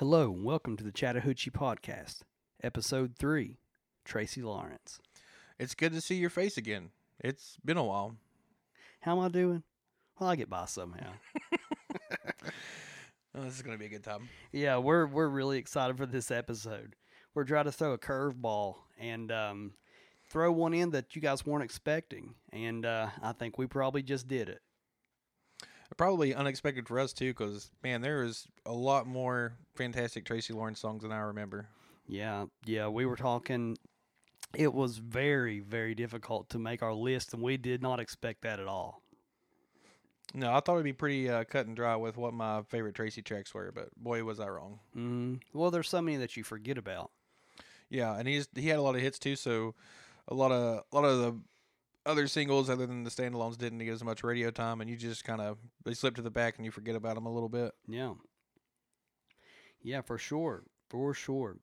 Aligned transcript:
Hello, 0.00 0.32
and 0.32 0.44
welcome 0.46 0.78
to 0.78 0.82
the 0.82 0.92
Chattahoochee 0.92 1.50
Podcast, 1.50 2.20
Episode 2.62 3.16
3 3.18 3.58
Tracy 4.02 4.40
Lawrence. 4.40 4.98
It's 5.58 5.74
good 5.74 5.92
to 5.92 6.00
see 6.00 6.14
your 6.14 6.30
face 6.30 6.56
again. 6.56 6.92
It's 7.18 7.58
been 7.62 7.76
a 7.76 7.84
while. 7.84 8.16
How 9.00 9.18
am 9.18 9.22
I 9.22 9.28
doing? 9.28 9.62
Well, 10.18 10.30
I 10.30 10.36
get 10.36 10.48
by 10.48 10.64
somehow. 10.64 11.12
Oh, 13.34 13.42
this 13.42 13.56
is 13.56 13.62
going 13.62 13.76
to 13.76 13.78
be 13.78 13.84
a 13.84 13.90
good 13.90 14.02
time. 14.02 14.30
yeah, 14.52 14.78
we're 14.78 15.06
we're 15.06 15.28
really 15.28 15.58
excited 15.58 15.98
for 15.98 16.06
this 16.06 16.30
episode. 16.30 16.96
We're 17.34 17.44
trying 17.44 17.66
to 17.66 17.72
throw 17.72 17.92
a 17.92 17.98
curveball 17.98 18.76
and 18.98 19.30
um, 19.30 19.72
throw 20.30 20.50
one 20.50 20.72
in 20.72 20.92
that 20.92 21.14
you 21.14 21.20
guys 21.20 21.44
weren't 21.44 21.62
expecting, 21.62 22.36
and 22.54 22.86
uh, 22.86 23.08
I 23.22 23.32
think 23.32 23.58
we 23.58 23.66
probably 23.66 24.02
just 24.02 24.28
did 24.28 24.48
it. 24.48 24.62
Probably 25.96 26.34
unexpected 26.34 26.86
for 26.86 26.98
us, 27.00 27.12
too, 27.12 27.30
because, 27.30 27.70
man, 27.82 28.00
there 28.00 28.22
is 28.22 28.46
a 28.64 28.72
lot 28.72 29.06
more 29.06 29.58
fantastic 29.80 30.26
Tracy 30.26 30.52
Lawrence 30.52 30.78
songs 30.78 31.02
than 31.02 31.12
I 31.12 31.20
remember. 31.20 31.66
Yeah, 32.06 32.46
yeah, 32.66 32.88
we 32.88 33.06
were 33.06 33.16
talking. 33.16 33.78
It 34.54 34.74
was 34.74 34.98
very, 34.98 35.60
very 35.60 35.94
difficult 35.94 36.50
to 36.50 36.58
make 36.58 36.82
our 36.82 36.92
list, 36.92 37.32
and 37.32 37.42
we 37.42 37.56
did 37.56 37.80
not 37.80 37.98
expect 37.98 38.42
that 38.42 38.60
at 38.60 38.66
all. 38.66 39.00
No, 40.34 40.52
I 40.52 40.60
thought 40.60 40.74
it'd 40.74 40.84
be 40.84 40.92
pretty 40.92 41.30
uh, 41.30 41.44
cut 41.44 41.66
and 41.66 41.74
dry 41.74 41.96
with 41.96 42.18
what 42.18 42.34
my 42.34 42.62
favorite 42.62 42.94
Tracy 42.94 43.22
tracks 43.22 43.54
were, 43.54 43.72
but 43.72 43.88
boy, 43.96 44.22
was 44.22 44.38
I 44.38 44.48
wrong. 44.48 44.80
Mm, 44.94 45.40
well, 45.54 45.70
there's 45.70 45.88
so 45.88 46.02
many 46.02 46.18
that 46.18 46.36
you 46.36 46.44
forget 46.44 46.76
about. 46.76 47.10
Yeah, 47.88 48.16
and 48.16 48.28
he's 48.28 48.48
he 48.54 48.68
had 48.68 48.78
a 48.78 48.82
lot 48.82 48.96
of 48.96 49.00
hits 49.00 49.18
too, 49.18 49.34
so 49.34 49.74
a 50.28 50.34
lot 50.34 50.52
of 50.52 50.84
a 50.92 50.94
lot 50.94 51.06
of 51.06 51.18
the 51.18 51.40
other 52.04 52.28
singles 52.28 52.68
other 52.68 52.86
than 52.86 53.04
the 53.04 53.10
standalones 53.10 53.56
didn't 53.56 53.78
get 53.78 53.94
as 53.94 54.04
much 54.04 54.22
radio 54.22 54.50
time, 54.50 54.80
and 54.82 54.90
you 54.90 54.96
just 54.96 55.24
kind 55.24 55.40
of 55.40 55.56
they 55.84 55.94
slip 55.94 56.16
to 56.16 56.22
the 56.22 56.30
back 56.30 56.56
and 56.56 56.66
you 56.66 56.70
forget 56.70 56.96
about 56.96 57.14
them 57.14 57.24
a 57.24 57.32
little 57.32 57.48
bit. 57.48 57.72
Yeah. 57.88 58.12
Yeah, 59.82 60.02
for 60.02 60.18
sure. 60.18 60.64
For 60.88 61.14
sure. 61.14 61.56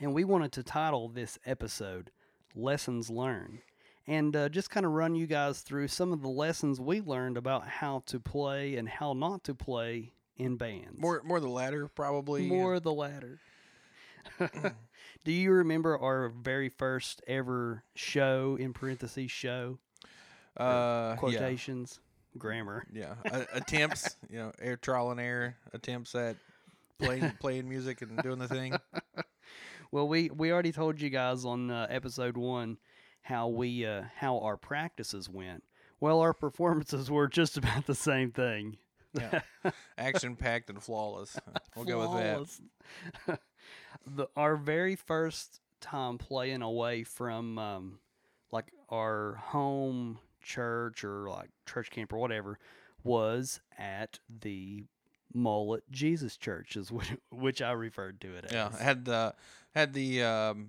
And 0.00 0.14
we 0.14 0.24
wanted 0.24 0.52
to 0.52 0.62
title 0.62 1.08
this 1.08 1.38
episode 1.46 2.10
Lessons 2.54 3.10
Learned 3.10 3.60
and 4.06 4.34
uh, 4.34 4.48
just 4.48 4.70
kind 4.70 4.86
of 4.86 4.92
run 4.92 5.14
you 5.14 5.26
guys 5.26 5.60
through 5.60 5.88
some 5.88 6.12
of 6.12 6.22
the 6.22 6.28
lessons 6.28 6.80
we 6.80 7.00
learned 7.00 7.36
about 7.36 7.68
how 7.68 8.02
to 8.06 8.18
play 8.18 8.76
and 8.76 8.88
how 8.88 9.12
not 9.12 9.44
to 9.44 9.54
play 9.54 10.12
in 10.36 10.56
bands. 10.56 10.98
More 10.98 11.22
more 11.24 11.40
the 11.40 11.48
latter, 11.48 11.88
probably. 11.88 12.46
More 12.46 12.80
the 12.80 12.92
latter. 12.92 13.38
Do 15.24 15.32
you 15.32 15.52
remember 15.52 15.98
our 15.98 16.28
very 16.28 16.68
first 16.68 17.22
ever 17.26 17.82
show, 17.94 18.56
in 18.58 18.72
parentheses, 18.72 19.30
show? 19.30 19.78
uh, 20.56 21.10
yeah. 21.10 21.16
Quotations, 21.18 22.00
grammar. 22.36 22.86
Yeah, 22.92 23.14
attempts, 23.52 24.16
you 24.30 24.38
know, 24.38 24.52
air 24.60 24.76
trial 24.76 25.10
and 25.10 25.20
error 25.20 25.56
attempts 25.72 26.14
at 26.14 26.36
playing 26.98 27.32
playing 27.40 27.68
music 27.68 28.02
and 28.02 28.22
doing 28.22 28.38
the 28.38 28.48
thing. 28.48 28.76
Well, 29.90 30.06
we 30.06 30.28
we 30.28 30.52
already 30.52 30.72
told 30.72 31.00
you 31.00 31.08
guys 31.08 31.46
on 31.46 31.70
uh, 31.70 31.86
episode 31.88 32.36
one 32.36 32.76
how 33.22 33.48
we 33.48 33.86
uh, 33.86 34.02
how 34.16 34.38
our 34.40 34.58
practices 34.58 35.30
went. 35.30 35.64
Well, 35.98 36.20
our 36.20 36.34
performances 36.34 37.10
were 37.10 37.26
just 37.26 37.56
about 37.56 37.86
the 37.86 37.94
same 37.94 38.30
thing. 38.30 38.76
Yeah, 39.14 39.40
action 39.96 40.36
packed 40.36 40.68
and 40.68 40.82
flawless. 40.82 41.38
We'll 41.74 41.86
go 41.86 42.00
with 42.00 42.58
that. 43.26 43.40
The 44.06 44.26
our 44.36 44.56
very 44.56 44.94
first 44.94 45.60
time 45.80 46.18
playing 46.18 46.60
away 46.60 47.02
from 47.04 47.58
um, 47.58 47.98
like 48.52 48.72
our 48.90 49.36
home 49.36 50.18
church 50.42 51.02
or 51.02 51.30
like 51.30 51.48
church 51.66 51.90
camp 51.90 52.12
or 52.12 52.18
whatever 52.18 52.58
was 53.04 53.60
at 53.78 54.18
the 54.28 54.84
Mullet 55.34 55.82
Jesus 55.90 56.36
Church, 56.36 56.76
is 56.76 56.90
which, 56.90 57.12
which 57.30 57.62
I 57.62 57.72
referred 57.72 58.20
to 58.22 58.34
it 58.36 58.46
as. 58.46 58.52
Yeah, 58.52 58.76
had 58.78 59.04
the 59.04 59.34
had 59.74 59.92
the 59.92 60.22
um, 60.22 60.68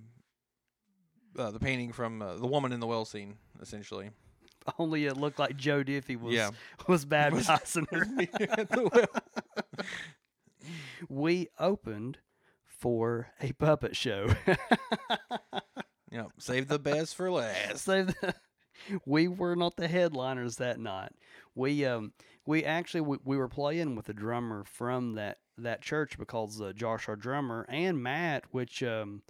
uh, 1.38 1.50
the 1.50 1.58
painting 1.60 1.92
from 1.92 2.22
uh, 2.22 2.36
the 2.36 2.46
woman 2.46 2.72
in 2.72 2.80
the 2.80 2.86
well 2.86 3.04
scene, 3.04 3.36
essentially. 3.60 4.10
Only 4.78 5.06
it 5.06 5.16
looked 5.16 5.38
like 5.38 5.56
Joe 5.56 5.82
Diffie 5.82 6.20
was 6.20 6.34
Yeah. 6.34 6.50
was 6.86 7.04
baptizing 7.04 7.86
her. 7.90 8.06
At 8.50 8.68
the 8.70 8.88
well. 8.92 10.66
we 11.08 11.48
opened 11.58 12.18
for 12.66 13.28
a 13.40 13.52
puppet 13.52 13.96
show. 13.96 14.28
Yeah, 16.12 16.24
save 16.38 16.66
the 16.68 16.78
best 16.78 17.14
for 17.14 17.30
last. 17.30 17.84
so 17.84 18.04
the, 18.04 18.34
we 19.06 19.28
were 19.28 19.54
not 19.54 19.76
the 19.76 19.86
headliners 19.88 20.56
that 20.56 20.80
night. 20.80 21.12
We 21.54 21.84
um 21.84 22.12
we 22.46 22.64
actually 22.64 23.02
we, 23.02 23.18
we 23.24 23.36
were 23.36 23.48
playing 23.48 23.94
with 23.96 24.08
a 24.08 24.14
drummer 24.14 24.64
from 24.64 25.14
that 25.14 25.38
that 25.58 25.82
church 25.82 26.18
because 26.18 26.60
uh, 26.60 26.72
Josh 26.74 27.08
our 27.08 27.16
drummer 27.16 27.66
and 27.68 28.02
Matt, 28.02 28.44
which 28.50 28.82
um 28.82 29.22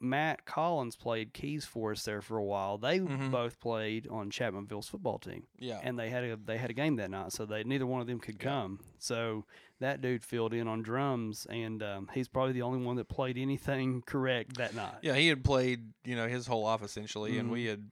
Matt 0.00 0.44
Collins 0.44 0.94
played 0.94 1.32
keys 1.34 1.64
for 1.64 1.90
us 1.90 2.04
there 2.04 2.20
for 2.22 2.36
a 2.36 2.44
while. 2.44 2.78
They 2.78 3.00
Mhm. 3.00 3.32
both 3.32 3.58
played 3.58 4.06
on 4.06 4.30
Chapmanville's 4.30 4.88
football 4.88 5.18
team. 5.18 5.48
Yeah, 5.58 5.80
and 5.82 5.98
they 5.98 6.08
had 6.10 6.22
a 6.24 6.36
they 6.36 6.56
had 6.56 6.70
a 6.70 6.74
game 6.74 6.96
that 6.96 7.10
night, 7.10 7.32
so 7.32 7.44
they 7.44 7.64
neither 7.64 7.84
one 7.86 8.00
of 8.00 8.06
them 8.06 8.20
could 8.20 8.38
come. 8.38 8.78
So 9.00 9.44
that 9.80 10.00
dude 10.00 10.22
filled 10.22 10.54
in 10.54 10.68
on 10.68 10.82
drums, 10.82 11.46
and 11.50 11.82
um, 11.82 12.10
he's 12.14 12.28
probably 12.28 12.52
the 12.52 12.62
only 12.62 12.84
one 12.84 12.94
that 12.96 13.08
played 13.08 13.36
anything 13.36 14.02
correct 14.06 14.56
that 14.58 14.72
night. 14.74 14.98
yeah, 15.02 15.14
he 15.16 15.26
had 15.28 15.42
played 15.42 15.92
you 16.04 16.14
know 16.14 16.28
his 16.28 16.46
whole 16.46 16.62
life 16.62 16.82
essentially, 16.82 17.36
and 17.38 17.48
Mhm. 17.48 17.52
we 17.52 17.64
had 17.64 17.90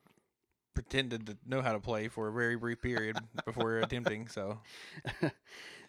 pretended 0.76 1.26
to 1.26 1.36
know 1.44 1.60
how 1.62 1.72
to 1.72 1.80
play 1.80 2.06
for 2.06 2.28
a 2.28 2.32
very 2.32 2.54
brief 2.54 2.80
period 2.80 3.16
before 3.44 3.78
attempting. 3.80 4.28
So 4.28 4.60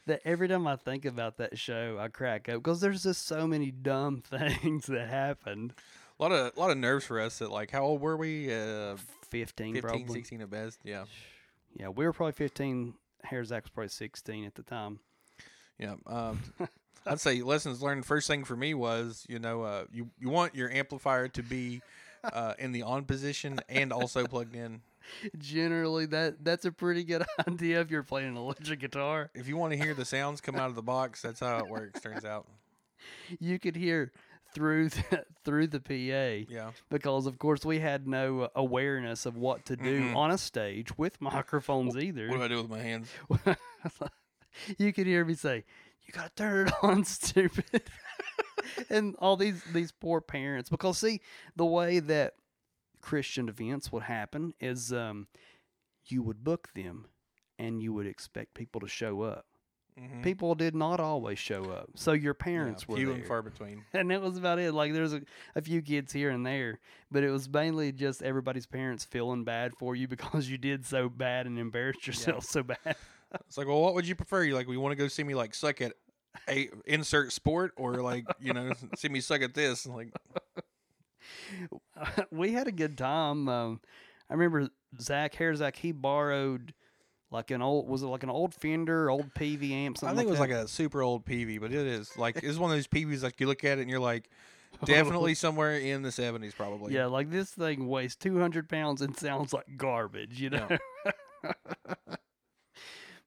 that 0.07 0.21
every 0.25 0.47
time 0.47 0.65
I 0.67 0.77
think 0.77 1.05
about 1.05 1.37
that 1.37 1.57
show, 1.59 1.97
I 1.99 2.07
crack 2.07 2.49
up 2.49 2.55
because 2.63 2.79
there's 2.81 3.03
just 3.03 3.27
so 3.27 3.45
many 3.45 3.69
dumb 3.71 4.21
things 4.29 4.85
that 4.87 5.09
happened. 5.09 5.73
a 6.19 6.23
lot 6.23 6.31
of 6.31 6.53
a 6.55 6.59
lot 6.59 6.71
of 6.71 6.77
nerves 6.77 7.05
for 7.05 7.19
us. 7.19 7.41
At 7.41 7.51
like 7.51 7.69
how 7.71 7.83
old 7.83 8.01
were 8.01 8.17
we? 8.17 8.51
Uh, 8.53 8.95
15, 9.29 9.75
15, 9.75 9.81
probably. 9.81 10.13
16 10.21 10.41
at 10.41 10.49
best. 10.49 10.79
Yeah, 10.83 11.03
Yeah, 11.75 11.89
we 11.89 12.05
were 12.05 12.13
probably 12.13 12.31
15. 12.31 12.93
Harzak 13.29 13.63
was 13.63 13.71
probably 13.73 13.89
16 13.89 14.45
at 14.45 14.55
the 14.55 14.63
time. 14.63 14.99
yeah. 15.77 15.95
Um, 16.05 16.41
I'd 17.05 17.19
say 17.19 17.41
lessons 17.41 17.81
learned. 17.81 18.05
First 18.05 18.27
thing 18.27 18.43
for 18.45 18.55
me 18.55 18.73
was 18.73 19.25
you 19.29 19.39
know 19.39 19.63
uh, 19.63 19.85
you 19.91 20.09
you 20.19 20.29
want 20.29 20.55
your 20.55 20.69
amplifier 20.71 21.27
to 21.29 21.43
be 21.43 21.81
uh, 22.23 22.53
in 22.59 22.72
the 22.72 22.83
on 22.83 23.05
position 23.05 23.59
and 23.69 23.91
also 23.91 24.25
plugged 24.25 24.55
in. 24.55 24.81
Generally, 25.38 26.07
that 26.07 26.44
that's 26.44 26.66
a 26.66 26.72
pretty 26.72 27.03
good 27.03 27.23
idea 27.47 27.79
if 27.81 27.89
you're 27.89 28.03
playing 28.03 28.29
an 28.29 28.38
electric 28.38 28.79
guitar. 28.81 29.29
If 29.33 29.47
you 29.47 29.55
want 29.57 29.73
to 29.73 29.79
hear 29.79 29.94
the 29.94 30.05
sounds 30.05 30.41
come 30.41 30.56
out 30.56 30.69
of 30.69 30.75
the 30.75 30.81
box, 30.81 31.22
that's 31.22 31.39
how 31.39 31.57
it 31.59 31.67
works. 31.67 32.01
Turns 32.01 32.25
out. 32.25 32.45
You 33.39 33.57
could 33.57 33.75
hear 33.75 34.11
through 34.53 34.89
the, 34.89 35.25
through 35.45 35.67
the 35.67 35.79
PA. 35.79 36.51
Yeah. 36.53 36.72
because 36.89 37.25
of 37.25 37.38
course 37.39 37.63
we 37.63 37.79
had 37.79 38.07
no 38.07 38.50
awareness 38.56 39.25
of 39.25 39.38
what 39.38 39.66
to 39.66 39.75
do 39.75 40.01
Mm-mm. 40.01 40.16
on 40.16 40.31
a 40.31 40.38
stage 40.38 40.97
with 40.97 41.22
microphones 41.22 41.95
either. 41.95 42.27
What 42.29 42.38
do 42.38 42.44
I 42.44 42.47
do 42.47 42.57
with 42.61 42.69
my 42.69 42.79
hands? 42.79 43.09
you 44.77 44.91
could 44.94 45.07
hear 45.07 45.23
me 45.23 45.35
say, 45.35 45.63
"You 46.06 46.13
got 46.13 46.35
to 46.35 46.44
turn 46.44 46.67
it 46.67 46.73
on, 46.81 47.06
stupid," 47.06 47.83
and 48.89 49.16
all 49.19 49.35
these 49.38 49.61
these 49.73 49.91
poor 49.91 50.22
parents. 50.22 50.69
Because 50.69 50.97
see, 51.00 51.22
the 51.55 51.66
way 51.66 52.00
that 52.00 52.33
Christian 53.01 53.47
events 53.50 53.91
would 53.91 54.03
happen 54.03 54.53
is, 54.59 54.91
um, 54.94 55.27
you 56.07 56.21
would 56.24 56.44
book 56.44 56.69
them, 56.75 57.07
and 57.59 57.81
you 57.81 57.94
would 57.94 58.07
expect 58.07 58.53
people 58.53 58.81
to 58.81 58.88
show 58.88 59.21
up. 59.21 59.45
Mhm. 60.00 60.21
People 60.24 60.56
did 60.56 60.75
not 60.75 61.00
always 61.00 61.39
show 61.39 61.69
up, 61.71 61.89
so 61.95 62.12
your 62.13 62.33
Yeah, 62.33 62.44
parents 62.44 62.88
were 62.88 62.95
few 62.97 63.07
there 63.07 63.15
and 63.15 63.25
far 63.25 63.41
between. 63.41 63.86
and 63.94 64.12
that 64.12 64.21
was 64.21 64.38
about 64.38 64.59
it. 64.59 64.74
Like 64.74 64.94
there's 64.94 65.13
a, 65.13 65.21
a 65.56 65.62
few 65.62 65.81
kids 65.81 66.12
here 66.13 66.30
and 66.30 66.45
there, 66.45 66.80
but 67.12 67.24
it 67.24 67.31
was 67.31 67.50
mainly 67.50 67.91
just 67.91 68.21
everybody's 68.21 68.65
parents 68.68 69.06
feeling 69.06 69.44
bad 69.44 69.74
for 69.77 69.95
you 69.95 70.07
because 70.15 70.50
you 70.50 70.57
did 70.57 70.86
so 70.86 71.09
bad 71.09 71.45
and 71.47 71.57
embarrassed 71.59 72.06
yourself 72.07 72.44
so 72.45 72.63
bad. 72.63 72.95
It's 73.47 73.57
like, 73.57 73.68
well, 73.68 73.81
what 73.81 73.94
would 73.95 74.07
you 74.07 74.15
prefer? 74.15 74.44
You 74.44 74.56
like, 74.56 74.68
we 74.68 74.77
want 74.77 74.91
to 74.91 74.95
go 74.95 75.07
see 75.07 75.24
me 75.24 75.36
like 75.36 75.53
suck 75.53 75.81
at 75.81 75.94
a 76.50 76.69
insert 76.86 77.34
sport, 77.34 77.74
or 77.75 77.95
like 77.95 78.25
you 78.39 78.54
know, 78.54 78.72
see 78.95 79.10
me 79.10 79.22
suck 79.22 79.42
at 79.42 79.54
this. 79.54 79.86
Like, 79.86 80.13
we 82.31 82.54
had 82.54 82.68
a 82.68 82.72
good 82.72 82.98
time. 82.98 83.48
Um, 83.50 83.81
I 84.30 84.34
remember 84.34 84.69
Zach 85.00 85.36
Harzak. 85.36 85.75
He 85.75 85.92
borrowed 85.92 86.74
like 87.31 87.51
an 87.51 87.62
old 87.62 87.88
was 87.88 88.04
it 88.04 88.07
like 88.07 88.24
an 88.24 88.30
old 88.30 88.54
Fender, 88.54 89.10
old 89.10 89.34
Peavey 89.34 89.72
amp? 89.72 90.01
I 90.04 90.13
think 90.13 90.28
it 90.28 90.31
was 90.31 90.39
like 90.39 90.51
like 90.51 90.60
a 90.60 90.68
super 90.68 91.01
old 91.01 91.25
Peavey, 91.25 91.60
but 91.60 91.72
it 91.72 91.86
is 91.86 92.18
like 92.18 92.39
it's 92.44 92.57
one 92.57 92.72
of 92.72 92.78
those 92.78 92.88
Peaveys 92.88 93.24
like 93.24 93.39
you 93.39 93.48
look 93.48 93.63
at 93.63 93.80
it 93.80 93.81
and 93.81 93.89
you're 93.89 94.00
like, 94.00 94.30
definitely 94.86 95.36
somewhere 95.36 95.78
in 95.78 96.04
the 96.04 96.12
seventies, 96.12 96.54
probably. 96.54 96.94
Yeah, 96.94 97.07
like 97.07 97.30
this 97.30 97.50
thing 97.50 97.88
weighs 97.88 98.16
200 98.16 98.69
pounds 98.69 99.01
and 99.01 99.18
sounds 99.18 99.54
like 99.54 99.66
garbage, 99.75 100.39
you 100.39 100.50
know? 100.51 100.68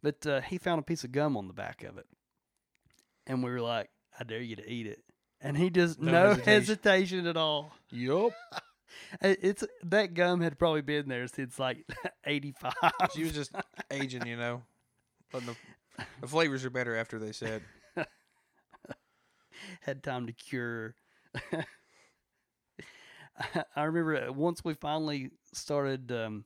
but 0.03 0.27
uh, 0.27 0.41
he 0.41 0.59
found 0.59 0.81
a 0.81 0.83
piece 0.83 1.05
of 1.05 1.13
gum 1.13 1.37
on 1.37 1.47
the 1.47 1.55
back 1.55 1.85
of 1.85 1.99
it. 1.99 2.07
And 3.31 3.45
we 3.45 3.51
were 3.53 3.61
like, 3.61 3.89
I 4.19 4.25
dare 4.25 4.41
you 4.43 4.57
to 4.57 4.69
eat 4.69 4.89
it. 4.89 4.99
And 5.41 5.57
he 5.57 5.71
just, 5.71 6.01
no, 6.01 6.11
No 6.11 6.29
hesitation. 6.31 6.53
hesitation. 6.53 7.27
at 7.29 7.37
all. 7.37 7.73
Yup. 7.91 8.33
It's 9.23 9.63
That 9.85 10.15
gum 10.15 10.41
had 10.41 10.59
probably 10.59 10.83
been 10.83 11.09
there 11.09 11.29
since 11.29 11.61
like 11.61 11.87
85. 12.27 12.73
She 13.15 13.23
was 13.23 13.33
just 13.33 13.53
aging, 13.89 14.27
you 14.27 14.37
know. 14.37 14.63
But 15.31 15.47
the, 15.47 15.55
the 16.21 16.27
flavors 16.27 16.65
are 16.65 16.71
better 16.71 16.97
after 16.97 17.21
they 17.21 17.31
said. 17.31 17.63
had 19.83 20.03
time 20.03 20.27
to 20.27 20.33
cure. 20.33 20.97
I 23.77 23.85
remember 23.85 24.29
uh, 24.29 24.33
once 24.33 24.65
we 24.65 24.75
finally 24.75 25.31
started 25.55 26.11
um, 26.11 26.45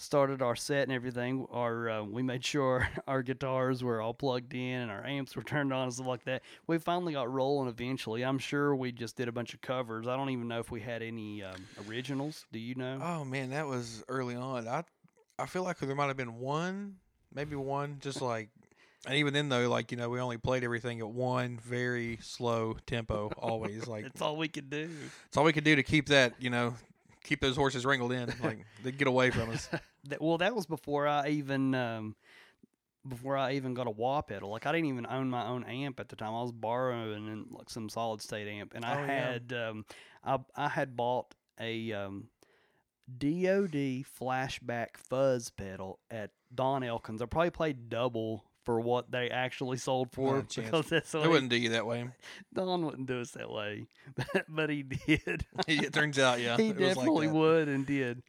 started 0.00 0.42
our 0.42 0.56
set 0.56 0.84
and 0.84 0.92
everything. 0.92 1.46
Our 1.52 1.90
uh, 1.90 2.02
we 2.04 2.22
made 2.22 2.44
sure 2.44 2.88
our 3.06 3.22
guitars 3.22 3.84
were 3.84 4.00
all 4.00 4.14
plugged 4.14 4.54
in 4.54 4.80
and 4.80 4.90
our 4.90 5.04
amps 5.04 5.36
were 5.36 5.42
turned 5.42 5.72
on 5.72 5.84
and 5.84 5.92
stuff 5.94 6.06
like 6.06 6.24
that. 6.24 6.42
We 6.66 6.78
finally 6.78 7.12
got 7.12 7.30
rolling. 7.32 7.68
Eventually, 7.68 8.24
I'm 8.24 8.38
sure 8.38 8.74
we 8.74 8.92
just 8.92 9.16
did 9.16 9.28
a 9.28 9.32
bunch 9.32 9.54
of 9.54 9.60
covers. 9.60 10.08
I 10.08 10.16
don't 10.16 10.30
even 10.30 10.48
know 10.48 10.60
if 10.60 10.70
we 10.70 10.80
had 10.80 11.02
any 11.02 11.42
um, 11.42 11.56
originals. 11.88 12.46
Do 12.52 12.58
you 12.58 12.74
know? 12.74 12.98
Oh 13.02 13.24
man, 13.24 13.50
that 13.50 13.66
was 13.66 14.02
early 14.08 14.34
on. 14.34 14.66
I 14.66 14.84
I 15.38 15.46
feel 15.46 15.62
like 15.62 15.78
there 15.78 15.94
might 15.94 16.08
have 16.08 16.16
been 16.16 16.38
one, 16.38 16.96
maybe 17.34 17.56
one, 17.56 17.98
just 18.00 18.22
like. 18.22 18.48
And 19.06 19.14
even 19.14 19.32
then, 19.32 19.48
though, 19.48 19.66
like 19.70 19.92
you 19.92 19.96
know, 19.96 20.10
we 20.10 20.20
only 20.20 20.36
played 20.36 20.62
everything 20.62 21.00
at 21.00 21.08
one 21.08 21.58
very 21.62 22.18
slow 22.20 22.76
tempo, 22.86 23.30
always. 23.38 23.86
Like 23.86 24.02
That's 24.04 24.20
all 24.20 24.36
we 24.36 24.48
could 24.48 24.68
do. 24.68 24.90
it's 25.26 25.36
all 25.38 25.44
we 25.44 25.54
could 25.54 25.64
do 25.64 25.74
to 25.76 25.82
keep 25.82 26.08
that, 26.08 26.34
you 26.38 26.50
know, 26.50 26.74
keep 27.24 27.40
those 27.40 27.56
horses 27.56 27.84
wrinkled 27.86 28.12
in, 28.12 28.32
like 28.42 28.64
they 28.82 28.92
get 28.92 29.08
away 29.08 29.30
from 29.30 29.50
us. 29.50 29.68
That, 30.08 30.20
well, 30.22 30.38
that 30.38 30.54
was 30.54 30.66
before 30.66 31.06
I 31.06 31.28
even 31.28 31.74
um, 31.74 32.16
before 33.06 33.36
I 33.36 33.52
even 33.54 33.74
got 33.74 33.86
a 33.86 33.90
wah 33.90 34.20
pedal. 34.22 34.50
Like 34.50 34.66
I 34.66 34.72
didn't 34.72 34.88
even 34.88 35.06
own 35.08 35.30
my 35.30 35.46
own 35.46 35.64
amp 35.64 36.00
at 36.00 36.08
the 36.08 36.16
time. 36.16 36.34
I 36.34 36.42
was 36.42 36.52
borrowing 36.52 37.26
in, 37.28 37.46
like 37.50 37.70
some 37.70 37.88
solid 37.88 38.20
state 38.22 38.48
amp, 38.48 38.74
and 38.74 38.84
I 38.84 38.94
Oh, 39.00 39.04
yeah. 39.04 39.32
had 39.32 39.52
um, 39.52 39.84
I 40.24 40.38
I 40.56 40.68
had 40.68 40.96
bought 40.96 41.34
a 41.60 41.92
um, 41.92 42.28
DoD 43.18 44.04
flashback 44.18 44.96
fuzz 44.96 45.50
pedal 45.50 45.98
at 46.10 46.30
Don 46.54 46.82
Elkins. 46.82 47.20
I 47.22 47.26
probably 47.26 47.50
played 47.50 47.88
double 47.88 48.44
for 48.64 48.80
what 48.80 49.10
they 49.10 49.30
actually 49.30 49.76
sold 49.78 50.12
for 50.12 50.34
Not 50.36 50.44
a 50.44 50.46
chance. 50.46 50.66
because 50.70 50.86
that's 50.90 51.12
what 51.14 51.20
They 51.20 51.26
he- 51.26 51.32
wouldn't 51.32 51.50
do 51.50 51.56
you 51.56 51.70
that 51.70 51.86
way. 51.86 52.08
Don 52.54 52.84
wouldn't 52.84 53.06
do 53.06 53.20
us 53.20 53.30
that 53.32 53.50
way, 53.50 53.86
but, 54.16 54.44
but 54.48 54.70
he 54.70 54.82
did. 54.82 55.46
it 55.68 55.92
turns 55.92 56.18
out, 56.18 56.40
yeah, 56.40 56.56
he 56.56 56.68
it 56.68 56.76
was 56.76 56.86
like 56.88 56.94
definitely 56.96 57.26
that. 57.28 57.34
would 57.34 57.68
and 57.68 57.86
did. 57.86 58.22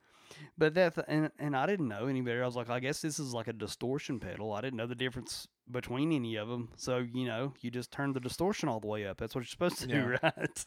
But 0.57 0.73
that 0.75 0.95
and 1.07 1.29
and 1.37 1.55
I 1.55 1.65
didn't 1.67 1.87
know 1.87 2.07
any 2.07 2.21
better. 2.21 2.41
I 2.43 2.45
was 2.45 2.55
like, 2.55 2.69
I 2.69 2.79
guess 2.79 3.01
this 3.01 3.19
is 3.19 3.33
like 3.33 3.47
a 3.47 3.53
distortion 3.53 4.19
pedal. 4.19 4.53
I 4.53 4.61
didn't 4.61 4.77
know 4.77 4.87
the 4.87 4.95
difference 4.95 5.47
between 5.69 6.11
any 6.11 6.35
of 6.35 6.47
them. 6.47 6.69
So 6.77 6.97
you 7.13 7.25
know, 7.25 7.53
you 7.61 7.69
just 7.69 7.91
turn 7.91 8.13
the 8.13 8.19
distortion 8.19 8.67
all 8.69 8.79
the 8.79 8.87
way 8.87 9.05
up. 9.05 9.17
That's 9.17 9.35
what 9.35 9.41
you're 9.41 9.47
supposed 9.47 9.79
to 9.79 9.87
do, 9.87 10.17
right? 10.23 10.65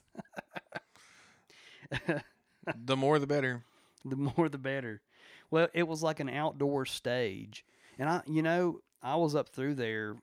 The 2.87 2.97
more, 2.97 3.19
the 3.19 3.27
better. 3.27 3.63
the 4.05 4.17
more 4.17 4.49
the 4.49 4.59
better. 4.59 5.03
Well, 5.51 5.69
it 5.75 5.87
was 5.87 6.03
like 6.03 6.19
an 6.21 6.29
outdoor 6.31 6.87
stage, 6.87 7.65
and 7.99 8.09
I, 8.09 8.23
you 8.27 8.43
know, 8.43 8.81
I 9.05 9.17
was 9.17 9.37
up 9.37 9.51
through 9.51 9.75
there 9.75 10.17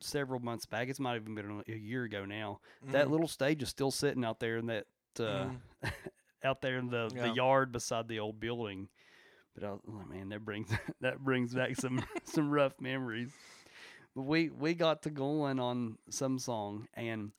several 0.00 0.40
months 0.40 0.66
back. 0.66 0.88
It's 0.88 1.00
might 1.00 1.14
have 1.14 1.22
even 1.22 1.34
been 1.36 1.62
a 1.68 1.78
year 1.78 2.04
ago 2.04 2.24
now. 2.26 2.60
That 2.82 3.06
Mhm. 3.06 3.10
little 3.10 3.28
stage 3.28 3.62
is 3.62 3.70
still 3.70 3.90
sitting 3.90 4.24
out 4.24 4.40
there 4.40 4.58
in 4.58 4.66
that 4.66 4.86
uh, 5.18 5.50
out 6.44 6.60
there 6.60 6.76
in 6.76 6.88
the, 6.90 7.10
Yeah. 7.14 7.28
the 7.28 7.34
yard 7.34 7.72
beside 7.72 8.08
the 8.08 8.18
old 8.20 8.38
building. 8.38 8.88
But 9.54 9.64
I, 9.64 9.68
oh 9.68 10.04
man, 10.06 10.28
that 10.30 10.44
brings 10.44 10.68
that 11.00 11.20
brings 11.20 11.54
back 11.54 11.76
some 11.76 12.04
some 12.24 12.50
rough 12.50 12.78
memories. 12.80 13.32
But 14.14 14.22
we 14.22 14.50
we 14.50 14.74
got 14.74 15.02
to 15.04 15.10
going 15.10 15.58
on 15.60 15.96
some 16.10 16.38
song, 16.38 16.88
and 16.94 17.32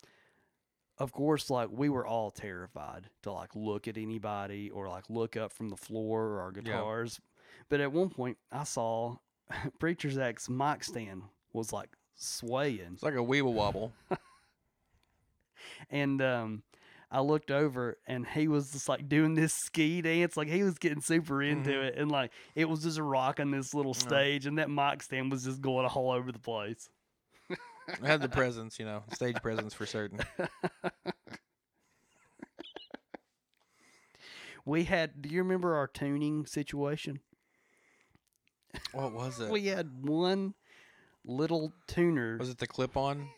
of 0.98 1.12
course, 1.12 1.48
like 1.50 1.68
we 1.70 1.88
were 1.88 2.06
all 2.06 2.30
terrified 2.32 3.08
to 3.22 3.30
like 3.32 3.54
look 3.54 3.86
at 3.86 3.96
anybody 3.96 4.70
or 4.70 4.88
like 4.88 5.08
look 5.08 5.36
up 5.36 5.52
from 5.52 5.68
the 5.68 5.76
floor 5.76 6.24
or 6.24 6.40
our 6.40 6.50
guitars. 6.50 7.20
But 7.68 7.80
at 7.80 7.92
one 7.92 8.10
point, 8.10 8.38
I 8.50 8.64
saw 8.64 9.18
Preacher 9.78 10.10
Zach's 10.10 10.48
mic 10.48 10.84
stand 10.84 11.22
was 11.52 11.72
like 11.72 11.90
swaying, 12.16 12.92
It's 12.94 13.02
like 13.02 13.14
a 13.14 13.18
weeble 13.18 13.52
wobble. 13.54 13.92
and 15.90 16.20
um, 16.20 16.62
I 17.10 17.20
looked 17.20 17.50
over 17.50 17.96
and 18.06 18.26
he 18.26 18.48
was 18.48 18.72
just 18.72 18.88
like 18.88 19.08
doing 19.08 19.34
this 19.34 19.54
ski 19.54 20.02
dance, 20.02 20.36
like 20.36 20.48
he 20.48 20.62
was 20.62 20.78
getting 20.78 21.00
super 21.00 21.42
into 21.42 21.70
Mhm. 21.70 21.84
it, 21.84 21.94
and 21.96 22.10
like 22.10 22.32
it 22.54 22.68
was 22.68 22.82
just 22.82 22.98
rocking 22.98 23.50
this 23.50 23.72
little 23.74 23.94
Yeah. 23.94 24.00
stage, 24.00 24.46
and 24.46 24.58
that 24.58 24.70
mic 24.70 25.02
stand 25.02 25.30
was 25.30 25.44
just 25.44 25.60
going 25.60 25.86
all 25.86 26.10
over 26.10 26.30
the 26.32 26.38
place. 26.38 26.88
I 27.50 28.06
had 28.06 28.22
the 28.22 28.28
presence, 28.28 28.78
you 28.78 28.84
know, 28.84 29.02
stage 29.14 29.36
presence 29.42 29.74
for 29.74 29.86
certain. 29.86 30.20
We 34.64 34.84
had. 34.84 35.22
Do 35.22 35.28
you 35.30 35.42
remember 35.42 35.74
our 35.76 35.86
tuning 35.86 36.44
situation? 36.44 37.20
What 38.92 39.12
was 39.12 39.40
it? 39.40 39.50
We 39.50 39.66
had 39.66 40.04
one 40.04 40.54
little 41.24 41.72
tuner. 41.86 42.36
Was 42.38 42.50
it 42.50 42.58
the 42.58 42.66
clip 42.66 42.96
on? 42.96 43.28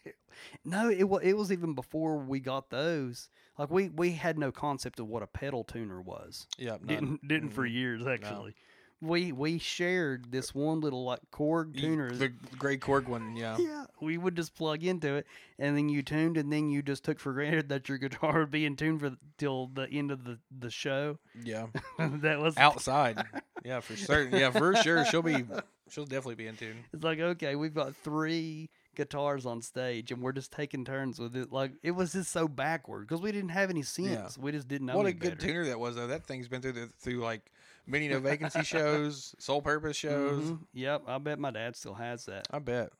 No, 0.64 0.90
it 0.90 1.08
was. 1.08 1.22
It 1.22 1.36
was 1.36 1.52
even 1.52 1.74
before 1.74 2.18
we 2.18 2.40
got 2.40 2.70
those. 2.70 3.28
Like 3.58 3.70
we 3.70 3.88
we 3.90 4.12
had 4.12 4.38
no 4.38 4.50
concept 4.52 5.00
of 5.00 5.08
what 5.08 5.22
a 5.22 5.26
pedal 5.26 5.64
tuner 5.64 6.00
was. 6.00 6.46
Yeah. 6.58 6.78
Didn't 6.84 7.26
didn't 7.26 7.50
for 7.50 7.66
years 7.66 8.06
actually. 8.06 8.54
We 9.02 9.32
we 9.32 9.58
shared 9.58 10.30
this 10.30 10.54
one 10.54 10.80
little 10.80 11.04
like 11.04 11.20
Korg 11.32 11.78
tuner. 11.78 12.10
The 12.10 12.28
gray 12.58 12.76
Korg 12.76 13.06
one, 13.08 13.34
yeah. 13.34 13.56
yeah, 13.60 13.84
we 14.00 14.18
would 14.18 14.36
just 14.36 14.54
plug 14.54 14.84
into 14.84 15.14
it, 15.14 15.26
and 15.58 15.76
then 15.76 15.88
you 15.88 16.02
tuned, 16.02 16.36
and 16.36 16.52
then 16.52 16.70
you 16.70 16.82
just 16.82 17.02
took 17.04 17.18
for 17.18 17.32
granted 17.32 17.70
that 17.70 17.88
your 17.88 17.96
guitar 17.96 18.40
would 18.40 18.50
be 18.50 18.66
in 18.66 18.76
tune 18.76 18.98
for 18.98 19.16
till 19.38 19.68
the 19.68 19.88
end 19.90 20.10
of 20.10 20.24
the 20.24 20.38
the 20.56 20.70
show. 20.70 21.18
Yeah. 21.42 21.66
that 21.98 22.40
was 22.40 22.56
Outside. 22.56 23.24
Yeah, 23.62 23.80
for 23.80 23.94
certain. 23.94 24.38
Yeah, 24.38 24.50
for 24.52 24.74
sure. 24.76 25.04
She'll 25.04 25.20
be 25.20 25.44
she'll 25.90 26.06
definitely 26.06 26.36
be 26.36 26.46
in 26.46 26.56
tune. 26.56 26.76
It's 26.94 27.04
like 27.04 27.20
okay, 27.20 27.56
we've 27.56 27.74
got 27.74 27.94
three 27.94 28.70
guitars 28.96 29.44
on 29.44 29.60
stage, 29.62 30.10
and 30.12 30.22
we're 30.22 30.32
just 30.32 30.50
taking 30.50 30.84
turns 30.84 31.18
with 31.18 31.36
it. 31.36 31.52
Like 31.52 31.72
it 31.82 31.90
was 31.90 32.12
just 32.12 32.30
so 32.32 32.48
backward 32.48 33.06
because 33.06 33.20
we 33.20 33.32
didn't 33.32 33.50
have 33.50 33.68
any 33.68 33.82
sense. 33.82 34.38
We 34.38 34.52
just 34.52 34.66
didn't 34.66 34.86
know. 34.86 34.96
what 34.96 35.04
a 35.06 35.10
any 35.10 35.18
good 35.18 35.38
better. 35.38 35.46
tuner 35.46 35.64
that 35.66 35.78
was 35.78 35.96
though. 35.96 36.06
That 36.06 36.24
thing's 36.24 36.48
been 36.48 36.62
through 36.62 36.72
the 36.72 36.86
through 37.00 37.18
like 37.20 37.52
many 37.90 38.08
no 38.08 38.20
vacancy 38.20 38.62
shows, 38.62 39.34
sole 39.38 39.62
purpose 39.62 39.96
shows. 39.98 40.44
Mhm. 40.44 40.58
Yep, 40.72 41.02
I 41.06 41.18
bet 41.18 41.38
my 41.38 41.50
dad 41.50 41.76
still 41.76 41.94
has 41.94 42.24
that. 42.26 42.48
I 42.50 42.58
bet. 42.58 42.90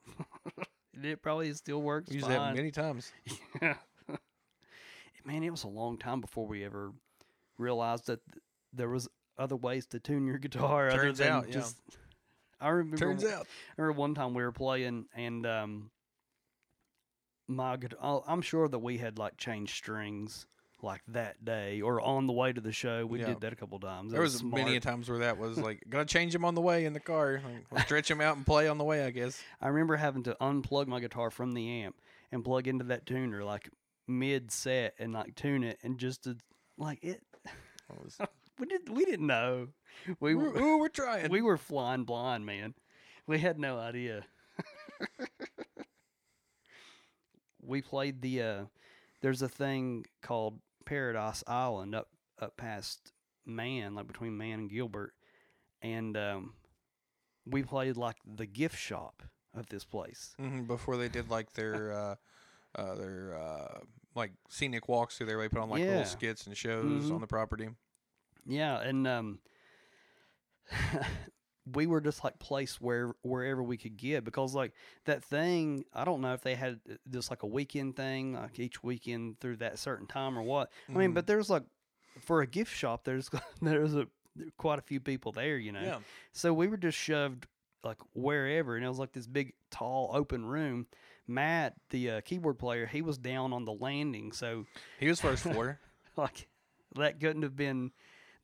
It 1.02 1.23
probably 1.23 1.50
still 1.54 1.80
works 1.80 2.12
Used 2.12 2.28
that 2.28 2.54
many 2.54 2.70
times. 2.70 3.11
yeah, 3.62 3.76
Man, 5.25 5.42
it 5.42 5.49
was 5.50 5.64
a 5.64 5.68
long 5.68 5.97
time 5.97 6.20
before 6.20 6.47
we 6.47 6.62
ever 6.62 6.92
realized 7.56 8.06
that 8.09 8.20
th- 8.30 8.42
there 8.75 8.88
was 8.90 9.09
other 9.38 9.56
ways 9.56 9.87
to 9.87 10.00
tune 10.00 10.26
your 10.26 10.37
guitar. 10.37 10.90
Turns 10.90 11.00
other 11.00 11.12
than 11.12 11.32
out, 11.32 11.47
yeah. 11.49 11.54
just. 11.54 11.78
I 12.61 12.68
remember. 12.68 12.99
Turns 12.99 13.25
out. 13.25 13.47
I 13.78 13.82
remember 13.82 13.99
one 13.99 14.14
time 14.14 14.35
we 14.35 14.42
were 14.42 14.52
playing 14.52 15.06
and 15.14 15.47
um, 15.47 15.90
my 17.49 17.76
guitar. 17.76 18.23
I'm 18.26 18.42
sure 18.42 18.68
that 18.68 18.78
we 18.78 18.99
had 18.99 19.18
like 19.18 19.37
changed 19.38 19.75
strings 19.75 20.47
like 20.82 21.02
that 21.08 21.44
day 21.44 21.80
or 21.80 22.00
on 22.00 22.26
the 22.26 22.32
way 22.32 22.52
to 22.52 22.60
the 22.60 22.72
show. 22.72 23.04
We 23.06 23.20
Yeah. 23.20 23.26
did 23.26 23.40
that 23.42 23.52
a 23.52 23.56
couple 23.56 23.78
times. 23.80 24.10
That 24.10 24.16
There 24.16 24.22
was 24.22 24.42
many 24.42 24.76
a 24.76 24.80
times 24.80 25.08
where 25.08 25.18
that 25.20 25.38
was 25.38 25.58
like 25.58 25.82
gonna 25.88 26.04
change 26.04 26.34
him 26.34 26.44
on 26.44 26.54
the 26.54 26.60
way 26.60 26.84
in 26.84 26.92
the 26.92 27.00
car. 27.00 27.42
Like, 27.70 27.84
stretch 27.87 28.10
him 28.10 28.20
out 28.20 28.37
and 28.37 28.44
play 28.46 28.68
on 28.68 28.78
the 28.78 28.84
way, 28.84 29.04
I 29.04 29.10
guess. 29.10 29.42
I 29.60 29.68
remember 29.68 29.96
having 29.96 30.22
to 30.25 30.37
unplug 30.40 30.87
my 30.87 31.00
guitar 31.00 31.30
from 31.30 31.52
the 31.52 31.82
amp 31.82 31.96
and 32.32 32.44
plug 32.44 32.66
into 32.68 32.84
that 32.87 33.06
tuner 33.06 33.44
like 33.44 33.68
mid 34.08 34.50
set 34.50 34.94
and 34.99 35.12
like 35.12 35.34
tune 35.34 35.62
it 35.64 35.78
and 35.82 35.99
just 35.99 36.25
to 36.25 36.37
like 36.78 37.02
it. 37.04 37.22
It 37.44 37.50
was- 38.02 38.18
We 38.58 38.66
did. 38.66 38.90
We 38.90 39.06
didn't 39.06 39.26
know. 39.26 39.68
We 40.20 40.34
were 40.34 40.54
ooh, 40.54 40.78
we're 40.80 40.88
trying. 40.88 41.30
we 41.30 41.40
were 41.40 41.56
flying 41.56 42.04
blind, 42.04 42.44
man. 42.44 42.75
We 43.26 43.38
had 43.38 43.58
no 43.58 43.78
idea. 43.78 44.26
we 47.62 47.82
played 47.82 48.20
the 48.22 48.42
uh 48.42 48.64
there's 49.22 49.42
a 49.42 49.49
thing 49.49 50.04
called 50.22 50.58
Paradise 50.90 51.44
Island 51.47 51.94
up 51.94 52.09
up 52.40 52.56
past 52.56 53.12
Man, 53.47 53.94
like 53.94 54.09
between 54.09 54.37
Man 54.37 54.59
and 54.59 54.70
Gilbert. 54.70 55.14
And 55.82 56.16
um 56.16 56.54
we 57.47 57.62
played 57.62 57.97
like 57.97 58.16
the 58.26 58.44
gift 58.47 58.76
shop 58.76 59.23
of 59.54 59.68
this 59.68 59.85
place. 59.85 60.35
hmm 60.37 60.62
before 60.64 60.97
they 60.97 61.09
did 61.09 61.30
like 61.30 61.52
their 61.52 61.92
uh, 62.00 62.14
uh, 62.75 62.94
their 62.97 63.38
uh, 63.38 63.78
like 64.16 64.32
scenic 64.49 64.88
walks 64.88 65.16
through 65.16 65.26
there, 65.28 65.38
they 65.38 65.49
put 65.49 65.61
on 65.61 65.70
like 65.70 65.80
Yeah. 65.82 65.88
little 65.88 66.04
skits 66.06 66.47
and 66.47 66.56
shows 66.56 67.09
Mhm. 67.09 67.14
on 67.14 67.20
the 67.20 67.26
property. 67.28 67.68
Yeah, 68.44 68.80
and 68.80 69.06
um 69.06 69.38
we 71.73 71.87
were 71.87 72.00
just 72.00 72.25
like 72.25 72.38
placed 72.38 72.81
where 72.81 73.14
wherever 73.23 73.62
we 73.62 73.76
could 73.76 73.97
get 73.97 74.25
because 74.25 74.55
like 74.55 74.73
that 75.05 75.23
thing 75.23 75.85
I 75.95 76.05
don't 76.05 76.21
know 76.21 76.33
if 76.33 76.43
they 76.43 76.55
had 76.55 76.81
uh, 76.90 76.95
just 77.11 77.31
like 77.31 77.43
a 77.43 77.47
weekend 77.47 77.97
thing 77.97 78.35
like 78.35 78.59
each 78.59 78.83
weekend 78.83 79.40
through 79.40 79.57
that 79.57 79.79
certain 79.79 80.07
time 80.07 80.38
or 80.38 80.43
what. 80.43 80.71
I 80.88 80.93
mean, 80.93 81.12
but 81.12 81.26
there's 81.26 81.50
like 81.50 81.64
for 82.23 82.40
a 82.40 82.47
gift 82.47 82.75
shop 82.75 83.05
there's 83.05 83.31
there's 83.62 83.95
a 83.95 84.07
quite 84.57 84.79
a 84.79 84.83
few 84.83 85.00
people 85.00 85.33
there, 85.33 85.59
you 85.59 85.73
know. 85.73 85.83
yeah, 85.83 85.99
So 86.33 86.52
we 86.55 86.67
were 86.69 86.76
just 86.76 86.97
shoved 86.97 87.47
like 87.85 87.99
wherever, 88.14 88.76
and 88.76 88.85
it 88.85 88.88
was 88.88 88.99
like 88.99 89.12
this 89.12 89.26
big, 89.26 89.55
tall, 89.71 90.11
open 90.14 90.45
room. 90.45 90.87
Matt, 91.26 91.75
the 91.90 92.11
uh, 92.11 92.21
keyboard 92.23 92.59
player, 92.59 92.87
he 92.87 93.02
was 93.02 93.17
down 93.17 93.52
on 93.52 93.64
the 93.64 93.73
landing, 93.73 94.33
so 94.33 94.67
he 94.99 95.09
was 95.09 95.21
first 95.21 95.43
floor. 95.45 95.79
like 96.17 96.49
that 96.97 97.21
couldn't 97.21 97.43
have 97.43 97.57
been. 97.57 97.93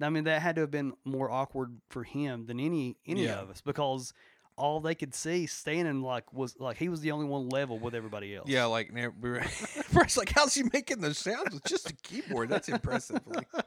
I 0.01 0.09
mean, 0.11 0.25
that 0.25 0.43
had 0.43 0.57
to 0.57 0.61
have 0.63 0.71
been 0.71 0.93
more 1.05 1.31
awkward 1.31 1.81
for 1.89 2.05
him 2.05 2.47
than 2.47 2.61
any 2.61 2.97
any 3.07 3.25
Yeah. 3.25 3.41
of 3.41 3.51
us 3.51 3.61
because 3.61 4.13
all 4.59 4.81
they 4.81 4.95
could 4.95 5.15
see 5.15 5.47
standing 5.47 6.01
like 6.03 6.33
was 6.33 6.59
like 6.59 6.77
he 6.79 6.89
was 6.89 7.01
the 7.03 7.11
only 7.13 7.27
one 7.27 7.49
level 7.49 7.79
with 7.79 7.95
everybody 7.95 8.35
else. 8.35 8.49
Yeah, 8.49 8.65
like 8.67 8.91
we 8.95 9.31
were 9.31 9.43
first, 9.45 10.17
like, 10.17 10.31
how's 10.31 10.55
he 10.55 10.65
making 10.73 11.01
those 11.01 11.19
sounds 11.19 11.53
with 11.55 11.65
just 11.65 11.91
a 11.91 11.95
keyboard? 11.97 12.49
That's 12.49 12.69
impressive. 12.69 13.21
Like, 13.27 13.49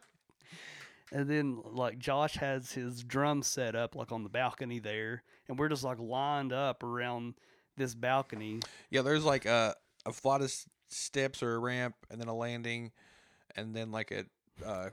And 1.12 1.28
then 1.28 1.60
like 1.66 1.98
Josh 1.98 2.36
has 2.36 2.72
his 2.72 3.04
drum 3.04 3.42
set 3.42 3.76
up 3.76 3.96
like 3.96 4.12
on 4.12 4.22
the 4.24 4.30
balcony 4.30 4.78
there, 4.78 5.24
and 5.48 5.58
we're 5.58 5.70
just 5.70 5.84
like 5.84 5.98
lined 6.00 6.54
up 6.54 6.84
around 6.84 7.34
this 7.78 7.96
balcony. 7.96 8.60
yeah, 8.92 9.02
there's 9.02 9.24
like 9.26 9.46
a 9.46 9.76
a 10.06 10.12
flight 10.14 10.42
of 10.42 10.54
steps 10.88 11.42
or 11.42 11.56
a 11.56 11.60
ramp, 11.60 11.96
and 12.12 12.22
then 12.22 12.28
a 12.28 12.36
landing, 12.36 12.92
and 13.56 13.76
then 13.76 13.92
like 13.92 14.12
a 14.12 14.26
uh, 14.64 14.90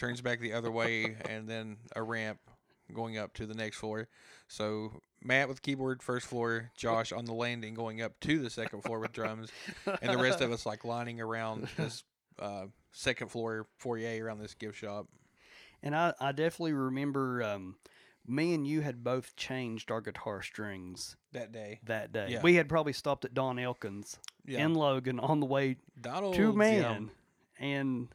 turns 0.00 0.20
back 0.20 0.40
the 0.40 0.52
other 0.54 0.70
way, 0.70 1.16
and 1.28 1.46
then 1.48 1.76
a 1.94 2.02
ramp 2.02 2.40
going 2.92 3.18
up 3.18 3.34
to 3.34 3.46
the 3.46 3.54
next 3.54 3.76
floor. 3.76 4.08
So 4.48 5.00
Matt 5.22 5.48
with 5.48 5.62
keyboard 5.62 6.02
first 6.02 6.26
floor, 6.26 6.70
Josh 6.76 7.12
on 7.12 7.24
the 7.24 7.34
landing 7.34 7.74
going 7.74 8.02
up 8.02 8.18
to 8.20 8.40
the 8.40 8.50
second 8.50 8.82
floor 8.82 8.98
with 8.98 9.12
drums, 9.12 9.50
and 10.02 10.12
the 10.12 10.18
rest 10.18 10.40
of 10.40 10.50
us 10.50 10.66
like 10.66 10.84
lining 10.84 11.20
around 11.20 11.68
this 11.76 12.02
uh, 12.40 12.64
second 12.90 13.28
floor 13.28 13.66
foyer 13.78 14.24
around 14.24 14.40
this 14.40 14.54
gift 14.54 14.78
shop. 14.78 15.06
And 15.82 15.94
I, 15.94 16.12
I 16.20 16.32
definitely 16.32 16.72
remember 16.72 17.42
um, 17.42 17.76
me 18.26 18.54
and 18.54 18.66
you 18.66 18.80
had 18.80 19.04
both 19.04 19.36
changed 19.36 19.90
our 19.90 20.00
guitar 20.00 20.42
strings 20.42 21.16
that 21.32 21.52
day. 21.52 21.80
that 21.84 22.12
day. 22.12 22.28
Yeah. 22.30 22.42
We 22.42 22.54
had 22.54 22.68
probably 22.68 22.92
stopped 22.92 23.24
at 23.24 23.34
Don 23.34 23.58
Elkins 23.58 24.18
Yeah, 24.46 24.64
in 24.64 24.74
Logan 24.74 25.20
on 25.20 25.40
the 25.40 25.46
way 25.46 25.76
Donald. 26.00 26.34
to 26.34 26.52
man. 26.52 27.10
And 27.58 28.08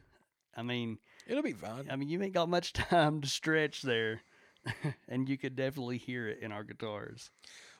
I 0.56 0.62
mean, 0.62 0.98
it'll 1.26 1.42
be 1.42 1.52
fine. 1.52 1.88
I 1.90 1.96
mean, 1.96 2.08
you 2.08 2.22
ain't 2.22 2.34
got 2.34 2.48
much 2.48 2.72
time 2.74 3.20
to 3.20 3.28
stretch 3.28 3.82
there, 3.82 4.20
and 5.08 5.28
you 5.28 5.36
could 5.38 5.56
definitely 5.56 5.98
hear 5.98 6.28
it 6.28 6.38
in 6.40 6.52
our 6.52 6.64
guitars. 6.64 7.30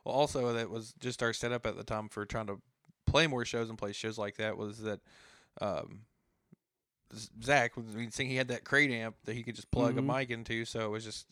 Well, 0.04 0.14
also 0.14 0.52
that 0.52 0.70
was 0.70 0.94
just 1.00 1.22
our 1.22 1.32
setup 1.32 1.66
at 1.66 1.76
the 1.76 1.84
time 1.84 2.08
for 2.08 2.24
trying 2.24 2.46
to 2.46 2.60
play 3.06 3.26
more 3.26 3.44
shows 3.44 3.68
and 3.68 3.78
play 3.78 3.92
shows 3.92 4.18
like 4.18 4.36
that 4.36 4.56
was 4.56 4.78
that 4.82 5.00
um, 5.60 6.00
Zach, 7.42 7.76
was- 7.76 7.86
I 7.94 7.98
mean, 7.98 8.10
saying 8.10 8.30
he 8.30 8.36
had 8.36 8.48
that 8.48 8.64
crate 8.64 8.90
amp 8.90 9.16
that 9.24 9.34
he 9.34 9.42
could 9.42 9.54
just 9.54 9.70
plug 9.70 9.94
Mhm. 9.94 9.98
a 9.98 10.02
mic 10.02 10.30
into, 10.30 10.64
so 10.64 10.86
it 10.86 10.90
was 10.90 11.04
just 11.04 11.26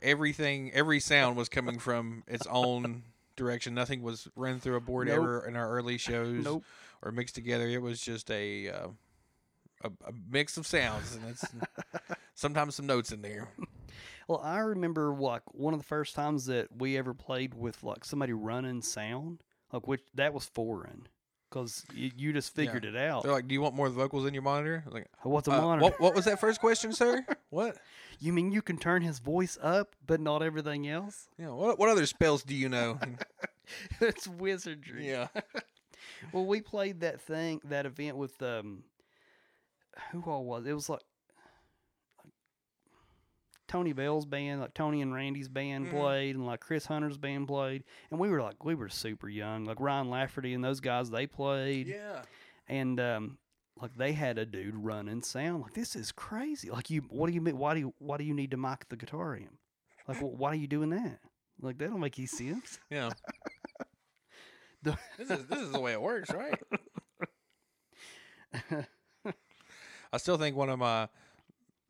everything, 0.00 0.70
every 0.72 1.00
sound 1.00 1.36
was 1.36 1.48
coming 1.48 1.78
from 1.78 2.22
its 2.28 2.46
own 2.46 3.02
direction. 3.36 3.74
Nothing 3.74 4.02
was 4.02 4.28
run 4.36 4.60
through 4.60 4.76
a 4.76 4.80
board 4.80 5.08
Nope. 5.08 5.16
ever 5.16 5.46
in 5.46 5.56
our 5.56 5.68
early 5.70 5.98
shows 5.98 6.44
Nope. 6.44 6.64
or 7.02 7.10
mixed 7.12 7.34
together. 7.34 7.68
It 7.68 7.82
was 7.82 8.00
just 8.00 8.30
a 8.30 8.68
uh, 8.70 8.88
a, 9.82 9.88
a 9.88 10.12
mix 10.30 10.56
of 10.56 10.66
sounds, 10.66 11.14
and 11.16 11.24
it's 11.30 11.44
sometimes 12.34 12.74
some 12.74 12.86
notes 12.86 13.12
in 13.12 13.22
there. 13.22 13.48
Well, 14.28 14.40
I 14.42 14.58
remember 14.58 15.14
like 15.14 15.42
one 15.54 15.72
of 15.74 15.80
the 15.80 15.86
first 15.86 16.14
times 16.14 16.46
that 16.46 16.68
we 16.76 16.96
ever 16.98 17.14
played 17.14 17.54
with 17.54 17.82
like 17.82 18.04
somebody 18.04 18.32
running 18.32 18.82
sound, 18.82 19.42
like 19.72 19.86
which 19.86 20.02
that 20.14 20.34
was 20.34 20.44
foreign, 20.44 21.08
because 21.48 21.84
you, 21.94 22.10
you 22.16 22.32
just 22.32 22.56
Yeah. 22.56 22.64
figured 22.66 22.84
it 22.84 22.96
out. 22.96 23.22
They're 23.22 23.32
like, 23.32 23.48
"Do 23.48 23.54
you 23.54 23.62
want 23.62 23.74
more 23.74 23.88
vocals 23.88 24.26
in 24.26 24.34
your 24.34 24.42
monitor?" 24.42 24.82
I 24.84 24.88
was 24.88 24.94
Like, 24.94 25.08
What's 25.22 25.48
a 25.48 25.52
uh, 25.52 25.60
monitor? 25.62 25.84
what, 25.84 26.00
what 26.00 26.14
was 26.14 26.26
that 26.26 26.40
first 26.40 26.60
question, 26.60 26.92
sir? 26.92 27.24
What? 27.50 27.78
You 28.20 28.34
mean 28.34 28.52
you 28.52 28.60
can 28.60 28.76
turn 28.76 29.00
his 29.00 29.20
voice 29.20 29.56
up, 29.62 29.96
but 30.06 30.20
not 30.20 30.42
everything 30.42 30.86
else? 30.88 31.28
Yeah. 31.38 31.48
What 31.48 31.78
what 31.78 31.88
other 31.88 32.04
spells 32.04 32.42
do 32.42 32.54
you 32.54 32.68
know? 32.68 32.98
it's 34.00 34.28
wizardry. 34.28 35.08
yeah. 35.08 35.28
Well, 36.32 36.46
we 36.46 36.60
played 36.60 37.00
that 37.00 37.20
thing, 37.20 37.60
that 37.64 37.86
event 37.86 38.16
with 38.16 38.42
um, 38.42 38.82
who 40.12 40.22
all 40.22 40.44
was 40.44 40.66
it? 40.66 40.72
Was 40.72 40.88
like, 40.88 41.00
like 42.24 42.32
Tony 43.66 43.92
Bell's 43.92 44.26
band, 44.26 44.60
like 44.60 44.74
Tony 44.74 45.02
and 45.02 45.12
Randy's 45.14 45.48
band 45.48 45.86
Mhm. 45.86 45.90
played, 45.90 46.36
and 46.36 46.46
like 46.46 46.60
Chris 46.60 46.86
Hunter's 46.86 47.18
band 47.18 47.46
played, 47.48 47.84
and 48.10 48.18
we 48.18 48.28
were 48.30 48.42
like 48.42 48.64
we 48.64 48.74
were 48.74 48.88
super 48.88 49.28
young, 49.28 49.64
like 49.64 49.80
Ryan 49.80 50.08
Lafferty 50.10 50.54
and 50.54 50.64
those 50.64 50.80
guys 50.80 51.10
they 51.10 51.26
played, 51.26 51.86
Yeah. 51.88 52.22
and 52.66 52.98
um, 52.98 53.38
like 53.80 53.94
they 53.96 54.12
had 54.12 54.38
a 54.38 54.46
dude 54.46 54.74
running 54.76 55.22
sound 55.22 55.62
like 55.62 55.74
this 55.74 55.94
is 55.94 56.12
crazy. 56.12 56.70
Like 56.70 56.90
you, 56.90 57.02
what 57.10 57.26
do 57.28 57.34
you 57.34 57.40
mean? 57.40 57.58
Why 57.58 57.74
do 57.74 57.80
you 57.80 57.94
why 57.98 58.16
do 58.16 58.24
you 58.24 58.34
need 58.34 58.50
to 58.52 58.56
mock 58.56 58.88
the 58.88 58.96
guitar 58.96 59.34
in? 59.36 59.50
Like 60.06 60.18
wh- 60.18 60.38
why 60.38 60.50
are 60.52 60.54
you 60.56 60.66
doing 60.66 60.90
that? 60.90 61.18
Like 61.60 61.76
that 61.78 61.90
don't 61.90 62.00
make 62.00 62.18
any 62.18 62.26
sense. 62.26 62.78
Yeah. 62.90 63.10
The- 64.82 64.96
this 65.18 65.28
is 65.30 65.46
this 65.46 65.58
is 65.60 65.72
the 65.72 65.80
way 65.80 65.92
it 65.92 66.00
works, 66.00 66.30
right? 66.32 66.58
I 70.12 70.16
still 70.16 70.38
think 70.38 70.56
one 70.56 70.68
of 70.70 70.78
my 70.78 71.08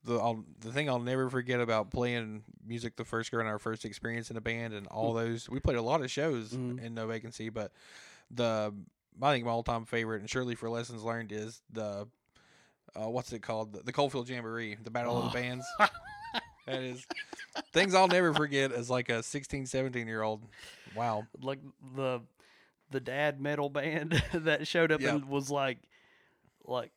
the 0.05 0.17
I'll, 0.19 0.45
the 0.61 0.73
thing 0.73 0.89
I'll 0.89 0.99
never 1.01 1.29
forget 1.29 1.61
about 1.61 1.91
playing 1.91 2.45
music 2.67 2.97
the 2.97 3.05
first 3.05 3.33
year 3.33 3.41
in 3.41 3.47
our 3.47 3.59
first 3.59 3.85
experience 3.85 4.31
in 4.31 4.37
a 4.37 4.41
band 4.41 4.73
and 4.75 4.87
all 4.89 5.13
those 5.13 5.49
we 5.51 5.61
played 5.61 5.77
a 5.77 5.83
lot 5.83 6.01
of 6.03 6.11
shows 6.11 6.53
Mhm. 6.53 6.81
in 6.83 6.95
No 6.95 7.07
Vacancy, 7.07 7.49
but 7.49 7.73
the 8.31 8.73
I 9.21 9.33
think 9.33 9.45
my 9.45 9.51
all 9.51 9.63
time 9.65 9.85
favorite 9.85 10.21
and 10.21 10.31
surely 10.31 10.55
for 10.55 10.71
lessons 10.71 11.03
learned 11.03 11.33
is 11.33 11.61
the 11.73 12.07
uh, 12.99 13.09
what's 13.09 13.33
it 13.33 13.41
called 13.41 13.73
the, 13.73 13.83
the 13.83 13.93
Coalfield 13.93 14.29
Jamboree, 14.29 14.77
the 14.83 14.91
Battle 14.91 15.19
of 15.19 15.25
Oh. 15.25 15.29
the 15.29 15.35
Bands. 15.35 15.65
that 16.67 16.83
is 16.83 17.05
things 17.73 17.95
I'll 17.95 18.09
never 18.09 18.33
forget 18.33 18.73
as 18.73 18.89
like 18.89 19.09
a 19.09 19.23
16, 19.23 19.67
17 19.67 20.07
year 20.07 20.23
old. 20.23 20.43
Wow. 20.95 21.27
like 21.43 21.59
the 21.97 22.21
the 22.91 23.01
dad 23.01 23.41
metal 23.41 23.69
band 23.69 24.23
that 24.33 24.67
showed 24.67 24.91
up 24.93 25.01
Yep. 25.01 25.15
and 25.15 25.25
was 25.29 25.51
like 25.51 25.79
like 26.65 26.93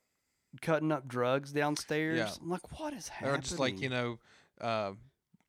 cutting 0.62 0.91
up 0.91 1.08
drugs 1.08 1.51
downstairs. 1.51 2.17
Yeah. 2.17 2.31
I'm 2.41 2.50
like, 2.50 2.79
what 2.79 2.93
is 2.93 3.08
happening? 3.08 3.36
Or 3.36 3.41
just 3.41 3.60
like 3.60 3.79
you 3.79 3.89
know, 3.89 4.20
uh, 4.60 4.91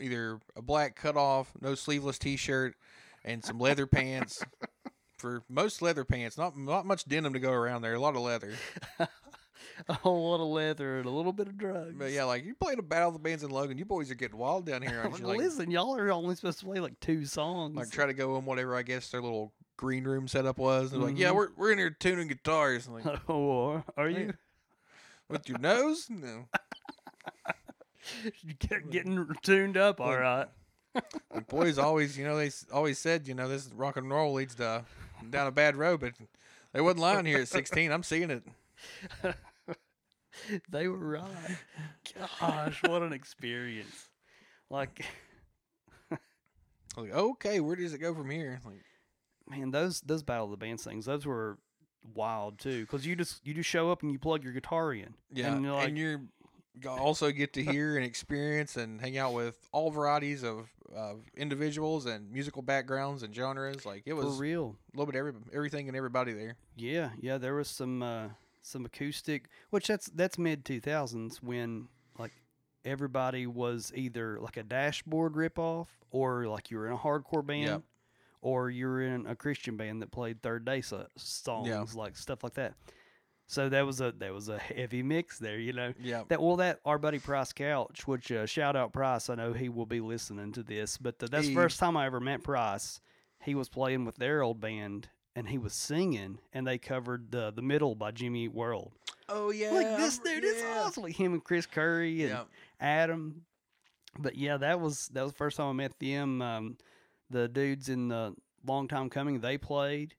either 0.00 0.38
a 0.56 0.62
black 0.62 0.96
cutoff, 0.96 1.50
no 1.60 1.74
sleeveless 1.74 2.18
T-shirt, 2.18 2.74
and 3.24 3.44
some 3.44 3.58
leather 3.58 3.86
pants. 3.86 4.42
For 5.18 5.44
most 5.48 5.82
leather 5.82 6.04
pants, 6.04 6.36
not 6.36 6.56
not 6.58 6.84
much 6.84 7.04
denim 7.06 7.32
to 7.34 7.38
go 7.38 7.52
around 7.52 7.82
there. 7.82 7.94
A 7.94 8.00
lot 8.00 8.16
of 8.16 8.22
leather, 8.22 8.54
a 9.88 9.92
whole 9.94 10.30
lot 10.30 10.42
of 10.42 10.48
leather 10.48 10.96
and 10.98 11.06
a 11.06 11.10
little 11.10 11.32
bit 11.32 11.46
of 11.46 11.56
drugs. 11.56 11.94
but 11.96 12.10
yeah, 12.10 12.24
like 12.24 12.44
you 12.44 12.56
playing 12.56 12.80
a 12.80 12.82
battle 12.82 13.08
of 13.08 13.14
the 13.14 13.20
bands 13.20 13.44
in 13.44 13.50
Logan. 13.50 13.78
You 13.78 13.84
boys 13.84 14.10
are 14.10 14.16
getting 14.16 14.36
wild 14.36 14.66
down 14.66 14.82
here, 14.82 14.98
aren't 14.98 15.12
Like, 15.12 15.20
you? 15.20 15.26
Like, 15.28 15.38
listen, 15.38 15.70
y'all 15.70 15.94
are 15.96 16.10
only 16.10 16.34
supposed 16.34 16.58
to 16.58 16.64
play 16.66 16.80
like 16.80 16.98
two 16.98 17.24
songs. 17.24 17.76
like 17.76 17.90
try 17.90 18.06
to 18.06 18.12
go 18.14 18.36
in 18.36 18.44
whatever 18.44 18.74
I 18.74 18.82
guess 18.82 19.10
their 19.10 19.22
little 19.22 19.52
green 19.76 20.02
room 20.02 20.26
setup 20.26 20.58
was. 20.58 20.92
And 20.92 21.00
they're 21.02 21.10
like, 21.10 21.18
yeah, 21.18 21.28
Mhm. 21.30 21.34
we're 21.36 21.48
we're 21.56 21.70
in 21.72 21.78
here 21.78 21.90
tuning 21.90 22.26
guitars. 22.26 22.88
I'm 22.88 22.94
like, 22.94 23.30
or 23.30 23.84
are 23.96 24.08
you 24.08 24.34
with 25.32 25.48
your 25.48 25.58
nose? 25.58 26.06
No. 26.08 26.46
You 28.42 28.54
get- 28.58 28.90
getting 28.90 29.26
tuned 29.42 29.76
up? 29.76 30.00
all 30.00 30.16
right. 30.16 30.38
Like- 30.40 30.48
right. 30.94 31.04
Like, 31.34 31.48
boys 31.48 31.78
always, 31.78 32.18
you 32.18 32.24
know, 32.24 32.36
they 32.36 32.48
s- 32.48 32.66
always 32.72 32.98
said, 32.98 33.26
you 33.26 33.32
know, 33.34 33.48
this 33.48 33.70
rock 33.74 33.96
and 33.96 34.10
roll 34.10 34.34
leads 34.34 34.54
to 34.56 34.84
down 35.30 35.46
a 35.46 35.50
bad 35.50 35.74
road, 35.76 36.00
but 36.00 36.12
they 36.74 36.82
wasn't 36.82 37.00
lying 37.00 37.24
here 37.24 37.38
at 37.38 37.48
16. 37.48 37.90
I'm 37.90 38.02
seeing 38.02 38.30
it. 38.30 38.44
They 40.70 40.88
were 40.88 40.96
right. 40.96 41.56
Gosh, 42.40 42.82
what 42.84 43.02
an 43.02 43.12
experience! 43.12 44.08
Like, 44.70 45.04
Like, 46.96 47.10
okay, 47.12 47.60
where 47.60 47.76
does 47.76 47.92
it 47.92 47.98
go 47.98 48.14
from 48.14 48.30
here? 48.30 48.60
Like, 48.64 48.82
man, 49.48 49.70
those 49.70 50.00
those 50.00 50.22
Battle 50.22 50.46
of 50.46 50.50
the 50.50 50.56
Bands 50.56 50.84
things, 50.84 51.04
those 51.04 51.26
were 51.26 51.58
wild 52.14 52.58
too. 52.58 52.82
Because 52.82 53.06
you 53.06 53.16
just 53.16 53.46
you 53.46 53.54
just 53.54 53.68
show 53.68 53.90
up 53.90 54.02
and 54.02 54.12
you 54.12 54.18
plug 54.18 54.44
your 54.44 54.52
guitar 54.52 54.92
in. 54.92 55.14
yeah, 55.32 55.48
and 55.48 55.66
and, 55.66 55.98
you're 55.98 56.18
like, 56.18 56.28
you 56.82 56.90
also 56.90 57.30
get 57.30 57.52
to 57.54 57.62
hear 57.62 57.96
and 57.96 58.04
experience 58.04 58.76
and 58.76 59.00
hang 59.00 59.18
out 59.18 59.34
with 59.34 59.56
all 59.72 59.90
varieties 59.90 60.42
of, 60.42 60.68
of 60.94 61.20
individuals 61.36 62.06
and 62.06 62.30
musical 62.32 62.62
backgrounds 62.62 63.22
and 63.22 63.34
genres. 63.34 63.84
Like, 63.84 64.02
it 64.06 64.14
was 64.14 64.24
for 64.24 64.30
was 64.30 64.40
a 64.94 64.96
little 64.96 65.12
bit 65.12 65.18
every 65.18 65.32
everything 65.52 65.88
and 65.88 65.96
everybody 65.96 66.32
there. 66.32 66.56
Yeah, 66.76 67.10
yeah. 67.20 67.38
There 67.38 67.54
was 67.54 67.68
some 67.68 68.02
uh, 68.02 68.28
some 68.62 68.84
acoustic, 68.84 69.48
which 69.70 69.86
that's 69.86 70.06
that's 70.06 70.38
mid 70.38 70.64
two 70.64 70.80
thousands 70.80 71.42
when 71.42 71.88
like 72.18 72.32
everybody 72.84 73.46
was 73.46 73.92
either 73.94 74.38
like 74.40 74.56
a 74.56 74.62
dashboard 74.62 75.34
ripoff 75.34 75.86
or 76.10 76.46
like 76.46 76.70
you 76.70 76.78
were 76.78 76.86
in 76.86 76.92
a 76.92 76.98
hardcore 76.98 77.44
band. 77.44 77.66
Yep. 77.66 77.82
Or 78.42 78.68
you're 78.70 79.00
in 79.02 79.26
a 79.26 79.34
Christian 79.36 79.76
band 79.76 80.02
that 80.02 80.10
played 80.10 80.42
third 80.42 80.64
day 80.64 80.80
so- 80.82 81.06
songs, 81.16 81.94
like 81.94 82.16
stuff 82.16 82.42
like 82.44 82.54
that. 82.54 82.74
So 83.46 83.68
that 83.68 83.84
was 83.86 84.00
a 84.00 84.12
that 84.18 84.32
was 84.32 84.48
a 84.48 84.58
heavy 84.58 85.02
mix 85.02 85.38
there, 85.38 85.58
you 85.58 85.72
know. 85.72 85.92
Yeah, 86.00 86.24
That 86.28 86.40
well, 86.42 86.56
that 86.56 86.80
our 86.84 86.98
buddy 86.98 87.18
Price 87.18 87.52
Couch, 87.52 88.06
which 88.06 88.32
uh, 88.32 88.46
shout 88.46 88.76
out 88.76 88.92
Price, 88.92 89.28
I 89.30 89.34
know 89.36 89.52
he 89.52 89.68
will 89.68 89.86
be 89.86 90.00
listening 90.00 90.52
to 90.52 90.62
this, 90.62 90.96
but 90.96 91.22
uh, 91.22 91.28
that's 91.30 91.44
He- 91.46 91.50
the 91.54 91.60
first 91.60 91.78
time 91.78 91.96
I 91.96 92.06
ever 92.06 92.18
met 92.20 92.42
Price. 92.42 93.00
He 93.44 93.54
was 93.54 93.68
playing 93.68 94.04
with 94.04 94.16
their 94.16 94.42
old 94.42 94.60
band, 94.60 95.08
and 95.36 95.48
he 95.48 95.58
was 95.58 95.72
singing, 95.74 96.38
and 96.52 96.66
they 96.66 96.78
covered 96.78 97.30
the 97.30 97.50
the 97.52 97.62
middle 97.62 97.94
by 97.94 98.10
Jimmy 98.10 98.44
Eat 98.44 98.54
World. 98.54 98.92
Oh 99.28 99.50
yeah, 99.50 99.70
like 99.70 99.96
this 99.98 100.18
dude 100.18 100.44
is 100.44 100.62
awesome. 100.76 101.02
Like 101.04 101.16
him 101.16 101.32
and 101.34 101.44
Chris 101.44 101.66
Curry 101.66 102.22
and 102.22 102.30
Yeah, 102.30 102.42
Adam. 102.80 103.42
But 104.18 104.36
yeah, 104.36 104.56
that 104.58 104.80
was 104.80 105.08
that 105.08 105.22
was 105.22 105.32
the 105.32 105.36
first 105.38 105.56
time 105.58 105.68
I 105.68 105.72
met 105.72 105.98
them. 105.98 106.40
Um, 106.42 106.76
the 107.32 107.48
dudes 107.48 107.88
in 107.88 108.08
the 108.08 108.34
Long 108.66 108.86
Time 108.88 109.10
Coming, 109.10 109.40
they 109.40 109.58
played. 109.58 110.14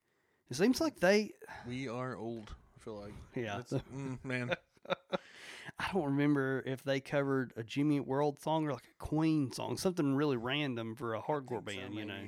It 0.49 0.55
seems 0.55 0.81
like 0.81 0.99
they. 0.99 1.31
we 1.67 1.87
are 1.87 2.17
old. 2.17 2.53
I 2.75 2.79
feel 2.83 2.99
like 2.99 3.13
Yeah. 3.35 3.61
Mm, 3.95 4.23
man. 4.23 4.51
I 5.79 5.91
don't 5.93 6.03
remember 6.05 6.61
if 6.65 6.83
they 6.83 6.99
covered 6.99 7.53
a 7.55 7.63
Jimmy 7.63 7.99
World 7.99 8.39
song 8.41 8.65
or 8.67 8.73
like 8.73 8.83
a 8.83 9.03
Queen 9.03 9.51
song, 9.51 9.77
something 9.77 10.15
really 10.15 10.37
random 10.37 10.95
for 10.95 11.15
a 11.15 11.21
hardcore 11.21 11.65
think 11.65 11.71
so, 11.71 11.77
band, 11.81 11.95
you 11.95 12.05
know. 12.05 12.27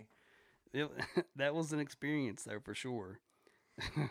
it, 0.73 0.89
that 1.35 1.53
was 1.53 1.73
an 1.73 1.79
experience 1.79 2.43
though 2.43 2.59
for 2.59 2.73
sure. 2.73 3.19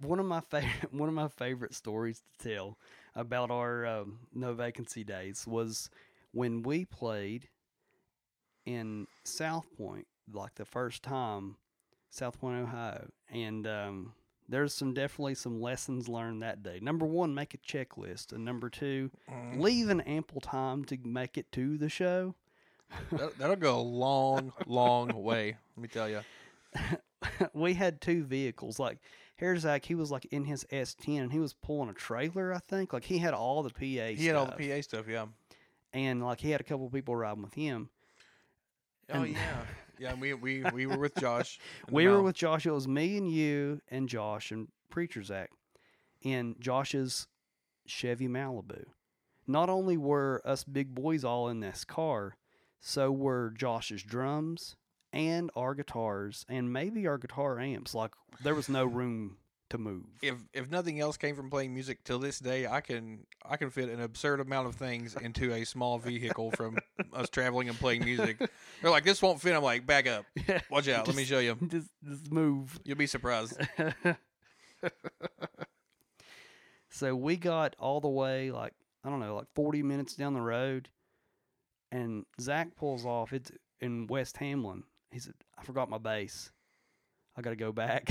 one 0.00 0.20
of 0.20 0.26
my 0.26 0.40
favorite 0.40 0.92
one 0.92 1.08
of 1.08 1.14
my 1.14 1.28
favorite 1.28 1.74
stories 1.74 2.22
to 2.38 2.54
tell 2.54 2.78
about 3.14 3.50
our 3.50 3.84
um, 3.86 4.20
no 4.34 4.54
vacancy 4.54 5.04
days 5.04 5.44
was 5.46 5.90
when 6.32 6.62
we 6.62 6.84
played 6.84 7.48
in 8.66 9.06
South 9.24 9.66
Point, 9.78 10.06
like 10.32 10.54
the 10.56 10.64
first 10.64 11.02
time, 11.02 11.56
South 12.10 12.38
Point, 12.40 12.60
Ohio, 12.62 13.08
and 13.30 13.66
um, 13.66 14.12
there's 14.48 14.74
some 14.74 14.92
definitely 14.94 15.34
some 15.34 15.60
lessons 15.60 16.08
learned 16.08 16.42
that 16.42 16.62
day. 16.62 16.78
Number 16.82 17.06
one, 17.06 17.34
make 17.34 17.54
a 17.54 17.58
checklist, 17.58 18.32
and 18.32 18.44
number 18.44 18.68
two, 18.68 19.10
Mm. 19.30 19.60
leave 19.60 19.88
an 19.88 20.00
ample 20.02 20.40
time 20.40 20.84
to 20.86 20.98
make 21.04 21.38
it 21.38 21.50
to 21.52 21.78
the 21.78 21.88
show. 21.88 22.34
That, 23.12 23.36
that'll 23.38 23.56
go 23.56 23.78
a 23.78 23.80
long, 23.80 24.52
long 24.66 25.08
way. 25.22 25.56
Let 25.76 25.82
me 25.82 25.88
tell 25.88 26.08
you. 26.08 26.20
we 27.54 27.74
had 27.74 28.00
two 28.00 28.22
vehicles. 28.24 28.78
Like 28.78 28.98
here's 29.36 29.60
Zach, 29.62 29.84
he 29.84 29.94
was 29.94 30.10
like 30.10 30.24
in 30.26 30.44
his 30.44 30.64
S10 30.72 31.20
and 31.22 31.32
he 31.32 31.38
was 31.40 31.52
pulling 31.52 31.88
a 31.90 31.94
trailer, 31.94 32.54
I 32.54 32.58
think. 32.58 32.92
Like 32.92 33.04
he 33.04 33.18
had 33.18 33.34
all 33.34 33.62
the 33.62 33.70
PA. 33.70 33.80
He 34.14 34.26
had 34.26 34.36
all 34.36 34.46
the 34.46 34.52
PA 34.52 34.80
stuff. 34.82 35.06
Yeah. 35.08 35.26
and 35.92 36.24
like 36.24 36.40
he 36.40 36.50
had 36.50 36.60
a 36.60 36.64
couple 36.64 36.88
people 36.90 37.16
riding 37.16 37.42
with 37.42 37.54
him. 37.54 37.90
Oh 39.10 39.22
And- 39.22 39.32
yeah. 39.32 39.62
Yeah. 39.98 40.12
We 40.14 40.34
we 40.34 40.62
we 40.74 40.84
were 40.86 40.98
with 40.98 41.14
Josh. 41.14 41.58
We 41.90 42.06
were 42.06 42.20
with 42.22 42.36
Josh. 42.36 42.66
It 42.66 42.70
was 42.70 42.86
me 42.86 43.16
and 43.16 43.30
you 43.30 43.80
and 43.90 44.10
Josh 44.10 44.50
and 44.50 44.68
Preacher 44.90 45.22
Zach 45.22 45.50
in 46.20 46.54
Josh's 46.60 47.26
Chevy 47.86 48.28
Malibu. 48.28 48.84
Not 49.46 49.70
only 49.70 49.96
were 49.96 50.42
us 50.44 50.64
big 50.64 50.94
boys 50.94 51.24
all 51.24 51.48
in 51.48 51.60
this 51.60 51.82
car, 51.84 52.36
so 52.78 53.10
were 53.10 53.54
Josh's 53.56 54.02
drums 54.02 54.76
and 55.14 55.50
our 55.56 55.74
guitars 55.74 56.44
and 56.46 56.70
maybe 56.70 57.06
our 57.06 57.16
guitar 57.16 57.58
amps. 57.58 57.94
Like 57.94 58.12
there 58.42 58.54
was 58.54 58.68
no 58.68 58.84
room 58.84 59.38
to 59.70 59.78
move. 59.78 60.04
if 60.22 60.36
if 60.52 60.70
nothing 60.70 61.00
else 61.00 61.16
came 61.16 61.34
from 61.34 61.50
playing 61.50 61.74
music 61.74 62.04
till 62.04 62.18
this 62.18 62.38
day, 62.38 62.66
I 62.66 62.80
can 62.80 63.26
I 63.44 63.56
can 63.56 63.70
fit 63.70 63.88
an 63.88 64.00
absurd 64.00 64.40
amount 64.40 64.68
of 64.68 64.76
things 64.76 65.16
into 65.20 65.52
a 65.52 65.64
small 65.64 65.98
vehicle 65.98 66.50
from 66.52 66.78
us 67.12 67.28
traveling 67.28 67.68
and 67.68 67.78
playing 67.78 68.04
music. 68.04 68.38
They're 68.38 68.90
like, 68.90 69.04
this 69.04 69.20
won't 69.20 69.40
fit. 69.40 69.54
I'm 69.54 69.62
like, 69.62 69.86
back 69.86 70.06
up, 70.06 70.24
watch 70.70 70.88
out. 70.88 71.06
Let 71.06 71.16
me 71.16 71.24
show 71.24 71.38
you. 71.38 71.56
Just, 71.68 71.88
just 72.04 72.30
move. 72.32 72.78
You'll 72.84 72.96
be 72.96 73.06
surprised. 73.06 73.58
so 76.90 77.16
we 77.16 77.36
got 77.36 77.74
all 77.78 78.00
the 78.00 78.08
way 78.08 78.50
like 78.50 78.74
I 79.04 79.10
don't 79.10 79.20
know, 79.20 79.36
like 79.36 79.48
forty 79.54 79.82
minutes 79.82 80.14
down 80.14 80.34
the 80.34 80.40
road, 80.40 80.88
and 81.90 82.24
Zach 82.40 82.76
pulls 82.76 83.04
off. 83.04 83.32
It's 83.32 83.50
in 83.80 84.06
West 84.06 84.36
Hamlin. 84.36 84.84
He 85.10 85.18
said, 85.18 85.34
"I 85.58 85.64
forgot 85.64 85.90
my 85.90 85.98
bass. 85.98 86.50
I 87.36 87.42
got 87.42 87.50
to 87.50 87.56
go 87.56 87.72
back." 87.72 88.10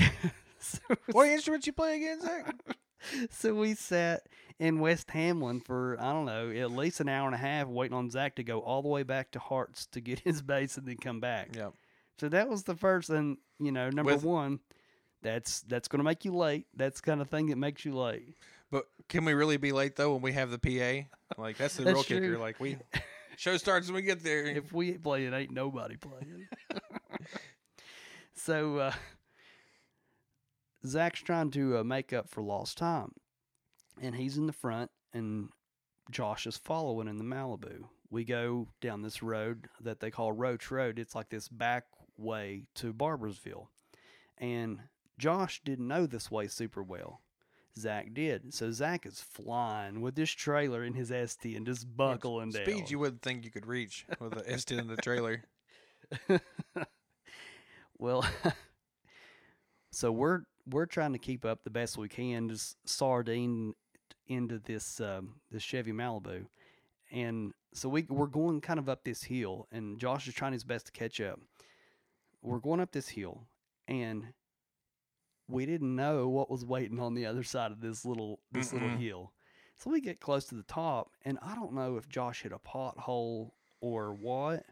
so, 0.60 0.78
what 1.12 1.28
instruments 1.28 1.66
you 1.66 1.72
play 1.72 1.96
again, 1.96 2.20
Zach? 2.20 2.54
so 3.30 3.54
we 3.54 3.74
sat 3.74 4.22
in 4.58 4.80
West 4.80 5.10
Hamlin 5.10 5.60
for 5.60 5.96
I 6.00 6.12
don't 6.12 6.26
know 6.26 6.50
at 6.50 6.70
least 6.70 7.00
an 7.00 7.08
hour 7.08 7.26
and 7.26 7.34
a 7.34 7.38
half 7.38 7.68
waiting 7.68 7.96
on 7.96 8.10
Zach 8.10 8.36
to 8.36 8.44
go 8.44 8.60
all 8.60 8.82
the 8.82 8.88
way 8.88 9.02
back 9.02 9.30
to 9.32 9.38
Harts 9.38 9.86
to 9.88 10.00
get 10.00 10.20
his 10.24 10.42
bass 10.42 10.76
and 10.76 10.86
then 10.86 10.96
come 10.96 11.20
back. 11.20 11.50
Yeah. 11.56 11.70
So 12.18 12.28
that 12.30 12.48
was 12.48 12.62
the 12.64 12.74
first, 12.74 13.10
and 13.10 13.36
you 13.60 13.72
know, 13.72 13.90
number 13.90 14.14
With- 14.14 14.24
one, 14.24 14.60
that's 15.22 15.60
that's 15.62 15.88
going 15.88 15.98
to 15.98 16.04
make 16.04 16.24
you 16.24 16.34
late. 16.34 16.66
That's 16.74 17.00
the 17.00 17.06
kind 17.10 17.20
of 17.20 17.28
thing 17.28 17.46
that 17.48 17.56
makes 17.56 17.84
you 17.84 17.94
late. 17.94 18.36
But 18.70 18.86
can 19.08 19.24
we 19.24 19.34
really 19.34 19.58
be 19.58 19.72
late 19.72 19.96
though 19.96 20.12
when 20.14 20.22
we 20.22 20.32
have 20.32 20.50
the 20.50 20.58
PA? 20.58 21.40
Like 21.40 21.56
that's 21.56 21.76
the 21.76 21.84
That's 21.84 21.94
real 21.94 22.20
kicker. 22.20 22.38
Like 22.38 22.58
we 22.58 22.78
show 23.36 23.56
starts 23.56 23.86
when 23.86 23.96
we 23.96 24.02
get 24.02 24.22
there. 24.22 24.46
If 24.46 24.72
we 24.72 24.90
ain't 24.90 25.02
playing, 25.02 25.32
ain't 25.32 25.52
nobody 25.52 25.96
playing. 25.96 26.48
so 28.34 28.78
uh, 28.78 28.92
Zach's 30.88 31.20
trying 31.20 31.50
to 31.52 31.78
uh, 31.78 31.84
make 31.84 32.12
up 32.12 32.28
for 32.28 32.42
lost 32.42 32.78
time, 32.78 33.12
and 34.00 34.14
he's 34.14 34.36
in 34.36 34.46
the 34.46 34.52
front, 34.52 34.90
and 35.12 35.48
Josh 36.10 36.46
is 36.46 36.56
following 36.56 37.08
in 37.08 37.18
the 37.18 37.24
Malibu. 37.24 37.84
We 38.10 38.24
go 38.24 38.68
down 38.80 39.02
this 39.02 39.22
road 39.22 39.66
that 39.80 40.00
they 40.00 40.10
call 40.10 40.32
Roach 40.32 40.70
Road. 40.70 40.98
It's 40.98 41.14
like 41.14 41.28
this 41.28 41.48
back 41.48 41.84
way 42.16 42.64
to 42.76 42.92
Barboursville, 42.92 43.68
and 44.38 44.80
Josh 45.18 45.60
didn't 45.64 45.88
know 45.88 46.06
this 46.06 46.30
way 46.30 46.46
super 46.48 46.82
well. 46.82 47.22
Zach 47.78 48.14
did. 48.14 48.54
So 48.54 48.70
Zach 48.72 49.04
is 49.04 49.20
flying 49.20 50.00
with 50.00 50.14
this 50.14 50.30
trailer 50.30 50.82
in 50.82 50.94
his 50.94 51.10
S10 51.10 51.56
and 51.56 51.66
just 51.66 51.94
buckling 51.94 52.50
down. 52.50 52.64
Speed 52.64 52.90
you 52.90 52.98
wouldn't 52.98 53.22
think 53.22 53.44
you 53.44 53.50
could 53.50 53.66
reach 53.66 54.06
with 54.18 54.32
the 54.32 54.42
S10 54.42 54.80
in 54.80 54.86
the 54.86 54.96
trailer. 54.96 55.44
well, 57.98 58.24
so 59.92 60.10
we're 60.10 60.42
we're 60.68 60.86
trying 60.86 61.12
to 61.12 61.18
keep 61.18 61.44
up 61.44 61.64
the 61.64 61.70
best 61.70 61.96
we 61.96 62.08
can, 62.08 62.48
just 62.48 62.76
sardine 62.88 63.74
into 64.28 64.58
this 64.58 65.00
um, 65.00 65.36
this 65.50 65.62
Chevy 65.62 65.92
Malibu, 65.92 66.46
and 67.12 67.52
so 67.72 67.88
we 67.88 68.06
we're 68.08 68.26
going 68.26 68.60
kind 68.60 68.78
of 68.78 68.88
up 68.88 69.04
this 69.04 69.22
hill, 69.24 69.68
and 69.70 69.98
Josh 69.98 70.26
is 70.26 70.34
trying 70.34 70.52
his 70.52 70.64
best 70.64 70.86
to 70.86 70.92
catch 70.92 71.20
up. 71.20 71.38
We're 72.42 72.58
going 72.58 72.80
up 72.80 72.92
this 72.92 73.08
hill, 73.08 73.46
and 73.88 74.24
we 75.48 75.66
didn't 75.66 75.94
know 75.94 76.28
what 76.28 76.50
was 76.50 76.64
waiting 76.64 76.98
on 77.00 77.14
the 77.14 77.26
other 77.26 77.42
side 77.42 77.70
of 77.70 77.80
this 77.80 78.04
little 78.04 78.40
this 78.52 78.72
little 78.72 78.88
Mm-mm. 78.88 78.98
hill. 78.98 79.32
So 79.78 79.90
we 79.90 80.00
get 80.00 80.20
close 80.20 80.46
to 80.46 80.54
the 80.54 80.62
top, 80.62 81.10
and 81.24 81.38
I 81.42 81.54
don't 81.54 81.74
know 81.74 81.96
if 81.96 82.08
Josh 82.08 82.42
hit 82.42 82.52
a 82.52 82.58
pothole 82.58 83.50
or 83.80 84.14
what, 84.14 84.64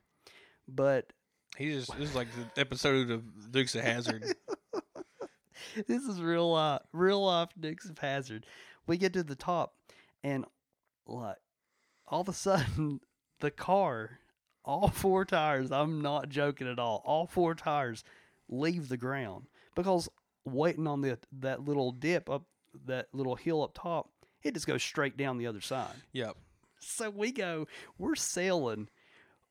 but 0.66 1.12
He 1.56 1.72
just 1.72 1.96
this 1.98 2.08
is 2.10 2.14
like 2.14 2.28
the 2.34 2.60
episode 2.60 3.10
of 3.10 3.22
Dukes 3.52 3.74
of 3.74 3.82
Hazzard. 3.82 4.24
this 5.86 6.02
is 6.04 6.20
real 6.20 6.52
life, 6.52 6.80
real 6.92 7.24
life 7.24 7.50
Dukes 7.58 7.88
of 7.88 7.98
Hazzard. 7.98 8.46
We 8.86 8.96
get 8.96 9.12
to 9.14 9.22
the 9.22 9.34
top, 9.36 9.74
and 10.22 10.44
like 11.06 11.36
all 12.06 12.20
of 12.22 12.28
a 12.28 12.32
sudden, 12.32 13.00
the 13.40 13.50
car, 13.50 14.18
all 14.64 14.88
four 14.88 15.24
tires. 15.24 15.72
I'm 15.72 16.02
not 16.02 16.28
joking 16.28 16.68
at 16.68 16.78
all. 16.78 17.02
All 17.04 17.26
four 17.26 17.54
tires 17.54 18.04
leave 18.48 18.88
the 18.88 18.96
ground 18.96 19.46
because 19.74 20.08
waiting 20.44 20.86
on 20.86 21.00
the 21.00 21.18
that 21.40 21.64
little 21.64 21.90
dip 21.92 22.28
up 22.28 22.44
that 22.86 23.06
little 23.12 23.36
hill 23.36 23.62
up 23.62 23.72
top, 23.74 24.10
it 24.42 24.54
just 24.54 24.66
goes 24.66 24.82
straight 24.82 25.16
down 25.16 25.38
the 25.38 25.46
other 25.46 25.60
side. 25.60 25.94
Yep. 26.12 26.36
So 26.80 27.08
we 27.08 27.32
go, 27.32 27.66
we're 27.98 28.14
sailing. 28.16 28.88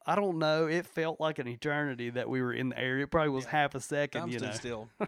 I 0.06 0.16
don't 0.16 0.38
know. 0.38 0.68
It 0.68 0.86
felt 0.86 1.20
like 1.22 1.40
an 1.40 1.48
eternity 1.48 2.10
that 2.12 2.28
we 2.30 2.42
were 2.42 2.54
in 2.54 2.70
the 2.70 2.78
air. 2.78 3.00
It 3.00 3.08
probably 3.10 3.30
was 3.30 3.46
Yeah. 3.46 3.52
half 3.52 3.74
a 3.76 3.80
second, 3.80 4.22
Time 4.22 4.30
you 4.30 4.40
know. 4.40 4.52
still. 4.52 4.90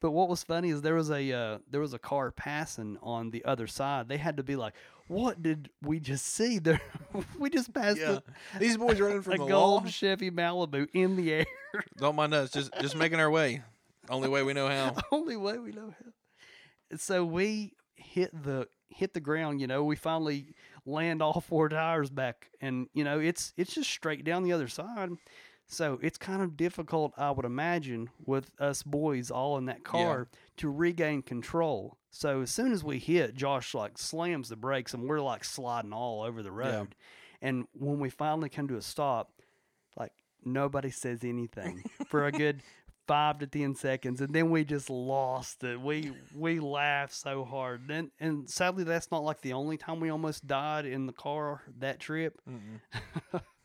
But 0.00 0.12
what 0.12 0.28
was 0.28 0.42
funny 0.42 0.70
is 0.70 0.82
there 0.82 0.94
was 0.94 1.10
a 1.10 1.32
uh, 1.32 1.58
there 1.70 1.80
was 1.80 1.94
a 1.94 1.98
car 1.98 2.30
passing 2.30 2.98
on 3.02 3.30
the 3.30 3.44
other 3.44 3.66
side. 3.66 4.08
They 4.08 4.16
had 4.16 4.36
to 4.36 4.42
be 4.42 4.56
like, 4.56 4.74
"What 5.06 5.42
did 5.42 5.70
we 5.82 6.00
just 6.00 6.26
see?" 6.26 6.58
There, 6.58 6.80
we 7.38 7.50
just 7.50 7.72
passed 7.72 7.98
Yeah. 7.98 8.20
These 8.58 8.76
boys 8.76 9.00
running 9.00 9.22
from 9.22 9.34
a 9.34 9.38
the 9.38 9.46
gold 9.46 9.84
law. 9.84 9.90
Chevy 9.90 10.30
Malibu 10.30 10.88
in 10.92 11.16
the 11.16 11.32
air. 11.32 11.46
Don't 11.96 12.16
mind 12.16 12.34
us. 12.34 12.50
Just 12.50 12.70
just 12.80 12.96
making 12.96 13.20
our 13.20 13.30
way. 13.30 13.62
Only 14.08 14.28
way 14.28 14.42
we 14.42 14.54
know 14.54 14.68
how. 14.68 14.96
Only 15.12 15.36
way 15.36 15.58
we 15.58 15.72
know 15.72 15.94
how. 15.98 16.96
So 16.96 17.24
we 17.24 17.74
hit 17.96 18.30
the 18.32 18.68
hit 18.88 19.14
the 19.14 19.20
ground. 19.20 19.60
You 19.60 19.66
know, 19.66 19.84
we 19.84 19.96
finally 19.96 20.54
land 20.86 21.22
all 21.22 21.40
four 21.40 21.68
tires 21.68 22.10
back, 22.10 22.50
and 22.60 22.88
you 22.94 23.04
know 23.04 23.18
it's 23.20 23.52
it's 23.56 23.74
just 23.74 23.90
straight 23.90 24.24
down 24.24 24.42
the 24.42 24.52
other 24.52 24.68
side. 24.68 25.10
So 25.70 25.98
it's 26.02 26.16
kind 26.16 26.40
of 26.40 26.56
difficult, 26.56 27.12
I 27.18 27.30
would 27.30 27.44
imagine, 27.44 28.08
with 28.24 28.50
us 28.58 28.82
boys 28.82 29.30
all 29.30 29.58
in 29.58 29.66
that 29.66 29.84
car 29.84 30.28
to 30.56 30.70
regain 30.70 31.20
control. 31.22 31.98
So 32.10 32.40
as 32.40 32.50
soon 32.50 32.72
as 32.72 32.82
we 32.82 32.98
hit, 32.98 33.34
Josh 33.34 33.74
like 33.74 33.98
slams 33.98 34.48
the 34.48 34.56
brakes, 34.56 34.94
and 34.94 35.06
we're 35.06 35.20
like 35.20 35.44
sliding 35.44 35.92
all 35.92 36.22
over 36.22 36.42
the 36.42 36.50
road. 36.50 36.94
And 37.42 37.66
when 37.74 38.00
we 38.00 38.08
finally 38.08 38.48
come 38.48 38.66
to 38.68 38.76
a 38.76 38.82
stop, 38.82 39.30
like 39.96 40.12
nobody 40.42 40.90
says 40.90 41.22
anything 41.22 41.84
for 42.08 42.26
a 42.26 42.32
good 42.32 42.62
five 43.06 43.38
to 43.40 43.46
ten 43.46 43.74
seconds, 43.74 44.22
and 44.22 44.32
then 44.34 44.50
we 44.50 44.64
just 44.64 44.88
lost 44.88 45.62
it. 45.64 45.78
We 45.80 46.12
we 46.34 46.60
laughed 46.60 47.14
so 47.14 47.44
hard. 47.44 47.82
Then 47.88 48.10
and 48.18 48.48
sadly, 48.48 48.84
that's 48.84 49.10
not 49.10 49.22
like 49.22 49.42
the 49.42 49.52
only 49.52 49.76
time 49.76 50.00
we 50.00 50.08
almost 50.08 50.46
died 50.46 50.86
in 50.86 51.04
the 51.06 51.12
car 51.12 51.62
that 51.78 52.00
trip. 52.00 52.40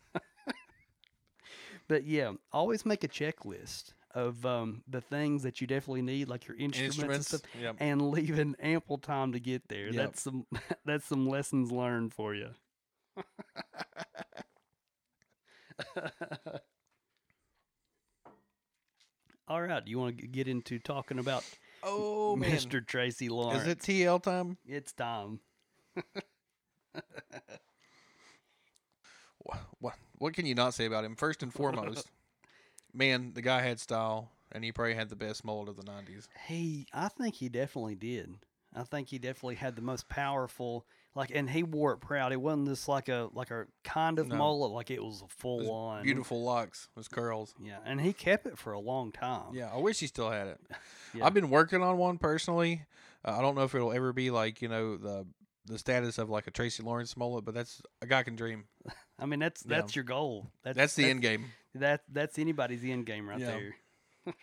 But 1.88 2.06
yeah, 2.06 2.32
always 2.52 2.86
make 2.86 3.04
a 3.04 3.08
checklist 3.08 3.94
of 4.16 4.46
um, 4.46 4.84
the 4.88 5.02
things 5.02 5.44
that 5.44 5.60
you 5.62 5.68
definitely 5.68 6.02
need, 6.04 6.28
like 6.30 6.48
your 6.48 6.56
instruments, 6.58 6.98
and 7.00 7.08
Instruments. 7.10 7.28
stuff, 7.28 7.42
Yep. 7.60 7.76
and 7.80 8.10
leaving 8.12 8.56
ample 8.60 8.98
time 9.00 9.32
to 9.34 9.40
get 9.40 9.68
there. 9.70 9.88
Yep. 9.88 9.96
That's 9.96 10.22
some 10.22 10.46
that's 10.86 11.06
some 11.06 11.28
lessons 11.28 11.72
learned 11.72 12.14
for 12.14 12.34
you. 12.36 12.50
All 19.48 19.62
right, 19.62 19.84
do 19.84 19.92
you 19.92 20.00
want 20.00 20.18
to 20.20 20.28
get 20.28 20.48
into 20.48 20.80
talking 20.80 21.20
about 21.20 21.44
Oh 21.84 22.36
man. 22.38 22.52
Mr. 22.52 22.86
Tracy 22.86 23.28
Lawrence? 23.30 23.64
Is 23.64 23.68
it 23.68 23.80
TL 23.80 24.22
time? 24.24 24.58
It's 24.66 24.94
time. 24.94 25.40
What 29.46 29.60
what 29.80 29.96
can 30.32 30.46
you 30.46 30.56
not 30.56 30.74
say 30.74 30.86
about 30.86 31.04
him? 31.06 31.16
First 31.16 31.44
and 31.44 31.54
foremost, 31.54 32.10
man, 32.94 33.32
the 33.34 33.42
guy 33.42 33.62
had 33.62 33.80
style, 33.80 34.30
and 34.52 34.64
he 34.64 34.72
probably 34.72 34.94
had 34.96 35.10
the 35.10 35.16
best 35.16 35.44
mullet 35.44 35.70
of 35.70 35.76
the 35.76 35.84
'90s. 35.84 36.28
He, 36.48 36.88
I 36.94 37.08
think 37.10 37.36
he 37.36 37.50
definitely 37.50 37.96
did. 37.96 38.36
I 38.76 38.84
think 38.84 39.10
he 39.10 39.20
definitely 39.20 39.56
had 39.56 39.76
the 39.76 39.84
most 39.84 40.10
powerful, 40.10 40.86
like, 41.14 41.30
and 41.32 41.48
he 41.48 41.62
wore 41.62 41.92
it 41.94 41.98
proud. 42.00 42.32
It 42.32 42.42
wasn't 42.42 42.68
just 42.70 42.88
like 42.88 43.08
a 43.08 43.30
like 43.34 43.52
a 43.52 43.66
kind 43.84 44.18
of 44.18 44.30
No. 44.30 44.36
mullet, 44.38 44.72
like 44.72 44.90
it 44.90 45.04
was 45.04 45.22
a 45.22 45.26
It 45.26 45.32
full 45.32 45.60
was 45.60 45.70
on 45.70 46.04
beautiful 46.04 46.44
locks, 46.44 46.90
was 46.96 47.08
curls. 47.08 47.54
Yeah, 47.62 47.78
and 47.86 48.02
he 48.02 48.14
kept 48.14 48.48
it 48.48 48.58
for 48.58 48.74
a 48.74 48.80
long 48.80 49.12
time. 49.12 49.54
Yeah, 49.54 49.70
I 49.72 49.78
wish 49.78 50.00
he 50.00 50.08
still 50.08 50.30
had 50.32 50.48
it. 50.48 50.60
Yeah. 51.16 51.28
I've 51.28 51.34
been 51.36 51.52
working 51.52 51.84
on 51.84 52.00
one 52.00 52.18
personally. 52.18 52.86
Uh, 53.24 53.36
I 53.38 53.42
don't 53.44 53.54
know 53.54 53.62
if 53.66 53.76
it'll 53.76 53.94
ever 53.94 54.14
be 54.14 54.32
like 54.32 54.64
you 54.64 54.68
know 54.68 54.98
the 54.98 55.28
the 55.68 55.78
status 55.78 56.18
of 56.18 56.28
like 56.32 56.48
a 56.48 56.52
Tracy 56.52 56.82
Lawrence 56.82 57.16
mullet, 57.16 57.46
but 57.46 57.54
that's 57.54 57.80
a 58.02 58.08
guy 58.08 58.24
can 58.24 58.36
dream. 58.36 58.64
I 59.24 59.26
mean 59.26 59.40
that's 59.40 59.64
Yeah. 59.66 59.78
that's 59.78 59.96
your 59.96 60.04
goal. 60.04 60.52
That's, 60.64 60.76
That's 60.78 60.96
the 60.96 61.06
end 61.06 61.22
game. 61.22 61.46
That 61.76 62.04
that's 62.12 62.38
anybody's 62.38 62.84
end 62.84 63.06
game 63.08 63.28
right 63.28 63.40
Yeah. 63.40 63.48
there. 63.48 63.76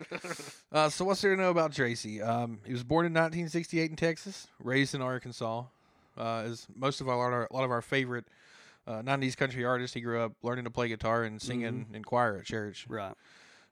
Uh, 0.73 0.89
so 0.89 1.05
what's 1.05 1.21
there 1.23 1.35
to 1.35 1.41
know 1.41 1.51
about 1.51 1.73
Tracy? 1.73 2.21
Um, 2.23 2.61
he 2.67 2.73
was 2.73 2.83
born 2.85 3.07
in 3.07 3.13
1968 3.13 3.91
in 3.91 3.97
Texas, 3.97 4.47
raised 4.63 4.95
in 4.95 5.01
Arkansas. 5.03 5.65
Uh, 6.19 6.43
as 6.47 6.67
most 6.77 7.01
of 7.01 7.09
our 7.09 7.47
a 7.47 7.53
lot 7.53 7.65
of 7.65 7.71
our 7.71 7.81
favorite 7.83 8.27
uh, 8.87 9.01
90s 9.03 9.37
country 9.37 9.65
artists, 9.65 9.95
he 9.95 10.01
grew 10.01 10.21
up 10.21 10.33
learning 10.43 10.65
to 10.65 10.71
play 10.71 10.89
guitar 10.89 11.25
and 11.25 11.41
singing 11.41 11.87
in 11.95 12.05
choir 12.05 12.37
at 12.39 12.45
church. 12.45 12.87
Right. 12.89 13.15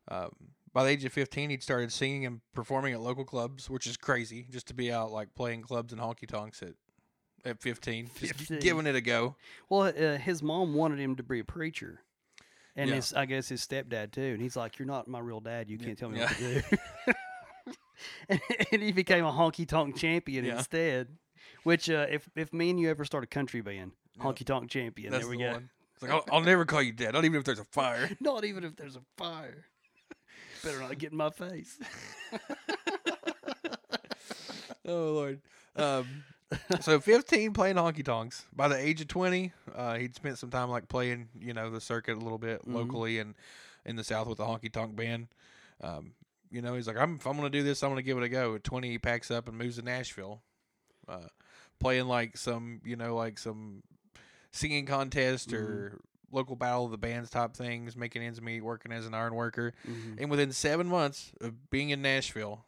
Um, 0.08 0.30
by 0.72 0.84
the 0.84 0.90
age 0.90 1.04
of 1.04 1.12
15, 1.12 1.50
he'd 1.50 1.62
started 1.62 1.92
singing 1.92 2.24
and 2.26 2.40
performing 2.54 2.92
at 2.94 3.00
local 3.00 3.24
clubs, 3.24 3.68
which 3.70 3.86
is 3.86 3.96
crazy, 3.96 4.46
just 4.50 4.66
to 4.68 4.74
be 4.74 4.90
out 4.92 5.10
like 5.12 5.34
playing 5.34 5.62
clubs 5.62 5.92
and 5.92 6.00
honky 6.00 6.26
tonks 6.26 6.62
at 6.62 6.74
at 7.48 7.60
15, 7.60 8.10
just 8.20 8.34
15. 8.34 8.60
giving 8.60 8.86
it 8.86 8.94
a 8.94 9.00
go. 9.00 9.36
Well, 9.68 9.92
uh, 9.96 10.18
his 10.18 10.42
mom 10.42 10.74
wanted 10.74 11.00
him 11.00 11.16
to 11.16 11.22
be 11.22 11.40
a 11.40 11.44
preacher, 11.44 12.00
and 12.76 12.88
Yeah. 12.90 12.96
his 12.96 13.12
I 13.14 13.26
guess 13.26 13.48
his 13.48 13.66
stepdad 13.66 14.12
too. 14.12 14.22
And 14.22 14.40
he's 14.40 14.56
like, 14.56 14.78
"You're 14.78 14.86
not 14.86 15.08
my 15.08 15.18
real 15.20 15.40
dad. 15.40 15.68
You 15.70 15.78
can't 15.78 15.98
tell 15.98 16.08
me 16.10 16.18
yeah. 16.18 16.26
what 16.26 16.36
to 16.36 16.62
do." 17.06 17.12
and, 18.28 18.40
and 18.72 18.82
he 18.82 18.92
became 18.92 19.24
a 19.24 19.32
honky 19.32 19.66
tonk 19.66 19.96
champion 19.96 20.44
Yeah. 20.44 20.58
instead. 20.58 21.08
Which, 21.64 21.90
uh, 21.90 22.06
if 22.08 22.28
if 22.36 22.52
me 22.52 22.70
and 22.70 22.78
you 22.78 22.90
ever 22.90 23.04
start 23.04 23.24
a 23.24 23.26
country 23.26 23.60
band, 23.60 23.92
Yeah. 24.16 24.22
honky 24.24 24.44
tonk 24.44 24.70
champion, 24.70 25.10
That's 25.10 25.24
there 25.24 25.30
we 25.30 25.38
the 25.38 25.44
go. 25.44 25.52
one. 25.52 25.70
It's 25.94 26.02
like 26.02 26.12
I'll, 26.12 26.24
I'll 26.30 26.40
never 26.42 26.64
call 26.64 26.80
you 26.82 26.92
dad, 26.92 27.12
not 27.14 27.24
even 27.24 27.38
if 27.40 27.44
there's 27.44 27.58
a 27.58 27.64
fire. 27.64 28.08
Not 28.20 28.44
even 28.44 28.62
if 28.62 28.76
there's 28.76 28.94
a 28.94 29.02
fire. 29.16 29.64
Better 30.62 30.78
not 30.80 30.96
get 30.98 31.10
in 31.12 31.18
my 31.18 31.30
face. 31.30 31.76
Oh 34.86 35.12
Lord. 35.12 35.40
Um, 35.76 36.24
so 36.80 36.98
15 37.00 37.52
playing 37.52 37.76
honky 37.76 38.04
tonks. 38.04 38.46
By 38.54 38.68
the 38.68 38.76
age 38.76 39.00
of 39.00 39.08
20, 39.08 39.52
uh, 39.74 39.94
he'd 39.96 40.14
spent 40.14 40.38
some 40.38 40.50
time 40.50 40.70
like 40.70 40.88
playing, 40.88 41.28
you 41.38 41.52
know, 41.52 41.70
the 41.70 41.80
circuit 41.80 42.14
a 42.16 42.20
little 42.20 42.38
bit 42.38 42.64
Mhm. 42.66 42.74
locally 42.74 43.18
and 43.18 43.34
in 43.84 43.96
the 43.96 44.04
South 44.04 44.26
with 44.28 44.38
the 44.38 44.44
honky 44.44 44.72
tonk 44.72 44.96
band. 44.96 45.28
Um, 45.82 46.14
you 46.50 46.62
know, 46.62 46.74
he's 46.74 46.86
like, 46.86 46.96
I'm 46.96 47.16
if 47.16 47.26
I'm 47.26 47.36
gonna 47.36 47.50
do 47.50 47.62
this, 47.62 47.82
I'm 47.82 47.90
gonna 47.90 48.02
give 48.02 48.16
it 48.16 48.22
a 48.24 48.28
go. 48.28 48.54
At 48.54 48.64
20, 48.64 48.90
he 48.90 48.98
packs 48.98 49.30
up 49.30 49.48
and 49.48 49.58
moves 49.58 49.76
to 49.76 49.82
Nashville, 49.82 50.42
uh, 51.06 51.28
playing 51.78 52.06
like 52.06 52.36
some, 52.36 52.80
you 52.84 52.96
know, 52.96 53.14
like 53.14 53.38
some 53.38 53.82
singing 54.50 54.86
contest 54.86 55.52
or 55.52 56.00
local 56.32 56.56
battle 56.56 56.86
of 56.86 56.90
the 56.90 56.98
bands 56.98 57.30
type 57.30 57.54
things, 57.54 57.96
making 57.96 58.22
ends 58.22 58.40
meet, 58.40 58.62
working 58.62 58.92
as 58.92 59.06
an 59.06 59.14
iron 59.14 59.34
worker. 59.34 59.72
Mhm. 59.86 60.16
And 60.20 60.30
within 60.30 60.52
seven 60.52 60.86
months 60.88 61.32
of 61.40 61.70
being 61.70 61.90
in 61.90 62.00
Nashville, 62.02 62.64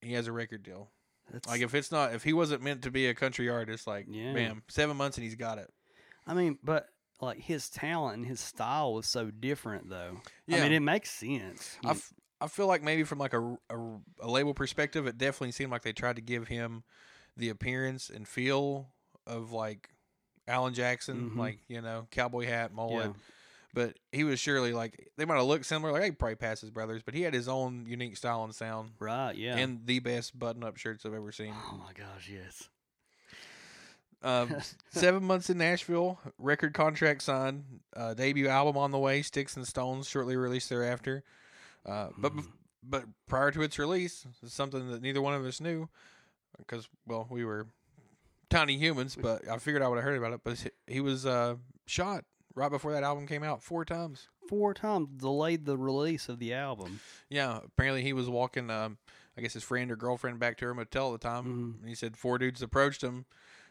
he 0.00 0.14
has 0.14 0.26
a 0.26 0.32
record 0.32 0.62
deal. 0.62 0.90
That's, 1.32 1.48
Like 1.48 1.60
if 1.62 1.74
it's 1.74 1.90
not 1.90 2.14
if 2.14 2.22
he 2.22 2.32
wasn't 2.32 2.62
meant 2.62 2.82
to 2.82 2.90
be 2.90 3.06
a 3.08 3.14
country 3.14 3.48
artist, 3.48 3.86
like 3.86 4.06
Yeah. 4.08 4.32
bam, 4.34 4.62
seven 4.68 4.96
months 4.96 5.16
and 5.16 5.24
he's 5.24 5.34
got 5.34 5.58
it. 5.58 5.70
I 6.26 6.34
mean, 6.34 6.58
but 6.62 6.88
like 7.20 7.38
his 7.38 7.68
talent 7.70 8.16
and 8.16 8.26
his 8.26 8.40
style 8.40 8.94
was 8.94 9.06
so 9.06 9.30
different, 9.30 9.88
though. 9.88 10.20
Yeah. 10.46 10.58
I 10.58 10.60
mean, 10.62 10.72
it 10.72 10.80
makes 10.80 11.10
sense. 11.10 11.78
I, 11.84 11.90
f- 11.90 12.12
I 12.40 12.48
feel 12.48 12.66
like 12.66 12.82
maybe 12.82 13.04
from 13.04 13.18
like 13.18 13.32
a, 13.34 13.56
a, 13.70 13.78
a 14.20 14.28
label 14.28 14.54
perspective, 14.54 15.06
it 15.06 15.18
definitely 15.18 15.52
seemed 15.52 15.70
like 15.72 15.82
they 15.82 15.92
tried 15.92 16.16
to 16.16 16.22
give 16.22 16.48
him 16.48 16.82
the 17.36 17.48
appearance 17.48 18.10
and 18.10 18.26
feel 18.28 18.88
of 19.26 19.52
like 19.52 19.88
Alan 20.48 20.74
Jackson, 20.74 21.30
Mhm. 21.30 21.36
like 21.38 21.58
you 21.68 21.80
know 21.80 22.06
cowboy 22.10 22.46
hat, 22.46 22.74
mullet. 22.74 23.06
Yeah. 23.06 23.12
But 23.74 23.98
he 24.10 24.24
was 24.24 24.38
surely 24.38 24.72
like 24.72 25.08
they 25.16 25.24
might 25.24 25.36
have 25.36 25.46
looked 25.46 25.64
similar, 25.64 25.92
like 25.92 26.02
he 26.04 26.10
probably 26.10 26.34
passed 26.34 26.60
his 26.60 26.70
brothers, 26.70 27.02
but 27.02 27.14
he 27.14 27.22
had 27.22 27.32
his 27.32 27.48
own 27.48 27.86
unique 27.86 28.16
style 28.18 28.44
and 28.44 28.54
sound, 28.54 28.90
right. 28.98 29.34
Yeah. 29.34 29.56
and 29.56 29.86
the 29.86 29.98
best 30.00 30.38
button-up 30.38 30.76
shirts 30.76 31.06
I've 31.06 31.14
ever 31.14 31.32
seen. 31.32 31.54
oh 31.54 31.78
my 31.78 31.92
gosh, 31.94 32.30
yes. 32.30 32.68
Um, 34.22 34.54
seven 34.90 35.24
months 35.24 35.48
in 35.48 35.58
Nashville, 35.58 36.20
record 36.38 36.74
contract 36.74 37.22
signed, 37.22 37.64
uh, 37.96 38.14
debut 38.14 38.48
album 38.48 38.76
on 38.76 38.90
the 38.90 38.98
way, 38.98 39.22
Sticks 39.22 39.56
and 39.56 39.66
Stones, 39.66 40.08
shortly 40.08 40.36
released 40.36 40.68
thereafter. 40.68 41.24
Uh, 41.86 42.08
but 42.18 42.36
bef- 42.36 42.52
but 42.82 43.04
prior 43.26 43.50
to 43.52 43.62
its 43.62 43.78
release, 43.78 44.26
something 44.46 44.90
that 44.90 45.02
neither 45.02 45.22
one 45.22 45.34
of 45.34 45.44
us 45.44 45.60
knew, 45.60 45.88
because 46.58 46.88
well, 47.06 47.26
we 47.30 47.44
were 47.44 47.66
tiny 48.50 48.76
humans. 48.76 49.16
But 49.20 49.48
I 49.48 49.58
figured 49.58 49.82
I 49.82 49.88
would 49.88 49.96
have 49.96 50.04
heard 50.04 50.18
about 50.18 50.32
it. 50.32 50.40
But 50.44 50.64
he 50.86 51.00
was 51.00 51.26
uh, 51.26 51.56
shot 51.86 52.24
right 52.54 52.70
before 52.70 52.92
that 52.92 53.02
album 53.02 53.26
came 53.26 53.42
out 53.42 53.62
four 53.62 53.84
times. 53.84 54.28
Four 54.48 54.74
times 54.74 55.08
delayed 55.16 55.64
the 55.64 55.76
release 55.78 56.28
of 56.28 56.38
the 56.38 56.52
album. 56.54 57.00
Yeah, 57.28 57.60
apparently 57.64 58.02
he 58.02 58.12
was 58.12 58.28
walking. 58.28 58.70
Um, 58.70 58.98
I 59.36 59.40
guess 59.40 59.54
his 59.54 59.62
friend 59.62 59.90
or 59.90 59.96
girlfriend 59.96 60.38
back 60.38 60.58
to 60.58 60.66
her 60.66 60.74
motel 60.74 61.14
at 61.14 61.20
the 61.20 61.26
time, 61.28 61.44
Mhm. 61.44 61.80
and 61.80 61.88
he 61.88 61.94
said 61.94 62.16
four 62.16 62.36
dudes 62.38 62.60
approached 62.60 63.02
him, 63.02 63.24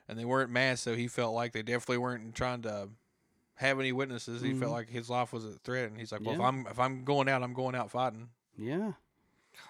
and 0.08 0.18
they 0.18 0.26
weren't 0.26 0.50
masked, 0.50 0.84
so 0.84 0.96
he 0.96 1.08
felt 1.08 1.36
like 1.36 1.52
they 1.52 1.62
definitely 1.62 2.00
weren't 2.00 2.34
trying 2.34 2.64
to 2.64 2.90
have 3.56 3.80
any 3.80 3.92
witnesses. 3.92 4.42
He 4.42 4.54
Mhm. 4.54 4.60
felt 4.60 4.72
like 4.72 4.90
his 4.90 5.08
life 5.10 5.32
was 5.32 5.46
a 5.46 5.52
threat, 5.60 5.90
and 5.90 6.00
he's 6.00 6.12
like, 6.12 6.22
"Well, 6.22 6.34
if 6.34 6.42
I'm 6.42 6.66
if 6.68 6.80
I'm 6.80 7.04
going 7.04 7.30
out, 7.30 7.44
I'm 7.44 7.54
going 7.54 7.76
out 7.76 7.92
fighting." 7.92 8.30
Yeah. 8.58 8.94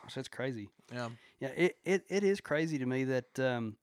Gosh, 0.04 0.14
that's 0.16 0.30
crazy. 0.30 0.70
Yeah, 0.94 1.10
Yeah, 1.40 1.50
it, 1.50 1.78
it, 1.84 2.06
it 2.08 2.24
is 2.24 2.40
crazy 2.40 2.78
to 2.78 2.86
me 2.86 3.04
that 3.06 3.38
um, 3.40 3.76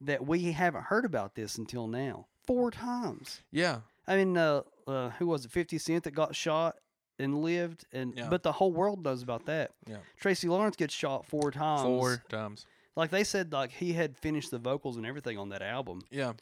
that 0.00 0.26
we 0.26 0.50
haven't 0.52 0.84
heard 0.84 1.04
about 1.04 1.34
this 1.34 1.56
until 1.58 1.86
now. 1.86 2.26
Four 2.46 2.70
times. 2.70 3.42
yeah, 3.52 3.80
I 4.06 4.16
mean, 4.16 4.36
uh, 4.36 4.62
uh, 4.86 5.10
who 5.10 5.26
was 5.26 5.44
it? 5.44 5.50
Fifty 5.50 5.78
Cent 5.78 6.04
that 6.04 6.10
got 6.12 6.34
shot 6.36 6.76
and 7.18 7.42
lived, 7.42 7.84
and 7.92 8.14
Yeah. 8.16 8.28
but 8.28 8.42
the 8.42 8.52
whole 8.52 8.72
world 8.72 9.02
knows 9.04 9.22
about 9.22 9.46
that. 9.46 9.70
Yeah. 9.86 9.98
Tracy 10.18 10.48
Lawrence 10.48 10.76
gets 10.76 10.92
shot 10.92 11.24
four 11.26 11.50
times. 11.50 11.82
four 11.82 12.22
times. 12.28 12.66
Like 12.96 13.10
they 13.10 13.24
said, 13.24 13.52
like 13.52 13.70
he 13.72 13.92
had 13.92 14.16
finished 14.18 14.50
the 14.50 14.58
vocals 14.58 14.96
and 14.96 15.06
everything 15.06 15.38
on 15.38 15.48
that 15.50 15.62
album. 15.62 16.02
Yeah, 16.10 16.32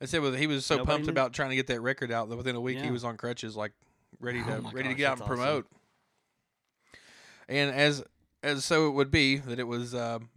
I 0.00 0.04
said, 0.06 0.20
well, 0.22 0.32
he 0.32 0.46
was 0.46 0.66
so 0.66 0.76
Nobody 0.78 0.92
pumped 0.92 1.06
knew. 1.06 1.10
about 1.12 1.32
trying 1.32 1.50
to 1.50 1.56
get 1.56 1.66
that 1.68 1.80
record 1.80 2.10
out 2.10 2.28
that 2.28 2.36
within 2.36 2.56
a 2.56 2.60
week 2.60 2.78
he 2.78 2.84
Yeah. 2.86 2.90
was 2.90 3.04
on 3.04 3.16
crutches, 3.16 3.56
like 3.56 3.72
ready 4.20 4.40
Oh 4.40 4.56
to 4.56 4.60
my 4.62 4.70
ready 4.72 4.88
to 4.88 4.94
gosh, 4.94 4.96
get 4.98 5.06
out 5.06 5.12
and 5.12 5.20
that's 5.20 5.30
awesome. 5.30 5.36
promote. 5.36 5.66
And 7.48 7.70
as 7.74 8.02
as 8.42 8.64
so 8.64 8.88
it 8.88 8.92
would 8.92 9.10
be 9.10 9.36
that 9.38 9.58
it 9.58 9.64
was, 9.66 9.94
um, 9.94 10.30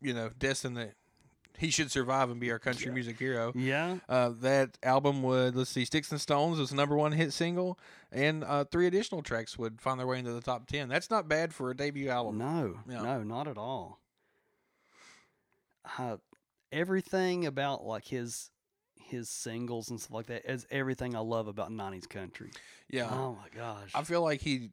you 0.00 0.14
know, 0.14 0.30
destined 0.38 0.76
that 0.76 0.94
he 1.58 1.70
should 1.70 1.90
survive 1.90 2.30
and 2.30 2.40
be 2.40 2.50
our 2.50 2.58
country 2.58 2.86
Yeah. 2.86 2.92
music 2.94 3.18
hero. 3.18 3.52
Yeah. 3.54 3.98
Uh, 4.08 4.30
that 4.40 4.76
album 4.82 5.22
would 5.22 5.54
let's 5.54 5.70
see, 5.70 5.84
Sticks 5.84 6.10
and 6.10 6.20
Stones 6.20 6.58
was 6.58 6.70
the 6.70 6.76
number 6.76 6.96
one 6.96 7.12
hit 7.12 7.32
single, 7.32 7.78
and 8.10 8.42
uh, 8.44 8.64
three 8.64 8.86
additional 8.86 9.22
tracks 9.22 9.56
would 9.58 9.80
find 9.80 9.98
their 10.00 10.06
way 10.06 10.18
into 10.18 10.32
the 10.32 10.40
top 10.40 10.66
ten. 10.66 10.88
That's 10.88 11.10
not 11.10 11.28
bad 11.28 11.54
for 11.54 11.70
a 11.70 11.76
debut 11.76 12.08
album. 12.10 12.38
No, 12.38 12.80
Yeah. 12.88 13.02
no, 13.02 13.22
not 13.22 13.46
at 13.48 13.56
all. 13.58 14.00
Uh, 15.98 16.16
everything 16.72 17.46
about 17.46 17.84
like 17.84 18.06
his 18.06 18.50
his 18.96 19.28
singles 19.28 19.90
and 19.90 20.00
stuff 20.00 20.12
like 20.14 20.26
that 20.26 20.50
is 20.50 20.66
everything 20.70 21.14
I 21.14 21.18
love 21.20 21.46
about 21.46 21.70
'90s 21.70 22.08
country. 22.08 22.50
Yeah, 22.88 23.08
Oh 23.12 23.34
my 23.40 23.48
gosh. 23.54 23.90
I 23.94 24.02
feel 24.02 24.22
like 24.22 24.40
he, 24.40 24.70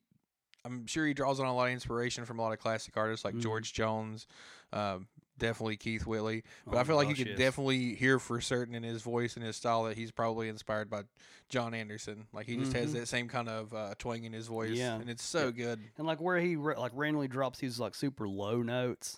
I'm 0.64 0.88
sure 0.88 1.06
he 1.06 1.14
draws 1.14 1.40
on 1.42 1.48
a 1.48 1.54
lot 1.54 1.66
of 1.68 1.74
inspiration 1.74 2.24
from 2.26 2.40
a 2.40 2.42
lot 2.42 2.54
of 2.54 2.60
classic 2.60 2.96
artists 2.96 3.26
like 3.26 3.36
Mhm. 3.36 3.42
George 3.42 3.74
Jones, 3.74 4.26
um, 4.72 5.08
definitely 5.42 5.76
Keith 5.76 6.06
Whitley. 6.08 6.44
But 6.66 6.78
Oh 6.78 6.80
I 6.80 6.84
feel 6.86 6.96
like 6.96 7.10
you 7.10 7.16
can 7.16 7.28
yes. 7.28 7.38
definitely 7.38 7.96
hear 7.96 8.18
for 8.20 8.40
certain 8.40 8.74
in 8.76 8.84
his 8.84 9.02
voice 9.02 9.36
and 9.36 9.44
his 9.46 9.58
style 9.58 9.84
that 9.84 9.98
he's 9.98 10.12
probably 10.12 10.48
inspired 10.48 10.90
by 10.90 11.02
John 11.50 11.74
Anderson. 11.74 12.28
Like 12.32 12.46
he 12.46 12.56
just 12.56 12.72
has 12.74 12.92
Mhm. 12.92 13.00
that 13.00 13.08
same 13.08 13.28
kind 13.28 13.50
of 13.50 13.74
uh, 13.74 13.94
twang 13.98 14.24
in 14.24 14.32
his 14.32 14.48
voice, 14.48 14.72
Yeah. 14.78 14.96
and 14.96 15.10
it's 15.10 15.24
so 15.24 15.52
good. 15.52 15.80
and 15.98 16.08
like 16.08 16.22
where 16.22 16.40
he 16.40 16.56
ra- 16.56 16.80
like 16.80 16.94
randomly 16.96 17.28
drops 17.28 17.60
these 17.60 17.80
like 17.80 17.94
super 17.96 18.28
low 18.30 18.62
notes. 18.62 19.18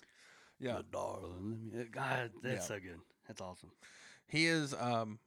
Yeah, 0.58 0.80
darling, 0.90 1.88
God, 1.92 2.30
that's 2.42 2.54
Yeah. 2.56 2.76
so 2.76 2.80
good. 2.80 3.00
That's 3.28 3.40
awesome. 3.40 3.70
he 4.26 4.46
is 4.46 4.74
um, 4.74 5.18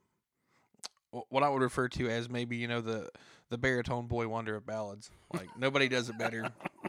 what 1.29 1.43
I 1.43 1.49
would 1.49 1.62
refer 1.62 1.88
to 1.89 2.10
as 2.10 2.29
maybe 2.29 2.57
you 2.57 2.67
know 2.67 2.81
the 2.81 3.10
the 3.49 3.57
baritone 3.57 4.07
boy 4.07 4.27
wonder 4.27 4.55
of 4.55 4.65
ballads. 4.65 5.10
Like 5.33 5.49
nobody 5.57 5.88
does 5.88 6.10
it 6.10 6.17
better. 6.17 6.49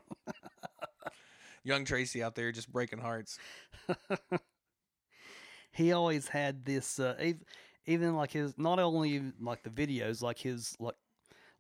Young 1.68 1.84
Tracy 1.84 2.22
out 2.22 2.34
there 2.34 2.50
just 2.50 2.72
breaking 2.72 2.98
hearts. 2.98 3.38
he 5.72 5.92
always 5.92 6.28
had 6.28 6.64
this 6.64 6.98
uh, 6.98 7.14
ev- 7.18 7.44
even 7.86 8.16
like 8.16 8.32
his 8.32 8.56
not 8.58 8.78
only 8.78 9.22
like 9.40 9.62
the 9.62 9.70
videos 9.70 10.22
like 10.22 10.38
his 10.38 10.74
like 10.80 10.94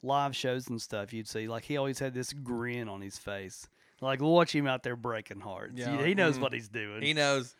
live 0.02 0.34
shows 0.34 0.68
and 0.68 0.80
stuff 0.80 1.12
you'd 1.12 1.28
see 1.28 1.48
like 1.48 1.64
he 1.64 1.76
always 1.76 1.98
had 1.98 2.14
this 2.14 2.32
grin 2.32 2.88
on 2.88 3.00
his 3.00 3.18
face 3.18 3.68
like 4.00 4.20
watch 4.20 4.54
him 4.54 4.66
out 4.66 4.82
there 4.82 4.96
breaking 4.96 5.40
hearts 5.40 5.72
Yeah, 5.76 5.96
he, 5.98 6.08
he 6.08 6.14
knows 6.14 6.38
mhm. 6.38 6.42
what 6.42 6.52
he's 6.52 6.68
doing 6.68 7.02
He 7.02 7.12
knows. 7.14 7.54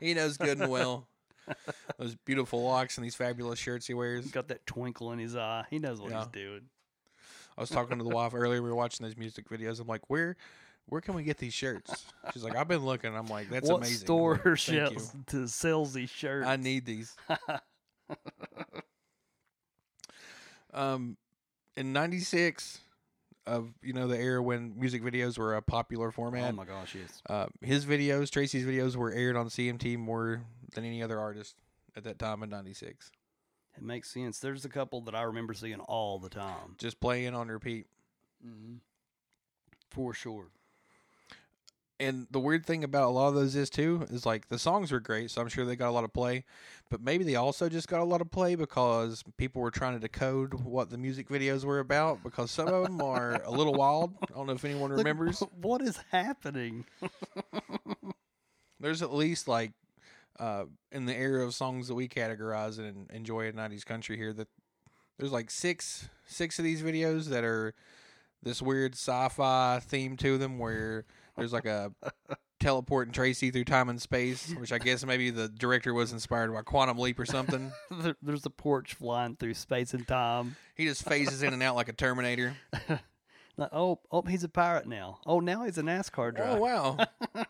He 0.00 0.14
knows 0.14 0.38
good 0.38 0.58
and 0.58 0.70
well. 0.70 1.06
Those 1.98 2.14
beautiful 2.24 2.62
locks 2.62 2.96
and 2.96 3.04
these 3.04 3.14
fabulous 3.14 3.58
shirts 3.58 3.86
he 3.86 3.94
wears. 3.94 4.24
he's 4.24 4.32
got 4.32 4.48
that 4.48 4.64
twinkle 4.66 5.12
in 5.12 5.18
his 5.18 5.36
eye 5.36 5.64
he 5.70 5.78
knows 5.78 6.00
what 6.00 6.10
Yeah. 6.10 6.18
he's 6.20 6.28
doing 6.28 6.62
I 7.56 7.60
was 7.60 7.68
talking 7.68 7.98
to 7.98 8.04
the 8.04 8.08
wife 8.08 8.32
earlier. 8.34 8.62
We 8.62 8.70
were 8.70 8.74
watching 8.74 9.04
those 9.04 9.14
music 9.18 9.46
videos. 9.50 9.78
I'm 9.78 9.86
like, 9.86 10.08
where, 10.08 10.36
where 10.88 11.00
can 11.00 11.14
we 11.14 11.22
get 11.22 11.38
these 11.38 11.54
shirts? 11.54 12.06
She's 12.32 12.42
like, 12.42 12.56
I've 12.56 12.68
been 12.68 12.84
looking. 12.84 13.16
I'm 13.16 13.26
like, 13.26 13.50
that's 13.50 13.68
what 13.68 13.78
amazing. 13.78 13.94
I'm 13.94 14.00
store 14.00 14.32
like, 14.32 14.42
"Thank 14.42 14.58
sells, 14.58 15.12
to 15.28 15.48
sells 15.48 15.92
these 15.92 16.10
shirts? 16.10 16.46
I 16.46 16.56
need 16.56 16.84
these. 16.84 17.16
um, 20.74 21.16
in 21.76 21.92
'96, 21.92 22.80
of 23.46 23.72
you 23.82 23.92
know 23.92 24.06
the 24.06 24.18
era 24.18 24.42
when 24.42 24.78
music 24.78 25.02
videos 25.02 25.38
were 25.38 25.54
a 25.54 25.62
popular 25.62 26.10
format. 26.10 26.52
oh 26.52 26.56
my 26.56 26.64
gosh, 26.64 26.94
yes. 26.94 27.22
uh, 27.28 27.46
his 27.60 27.86
videos, 27.86 28.30
Tracy's 28.30 28.64
videos, 28.64 28.96
were 28.96 29.12
aired 29.12 29.36
on 29.36 29.48
CMT 29.48 29.98
more 29.98 30.42
than 30.74 30.84
any 30.84 31.02
other 31.02 31.18
artist 31.18 31.56
at 31.96 32.04
that 32.04 32.18
time 32.18 32.42
in 32.42 32.50
'96. 32.50 33.10
It 33.76 33.82
makes 33.82 34.10
sense. 34.10 34.38
There's 34.38 34.64
a 34.64 34.68
couple 34.68 35.00
that 35.02 35.14
I 35.14 35.22
remember 35.22 35.54
seeing 35.54 35.80
all 35.80 36.18
the 36.18 36.28
time. 36.28 36.76
Just 36.78 37.00
playing 37.00 37.34
on 37.34 37.48
repeat. 37.48 37.86
Mm-hmm. 38.46 38.76
For 39.90 40.14
sure. 40.14 40.46
And 42.02 42.26
the 42.30 42.40
weird 42.40 42.66
thing 42.66 42.84
about 42.84 43.04
a 43.04 43.10
lot 43.10 43.28
of 43.28 43.34
those 43.34 43.54
is 43.54 43.70
too 43.70 44.06
is 44.10 44.26
like 44.26 44.48
the 44.48 44.58
songs 44.58 44.90
were 44.92 45.00
great, 45.00 45.30
so 45.30 45.40
I'm 45.40 45.48
sure 45.48 45.64
they 45.64 45.76
got 45.76 45.88
a 45.88 45.92
lot 45.92 46.04
of 46.04 46.12
play. 46.12 46.44
But 46.90 47.00
maybe 47.00 47.24
they 47.24 47.36
also 47.36 47.68
just 47.68 47.88
got 47.88 48.00
a 48.00 48.04
lot 48.04 48.20
of 48.20 48.30
play 48.30 48.54
because 48.54 49.22
people 49.36 49.62
were 49.62 49.70
trying 49.70 49.94
to 49.94 49.98
decode 50.00 50.52
what 50.54 50.90
the 50.90 50.98
music 50.98 51.28
videos 51.28 51.64
were 51.64 51.78
about. 51.78 52.22
Because 52.22 52.50
some 52.50 52.68
of 52.68 52.82
them 52.84 53.00
are 53.00 53.40
a 53.44 53.50
little 53.50 53.74
wild. 53.74 54.12
I 54.22 54.34
don't 54.34 54.46
know 54.46 54.52
if 54.52 54.64
anyone 54.64 54.90
Like, 54.96 54.98
remembers. 54.98 55.42
what 55.60 55.80
is 55.80 55.98
happening? 56.10 56.84
There's 58.80 59.02
at 59.02 59.14
least 59.14 59.46
like 59.46 59.72
uh, 60.40 60.64
in 60.90 61.06
the 61.06 61.14
era 61.14 61.44
of 61.44 61.54
songs 61.54 61.86
that 61.88 61.94
we 61.94 62.08
categorize 62.08 62.78
and 62.78 63.08
enjoy 63.12 63.46
in 63.46 63.54
'90s 63.54 63.84
country 63.86 64.16
here 64.16 64.32
that 64.32 64.48
there's 65.18 65.30
like 65.32 65.50
six 65.50 66.08
six 66.26 66.58
of 66.58 66.64
these 66.64 66.82
videos 66.82 67.26
that 67.26 67.44
are 67.44 67.74
this 68.42 68.60
weird 68.60 68.94
sci-fi 68.94 69.78
theme 69.80 70.16
to 70.16 70.36
them 70.36 70.58
where 70.58 71.04
there's 71.36 71.52
like 71.52 71.66
a 71.66 71.92
teleporting 72.62 73.12
Tracy 73.12 73.50
through 73.50 73.64
time 73.64 73.88
and 73.88 74.00
space, 74.00 74.54
which 74.58 74.72
I 74.72 74.78
guess 74.78 75.04
maybe 75.04 75.30
the 75.30 75.48
director 75.48 75.92
was 75.92 76.12
inspired 76.12 76.52
by 76.52 76.62
Quantum 76.62 76.98
Leap 76.98 77.18
or 77.18 77.26
something. 77.26 77.72
There's 78.22 78.46
a 78.46 78.50
porch 78.50 78.94
flying 78.94 79.36
through 79.36 79.54
space 79.54 79.94
and 79.94 80.06
time. 80.06 80.56
He 80.76 80.86
just 80.86 81.04
phases 81.04 81.42
in 81.42 81.52
and 81.52 81.62
out 81.62 81.74
like 81.74 81.88
a 81.88 81.92
Terminator. 81.92 82.56
Like, 83.58 83.68
oh, 83.72 84.00
oh, 84.10 84.22
he's 84.22 84.44
a 84.44 84.48
pirate 84.48 84.86
now. 84.86 85.18
Oh, 85.26 85.38
now 85.38 85.64
he's 85.64 85.76
a 85.76 85.82
NASCAR 85.82 86.34
driver. 86.34 86.56
Oh 86.56 86.60
wow. 86.60 86.96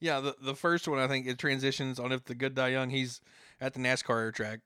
yeah, 0.00 0.18
the 0.18 0.34
the 0.42 0.56
first 0.56 0.88
one 0.88 0.98
I 0.98 1.06
think 1.06 1.28
it 1.28 1.38
transitions 1.38 2.00
on 2.00 2.10
if 2.10 2.24
the 2.24 2.34
good 2.34 2.56
die 2.56 2.70
young. 2.70 2.90
He's 2.90 3.20
at 3.60 3.74
the 3.74 3.78
NASCAR 3.78 4.34
track, 4.34 4.58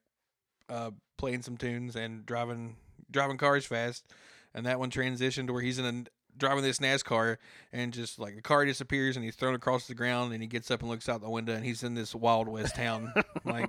uh, 0.70 0.92
playing 1.18 1.42
some 1.42 1.58
tunes 1.58 1.96
and 1.96 2.24
driving 2.24 2.76
driving 3.10 3.36
cars 3.36 3.66
fast, 3.66 4.06
and 4.54 4.64
that 4.64 4.78
one 4.78 4.90
transitioned 4.90 5.48
to 5.48 5.52
where 5.52 5.62
he's 5.62 5.78
in 5.78 5.84
a 5.84 6.04
driving 6.38 6.62
this 6.62 6.78
NASCAR 6.78 7.36
and 7.72 7.92
just 7.92 8.18
like 8.18 8.34
the 8.36 8.42
car 8.42 8.64
disappears 8.64 9.16
and 9.16 9.24
he's 9.24 9.34
thrown 9.36 9.54
across 9.54 9.86
the 9.86 9.94
ground 9.94 10.32
and 10.32 10.42
he 10.42 10.46
gets 10.48 10.70
up 10.70 10.80
and 10.80 10.88
looks 10.90 11.08
out 11.08 11.20
the 11.20 11.28
window 11.28 11.52
and 11.54 11.64
he's 11.64 11.82
in 11.82 11.94
this 11.94 12.14
wild 12.14 12.48
west 12.48 12.74
town. 12.76 13.12
like 13.44 13.68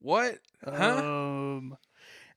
what? 0.00 0.38
Huh? 0.64 0.70
Um, 1.04 1.76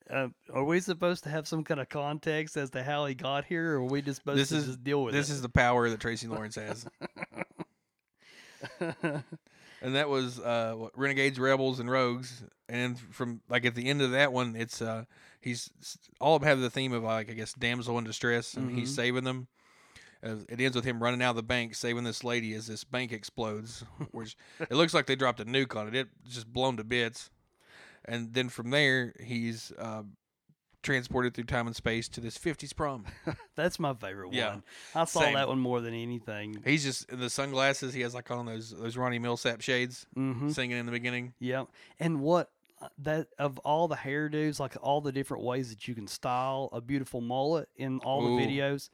uh, 0.09 0.27
are 0.53 0.63
we 0.65 0.79
supposed 0.81 1.23
to 1.23 1.29
have 1.29 1.47
some 1.47 1.63
kind 1.63 1.79
of 1.79 1.88
context 1.89 2.57
as 2.57 2.69
to 2.71 2.83
how 2.83 3.05
he 3.05 3.15
got 3.15 3.45
here, 3.45 3.75
or 3.75 3.77
are 3.77 3.83
we 3.86 4.01
just 4.01 4.19
supposed 4.19 4.39
This 4.39 4.49
to 4.49 4.55
is- 4.57 4.65
just 4.65 4.83
deal 4.83 5.01
with 5.03 5.13
this 5.13 5.29
Is 5.29 5.41
the 5.41 5.47
power 5.49 5.89
that 5.89 5.99
Tracy 6.01 6.27
Lawrence 6.27 6.55
has. 6.55 6.86
and 9.84 9.96
that 9.96 10.10
was 10.10 10.39
uh 10.39 10.74
what, 10.76 10.98
renegades 10.98 11.38
rebels 11.39 11.80
and 11.80 11.91
rogues. 11.91 12.41
And 12.67 12.98
from 13.00 13.41
like 13.50 13.65
at 13.65 13.76
the 13.76 13.86
end 13.88 14.02
of 14.02 14.12
that 14.12 14.34
one 14.34 14.56
it's 14.56 14.82
uh 14.82 15.04
he's 15.41 15.69
all 16.19 16.39
have 16.39 16.60
the 16.60 16.69
theme 16.72 16.93
of 16.93 17.04
like 17.04 17.30
i 17.30 17.34
guess 17.34 17.54
damsel 17.54 17.98
in 18.00 18.04
distress 18.06 18.56
and 18.56 18.72
he's 18.72 18.91
Mhm. 18.91 18.96
saving 18.96 19.24
them. 19.26 19.48
Uh, 20.26 20.38
it 20.48 20.60
ends 20.62 20.74
with 20.76 20.86
him 20.86 21.04
running 21.04 21.22
out 21.22 21.32
of 21.32 21.36
the 21.36 21.43
bank 21.43 21.76
saving 21.76 22.06
this 22.06 22.24
lady 22.24 22.54
as 22.54 22.65
this 22.65 22.84
bank 22.86 23.12
explodes 23.12 23.84
which 24.12 24.36
it 24.60 24.72
looks 24.72 24.93
like 24.93 25.06
they 25.06 25.15
dropped 25.17 25.41
a 25.41 25.46
nuke 25.46 25.76
on 25.76 25.88
it. 25.89 25.93
It 25.96 26.08
just 26.28 26.52
blown 26.52 26.78
to 26.78 26.84
bits. 26.86 27.30
And 28.06 28.34
then 28.34 28.50
from 28.50 28.69
there 28.69 29.13
he's 29.22 29.72
uh 29.78 30.04
transported 30.84 31.34
through 31.34 31.46
time 31.46 31.65
and 31.65 31.76
space 31.76 32.08
to 32.10 32.22
this 32.22 32.38
50s 32.38 32.76
prom 32.76 33.06
That's 33.56 33.80
my 33.80 33.93
favorite 33.93 34.34
Yeah. 34.34 34.50
one. 34.50 34.63
I 34.93 35.06
saw 35.06 35.22
Same. 35.22 35.34
that 35.34 35.48
one 35.48 35.60
more 35.60 35.82
than 35.82 35.93
anything. 35.93 36.62
He's 36.65 36.84
just 36.84 37.08
the 37.08 37.30
sunglasses. 37.30 37.93
He 37.93 38.02
has 38.02 38.13
like 38.13 38.30
on 38.30 38.46
those 38.46 38.69
those 38.72 38.96
Ronnie 38.98 39.19
Milsap 39.19 39.62
shades, 39.62 40.06
Mm-hmm. 40.17 40.50
singing 40.50 40.78
in 40.78 40.86
the 40.86 40.91
beginning. 40.91 41.34
Yep. 41.39 41.67
And 42.00 42.19
what 42.22 42.52
uh, 42.82 42.89
that 43.00 43.28
of 43.39 43.58
all 43.60 43.88
the 43.88 43.96
hairdos, 43.96 44.60
like 44.60 44.76
all 44.82 45.00
the 45.02 45.12
different 45.12 45.43
ways 45.43 45.69
that 45.69 45.88
you 45.88 45.96
can 45.96 46.06
style 46.08 46.69
a 46.74 46.82
beautiful 46.82 47.22
mullet 47.22 47.69
in 47.78 48.00
all 48.00 48.26
Ooh. 48.28 48.36
the 48.38 48.46
videos, 48.46 48.89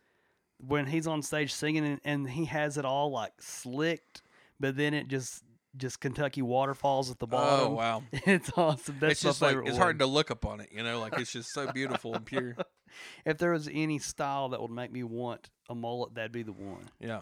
when 0.65 0.85
he's 0.85 1.07
on 1.07 1.21
stage 1.23 1.51
singing 1.53 1.85
and, 1.85 2.01
and 2.05 2.29
he 2.29 2.45
has 2.45 2.77
it 2.77 2.85
all 2.85 3.09
like 3.11 3.33
slicked, 3.39 4.21
but 4.59 4.75
then 4.77 4.93
it 4.93 5.07
just 5.07 5.43
just 5.77 5.99
Kentucky 5.99 6.41
waterfalls 6.41 7.11
at 7.11 7.19
the 7.19 7.27
bottom. 7.27 7.71
Oh 7.71 7.75
wow! 7.75 8.03
It's 8.25 8.51
awesome. 8.55 8.97
That's 8.99 9.13
it's 9.13 9.21
just 9.21 9.41
like 9.41 9.57
it's 9.57 9.71
one. 9.71 9.77
hard 9.77 9.99
to 9.99 10.05
look 10.05 10.29
upon 10.29 10.61
it. 10.61 10.69
You 10.71 10.83
know, 10.83 10.99
like 10.99 11.17
it's 11.17 11.31
just 11.31 11.53
so 11.53 11.71
beautiful 11.71 12.15
and 12.15 12.25
pure. 12.25 12.55
If 13.23 13.37
there 13.37 13.51
was 13.51 13.69
any 13.71 13.99
style 13.99 14.49
that 14.49 14.59
would 14.59 14.71
make 14.71 14.91
me 14.91 15.03
want 15.03 15.51
a 15.69 15.75
mullet, 15.75 16.15
that'd 16.15 16.31
be 16.31 16.41
the 16.41 16.51
one. 16.51 16.89
Yeah. 16.99 17.19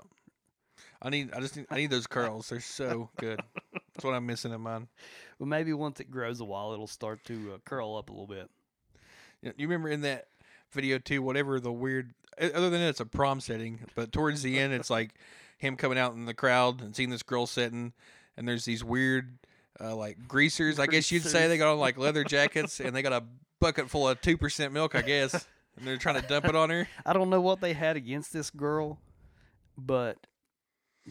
I 1.02 1.10
need. 1.10 1.34
I 1.34 1.42
just 1.42 1.58
need. 1.58 1.66
I 1.70 1.76
need 1.76 1.90
those 1.90 2.08
curls. 2.08 2.48
They're 2.48 2.62
so 2.62 3.10
good. 3.18 3.42
That's 3.74 4.06
what 4.06 4.14
I'm 4.14 4.26
missing 4.26 4.54
in 4.54 4.62
mine. 4.62 4.88
Well, 5.40 5.48
maybe 5.48 5.74
once 5.74 6.00
it 6.00 6.10
grows 6.10 6.40
a 6.40 6.46
while, 6.46 6.72
it'll 6.72 6.88
start 6.88 7.24
to 7.26 7.54
uh, 7.54 7.58
curl 7.66 7.98
up 7.98 8.10
a 8.10 8.14
little 8.14 8.28
bit. 8.28 8.50
You 9.42 9.54
you 9.58 9.68
remember 9.68 9.90
in 9.90 10.02
that 10.02 10.28
video 10.72 11.00
too? 11.00 11.22
Whatever 11.22 11.60
the 11.60 11.72
weird. 11.72 12.14
Other 12.40 12.70
than 12.70 12.82
it's 12.82 13.00
a 13.00 13.06
prom 13.06 13.40
setting, 13.40 13.80
but 13.96 14.12
towards 14.12 14.44
the 14.44 14.60
end, 14.60 14.72
it's 14.72 14.90
like 14.90 15.16
him 15.58 15.76
coming 15.76 15.98
out 15.98 16.14
in 16.14 16.26
the 16.26 16.34
crowd 16.34 16.82
and 16.82 16.96
seeing 16.96 17.10
this 17.10 17.24
girl 17.24 17.48
sitting, 17.48 17.94
and 18.38 18.48
there's 18.48 18.66
these 18.66 18.84
weird. 18.84 19.38
Uh, 19.80 19.96
like 19.96 20.28
greasers, 20.28 20.80
I 20.80 20.88
guess 20.88 21.12
you'd 21.12 21.22
say 21.22 21.48
they 21.48 21.60
got 21.60 21.72
on 21.72 21.78
like 21.78 22.00
leather 22.00 22.24
jackets 22.24 22.80
and 22.80 22.96
they 22.96 23.04
got 23.04 23.14
a 23.14 23.24
bucket 23.62 23.92
full 23.92 24.10
of 24.10 24.20
two 24.22 24.36
percent 24.36 24.74
milk, 24.74 24.96
I 24.96 25.04
guess, 25.04 25.34
and 25.78 25.86
they're 25.86 25.98
trying 25.98 26.20
to 26.20 26.28
dump 26.28 26.46
it 26.46 26.56
on 26.56 26.72
her. 26.72 26.88
I 27.06 27.14
don't 27.14 27.30
know 27.30 27.42
what 27.42 27.62
they 27.62 27.74
had 27.74 27.96
against 27.96 28.34
this 28.34 28.50
girl, 28.50 28.98
but 29.78 30.18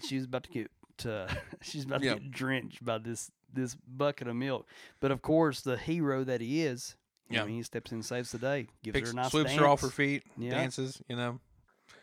she 0.04 0.16
was 0.16 0.24
about 0.24 0.42
to 0.44 0.50
get 0.50 0.70
uh, 1.08 1.28
she's 1.62 1.84
about 1.84 2.00
to 2.00 2.06
Yeah. 2.06 2.14
get 2.14 2.32
drenched 2.32 2.84
by 2.84 2.98
this 2.98 3.30
this 3.52 3.76
bucket 3.86 4.26
of 4.26 4.34
milk. 4.34 4.66
But 4.98 5.12
of 5.12 5.22
course, 5.22 5.60
the 5.60 5.76
hero 5.76 6.24
that 6.24 6.40
he 6.40 6.62
is, 6.62 6.96
Yeah. 7.30 7.44
I 7.44 7.46
mean, 7.46 7.56
he 7.58 7.62
steps 7.62 7.92
in, 7.92 7.98
and 7.98 8.04
saves 8.04 8.32
the 8.32 8.38
day, 8.38 8.66
gives 8.82 8.94
Picks, 8.94 9.10
her 9.10 9.12
a 9.12 9.22
nice 9.22 9.30
swoops 9.30 9.50
dance. 9.50 9.60
her 9.60 9.68
off 9.68 9.80
her 9.82 9.90
feet, 9.90 10.24
Yeah. 10.36 10.50
dances. 10.50 11.00
You 11.08 11.14
know, 11.14 11.38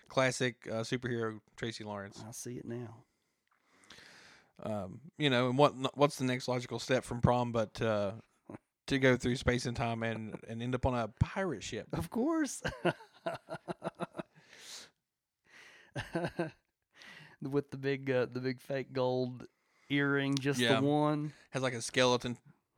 classic 0.08 0.66
uh, 0.72 0.76
superhero 0.84 1.42
Tracy 1.58 1.84
Lawrence. 1.84 2.24
I 2.26 2.32
see 2.32 2.54
it 2.54 2.64
now. 2.66 2.96
Um, 4.64 5.02
you 5.18 5.30
know, 5.30 5.50
and 5.50 5.58
what 5.58 5.74
what's 5.98 6.16
the 6.18 6.24
next 6.26 6.48
logical 6.48 6.80
step 6.80 7.04
from 7.04 7.20
prom 7.22 7.52
but 7.52 7.82
uh, 7.82 8.12
to 8.88 8.98
go 9.00 9.18
through 9.18 9.36
space 9.36 9.66
and 9.66 9.76
time 9.76 10.04
and 10.04 10.36
and 10.48 10.62
end 10.62 10.74
up 10.76 10.86
on 10.86 10.94
a 10.96 11.08
pirate 11.20 11.64
ship? 11.64 11.88
Of 11.94 12.10
course. 12.10 12.62
With 17.42 17.72
the 17.72 17.78
big 17.78 18.10
uh, 18.10 18.28
the 18.32 18.40
big 18.40 18.62
fake 18.62 18.94
gold 18.94 19.46
earring, 19.90 20.38
just 20.38 20.60
Yeah. 20.60 20.80
the 20.80 20.86
one. 20.88 21.34
Has 21.50 21.62
like 21.62 21.74
a 21.74 21.82
skeleton 21.82 22.38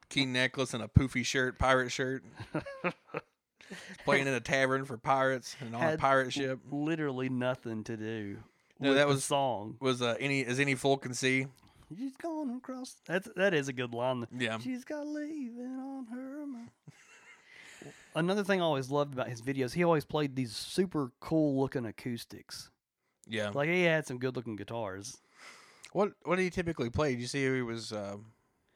key 0.10 0.26
necklace 0.26 0.74
and 0.74 0.82
a 0.84 0.88
poofy 0.88 1.24
shirt, 1.24 1.60
pirate 1.60 1.91
shirt. 1.91 2.24
Playing 4.06 4.28
in 4.28 4.34
a 4.34 4.39
tavern 4.39 4.86
for 4.86 4.98
pirates 4.98 5.56
and 5.60 5.76
on 5.76 5.93
a 5.93 5.98
pirate 5.98 6.34
ship. 6.34 6.60
Literally 6.71 7.30
nothing 7.30 7.84
to 7.86 7.95
do. 7.98 8.38
No, 8.80 8.93
that 8.95 9.08
was- 9.08 9.24
song. 9.24 9.78
Was 9.80 10.02
uh, 10.02 10.15
any 10.19 10.43
as 10.43 10.60
any 10.60 10.74
fool 10.76 10.98
can 10.98 11.13
see? 11.13 11.45
She's 11.95 12.15
going 12.17 12.50
across. 12.56 12.95
That's 13.06 13.30
that 13.36 13.54
is 13.54 13.67
a 13.67 13.74
good 13.74 13.93
line. 13.93 14.28
Yeah. 14.38 14.58
She's 14.60 14.84
got 14.84 15.06
leaving 15.06 15.78
on 15.80 16.08
her 16.08 16.45
mind. 16.45 16.69
Another 18.15 18.43
thing 18.43 18.62
I 18.62 18.63
always 18.63 18.89
loved 18.89 19.13
about 19.13 19.28
his 19.28 19.41
videos, 19.41 19.74
he 19.74 19.84
always 19.84 20.06
played 20.06 20.36
these 20.36 20.56
super 20.56 21.12
cool 21.19 21.60
looking 21.60 21.86
acoustics. 21.86 22.71
Yeah. 23.28 23.52
Like 23.54 23.69
he 23.69 23.84
had 23.84 24.08
some 24.08 24.17
good 24.17 24.36
looking 24.36 24.56
guitars. 24.56 25.17
What 25.91 26.13
what 26.24 26.38
did 26.38 26.43
he 26.43 26.50
typically 26.50 26.89
play? 26.89 27.12
Did 27.12 27.21
you 27.21 27.28
see 27.28 27.45
who 27.45 27.54
he 27.54 27.62
was? 27.62 27.91
Uh, 27.91 28.17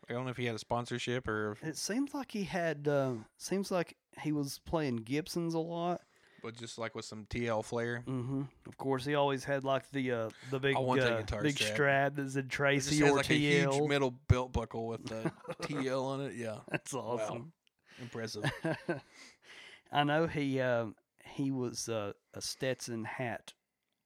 I 0.10 0.14
don't 0.14 0.26
know 0.26 0.32
if 0.32 0.38
he 0.38 0.46
had 0.46 0.56
a 0.56 0.60
sponsorship 0.60 1.28
or 1.28 1.58
It 1.62 1.78
seems 1.78 2.14
like 2.14 2.32
he 2.32 2.44
had. 2.44 2.88
Uh, 2.88 3.14
seems 3.38 3.72
like 3.72 3.96
he 4.22 4.32
was 4.32 4.60
playing 4.66 4.98
Gibsons 4.98 5.54
a 5.54 5.60
lot. 5.60 6.02
But 6.42 6.56
just 6.56 6.78
like 6.78 6.96
with 6.96 7.06
some 7.06 7.26
TL 7.30 7.64
flair. 7.64 8.04
hmm 8.06 8.44
Of 8.68 8.78
course, 8.78 9.06
he 9.06 9.16
always 9.16 9.44
had 9.44 9.64
like 9.64 9.90
the 9.92 10.12
uh, 10.12 10.30
the 10.50 10.60
big 10.60 10.76
uh, 10.76 11.24
big 11.42 11.58
strap. 11.58 11.74
strap 11.74 12.16
that 12.16 12.32
said 12.32 12.46
It 12.46 12.50
Tracy 12.52 13.02
or 13.04 13.16
like 13.18 13.30
a 13.30 13.34
TL. 13.34 13.72
huge 13.74 13.90
metal 13.90 14.12
belt 14.28 14.52
buckle 14.54 14.88
with 14.88 15.04
the 15.08 15.32
TL 15.64 16.06
on 16.06 16.22
it. 16.22 16.34
Yeah, 16.36 16.58
That's 16.70 16.94
awesome. 16.94 17.52
impressive. 18.02 18.50
I 19.92 20.04
know 20.04 20.28
he 20.28 20.60
uh, 20.62 20.88
he 21.26 21.52
was 21.52 21.90
uh, 21.90 22.14
a 22.34 22.42
Stetson 22.42 23.04
hat 23.06 23.54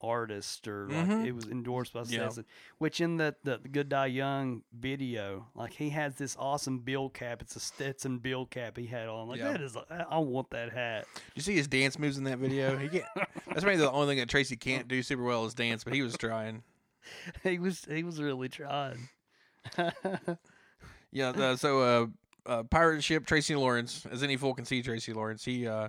artist 0.04 0.68
or 0.68 0.88
like 0.88 1.06
Mhm. 1.08 1.26
it 1.26 1.32
was 1.32 1.46
endorsed 1.46 1.92
by 1.92 2.00
Yeah. 2.00 2.28
Stetson. 2.28 2.44
Which 2.78 3.00
in 3.00 3.16
the, 3.16 3.34
the 3.44 3.58
the 3.58 3.68
Good 3.68 3.88
Die 3.88 4.06
Young 4.06 4.62
video, 4.72 5.46
like 5.54 5.72
he 5.72 5.90
has 5.90 6.16
this 6.16 6.36
awesome 6.38 6.78
bill 6.80 7.08
cap. 7.08 7.40
It's 7.42 7.56
a 7.56 7.60
Stetson 7.60 8.18
bill 8.18 8.46
cap 8.46 8.76
he 8.76 8.86
had 8.86 9.08
on. 9.08 9.28
Like 9.28 9.38
Yeah. 9.38 9.52
that 9.52 9.60
is, 9.60 9.76
I 9.76 10.04
I 10.10 10.18
want 10.18 10.50
that 10.50 10.72
hat. 10.72 11.06
you 11.34 11.42
see 11.42 11.54
his 11.54 11.66
dance 11.68 11.98
moves 11.98 12.18
in 12.18 12.24
that 12.24 12.38
video? 12.38 12.76
He 12.76 12.88
can't. 12.88 13.04
That's 13.48 13.64
maybe 13.64 13.76
the 13.78 13.90
only 13.90 14.08
thing 14.08 14.18
that 14.18 14.28
Tracy 14.28 14.56
can't 14.56 14.86
do 14.88 15.02
super 15.02 15.22
well 15.24 15.44
is 15.46 15.54
dance, 15.54 15.84
but 15.84 15.92
he 15.94 16.02
was 16.02 16.16
trying. 16.16 16.62
he 17.42 17.58
was 17.58 17.84
he 17.86 18.02
was 18.02 18.20
really 18.20 18.48
trying. 18.48 19.08
Yeah. 21.12 21.28
Uh, 21.28 21.56
so, 21.56 21.80
uh, 21.80 22.06
uh, 22.50 22.62
pirate 22.64 23.02
ship 23.04 23.24
Tracy 23.26 23.54
Lawrence, 23.54 24.04
as 24.10 24.22
any 24.22 24.36
fool 24.36 24.52
can 24.54 24.64
see, 24.64 24.82
Tracy 24.82 25.12
Lawrence. 25.12 25.44
He 25.44 25.66
uh, 25.66 25.88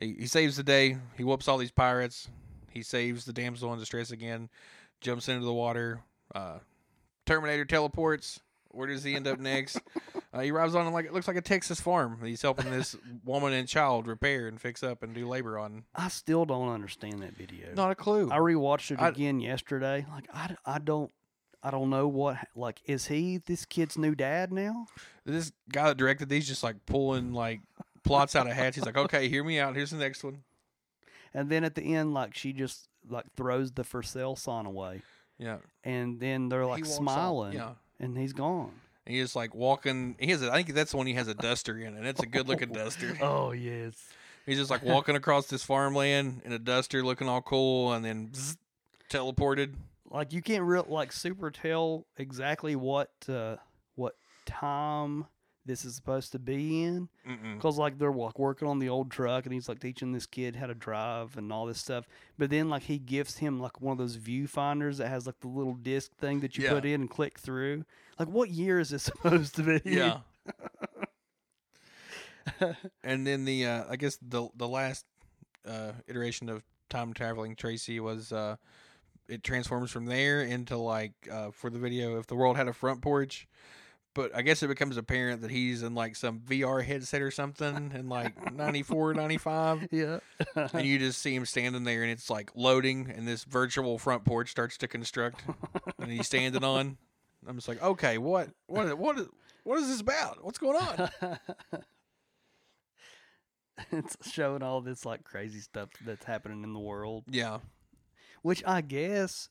he, 0.00 0.14
he 0.20 0.26
saves 0.26 0.56
the 0.56 0.62
day. 0.62 0.96
He 1.16 1.24
whoops 1.24 1.46
all 1.46 1.58
these 1.58 1.70
pirates. 1.70 2.28
He 2.76 2.82
saves 2.82 3.24
the 3.24 3.32
damsel 3.32 3.72
in 3.72 3.78
distress 3.78 4.10
again. 4.10 4.50
Jumps 5.00 5.28
into 5.30 5.46
the 5.46 5.52
water. 5.54 6.00
Uh, 6.34 6.58
Terminator 7.24 7.64
teleports. 7.64 8.40
Where 8.70 8.86
does 8.86 9.02
he 9.02 9.14
end 9.14 9.26
up 9.26 9.38
next? 9.40 9.80
Uh, 10.34 10.40
he 10.40 10.50
arrives 10.50 10.74
on 10.74 10.92
like 10.92 11.06
it 11.06 11.14
looks 11.14 11.26
like 11.26 11.36
a 11.38 11.40
Texas 11.40 11.80
farm. 11.80 12.18
He's 12.22 12.42
helping 12.42 12.70
this 12.70 12.94
woman 13.24 13.54
and 13.54 13.66
child 13.66 14.06
repair 14.06 14.48
and 14.48 14.60
fix 14.60 14.82
up 14.82 15.02
and 15.02 15.14
do 15.14 15.26
labor 15.26 15.58
on. 15.58 15.84
I 15.94 16.08
still 16.08 16.44
don't 16.44 16.68
understand 16.68 17.22
that 17.22 17.34
video. 17.34 17.68
Not 17.74 17.90
a 17.90 17.94
clue. 17.94 18.28
I 18.30 18.36
rewatched 18.36 18.90
it 18.90 19.00
I- 19.00 19.08
again 19.08 19.40
yesterday. 19.40 20.04
Like 20.12 20.26
I, 20.34 20.56
I 20.66 20.78
don't 20.78 21.10
I 21.62 21.70
don't 21.70 21.88
know 21.88 22.06
what 22.06 22.36
like 22.54 22.82
is 22.84 23.06
he 23.06 23.38
this 23.38 23.64
kid's 23.64 23.96
new 23.96 24.14
dad 24.14 24.52
now? 24.52 24.86
this 25.24 25.52
guy 25.72 25.88
that 25.88 25.96
directed 25.96 26.28
these 26.28 26.46
just 26.46 26.62
like 26.62 26.84
pulling 26.84 27.32
like 27.32 27.60
plots 28.04 28.36
out 28.36 28.46
of 28.46 28.52
hats. 28.52 28.76
He's 28.76 28.84
like, 28.84 28.98
okay, 28.98 29.28
hear 29.30 29.42
me 29.44 29.58
out. 29.58 29.74
Here's 29.74 29.90
the 29.90 29.96
next 29.96 30.22
one. 30.22 30.42
And 31.36 31.50
then 31.50 31.62
at 31.64 31.74
the 31.74 31.94
end, 31.94 32.14
like 32.14 32.34
she 32.34 32.52
just 32.52 32.88
like 33.08 33.26
throws 33.36 33.70
the 33.72 33.84
for 33.84 34.02
sale 34.02 34.34
sign 34.36 34.64
away, 34.66 35.02
Yeah, 35.38 35.58
and 35.84 36.18
then 36.18 36.48
they're 36.48 36.64
like 36.66 36.84
smiling, 36.86 37.52
Yeah, 37.52 37.72
and 38.00 38.16
he's 38.16 38.32
gone. 38.32 38.72
and 39.06 39.14
he's 39.14 39.36
like 39.36 39.54
walking. 39.54 40.16
He 40.18 40.30
has, 40.30 40.42
a, 40.42 40.50
I 40.50 40.62
think 40.62 40.74
that's 40.74 40.92
the 40.92 40.96
one 40.96 41.06
he 41.06 41.12
has 41.14 41.28
a 41.28 41.34
duster 41.34 41.78
in, 41.78 41.94
and 41.96 42.06
it's 42.06 42.22
a 42.22 42.26
good 42.26 42.48
looking 42.48 42.72
duster. 42.72 43.16
Oh 43.20 43.52
yes, 43.52 43.94
He's 44.46 44.56
just 44.58 44.70
like 44.70 44.82
walking 44.94 45.14
across 45.14 45.46
this 45.48 45.62
farmland 45.62 46.40
in 46.44 46.52
a 46.52 46.58
duster, 46.58 47.02
looking 47.04 47.28
all 47.28 47.42
cool, 47.42 47.92
and 47.92 48.02
then 48.04 48.28
bzz, 48.32 48.56
teleported. 49.10 49.74
like 50.10 50.32
you 50.32 50.40
can't 50.40 50.64
real 50.64 50.86
like 50.88 51.12
super 51.12 51.50
tell 51.50 52.06
exactly 52.16 52.74
what 52.76 53.10
uh, 53.28 53.56
what 53.94 54.14
time 54.46 55.26
this 55.66 55.84
is 55.84 55.94
supposed 55.96 56.32
to 56.32 56.38
be 56.38 56.82
in 56.84 57.08
because 57.54 57.76
like 57.76 57.98
they're 57.98 58.12
like 58.12 58.38
working 58.38 58.68
on 58.68 58.78
the 58.78 58.88
old 58.88 59.10
truck 59.10 59.44
and 59.44 59.52
he's 59.52 59.68
like 59.68 59.80
teaching 59.80 60.12
this 60.12 60.26
kid 60.26 60.56
how 60.56 60.66
to 60.66 60.74
drive 60.74 61.36
and 61.36 61.52
all 61.52 61.66
this 61.66 61.78
stuff 61.80 62.06
but 62.38 62.50
then 62.50 62.68
like 62.68 62.84
he 62.84 62.98
gifts 62.98 63.38
him 63.38 63.58
like 63.60 63.80
one 63.80 63.92
of 63.92 63.98
those 63.98 64.16
viewfinders 64.16 64.96
that 64.98 65.08
has 65.08 65.26
like 65.26 65.40
the 65.40 65.48
little 65.48 65.74
disc 65.74 66.12
thing 66.16 66.40
that 66.40 66.56
you 66.56 66.64
Yeah. 66.64 66.70
put 66.70 66.84
in 66.84 67.00
and 67.02 67.10
click 67.10 67.38
through 67.38 67.84
like 68.18 68.28
what 68.28 68.50
year 68.50 68.78
is 68.80 68.90
this 68.90 69.02
supposed 69.10 69.56
to 69.56 69.62
be 69.62 69.80
Yeah. 69.84 70.18
and 73.02 73.26
then 73.26 73.44
the 73.44 73.66
uh, 73.66 73.84
I 73.90 73.96
guess 73.96 74.18
the 74.22 74.48
the 74.56 74.68
last 74.68 75.04
uh, 75.66 75.92
iteration 76.06 76.48
of 76.48 76.62
time 76.88 77.12
traveling 77.12 77.56
Tracy 77.56 77.98
was 78.00 78.32
uh, 78.32 78.56
it 79.28 79.42
transforms 79.42 79.90
from 79.90 80.06
there 80.06 80.42
into 80.42 80.76
like 80.76 81.12
uh, 81.30 81.50
for 81.50 81.70
the 81.70 81.78
video 81.78 82.18
if 82.18 82.26
the 82.28 82.36
world 82.36 82.56
had 82.56 82.68
a 82.68 82.72
front 82.72 83.02
porch. 83.02 83.48
But 84.16 84.34
I 84.34 84.40
guess 84.42 84.62
it 84.62 84.68
becomes 84.68 84.96
apparent 84.96 85.42
that 85.42 85.50
he's 85.50 85.82
in 85.82 85.94
like 85.94 86.16
some 86.16 86.40
VR 86.40 86.82
headset 86.82 87.20
or 87.22 87.30
something 87.30 87.92
in 87.94 88.08
like 88.08 88.52
94, 88.54 89.12
95. 89.14 89.88
yeah 89.92 90.18
And 90.72 90.84
you 90.86 90.98
just 90.98 91.20
see 91.20 91.34
him 91.34 91.44
standing 91.46 91.84
there 91.84 92.02
and 92.02 92.10
it's 92.10 92.30
like 92.30 92.50
loading 92.56 93.12
and 93.14 93.28
this 93.28 93.44
virtual 93.44 93.98
front 93.98 94.24
porch 94.24 94.50
starts 94.50 94.78
to 94.78 94.88
construct 94.88 95.42
and 96.00 96.10
he's 96.10 96.26
standing 96.26 96.64
on. 96.64 96.96
I'm 97.46 97.56
just 97.56 97.68
like, 97.68 97.82
okay, 97.82 98.16
what, 98.18 98.48
what, 98.66 98.96
what, 98.98 99.18
is, 99.18 99.26
what 99.64 99.78
is 99.78 99.88
this 99.88 100.00
about? 100.00 100.42
What's 100.42 100.58
going 100.58 100.76
on? 100.82 101.10
it's 103.92 104.16
showing 104.32 104.62
all 104.62 104.80
this 104.80 105.04
like 105.04 105.24
crazy 105.24 105.60
stuff 105.60 105.90
that's 106.04 106.24
happening 106.24 106.62
in 106.64 106.72
the 106.72 106.80
world 106.80 107.24
Yeah. 107.28 107.58
which 108.42 108.62
i 108.66 108.80
guess 108.80 109.50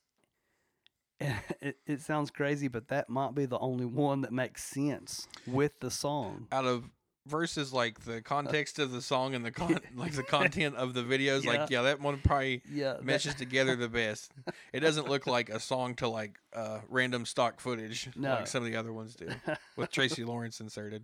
it, 1.62 1.78
it 1.88 2.02
sounds 2.02 2.30
crazy 2.32 2.68
but 2.68 2.90
that 2.90 3.10
might 3.10 3.34
be 3.34 3.46
the 3.46 3.60
only 3.60 3.86
one 3.86 4.22
that 4.22 4.34
makes 4.34 4.64
sense 4.64 5.28
with 5.48 5.80
the 5.80 5.90
song 5.90 6.48
Out 6.52 6.66
of 6.66 6.90
versus 7.28 7.74
like 7.74 8.02
the 8.02 8.22
context 8.22 8.78
of 8.78 8.92
the 8.92 9.02
song 9.02 9.34
and 9.34 9.44
the 9.44 9.50
con- 9.52 9.80
like 9.96 10.12
the 10.14 10.22
content 10.24 10.76
of 10.76 10.94
the 10.94 11.02
videos, 11.02 11.44
like 11.44 11.72
yeah, 11.72 11.82
that 11.82 12.00
one 12.00 12.20
probably 12.24 12.62
yeah 12.72 12.94
that- 12.94 13.04
meshes 13.04 13.34
together 13.34 13.76
the 13.76 13.90
best. 13.90 14.32
It 14.74 14.82
doesn't 14.82 15.10
look 15.10 15.26
like 15.26 15.50
a 15.50 15.60
song 15.60 15.96
to 15.96 16.08
like 16.08 16.38
uh, 16.54 16.82
random 16.88 17.26
stock 17.26 17.60
footage 17.60 18.10
No. 18.16 18.32
like 18.36 18.46
some 18.48 18.64
of 18.64 18.70
the 18.72 18.78
other 18.78 18.94
ones 18.94 19.16
do 19.16 19.28
with 19.76 19.90
Tracy 19.98 20.24
Lawrence 20.24 20.60
inserted. 20.60 21.04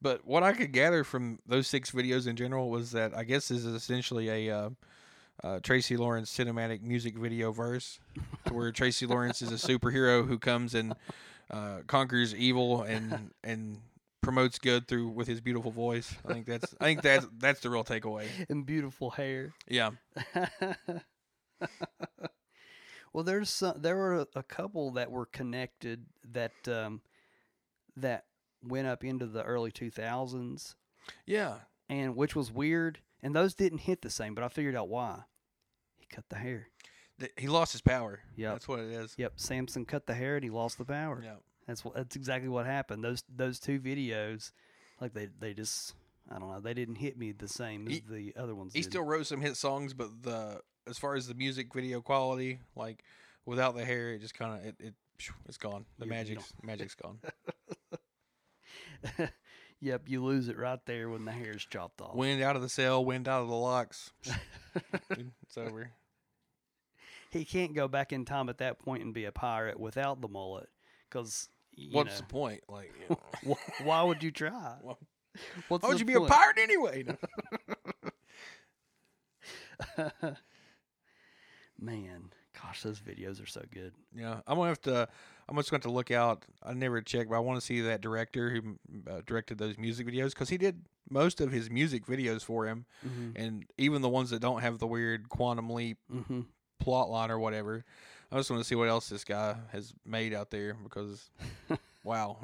But 0.00 0.24
what 0.24 0.44
I 0.44 0.52
could 0.52 0.72
gather 0.72 1.02
from 1.02 1.40
those 1.44 1.66
six 1.66 1.90
videos 1.90 2.28
in 2.28 2.36
general 2.36 2.70
was 2.70 2.92
that 2.92 3.14
I 3.16 3.24
guess 3.24 3.48
this 3.48 3.58
is 3.64 3.74
essentially 3.74 4.28
a 4.48 4.56
uh, 4.56 4.70
uh, 5.44 5.60
Tracy 5.62 5.96
Lawrence 5.96 6.36
cinematic 6.36 6.82
music 6.82 7.16
video 7.16 7.52
verse, 7.52 8.00
where 8.50 8.72
Tracy 8.72 9.06
Lawrence 9.06 9.42
is 9.42 9.52
a 9.52 9.66
superhero 9.66 10.26
who 10.26 10.38
comes 10.38 10.74
and 10.74 10.94
uh, 11.50 11.78
conquers 11.86 12.34
evil 12.34 12.82
and 12.82 13.30
and 13.44 13.78
promotes 14.20 14.58
good 14.58 14.86
through 14.88 15.08
with 15.08 15.28
his 15.28 15.40
beautiful 15.40 15.70
voice. 15.70 16.14
I 16.26 16.32
think 16.32 16.46
that's 16.46 16.74
I 16.80 16.84
think 16.84 17.02
that's 17.02 17.26
that's 17.38 17.60
the 17.60 17.70
real 17.70 17.84
takeaway. 17.84 18.26
and 18.48 18.66
beautiful 18.66 19.10
hair 19.10 19.52
Yeah, 19.68 19.90
well 23.12 23.24
there's 23.24 23.50
some, 23.50 23.80
there 23.80 23.96
were 23.96 24.20
a, 24.20 24.26
a 24.34 24.42
couple 24.42 24.92
that 24.92 25.10
were 25.10 25.26
connected 25.26 26.06
that 26.32 26.52
um 26.66 27.00
that 27.96 28.24
went 28.62 28.86
up 28.86 29.04
into 29.04 29.26
the 29.26 29.42
early 29.42 29.70
2000s 29.70 30.74
yeah. 31.26 31.54
and 31.88 32.16
which 32.16 32.34
was 32.34 32.52
weird 32.52 32.98
and 33.22 33.34
those 33.34 33.54
didn't 33.54 33.78
hit 33.78 34.02
the 34.02 34.10
same 34.10 34.34
but 34.34 34.44
i 34.44 34.48
figured 34.48 34.74
out 34.76 34.88
why 34.88 35.20
he 35.96 36.06
cut 36.06 36.24
the 36.28 36.36
hair 36.36 36.68
Th- 37.20 37.32
He 37.36 37.48
lost 37.48 37.72
his 37.72 37.80
power. 37.80 38.20
Yeah, 38.36 38.52
that's 38.52 38.68
what 38.68 38.78
it 38.78 38.90
is. 38.90 39.14
yep 39.18 39.32
samson 39.36 39.84
cut 39.84 40.06
the 40.06 40.14
hair 40.14 40.36
and 40.36 40.44
he 40.44 40.50
lost 40.50 40.78
the 40.78 40.84
power 40.84 41.20
Yeah. 41.24 41.34
that's 41.66 41.84
what 41.84 41.94
that's 41.94 42.14
exactly 42.16 42.48
what 42.48 42.64
happened 42.66 43.02
those 43.02 43.24
those 43.34 43.58
two 43.58 43.80
videos 43.80 44.52
like 45.00 45.14
they 45.14 45.28
they 45.40 45.52
just 45.54 45.94
i 46.30 46.38
don't 46.38 46.48
know 46.50 46.60
they 46.60 46.74
didn't 46.74 46.94
hit 46.96 47.18
me 47.18 47.32
the 47.32 47.48
same 47.48 47.88
as 47.88 48.00
the 48.08 48.34
other 48.36 48.54
ones 48.54 48.72
He 48.72 48.82
did. 48.82 48.90
still 48.90 49.02
wrote 49.04 49.26
some 49.26 49.40
hit 49.40 49.56
songs, 49.56 49.94
but 49.94 50.22
the 50.22 50.60
as 50.88 50.96
far 50.98 51.16
as 51.16 51.26
the 51.26 51.34
music 51.34 51.74
video 51.74 52.00
quality, 52.00 52.60
like 52.76 53.02
without 53.44 53.74
the 53.76 53.84
hair, 53.84 54.12
it 54.12 54.20
just 54.20 54.32
kind 54.34 54.58
of 54.60 54.64
it, 54.66 54.76
it 54.80 54.94
it's 55.46 55.58
gone. 55.58 55.84
The 55.98 56.06
you 56.06 56.10
magic's 56.10 56.52
magic's 56.62 56.94
gone. 56.94 57.18
yep 59.80 60.02
you 60.06 60.24
lose 60.24 60.48
it 60.48 60.58
right 60.58 60.80
there 60.86 61.08
when 61.08 61.24
the 61.24 61.32
hair's 61.32 61.64
chopped 61.64 62.00
off 62.00 62.14
Wind 62.14 62.42
out 62.42 62.56
of 62.56 62.62
the 62.62 62.68
cell, 62.68 63.04
wind 63.04 63.28
out 63.28 63.42
of 63.42 63.48
the 63.48 63.54
locks. 63.54 64.12
it's 65.10 65.56
over. 65.56 65.90
he 67.30 67.44
can't 67.44 67.74
go 67.74 67.88
back 67.88 68.12
in 68.12 68.24
time 68.24 68.48
at 68.48 68.58
that 68.58 68.78
point 68.78 69.02
and 69.02 69.14
be 69.14 69.24
a 69.24 69.32
pirate 69.32 69.78
without 69.78 70.20
the 70.20 70.28
mullet 70.28 70.68
because 71.08 71.48
What's 71.92 72.18
the 72.18 72.26
point? 72.26 72.62
Like, 72.68 72.92
you 73.08 73.16
know, 73.46 73.56
why 73.84 74.02
would 74.02 74.22
you 74.22 74.32
try 74.32 74.74
Well, 74.82 74.98
What's 75.68 75.82
why 75.84 75.90
would 75.90 76.00
you 76.00 76.06
be 76.06 76.14
a 76.14 76.20
pirate 76.22 76.58
anyway? 76.58 77.04
man 81.78 82.30
gosh 82.62 82.82
those 82.82 83.00
videos 83.00 83.42
are 83.42 83.46
so 83.46 83.62
good 83.72 83.92
yeah, 84.14 84.40
I'm 84.46 84.56
gonna 84.56 84.68
have 84.68 84.80
to. 84.82 85.08
I'm 85.48 85.56
just 85.56 85.70
going 85.70 85.80
to 85.82 85.90
look 85.90 86.10
out. 86.10 86.44
I 86.62 86.74
never 86.74 87.00
checked, 87.00 87.30
but 87.30 87.36
I 87.36 87.40
want 87.40 87.58
to 87.58 87.64
see 87.64 87.80
that 87.82 88.02
director 88.02 88.50
who 88.50 88.78
uh, 89.10 89.22
directed 89.26 89.56
those 89.58 89.78
music 89.78 90.06
videos 90.06 90.30
because 90.30 90.50
he 90.50 90.58
did 90.58 90.82
most 91.08 91.40
of 91.40 91.52
his 91.52 91.70
music 91.70 92.04
videos 92.04 92.42
for 92.42 92.66
him, 92.66 92.84
mm-hmm. 93.06 93.30
and 93.34 93.64
even 93.78 94.02
the 94.02 94.08
ones 94.08 94.30
that 94.30 94.40
don't 94.40 94.60
have 94.60 94.78
the 94.78 94.86
weird 94.86 95.28
quantum 95.28 95.70
leap 95.70 95.98
Mm-hmm. 96.12 96.40
plot 96.78 97.10
line 97.10 97.30
or 97.30 97.38
whatever. 97.38 97.84
I 98.30 98.36
just 98.36 98.50
want 98.50 98.62
to 98.62 98.68
see 98.68 98.74
what 98.74 98.88
else 98.88 99.08
this 99.08 99.24
guy 99.24 99.56
has 99.72 99.94
made 100.04 100.34
out 100.34 100.50
there 100.50 100.74
because, 100.74 101.30
wow, 102.04 102.38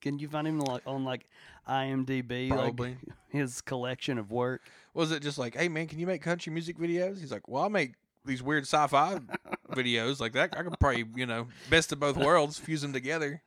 can 0.00 0.18
you 0.20 0.28
find 0.28 0.46
him 0.46 0.60
like 0.60 0.82
on 0.86 1.04
like 1.04 1.26
imdb 1.68 2.50
probably. 2.50 2.90
like 2.90 2.98
his 3.30 3.60
collection 3.62 4.18
of 4.18 4.30
work 4.30 4.60
Was 4.92 5.10
it 5.10 5.22
just 5.22 5.38
like, 5.38 5.56
hey 5.56 5.68
man, 5.68 5.88
can 5.88 5.98
you 5.98 6.06
make 6.06 6.22
country 6.22 6.52
music 6.52 6.78
videos? 6.78 7.18
He's 7.18 7.32
like, 7.32 7.48
well, 7.48 7.64
I 7.64 7.68
make 7.68 7.94
these 8.24 8.42
weird 8.42 8.64
sci-fi 8.64 9.20
videos 9.70 10.20
like 10.20 10.32
that. 10.32 10.56
I 10.56 10.62
could 10.62 10.78
probably, 10.80 11.04
you 11.14 11.26
know, 11.26 11.48
best 11.70 11.92
of 11.92 12.00
both 12.00 12.16
worlds, 12.16 12.58
fuse 12.58 12.82
them 12.82 12.92
together. 12.92 13.42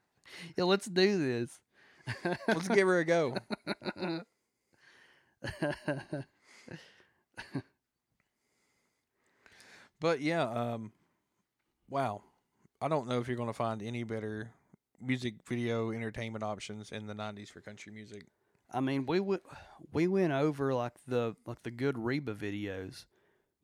yeah 0.57 0.65
let's 0.65 0.86
do 0.86 1.17
this 1.17 1.59
Let's 2.47 2.67
give 2.67 2.88
her 2.88 2.99
a 2.99 3.05
go. 3.05 3.38
But 9.99 10.21
yeah, 10.21 10.43
um, 10.43 10.91
wow. 11.89 12.21
I 12.80 12.88
don't 12.88 13.07
know 13.07 13.19
if 13.19 13.28
you're 13.28 13.38
going 13.38 13.49
to 13.49 13.53
find 13.53 13.82
any 13.82 14.03
better 14.03 14.51
music 15.01 15.36
video 15.47 15.91
entertainment 15.91 16.43
options 16.43 16.91
in 16.91 17.07
the 17.07 17.15
90s 17.15 17.49
for 17.49 17.61
country 17.61 17.91
music. 17.91 18.25
I 18.71 18.82
mean, 18.82 19.05
we 19.05 19.19
went 19.19 19.43
we 19.93 20.07
went 20.07 20.34
over 20.34 20.73
like 20.73 20.93
the 21.07 21.36
like 21.45 21.63
the 21.63 21.71
good 21.71 21.97
Reba 21.97 22.36
videos, 22.36 23.05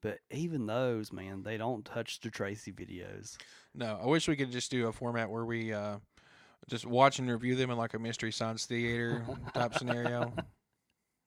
But 0.04 0.20
even 0.30 0.68
those, 0.68 1.12
man, 1.12 1.41
they 1.43 1.58
don't 1.58 1.84
touch 1.86 2.20
the 2.20 2.30
Tracy 2.30 2.72
videos. 2.72 3.38
No, 3.74 3.99
I 4.04 4.06
wish 4.06 4.28
we 4.28 4.36
could 4.36 4.51
just 4.51 4.70
do 4.70 4.88
a 4.88 4.91
format 4.91 5.30
where 5.30 5.45
we 5.45 5.74
uh, 5.74 5.97
just 6.68 6.86
watch 6.86 7.20
and 7.20 7.32
review 7.32 7.56
them 7.56 7.72
in 7.72 7.78
like 7.78 7.93
a 7.95 7.99
mystery 7.99 8.32
science 8.32 8.66
theater 8.66 9.26
type 9.54 9.74
scenario. 9.76 10.34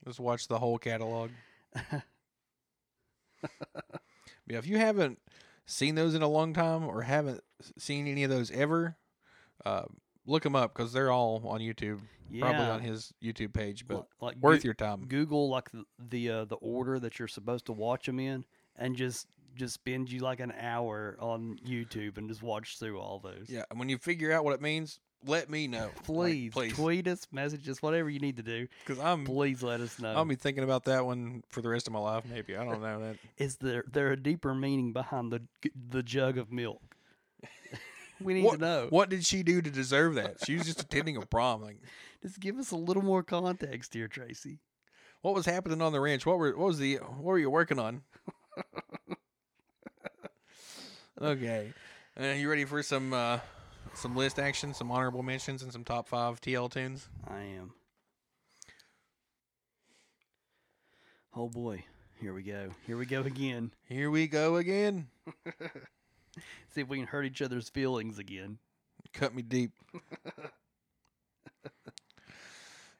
Just 0.06 0.20
watch 0.20 0.46
the 0.46 0.58
whole 0.58 0.78
catalog. 0.78 1.30
Yeah, 4.48 4.58
if 4.58 4.66
you 4.66 4.78
haven't 4.78 5.18
seen 5.66 5.96
those 5.96 6.14
in 6.14 6.22
a 6.22 6.28
long 6.28 6.52
time 6.54 6.84
or 6.84 7.02
haven't 7.02 7.42
seen 7.78 8.06
any 8.06 8.22
of 8.22 8.30
those 8.30 8.50
ever, 8.52 8.96
uh, 9.64 9.82
look 10.24 10.44
them 10.44 10.54
up 10.54 10.72
because 10.74 10.92
they're 10.92 11.10
all 11.10 11.42
on 11.48 11.60
YouTube. 11.60 12.00
Yeah, 12.30 12.42
Probably 12.42 12.66
on 12.66 12.80
his 12.80 13.12
YouTube 13.22 13.52
page, 13.52 13.86
but 13.86 13.96
Li- 13.98 14.04
like 14.20 14.36
worth 14.36 14.62
Goo- 14.62 14.68
your 14.68 14.74
time. 14.74 15.06
Google 15.06 15.48
like 15.48 15.70
the 15.70 15.84
the, 15.98 16.30
uh, 16.30 16.44
the 16.44 16.56
order 16.56 16.98
that 17.00 17.18
you're 17.18 17.28
supposed 17.28 17.66
to 17.66 17.72
watch 17.72 18.06
them 18.06 18.18
in, 18.18 18.44
and 18.78 18.96
just 18.96 19.26
just 19.56 19.74
spend 19.74 20.10
you 20.12 20.20
like 20.20 20.40
an 20.40 20.52
hour 20.60 21.16
on 21.18 21.58
YouTube 21.66 22.18
and 22.18 22.28
just 22.28 22.42
watch 22.42 22.78
through 22.78 22.98
all 23.00 23.18
those. 23.20 23.46
Yeah, 23.48 23.62
and 23.70 23.78
when 23.78 23.88
you 23.88 23.96
figure 23.98 24.30
out 24.32 24.44
what 24.44 24.52
it 24.52 24.60
means, 24.60 25.00
let 25.24 25.48
me 25.48 25.66
know. 25.66 25.84
Like, 25.86 26.02
Please, 26.04 26.52
please, 26.52 26.72
tweet 26.74 27.08
us, 27.08 27.26
message 27.32 27.66
us, 27.70 27.80
whatever 27.80 28.10
you 28.10 28.20
need 28.20 28.36
to 28.36 28.42
do. 28.42 28.68
because 28.86 29.02
I'm 29.02 29.24
Please 29.24 29.62
let 29.62 29.80
us 29.80 29.98
know. 29.98 30.12
I'll 30.12 30.26
be 30.26 30.34
thinking 30.36 30.62
about 30.62 30.84
that 30.84 31.06
one 31.06 31.42
for 31.48 31.62
the 31.62 31.70
rest 31.70 31.86
of 31.86 31.94
my 31.94 31.98
life. 32.00 32.24
Maybe 32.30 32.54
I 32.54 32.64
don't 32.64 32.82
know 32.82 33.00
that. 33.00 33.16
Is 33.38 33.56
there 33.56 33.84
there 33.90 34.12
a 34.12 34.16
deeper 34.16 34.54
meaning 34.54 34.92
behind 34.92 35.32
the 35.32 35.42
the 35.88 36.02
jug 36.02 36.36
of 36.36 36.52
milk? 36.52 36.82
we 38.20 38.34
need 38.34 38.44
What, 38.44 38.54
to 38.56 38.60
know. 38.60 38.86
what 38.90 39.08
did 39.08 39.24
she 39.24 39.42
do 39.42 39.62
to 39.62 39.70
deserve 39.70 40.14
that? 40.16 40.44
She 40.44 40.54
was 40.56 40.64
just 40.66 40.80
attending 40.82 41.16
a 41.16 41.22
prom. 41.24 41.62
Like, 41.62 41.78
Just 42.22 42.40
give 42.40 42.58
us 42.58 42.70
a 42.72 42.76
little 42.76 43.02
more 43.02 43.22
context 43.22 43.94
here, 43.94 44.08
Tracy. 44.08 44.58
what 45.22 45.34
was 45.34 45.46
happening 45.46 45.80
on 45.80 45.92
the 45.92 46.00
ranch? 46.00 46.26
What 46.26 46.38
were 46.38 46.56
what 46.56 46.66
was 46.66 46.78
the 46.78 46.96
what 46.96 47.22
were 47.24 47.38
you 47.38 47.48
working 47.50 47.78
on? 47.78 48.02
Okay, 51.20 51.72
uh, 52.20 52.26
you 52.26 52.48
ready 52.48 52.64
for 52.64 52.82
some 52.82 53.12
uh, 53.12 53.38
some 53.94 54.16
list 54.16 54.38
action, 54.38 54.74
some 54.74 54.90
honorable 54.90 55.22
mentions, 55.22 55.62
and 55.62 55.72
some 55.72 55.84
top 55.84 56.08
five 56.08 56.40
TL 56.40 56.70
tunes? 56.70 57.08
I 57.28 57.40
am. 57.40 57.72
Oh 61.34 61.48
boy, 61.48 61.84
here 62.20 62.32
we 62.32 62.42
go. 62.42 62.70
Here 62.86 62.96
we 62.96 63.06
go 63.06 63.20
again. 63.20 63.70
Here 63.88 64.10
we 64.10 64.26
go 64.26 64.56
again. 64.56 65.08
See 66.68 66.80
if 66.80 66.88
we 66.88 66.98
can 66.98 67.06
hurt 67.06 67.26
each 67.26 67.42
other's 67.42 67.68
feelings 67.68 68.18
again. 68.18 68.58
Cut 69.12 69.34
me 69.34 69.42
deep. 69.42 69.72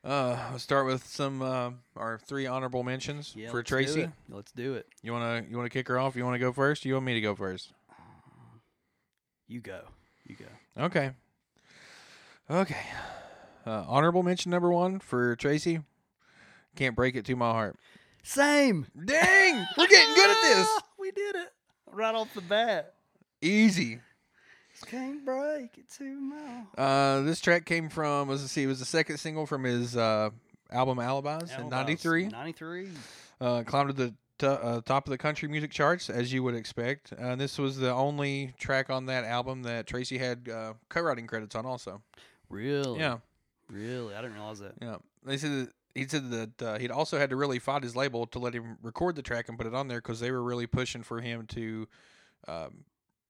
Uh, 0.07 0.39
let's 0.53 0.63
start 0.63 0.87
with 0.87 1.05
some 1.05 1.43
uh, 1.43 1.71
our 1.97 2.17
three 2.19 2.47
honorable 2.47 2.85
mentions 2.85 3.35
Yeah, 3.37 3.51
for 3.51 3.57
let's 3.57 3.69
do 3.69 3.75
Tracy. 3.75 4.01
it. 4.03 4.11
Let's 4.29 4.53
do 4.53 4.75
it. 4.75 4.87
You 5.03 5.13
wanna 5.13 5.45
you 5.51 5.57
wanna 5.57 5.69
kick 5.69 5.89
her 5.89 5.99
off? 5.99 6.15
You 6.15 6.25
wanna 6.25 6.39
go 6.39 6.53
first? 6.53 6.85
You 6.85 6.95
want 6.95 7.07
me 7.07 7.15
to 7.15 7.21
go 7.21 7.35
first? 7.35 7.73
You 9.49 9.61
go. 9.61 9.81
You 10.25 10.37
go. 10.37 10.85
Okay. 10.85 11.11
Okay. 12.49 12.87
Uh, 13.67 13.85
honorable 13.89 14.23
mention 14.23 14.51
number 14.51 14.71
one 14.71 15.01
for 15.01 15.35
Tracy. 15.35 15.81
Can't 16.77 16.95
break 16.95 17.17
it 17.17 17.25
to 17.25 17.35
my 17.35 17.51
heart. 17.51 17.77
Same. 18.23 18.87
Dang, 19.05 19.67
we're 19.77 19.89
getting 19.89 20.15
good 20.15 20.31
at 20.31 20.41
this. 20.43 20.81
we 21.01 21.11
did 21.11 21.35
it 21.35 21.49
right 21.91 22.15
off 22.15 22.33
the 22.33 22.43
bat. 22.43 22.95
Easy. 23.43 23.99
Can't 24.85 25.25
break 25.25 25.79
it 25.79 25.91
too 25.91 26.21
much. 26.21 26.67
Uh, 26.77 27.21
this 27.23 27.41
track 27.41 27.65
came 27.65 27.89
from 27.89 28.29
let's 28.29 28.43
see, 28.51 28.65
it 28.65 28.67
was 28.67 28.79
the 28.81 28.85
second 28.85 29.19
single 29.19 29.47
from 29.47 29.65
his 29.65 29.97
uh, 29.97 30.31
album 30.71 30.99
Alibis 30.99 31.51
in 31.59 31.69
'93. 31.69 32.29
93. 32.29 32.89
Uh, 33.41 33.63
climbed 33.65 33.89
to 33.89 33.93
the 33.95 34.15
t- 34.39 34.47
uh, 34.47 34.81
top 34.83 35.07
of 35.07 35.11
the 35.11 35.19
country 35.19 35.49
music 35.49 35.71
charts 35.71 36.09
as 36.11 36.33
you 36.33 36.43
would 36.43 36.55
expect. 36.55 37.13
Uh, 37.13 37.37
this 37.37 37.59
was 37.59 37.77
the 37.79 37.93
only 37.93 38.53
track 38.59 38.91
on 38.91 39.07
that 39.07 39.25
album 39.25 39.63
that 39.63 39.87
Tracy 39.87 40.19
had 40.19 40.49
uh, 40.49 40.75
co-writing 40.89 41.27
credits 41.27 41.55
on. 41.55 41.65
Also, 41.67 42.03
Really? 42.49 42.99
yeah, 43.01 43.19
Really? 43.71 44.15
I 44.15 44.21
didn't 44.23 44.35
realize 44.37 44.59
that. 44.61 44.75
yeah. 44.81 44.97
They 45.25 45.37
said 45.39 45.51
that 45.51 45.73
he 45.95 46.07
said 46.07 46.31
that 46.31 46.63
uh, 46.63 46.79
he'd 46.79 46.91
also 46.91 47.19
had 47.19 47.31
to 47.31 47.37
really 47.37 47.59
fight 47.59 47.83
his 47.83 47.97
label 47.97 48.27
to 48.27 48.39
let 48.39 48.53
him 48.55 48.77
record 48.83 49.17
the 49.17 49.23
track 49.23 49.49
and 49.49 49.57
put 49.57 49.67
it 49.67 49.75
on 49.75 49.89
there 49.89 49.99
because 49.99 50.21
they 50.21 50.31
were 50.31 50.43
really 50.43 50.67
pushing 50.67 51.03
for 51.03 51.21
him 51.23 51.47
to 51.47 51.89
um, 52.47 52.85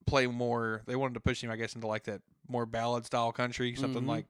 play 0.07 0.26
more. 0.26 0.82
They 0.86 0.96
wanted 0.96 1.14
to 1.14 1.20
push 1.20 1.42
him, 1.42 1.50
I 1.50 1.57
guess, 1.57 1.74
into 1.74 1.86
like 1.86 2.04
that 2.04 2.22
more 2.48 2.64
ballad 2.66 3.04
style 3.07 3.32
country, 3.32 3.74
something 3.76 4.04
Mhm. 4.04 4.09
like 4.09 4.26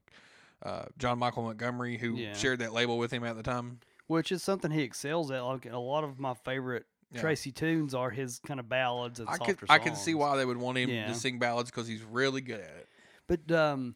uh, 0.62 0.86
John 0.98 1.18
Michael 1.18 1.42
Montgomery, 1.42 1.98
who 1.98 2.14
Yeah. 2.16 2.32
shared 2.34 2.60
that 2.60 2.72
label 2.72 2.96
with 2.96 3.10
him 3.12 3.24
at 3.24 3.36
the 3.36 3.42
time. 3.42 3.78
Which 4.06 4.32
is 4.32 4.42
something 4.42 4.70
he 4.70 4.82
excels 4.82 5.30
at. 5.30 5.40
Like 5.40 5.66
a 5.66 5.76
lot 5.78 6.02
of 6.02 6.18
my 6.18 6.32
favorite 6.32 6.86
Yeah. 7.12 7.20
Tracy 7.20 7.52
tunes 7.52 7.94
are 7.94 8.10
his 8.10 8.38
kind 8.40 8.58
of 8.58 8.68
ballads 8.68 9.20
and 9.20 9.28
I 9.28 9.36
softer 9.36 9.54
could 9.54 9.70
I 9.70 9.78
can 9.78 9.94
see 9.94 10.14
why 10.14 10.36
they 10.36 10.44
would 10.46 10.56
want 10.56 10.78
him 10.78 10.88
Yeah. 10.90 11.06
to 11.08 11.14
sing 11.14 11.38
ballads 11.38 11.70
because 11.70 11.86
he's 11.86 12.02
really 12.02 12.40
good 12.40 12.60
at 12.60 12.74
it. 12.76 12.88
But 13.26 13.52
um, 13.52 13.94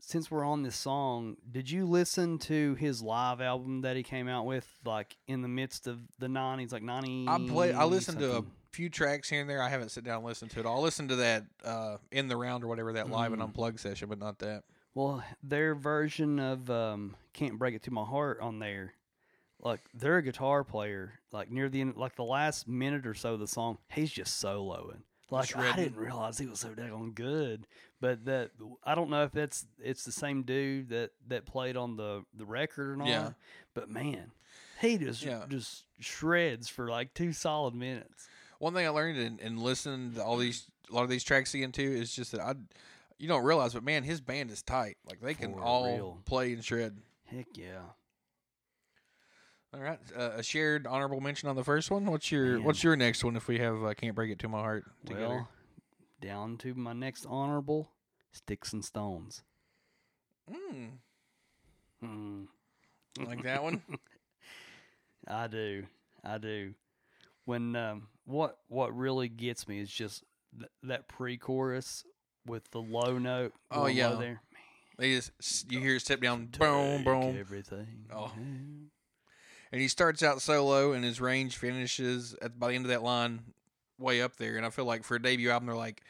since 0.00 0.30
we're 0.30 0.44
on 0.44 0.62
this 0.62 0.76
song, 0.76 1.36
did 1.48 1.70
you 1.70 1.84
listen 1.86 2.38
to 2.40 2.74
his 2.76 3.02
live 3.02 3.40
album 3.40 3.82
that 3.82 3.94
he 3.96 4.02
came 4.02 4.28
out 4.28 4.44
with, 4.46 4.66
like 4.84 5.16
in 5.28 5.42
the 5.42 5.48
midst 5.48 5.86
of 5.86 6.00
the 6.18 6.28
nineties, 6.28 6.72
like 6.72 6.82
ninety? 6.82 7.26
I 7.28 7.38
play. 7.48 7.72
I 7.72 7.84
listened 7.84 8.18
to 8.20 8.30
a 8.30 8.34
something? 8.36 8.52
Few 8.72 8.88
tracks 8.88 9.28
here 9.28 9.40
and 9.40 9.48
there. 9.50 9.62
I 9.62 9.68
haven't 9.68 9.90
sit 9.90 10.04
down 10.04 10.16
and 10.18 10.24
listened 10.26 10.50
to 10.52 10.60
it. 10.60 10.66
I'll 10.66 10.80
listen 10.82 11.08
to 11.08 11.16
that 11.16 11.44
uh, 11.64 11.96
in 12.10 12.28
the 12.28 12.36
round 12.36 12.64
or 12.64 12.68
whatever 12.68 12.92
that 12.94 13.10
live 13.10 13.32
and 13.32 13.40
Mm. 13.42 13.46
unplugged 13.46 13.80
session, 13.80 14.08
but 14.08 14.18
not 14.18 14.38
that. 14.40 14.64
Well, 14.94 15.22
their 15.42 15.74
version 15.74 16.38
of 16.38 16.68
um, 16.70 17.16
"Can't 17.32 17.58
Break 17.58 17.74
It 17.74 17.82
to 17.84 17.90
My 17.90 18.04
Heart" 18.04 18.40
on 18.40 18.58
there, 18.58 18.94
like 19.60 19.80
they're 19.94 20.18
a 20.18 20.22
guitar 20.22 20.64
player. 20.64 21.20
Like 21.32 21.50
near 21.50 21.68
the 21.68 21.80
end, 21.80 21.96
like 21.96 22.16
the 22.16 22.24
last 22.24 22.66
minute 22.68 23.06
or 23.06 23.14
so 23.14 23.34
of 23.34 23.40
the 23.40 23.46
song, 23.46 23.78
he's 23.90 24.10
just 24.10 24.42
soloing. 24.42 25.02
Like 25.30 25.56
I 25.56 25.74
didn't 25.76 25.96
realize 25.96 26.36
he 26.36 26.44
was 26.46 26.60
so 26.60 26.68
daggone 26.74 27.14
good. 27.14 27.66
But 28.02 28.26
that 28.26 28.50
I 28.84 28.94
don't 28.94 29.08
know 29.08 29.22
if 29.24 29.32
that's 29.32 29.64
it's 29.82 30.04
the 30.04 30.12
same 30.12 30.42
dude 30.42 30.90
that 30.90 31.12
that 31.28 31.46
played 31.46 31.76
on 31.76 31.96
the 31.96 32.24
the 32.34 32.44
record 32.44 32.90
or 32.90 32.96
not. 32.96 33.08
Yeah. 33.08 33.30
But 33.72 33.88
man, 33.88 34.32
he 34.80 34.98
just 34.98 35.22
Yeah. 35.24 35.44
just 35.48 35.84
shreds 36.00 36.68
for 36.68 36.90
like 36.90 37.14
two 37.14 37.32
solid 37.32 37.74
minutes. 37.74 38.28
One 38.62 38.74
thing 38.74 38.86
I 38.86 38.90
learned 38.90 39.18
in, 39.18 39.40
in 39.40 39.56
listening 39.56 40.12
to 40.14 40.22
all 40.22 40.36
these 40.36 40.68
a 40.88 40.94
lot 40.94 41.02
of 41.02 41.10
these 41.10 41.24
tracks 41.24 41.52
again 41.52 41.72
too 41.72 41.82
is 41.82 42.14
just 42.14 42.30
that 42.30 42.40
I 42.40 42.54
you 43.18 43.26
don't 43.26 43.42
realize, 43.42 43.74
but 43.74 43.82
man, 43.82 44.04
his 44.04 44.20
band 44.20 44.52
is 44.52 44.62
tight. 44.62 44.98
Like 45.04 45.20
they 45.20 45.34
can 45.34 45.54
For 45.54 45.60
all 45.60 45.84
real. 45.84 46.18
play 46.26 46.52
and 46.52 46.64
shred. 46.64 46.96
Heck 47.26 47.46
yeah. 47.56 47.80
All 49.74 49.80
right, 49.80 49.98
uh, 50.16 50.30
a 50.36 50.42
shared 50.44 50.86
honorable 50.86 51.20
mention 51.20 51.48
on 51.48 51.56
the 51.56 51.64
first 51.64 51.90
one. 51.90 52.04
What's 52.06 52.30
your 52.30 52.58
Man. 52.58 52.62
What's 52.64 52.84
your 52.84 52.94
next 52.94 53.24
one? 53.24 53.34
If 53.34 53.48
we 53.48 53.58
have 53.58 53.82
uh, 53.82 53.94
can't 53.94 54.14
break 54.14 54.30
it 54.30 54.38
to 54.40 54.48
my 54.48 54.60
heart 54.60 54.84
together. 55.06 55.26
Well, 55.28 55.48
down 56.20 56.56
to 56.58 56.72
my 56.74 56.92
next 56.92 57.26
honorable, 57.28 57.90
Sticks 58.30 58.72
and 58.72 58.84
Stones. 58.84 59.42
Mm, 60.48 60.90
Hmm. 62.00 62.42
like 63.24 63.42
that 63.42 63.62
one. 63.64 63.82
I 65.26 65.48
do. 65.48 65.84
I 66.22 66.38
do. 66.38 66.74
When 67.44 67.74
um, 67.74 68.06
what 68.24 68.58
what 68.68 68.96
really 68.96 69.28
gets 69.28 69.66
me 69.66 69.80
is 69.80 69.90
just 69.90 70.24
th- 70.56 70.70
that 70.84 71.08
pre-chorus 71.08 72.04
with 72.46 72.70
the 72.70 72.80
low 72.80 73.18
note. 73.18 73.52
Oh, 73.70 73.82
going 73.82 73.96
low 73.98 74.10
yeah. 74.10 74.16
there. 74.16 74.42
They 74.98 75.14
just 75.14 75.70
you 75.70 75.80
hear 75.80 75.98
step 75.98 76.20
down, 76.20 76.46
boom, 76.58 77.02
boom, 77.02 77.36
Everything. 77.38 78.06
Oh. 78.14 78.30
and 78.36 79.80
he 79.80 79.88
starts 79.88 80.22
out 80.22 80.42
solo, 80.42 80.92
and 80.92 81.04
his 81.04 81.20
range 81.20 81.56
finishes 81.56 82.34
at 82.42 82.58
by 82.58 82.68
the 82.68 82.74
end 82.74 82.84
of 82.84 82.90
that 82.90 83.02
line 83.02 83.40
way 83.98 84.20
up 84.20 84.36
there. 84.36 84.56
And 84.56 84.66
I 84.66 84.70
feel 84.70 84.84
like 84.84 85.04
for 85.04 85.16
a 85.16 85.22
debut 85.22 85.50
album, 85.50 85.66
they're 85.66 85.76
like, 85.76 86.02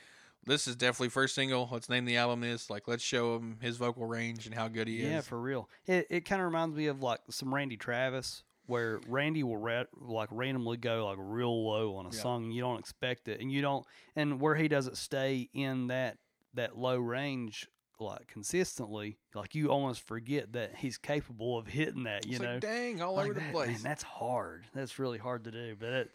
"This 0.44 0.66
is 0.66 0.74
definitely 0.76 1.10
first 1.10 1.34
single. 1.34 1.68
Let's 1.70 1.88
name 1.88 2.04
the 2.04 2.16
album 2.16 2.40
this. 2.40 2.70
Like, 2.70 2.88
let's 2.88 3.04
show 3.04 3.36
him 3.36 3.58
his 3.60 3.76
vocal 3.76 4.04
range 4.04 4.46
and 4.46 4.54
how 4.54 4.68
good 4.68 4.88
he 4.88 4.98
is." 4.98 5.10
Yeah, 5.10 5.20
for 5.20 5.40
real. 5.40 5.68
It 5.86 6.08
it 6.10 6.20
kind 6.24 6.42
of 6.42 6.46
reminds 6.46 6.76
me 6.76 6.86
of 6.86 7.02
like 7.02 7.20
some 7.30 7.54
Randy 7.54 7.76
Travis, 7.76 8.42
where 8.66 9.00
Randy 9.08 9.42
will 9.42 9.56
ra- 9.56 9.84
like 10.00 10.28
randomly 10.30 10.76
go 10.76 11.06
like 11.06 11.18
real 11.20 11.64
low 11.66 11.96
on 11.96 12.06
a 12.06 12.10
Yeah. 12.10 12.20
song, 12.20 12.44
and 12.44 12.54
you 12.54 12.60
don't 12.62 12.78
expect 12.78 13.28
it, 13.28 13.40
and 13.40 13.50
you 13.52 13.60
don't, 13.62 13.84
and 14.16 14.40
where 14.40 14.54
he 14.54 14.68
doesn't 14.68 14.96
stay 14.96 15.48
in 15.52 15.88
that 15.88 16.18
that 16.54 16.76
low 16.78 16.96
range 16.98 17.66
like 17.98 18.26
consistently, 18.26 19.16
like 19.34 19.54
you 19.54 19.68
almost 19.70 20.00
forget 20.06 20.52
that 20.54 20.74
he's 20.76 20.98
capable 20.98 21.56
of 21.56 21.66
hitting 21.68 22.02
that. 22.04 22.26
You 22.26 22.32
It's 22.32 22.40
know, 22.42 22.52
like, 22.54 22.60
dang, 22.60 23.00
all 23.00 23.14
Like 23.14 23.24
over 23.30 23.34
the 23.34 23.40
place. 23.52 23.68
Man, 23.68 23.82
that's 23.82 24.02
hard. 24.02 24.66
That's 24.74 24.98
really 24.98 25.18
hard 25.18 25.44
to 25.44 25.50
do, 25.50 25.76
but 25.78 25.88
it. 25.90 26.10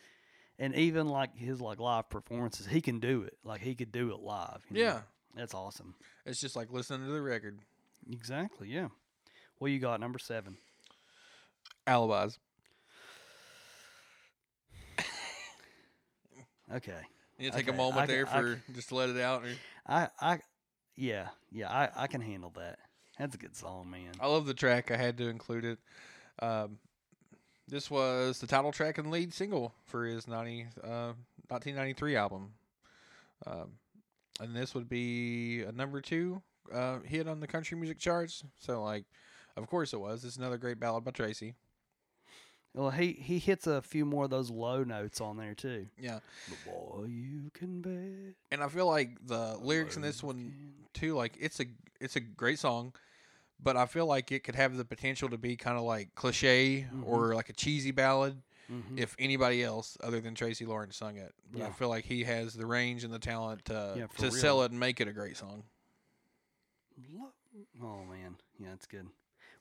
And 0.59 0.75
even 0.75 1.07
like 1.07 1.35
his 1.37 1.61
like 1.61 1.79
live 1.79 2.09
performances, 2.09 2.65
he 2.67 2.81
can 2.81 2.99
do 2.99 3.21
it. 3.21 3.37
Like 3.43 3.61
he 3.61 3.73
could 3.75 3.91
do 3.91 4.11
it 4.11 4.19
live. 4.19 4.63
you 4.69 4.77
know? 4.77 4.81
yeah, 4.83 4.99
that's 5.35 5.53
awesome. 5.53 5.95
it's 6.25 6.41
just 6.41 6.55
like 6.55 6.71
listening 6.71 7.05
to 7.07 7.13
the 7.13 7.21
record. 7.21 7.59
Exactly. 8.11 8.67
Yeah. 8.69 8.87
What 9.59 9.71
you 9.71 9.79
got? 9.79 9.99
Number 9.99 10.19
seven. 10.19 10.57
Alibis. 11.87 12.37
Okay. 16.73 16.99
You 17.39 17.49
take 17.51 17.69
a 17.69 17.73
moment 17.73 18.01
I 18.01 18.05
there 18.07 18.27
I 18.27 18.41
for 18.41 18.61
just 18.73 18.89
to 18.89 18.95
let 18.95 19.09
it 19.09 19.17
out. 19.19 19.43
or- 19.43 19.55
I 19.87 20.09
I 20.19 20.39
yeah, 20.97 21.29
yeah, 21.51 21.69
I, 21.69 21.89
I 22.03 22.07
can 22.07 22.21
handle 22.21 22.51
that. 22.57 22.79
That's 23.19 23.35
a 23.35 23.37
good 23.37 23.55
song, 23.55 23.89
man. 23.89 24.11
I 24.19 24.27
love 24.27 24.45
the 24.47 24.53
track. 24.53 24.91
I 24.91 24.97
had 24.97 25.17
to 25.19 25.29
include 25.29 25.63
it. 25.63 25.79
Um, 26.39 26.79
this 27.67 27.89
was 27.89 28.39
the 28.39 28.47
title 28.47 28.71
track 28.71 28.97
and 28.97 29.11
lead 29.11 29.33
single 29.33 29.73
for 29.85 30.05
his 30.05 30.27
90, 30.27 30.67
uh, 30.83 31.13
1993 31.49 32.15
album. 32.15 32.53
Um, 33.45 33.73
and 34.39 34.55
this 34.55 34.73
would 34.73 34.89
be 34.89 35.61
a 35.63 35.71
number 35.71 36.01
two 36.01 36.41
uh, 36.73 36.99
hit 36.99 37.27
on 37.27 37.39
the 37.39 37.47
country 37.47 37.77
music 37.77 37.99
charts. 37.99 38.43
So, 38.59 38.83
like, 38.83 39.05
of 39.55 39.67
course 39.67 39.93
it 39.93 39.99
was. 39.99 40.25
It's 40.25 40.37
another 40.37 40.57
great 40.57 40.79
ballad 40.79 41.03
by 41.03 41.11
Tracy. 41.11 41.53
Well, 42.77 42.91
he 42.91 43.13
he 43.13 43.39
hits 43.39 43.65
a 43.65 43.81
few 43.81 44.05
more 44.05 44.25
of 44.25 44.29
those 44.29 44.51
low 44.51 44.83
notes 44.83 45.19
on 45.19 45.35
there 45.37 45.55
too. 45.55 45.87
Yeah. 45.99 46.19
The 46.47 46.69
boy 46.69 47.05
you 47.07 47.49
can 47.53 47.81
bet. 47.81 48.35
And 48.51 48.61
I 48.61 48.67
feel 48.69 48.85
like 48.85 49.17
the 49.25 49.57
lyrics 49.59 49.95
in 49.95 50.03
this 50.03 50.21
one 50.21 50.53
too, 50.93 51.15
like 51.15 51.35
it's 51.39 51.59
a 51.59 51.65
it's 51.99 52.15
a 52.15 52.19
great 52.19 52.59
song, 52.59 52.93
but 53.61 53.75
I 53.75 53.87
feel 53.87 54.05
like 54.05 54.31
it 54.31 54.43
could 54.43 54.53
have 54.53 54.77
the 54.77 54.85
potential 54.85 55.27
to 55.29 55.37
be 55.39 55.55
kind 55.55 55.75
of 55.75 55.83
like 55.85 56.13
cliche 56.13 56.85
Mhm. 56.93 57.03
or 57.07 57.33
like 57.33 57.49
a 57.49 57.53
cheesy 57.53 57.89
ballad 57.89 58.43
Mhm. 58.71 58.99
if 58.99 59.15
anybody 59.17 59.63
else 59.63 59.97
other 60.01 60.21
than 60.21 60.35
Tracy 60.35 60.65
Lawrence 60.65 60.97
sung 60.97 61.17
it. 61.17 61.33
But 61.51 61.63
I 61.63 61.71
feel 61.71 61.89
like 61.89 62.05
he 62.05 62.25
has 62.25 62.53
the 62.53 62.67
range 62.67 63.03
and 63.03 63.11
the 63.11 63.17
talent 63.19 63.65
to 63.65 63.95
Yeah, 63.97 64.05
to 64.07 64.21
real. 64.23 64.31
sell 64.31 64.61
it 64.61 64.69
and 64.69 64.79
make 64.79 65.01
it 65.01 65.07
a 65.07 65.13
great 65.13 65.35
song. 65.37 65.63
Oh 67.81 68.03
man, 68.05 68.35
yeah, 68.59 68.69
that's 68.69 68.85
good. 68.85 69.07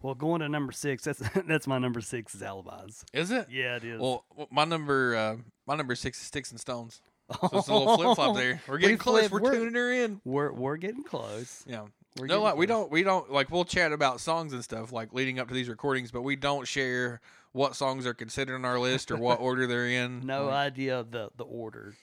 Well, 0.03 0.15
going 0.15 0.41
to 0.41 0.49
number 0.49 0.73
six. 0.73 1.05
That's 1.05 1.19
that's 1.49 1.67
my 1.67 1.79
number 1.79 2.01
six 2.01 2.35
is 2.35 2.43
alibis. 2.43 3.05
Is 3.13 3.31
it? 3.31 3.49
Yeah, 3.51 3.77
it 3.77 3.85
is. 3.85 4.01
Well, 4.01 4.25
my 4.51 4.65
number 4.65 5.17
uh, 5.17 5.37
my 5.67 5.75
number 5.77 5.95
six 5.95 6.21
is 6.21 6.27
Sticks 6.27 6.51
and 6.51 6.61
Stones. 6.61 7.01
So 7.41 7.49
it's 7.59 7.69
a 7.69 7.75
little 7.75 7.97
flip 7.97 8.15
flop 8.15 8.37
there. 8.37 8.61
We're 8.69 8.79
getting 8.79 8.95
We 8.95 8.99
close. 8.99 9.31
We're, 9.31 9.41
we're- 9.41 9.57
tuning 9.57 9.75
her 9.75 9.93
in. 9.93 10.21
We're 10.25 10.53
we're 10.53 10.77
getting 10.77 11.03
close. 11.03 11.65
Yeah. 11.67 11.87
We're 12.19 12.27
no, 12.29 12.41
like 12.41 12.57
we 12.57 12.65
don't 12.67 12.91
we 12.91 13.03
don't 13.03 13.31
like 13.31 13.51
we'll 13.51 13.65
chat 13.67 13.93
about 13.93 14.21
songs 14.21 14.53
and 14.55 14.63
stuff 14.65 14.91
like 14.93 15.13
leading 15.13 15.39
up 15.39 15.49
to 15.49 15.55
these 15.55 15.69
recordings, 15.69 16.11
but 16.11 16.23
we 16.23 16.35
don't 16.37 16.67
share 16.67 17.21
what 17.53 17.77
songs 17.77 18.07
are 18.07 18.15
considered 18.15 18.55
on 18.55 18.65
our 18.65 18.79
list 18.79 19.11
or 19.11 19.17
what 19.19 19.39
order 19.41 19.67
they're 19.67 19.87
in. 19.89 20.25
No 20.25 20.47
Like, 20.47 20.55
idea 20.73 20.99
of 21.01 21.11
the 21.11 21.31
the 21.37 21.45
order. 21.45 21.95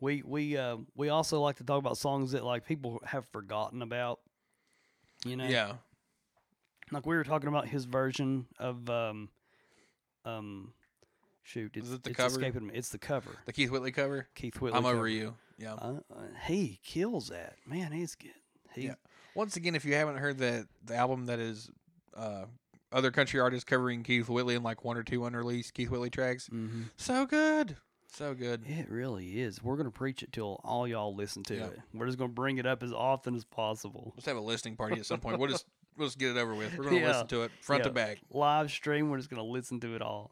We 0.00 0.22
we 0.24 0.56
uh 0.56 0.76
we 0.94 1.08
also 1.08 1.40
like 1.40 1.56
to 1.56 1.64
talk 1.64 1.78
about 1.78 1.98
songs 1.98 2.32
that 2.32 2.44
like 2.44 2.64
people 2.66 3.00
have 3.04 3.26
forgotten 3.26 3.82
about. 3.82 4.20
You 5.24 5.36
know, 5.36 5.46
yeah. 5.46 5.72
like 6.92 7.06
we 7.06 7.16
were 7.16 7.24
talking 7.24 7.48
about 7.48 7.66
his 7.68 7.84
version 7.84 8.46
of 8.58 8.88
um 8.88 9.28
um 10.24 10.72
shoot 11.42 11.72
it's, 11.74 11.88
Is 11.88 11.94
it 11.94 12.02
the 12.02 12.10
it's 12.10 12.16
cover? 12.16 12.40
escaping 12.40 12.66
me. 12.68 12.74
It's 12.74 12.90
the 12.90 12.98
cover. 12.98 13.30
The 13.46 13.52
Keith 13.52 13.70
Whitley 13.70 13.92
cover. 13.92 14.28
Keith 14.34 14.60
Whitley. 14.60 14.78
I'm 14.78 14.86
over 14.86 15.08
you. 15.08 15.34
Yeah. 15.58 15.74
Uh, 15.74 15.94
uh, 16.14 16.22
he 16.46 16.78
kills 16.84 17.28
that 17.28 17.56
man. 17.66 17.92
He's 17.92 18.14
good. 18.14 18.30
He 18.74 18.86
Yeah. 18.86 18.94
Once 19.34 19.56
again, 19.56 19.74
if 19.74 19.84
you 19.84 19.94
haven't 19.94 20.16
heard 20.16 20.38
that 20.38 20.66
the 20.84 20.94
album 20.96 21.26
that 21.26 21.38
is 21.38 21.70
uh, 22.16 22.44
other 22.92 23.10
country 23.10 23.40
artists 23.40 23.64
covering 23.64 24.02
Keith 24.02 24.28
Whitley 24.28 24.54
and 24.54 24.64
like 24.64 24.84
one 24.84 24.96
or 24.96 25.02
two 25.02 25.24
unreleased 25.24 25.74
Keith 25.74 25.90
Whitley 25.90 26.10
tracks, 26.10 26.48
mhm. 26.48 26.90
so 26.96 27.26
good, 27.26 27.76
so 28.14 28.34
good. 28.34 28.62
It 28.66 28.88
really 28.90 29.40
is. 29.40 29.62
We're 29.62 29.76
gonna 29.76 29.90
preach 29.90 30.22
it 30.22 30.32
till 30.32 30.60
all 30.64 30.86
y'all 30.88 31.14
listen 31.14 31.42
to 31.44 31.54
Yeah. 31.56 31.66
it. 31.66 31.80
We're 31.94 32.06
just 32.06 32.18
gonna 32.18 32.32
bring 32.32 32.58
it 32.58 32.66
up 32.66 32.82
as 32.82 32.92
often 32.92 33.34
as 33.34 33.44
possible. 33.44 34.12
Let's 34.16 34.26
have 34.26 34.36
a 34.36 34.40
listening 34.40 34.76
party 34.76 34.98
at 34.98 35.06
some 35.06 35.20
point. 35.20 35.38
We'll 35.38 35.50
just 35.50 35.66
we'll 35.96 36.08
just 36.08 36.18
get 36.18 36.36
it 36.36 36.40
over 36.40 36.54
with. 36.54 36.76
We're 36.76 36.84
gonna 36.84 36.96
Yeah. 36.98 37.08
listen 37.08 37.26
to 37.28 37.42
it 37.42 37.50
front 37.60 37.84
to 37.84 37.90
back. 37.90 38.18
Live 38.30 38.70
stream. 38.70 39.10
We're 39.10 39.18
just 39.18 39.30
gonna 39.30 39.42
listen 39.44 39.80
to 39.80 39.94
it 39.94 40.02
all. 40.02 40.30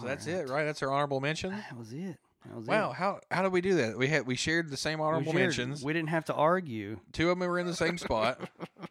So 0.00 0.06
that's 0.06 0.26
it, 0.26 0.48
right? 0.48 0.64
That's 0.64 0.82
our 0.82 0.90
honorable 0.90 1.20
mention. 1.20 1.50
That 1.50 1.76
was 1.78 1.92
it. 1.92 2.18
That 2.46 2.56
was 2.56 2.66
Wow, 2.66 2.90
it. 2.90 2.94
how 2.96 3.20
how 3.30 3.42
did 3.42 3.52
we 3.52 3.60
do 3.60 3.74
that? 3.76 3.96
We 3.96 4.08
had 4.08 4.26
we 4.26 4.34
shared 4.36 4.70
the 4.70 4.76
same 4.76 4.98
We 4.98 5.04
honorable 5.04 5.32
shared- 5.32 5.44
mentions. 5.44 5.84
We 5.84 5.92
didn't 5.92 6.08
have 6.10 6.24
to 6.26 6.34
argue. 6.34 7.00
Two 7.12 7.30
of 7.30 7.38
them 7.38 7.48
were 7.48 7.58
in 7.58 7.66
the 7.66 7.74
same 7.74 7.96
spot, 7.98 8.40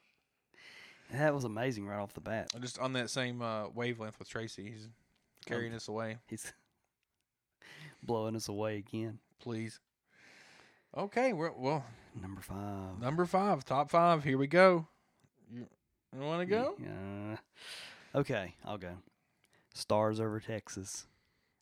That 1.12 1.34
was 1.36 1.44
amazing 1.44 1.86
right 1.86 2.00
off 2.00 2.14
the 2.14 2.22
bat. 2.22 2.50
just 2.60 2.80
on 2.80 2.94
that 2.94 3.10
same 3.12 3.42
uh, 3.44 3.68
wavelength 3.70 4.18
with 4.18 4.28
Tracy. 4.30 4.72
He's 4.72 4.90
carrying 5.46 5.74
us 5.74 5.88
away. 5.88 6.18
He's 6.28 6.52
blowing 8.04 8.36
us 8.36 8.48
away 8.48 8.78
again. 8.78 9.20
Please. 9.40 9.80
Okay, 10.96 11.34
we're, 11.34 11.52
well, 11.52 11.84
Number 12.22 12.42
five. 12.42 13.00
number 13.02 13.26
five, 13.26 13.66
top 13.66 13.90
five. 13.90 14.24
Here 14.24 14.38
we 14.38 14.48
go. 14.48 14.88
You, 15.52 15.66
you 16.16 16.22
want 16.22 16.42
to 16.42 16.46
go? 16.46 16.76
Yeah. 16.80 17.38
Okay, 18.16 18.54
I'll 18.64 18.78
go. 18.78 18.92
Stars 19.74 20.20
over 20.20 20.40
Texas. 20.40 21.08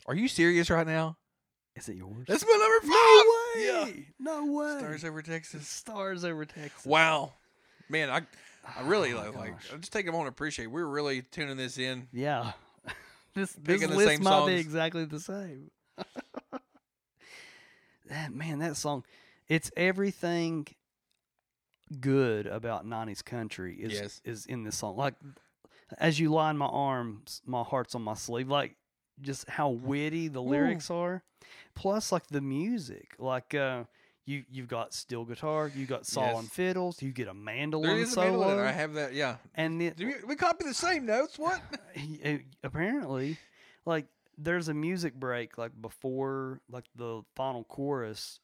Are 0.05 0.15
you 0.15 0.27
serious 0.27 0.69
right 0.69 0.85
now? 0.85 1.15
Is 1.77 1.87
it 1.87 1.95
yours? 1.95 2.25
That's 2.27 2.43
my 2.45 2.57
number 2.59 2.81
five. 2.93 3.65
no 3.79 3.85
way. 3.85 4.07
No 4.19 4.45
way. 4.53 4.79
Stars 4.79 5.05
over 5.05 5.21
Texas. 5.21 5.65
Stars 5.67 6.25
over 6.25 6.43
Texas. 6.43 6.85
Wow, 6.85 7.31
man, 7.87 8.09
I 8.09 8.21
I 8.77 8.81
really 8.85 9.13
Oh, 9.13 9.17
like, 9.17 9.35
like. 9.37 9.53
I 9.73 9.77
just 9.77 9.93
take 9.93 10.07
a 10.07 10.11
moment 10.11 10.25
to 10.27 10.31
appreciate. 10.37 10.67
We're 10.67 10.85
really 10.85 11.21
tuning 11.21 11.55
this 11.55 11.77
in. 11.77 12.09
Yeah. 12.11 12.51
This 13.33 13.53
this 13.53 13.81
list 13.87 14.21
might 14.21 14.45
be 14.45 14.53
exactly 14.55 15.05
the 15.05 15.19
same. 15.19 15.71
that 18.09 18.33
man, 18.33 18.59
that 18.59 18.75
song, 18.75 19.03
it's 19.47 19.71
everything 19.77 20.67
good 21.99 22.47
about 22.47 22.85
'90s 22.85 23.23
country 23.23 23.75
is 23.75 23.93
Yes. 23.93 24.21
is 24.23 24.45
in 24.45 24.63
this 24.63 24.77
song. 24.77 24.95
Like 24.95 25.15
as 25.97 26.19
you 26.19 26.29
line 26.29 26.57
my 26.57 26.67
arms, 26.67 27.41
my 27.45 27.63
heart's 27.63 27.95
on 27.95 28.01
my 28.01 28.13
sleeve. 28.13 28.49
Like 28.49 28.75
just 29.21 29.49
how 29.49 29.69
witty 29.69 30.27
the 30.29 30.41
lyrics 30.41 30.89
are, 30.89 31.23
plus 31.75 32.11
like 32.11 32.27
the 32.27 32.41
music. 32.41 33.15
Like 33.19 33.53
uh, 33.53 33.83
you 34.25 34.43
you've 34.51 34.67
got 34.67 34.93
steel 34.93 35.25
guitar, 35.25 35.71
you 35.75 35.85
got 35.85 36.05
saw 36.05 36.27
Yes. 36.27 36.39
and 36.39 36.51
fiddles, 36.51 37.01
you 37.01 37.11
get 37.11 37.27
a 37.27 37.33
mandolin 37.33 37.89
There 37.89 37.97
is 37.99 38.15
a 38.15 38.19
mandolin. 38.21 38.59
I 38.59 38.71
have 38.71 38.93
that. 38.93 39.13
Yeah. 39.13 39.37
and 39.55 39.81
it, 39.81 39.97
Do 39.97 40.07
we, 40.07 40.13
we 40.27 40.35
copy 40.35 40.63
the 40.65 40.73
same 40.73 41.05
notes? 41.05 41.39
What? 41.39 41.59
uh, 42.25 42.29
apparently 42.63 43.37
like 43.85 44.05
there's 44.37 44.67
a 44.69 44.73
music 44.73 45.13
break 45.15 45.57
like 45.57 45.71
before 45.81 46.61
like 46.69 46.85
the 46.95 47.21
final 47.35 47.63
chorus 47.63 48.39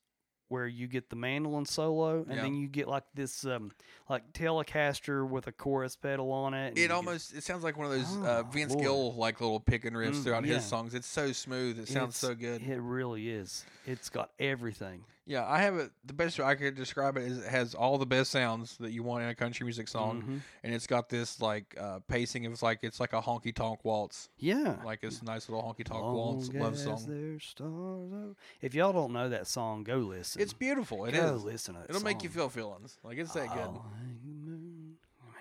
where 0.49 0.65
you 0.65 0.87
get 0.87 1.09
the 1.09 1.15
mandolin 1.15 1.65
solo 1.65 2.23
and 2.23 2.35
Yeah. 2.37 2.41
then 2.43 2.55
you 2.55 2.67
get 2.67 2.87
like 2.87 3.03
this 3.13 3.45
um 3.45 3.71
like 4.09 4.31
telecaster 4.33 5.27
with 5.27 5.45
a 5.47 5.51
chorus 5.51 5.95
pedal 5.95 6.31
on 6.31 6.53
it 6.53 6.69
and 6.69 6.77
It 6.77 6.81
get- 6.87 6.91
almost 6.91 7.33
it 7.35 7.43
sounds 7.43 7.63
like 7.63 7.77
one 7.77 7.85
of 7.87 7.91
those 7.93 8.17
uh, 8.25 8.43
Oh, 8.45 8.49
Vince 8.51 8.71
Lord. 8.71 8.83
Gill 8.83 9.13
like 9.15 9.41
little 9.41 9.59
picking 9.59 9.91
riffs 9.93 10.15
Mm, 10.15 10.23
throughout 10.23 10.45
yeah. 10.45 10.55
his 10.55 10.65
songs. 10.65 10.93
It's 10.93 11.07
so 11.07 11.31
smooth. 11.33 11.77
It 11.79 11.87
sounds 11.87 12.15
it's- 12.15 12.17
so 12.17 12.33
good. 12.33 12.61
it 12.61 12.79
really 12.81 13.29
is 13.29 13.65
it's 13.85 14.09
got 14.09 14.31
everything 14.39 15.03
Yeah, 15.29 15.45
I 15.45 15.59
have 15.59 15.75
it. 15.75 15.91
The 16.05 16.13
best 16.13 16.39
way 16.39 16.45
I 16.45 16.55
could 16.55 16.75
describe 16.75 17.17
it 17.17 17.23
is 17.23 17.39
it 17.39 17.49
has 17.49 17.75
all 17.75 17.97
the 17.97 18.05
best 18.05 18.31
sounds 18.31 18.77
that 18.77 18.91
you 18.91 19.03
want 19.03 19.23
in 19.23 19.29
a 19.29 19.35
country 19.35 19.65
music 19.65 19.89
song, 19.89 20.21
Mhm. 20.23 20.41
and 20.63 20.73
it's 20.73 20.87
got 20.87 21.09
this 21.09 21.41
like 21.41 21.75
uh, 21.77 21.99
pacing 22.07 22.45
It's 22.45 22.63
like 22.63 22.79
it's 22.81 23.01
like 23.01 23.11
a 23.11 23.21
honky 23.21 23.53
tonk 23.53 23.83
waltz, 23.83 24.29
yeah 24.37 24.77
like 24.85 24.99
it's 25.03 25.19
a 25.21 25.25
nice 25.25 25.49
little 25.49 25.61
honky 25.61 25.83
tonk 25.83 26.01
waltz 26.01 26.47
love 26.53 26.77
song. 26.77 28.35
if 28.61 28.73
y'all 28.73 28.93
don't 28.93 29.11
know 29.11 29.27
that 29.27 29.47
song 29.47 29.83
go 29.83 29.97
listen 29.97 30.41
It's 30.41 30.53
beautiful. 30.53 31.03
It 31.03 31.11
go 31.11 31.35
is. 31.35 31.43
listen 31.43 31.73
to 31.73 31.81
that 31.81 31.89
It'll 31.89 32.01
make 32.03 32.23
you 32.23 32.29
feel 32.29 32.47
feelings. 32.47 32.97
Like 33.03 33.17
it's 33.17 33.33
that 33.33 33.49
good. 33.49 33.67
Oh, 33.67 33.83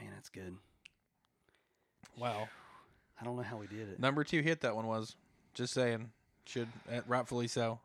man 0.00 0.10
that's 0.12 0.28
good 0.30 0.56
Wow. 2.18 2.48
i 3.20 3.24
don't 3.24 3.36
know 3.36 3.42
how 3.42 3.56
we 3.58 3.68
did 3.68 3.88
it 3.88 4.00
Number 4.00 4.24
two 4.24 4.40
hit 4.42 4.62
that 4.62 4.74
one 4.74 4.86
was. 4.88 5.14
Just 5.54 5.72
saying. 5.74 6.10
Should 6.44 6.68
uh, 6.92 7.00
rightfully 7.06 7.46
so. 7.48 7.78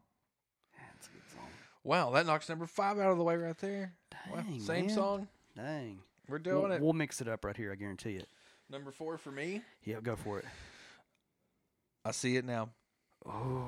That's 0.77 1.07
a 1.07 1.11
good 1.11 1.29
song. 1.31 1.47
Wow, 1.83 2.11
that 2.11 2.25
knocks 2.25 2.47
number 2.49 2.67
five 2.67 2.99
out 2.99 3.11
of 3.11 3.17
the 3.17 3.23
way 3.23 3.35
right 3.35 3.57
there. 3.57 3.93
Wow, 4.31 4.41
Dang, 4.41 4.59
same 4.61 4.85
man. 4.87 4.95
song. 4.95 5.27
Dang. 5.55 5.99
We're 6.27 6.39
doing 6.39 6.63
we'll, 6.63 6.71
it. 6.71 6.81
We'll 6.81 6.93
mix 6.93 7.21
it 7.21 7.27
up 7.27 7.43
right 7.43 7.57
here. 7.57 7.71
I 7.71 7.75
guarantee 7.75 8.15
it. 8.15 8.27
Number 8.69 8.91
four 8.91 9.17
for 9.17 9.31
me. 9.31 9.61
Yeah, 9.83 9.99
go 10.01 10.15
for 10.15 10.39
it. 10.39 10.45
I 12.05 12.11
see 12.11 12.35
it 12.37 12.45
now. 12.45 12.69
Oh, 13.25 13.67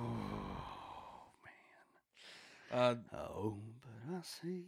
Uh, 2.72 2.96
oh, 3.14 3.56
but 4.08 4.16
I 4.18 4.22
see. 4.24 4.64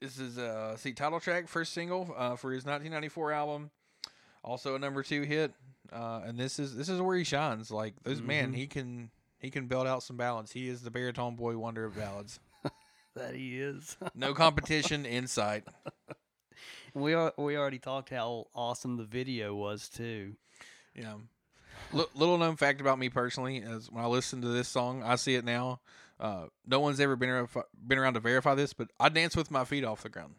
This 0.00 0.18
is 0.18 0.36
a 0.36 0.74
see 0.76 0.92
title 0.92 1.18
track, 1.20 1.48
first 1.48 1.72
single 1.72 2.14
uh, 2.16 2.36
for 2.36 2.52
his 2.52 2.64
1994 2.66 3.32
album. 3.32 3.70
Also 4.44 4.74
a 4.74 4.78
number 4.78 5.02
two 5.02 5.22
hit, 5.22 5.52
uh, 5.92 6.20
and 6.26 6.38
this 6.38 6.58
is 6.58 6.76
this 6.76 6.88
is 6.90 7.00
where 7.00 7.16
he 7.16 7.24
shines. 7.24 7.70
Like 7.70 7.94
those 8.02 8.20
man, 8.20 8.52
Mhm. 8.52 8.56
he 8.56 8.66
can 8.66 9.10
he 9.38 9.50
can 9.50 9.66
build 9.66 9.86
out 9.86 10.02
some 10.02 10.16
ballads. 10.18 10.52
He 10.52 10.68
is 10.68 10.82
the 10.82 10.90
baritone 10.90 11.36
boy 11.36 11.56
wonder 11.56 11.84
of 11.86 11.96
ballads. 11.96 12.38
That 13.16 13.34
he 13.34 13.58
is. 13.60 13.96
No 14.14 14.34
competition 14.34 15.04
in 15.06 15.26
sight. 15.26 15.64
we 16.94 17.14
are, 17.14 17.32
we 17.36 17.56
already 17.56 17.78
talked 17.78 18.10
how 18.10 18.46
awesome 18.54 18.96
the 18.98 19.04
video 19.04 19.54
was 19.54 19.88
too. 19.88 20.34
Yeah. 20.94 21.14
L- 21.94 22.10
little 22.14 22.38
known 22.38 22.56
fact 22.56 22.80
about 22.80 22.98
me 22.98 23.08
personally 23.08 23.58
is 23.58 23.90
when 23.90 24.04
I 24.04 24.06
listen 24.06 24.42
to 24.42 24.48
this 24.48 24.68
song, 24.68 25.02
I 25.02 25.16
see 25.16 25.34
it 25.34 25.44
now. 25.44 25.80
Uh, 26.20 26.46
no 26.66 26.80
one's 26.80 27.00
ever 27.00 27.16
been 27.16 27.28
around, 27.30 27.48
been 27.86 27.98
around 27.98 28.14
to 28.14 28.20
verify 28.20 28.54
this, 28.54 28.72
but 28.72 28.88
I 29.00 29.08
dance 29.08 29.34
with 29.36 29.50
my 29.50 29.64
feet 29.64 29.84
off 29.84 30.02
the 30.02 30.08
ground. 30.08 30.34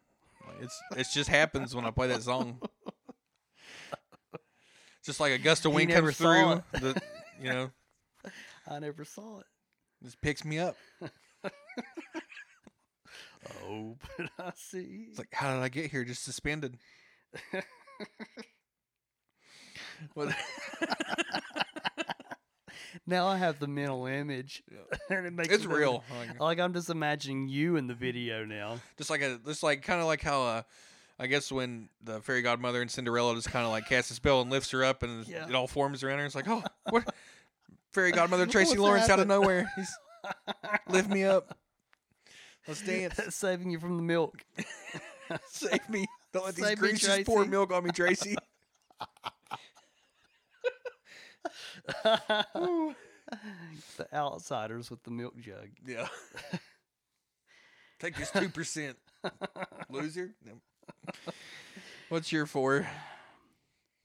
Like, 0.47 0.63
it's 0.63 0.81
it 0.95 1.07
just 1.13 1.29
happens 1.29 1.75
when 1.75 1.85
I 1.85 1.91
play 1.91 2.07
that 2.07 2.23
song. 2.23 2.59
Just 5.05 5.19
like 5.19 5.31
a 5.31 5.37
gust 5.37 5.65
of 5.65 5.73
wind 5.73 5.91
comes 5.91 6.17
through, 6.17 6.63
the, 6.73 6.99
you 7.41 7.49
know, 7.49 7.69
I 8.67 8.79
never 8.79 9.05
saw 9.05 9.39
it. 9.39 9.45
just 10.03 10.19
picks 10.21 10.43
me 10.43 10.59
up. 10.59 10.75
But 14.17 14.29
I 14.39 14.51
see. 14.55 15.07
It's 15.09 15.17
like, 15.19 15.29
how 15.33 15.53
did 15.53 15.61
I 15.63 15.69
get 15.69 15.91
here? 15.91 16.03
Just 16.03 16.23
suspended. 16.23 16.77
Now 23.05 23.27
I 23.27 23.37
have 23.37 23.59
the 23.59 23.67
mental 23.67 24.05
image. 24.05 24.63
and 25.09 25.25
it 25.25 25.31
makes 25.33 25.53
it's 25.53 25.65
me- 25.65 25.75
real. 25.75 26.03
Like, 26.19 26.39
Like 26.39 26.59
I'm 26.59 26.73
just 26.73 26.89
imagining 26.89 27.47
you 27.47 27.75
in 27.77 27.87
the 27.87 27.93
video 27.93 28.43
now. 28.43 28.79
just 28.97 29.09
like 29.09 29.21
a, 29.21 29.39
just 29.45 29.63
like 29.63 29.81
kind 29.83 30.01
of 30.01 30.07
like 30.07 30.21
how 30.21 30.41
uh, 30.43 30.61
I 31.19 31.27
guess 31.27 31.51
when 31.51 31.89
the 32.03 32.21
fairy 32.21 32.41
godmother 32.41 32.81
and 32.81 32.89
Cinderella 32.89 33.35
just 33.35 33.49
kind 33.51 33.65
of 33.65 33.71
like 33.71 33.87
casts 33.87 34.11
a 34.11 34.13
spell 34.13 34.41
and 34.41 34.49
lifts 34.49 34.71
her 34.71 34.83
up 34.83 35.03
and 35.03 35.27
Yeah. 35.27 35.47
it 35.47 35.55
all 35.55 35.67
forms 35.67 36.03
around 36.03 36.19
her. 36.19 36.25
It's 36.25 36.35
like, 36.35 36.47
oh, 36.49 36.63
what? 36.89 37.13
Fairy 37.93 38.11
godmother 38.11 38.45
Tracy 38.45 38.71
What's 38.71 38.81
Lawrence 38.81 39.09
out 39.09 39.19
of 39.19 39.27
happened? 39.27 39.41
nowhere. 39.41 39.71
He's 39.75 39.91
lift 40.89 41.09
me 41.09 41.23
up. 41.23 41.57
Let's 42.67 42.81
dance. 42.81 43.19
Saving 43.35 43.69
you 43.71 43.79
from 43.79 43.97
the 43.97 44.03
milk. 44.03 44.43
Save 45.49 45.89
me. 45.89 46.05
Don't 46.33 46.45
let 46.45 46.55
these 46.55 46.65
me, 46.65 47.23
pour 47.23 47.37
Tracy. 47.39 47.49
milk 47.49 47.71
on 47.71 47.83
me, 47.83 47.91
Tracy. 47.91 48.35
the 52.03 52.95
outsiders 54.13 54.89
with 54.89 55.03
the 55.03 55.11
milk 55.11 55.37
jug. 55.39 55.69
yeah. 55.85 56.07
Take 57.99 58.15
this 58.15 58.31
two 58.31 58.49
percent, 58.49 58.97
loser. 59.89 60.31
No. 60.45 60.53
What's 62.09 62.31
your 62.31 62.45
four? 62.45 62.87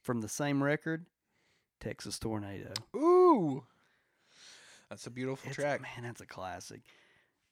From 0.02 0.20
the 0.20 0.28
same 0.28 0.62
record, 0.62 1.06
Texas 1.80 2.18
Tornado. 2.18 2.72
Ooh, 2.96 3.64
that's 4.90 5.06
a 5.06 5.10
beautiful 5.10 5.50
It's- 5.50 5.54
track. 5.54 5.82
Man, 5.82 6.02
that's 6.04 6.20
a 6.20 6.26
classic. 6.26 6.80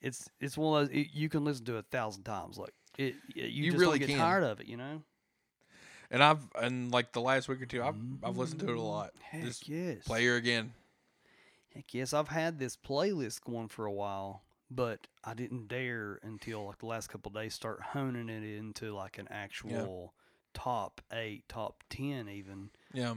It's 0.01 0.29
it's 0.41 0.57
one 0.57 0.83
of 0.83 0.89
those 0.89 0.97
it, 0.97 1.09
you 1.13 1.29
can 1.29 1.45
listen 1.45 1.65
to 1.67 1.77
it 1.77 1.81
a 1.81 1.83
thousand 1.83 2.25
times. 2.25 2.59
Like 2.59 2.75
it, 2.99 3.15
you, 3.35 3.45
You 3.45 3.71
just 3.73 3.81
really 3.81 3.99
get 3.99 4.09
can. 4.09 4.19
tired 4.19 4.45
of 4.45 4.61
it. 4.61 4.67
You 4.67 4.77
know. 4.77 5.03
And 6.11 6.23
I've 6.23 6.41
and 6.61 6.91
like 6.91 7.13
the 7.13 7.21
last 7.21 7.49
week 7.49 7.63
or 7.63 7.67
two, 7.67 7.83
I've 7.83 7.97
I've 8.23 8.37
listened 8.37 8.61
to 8.61 8.67
it 8.67 8.71
a 8.71 8.75
mm-hmm. 8.75 8.83
lot. 8.83 9.11
Heck 9.21 9.45
Just 9.45 9.69
yes. 9.69 10.03
play 10.05 10.27
her 10.27 10.37
again. 10.37 10.73
Heck 11.75 11.95
yes, 11.95 12.13
I've 12.13 12.29
had 12.29 12.59
this 12.59 12.77
playlist 12.77 13.45
going 13.45 13.69
for 13.69 13.87
a 13.87 13.93
while, 13.93 14.43
but 14.71 15.07
I 15.23 15.35
didn't 15.35 15.69
dare 15.69 16.19
until 16.23 16.67
like 16.67 16.79
the 16.79 16.87
last 16.87 17.09
couple 17.09 17.31
of 17.31 17.37
days 17.37 17.55
start 17.55 17.81
honing 17.81 18.29
it 18.29 18.43
into 18.43 18.93
like 18.93 19.19
an 19.19 19.29
actual 19.31 20.15
top 20.53 21.01
eight, 21.13 21.45
top 21.49 21.85
ten 21.89 22.29
even. 22.29 22.71
Yeah. 22.93 23.15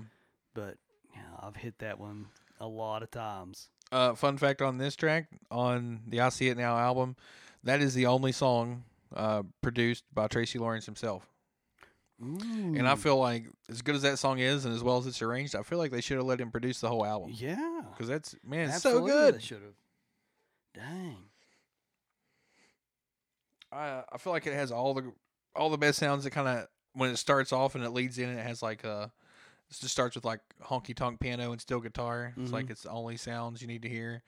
But 0.54 0.78
yeah, 1.16 1.22
I've 1.40 1.56
hit 1.56 1.80
that 1.80 2.00
one 2.00 2.28
a 2.60 2.68
lot 2.68 3.02
of 3.02 3.10
times. 3.10 3.70
Uh, 3.94 4.16
fun 4.16 4.38
fact 4.38 4.62
on 4.64 4.80
this 4.80 4.96
track 4.96 5.28
on 5.52 6.02
the 6.08 6.20
I 6.22 6.30
See 6.30 6.48
It 6.48 6.58
Now 6.58 6.78
album, 6.78 7.16
that 7.64 7.80
is 7.80 7.94
the 7.94 8.08
only 8.08 8.32
song 8.32 8.86
uh, 9.16 9.44
produced 9.62 10.04
by 10.12 10.28
Tracy 10.28 10.58
Lawrence 10.58 10.88
himself. 10.88 11.30
And 12.20 12.88
I 12.88 12.96
feel 12.96 13.18
like 13.18 13.46
as 13.70 13.82
good 13.82 13.96
as 13.96 14.02
that 14.02 14.18
song 14.18 14.40
is, 14.40 14.66
and 14.66 14.74
as 14.74 14.82
well 14.82 14.98
as 14.98 15.06
it's 15.06 15.22
arranged, 15.22 15.56
I 15.56 15.62
feel 15.62 15.78
like 15.78 15.92
they 15.92 16.02
should 16.02 16.18
have 16.18 16.26
let 16.26 16.40
him 16.40 16.52
produce 16.52 16.80
the 16.80 16.88
whole 16.88 17.06
album 17.06 17.32
yeah, 17.34 17.82
because 17.92 18.08
that's 18.08 18.36
man, 18.44 18.70
it's 18.70 18.82
so 18.82 19.06
good. 19.06 19.36
They 19.36 19.40
should 19.40 19.62
have. 19.62 19.74
Dang. 20.74 21.18
I 23.72 24.04
I 24.12 24.18
feel 24.18 24.34
like 24.34 24.48
it 24.48 24.54
has 24.54 24.72
all 24.72 24.94
the 24.94 25.12
all 25.56 25.70
the 25.70 25.78
best 25.78 26.00
sounds. 26.00 26.24
That 26.24 26.32
kind 26.32 26.48
of 26.48 26.68
when 26.94 27.10
it 27.10 27.18
starts 27.18 27.52
off 27.52 27.76
and 27.76 27.84
it 27.84 27.90
leads 27.90 28.18
in, 28.18 28.30
it 28.30 28.42
has 28.42 28.62
like 28.64 28.86
uh 28.86 29.08
it 29.78 29.82
just 29.82 29.92
starts 29.94 30.16
with 30.16 30.26
like 30.26 30.42
honky 30.64 30.96
tonk 30.96 31.20
piano 31.20 31.52
and 31.52 31.62
steel 31.62 31.80
guitar. 31.80 32.34
It's 32.42 32.52
like 32.54 32.68
Mhm. 32.68 32.72
it's 32.72 32.84
the 32.84 32.90
only 32.92 33.18
sounds 33.18 33.62
you 33.62 33.68
need 33.68 33.82
to 33.84 33.90
hear, 33.90 34.24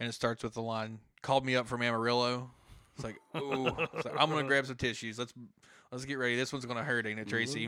and 0.00 0.08
it 0.08 0.12
starts 0.12 0.42
with 0.42 0.54
the 0.54 0.62
line 0.62 1.00
"Called 1.22 1.44
me 1.44 1.56
up 1.56 1.66
from 1.66 1.82
Amarillo." 1.82 2.50
It's 2.94 3.04
like, 3.04 3.16
ooh, 3.36 3.68
it's 3.94 4.04
like, 4.04 4.14
I'm 4.18 4.30
gonna 4.30 4.42
grab 4.44 4.66
some 4.66 4.76
tissues. 4.76 5.18
Let's 5.18 5.32
let's 5.90 6.04
get 6.04 6.18
ready. 6.18 6.36
This 6.36 6.52
one's 6.52 6.66
gonna 6.66 6.84
hurt, 6.84 7.06
ain't 7.06 7.20
it, 7.20 7.28
Tracy? 7.28 7.66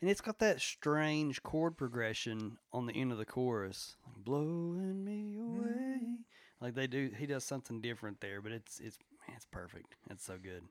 And 0.00 0.10
it's 0.10 0.20
got 0.20 0.38
that 0.40 0.60
strange 0.60 1.42
chord 1.42 1.76
progression 1.76 2.58
on 2.72 2.86
the 2.86 2.92
end 2.94 3.12
of 3.12 3.18
the 3.18 3.24
chorus, 3.24 3.96
like 4.06 4.16
blowing 4.24 5.04
me 5.04 5.38
away. 5.38 6.18
Like 6.60 6.74
they 6.74 6.86
do, 6.86 7.10
he 7.16 7.26
does 7.26 7.44
something 7.44 7.80
different 7.80 8.20
there, 8.20 8.40
but 8.42 8.52
it's 8.52 8.80
it's 8.80 8.98
man, 9.26 9.36
it's 9.36 9.46
perfect. 9.46 9.94
It's 10.10 10.24
so 10.24 10.36
good. 10.38 10.64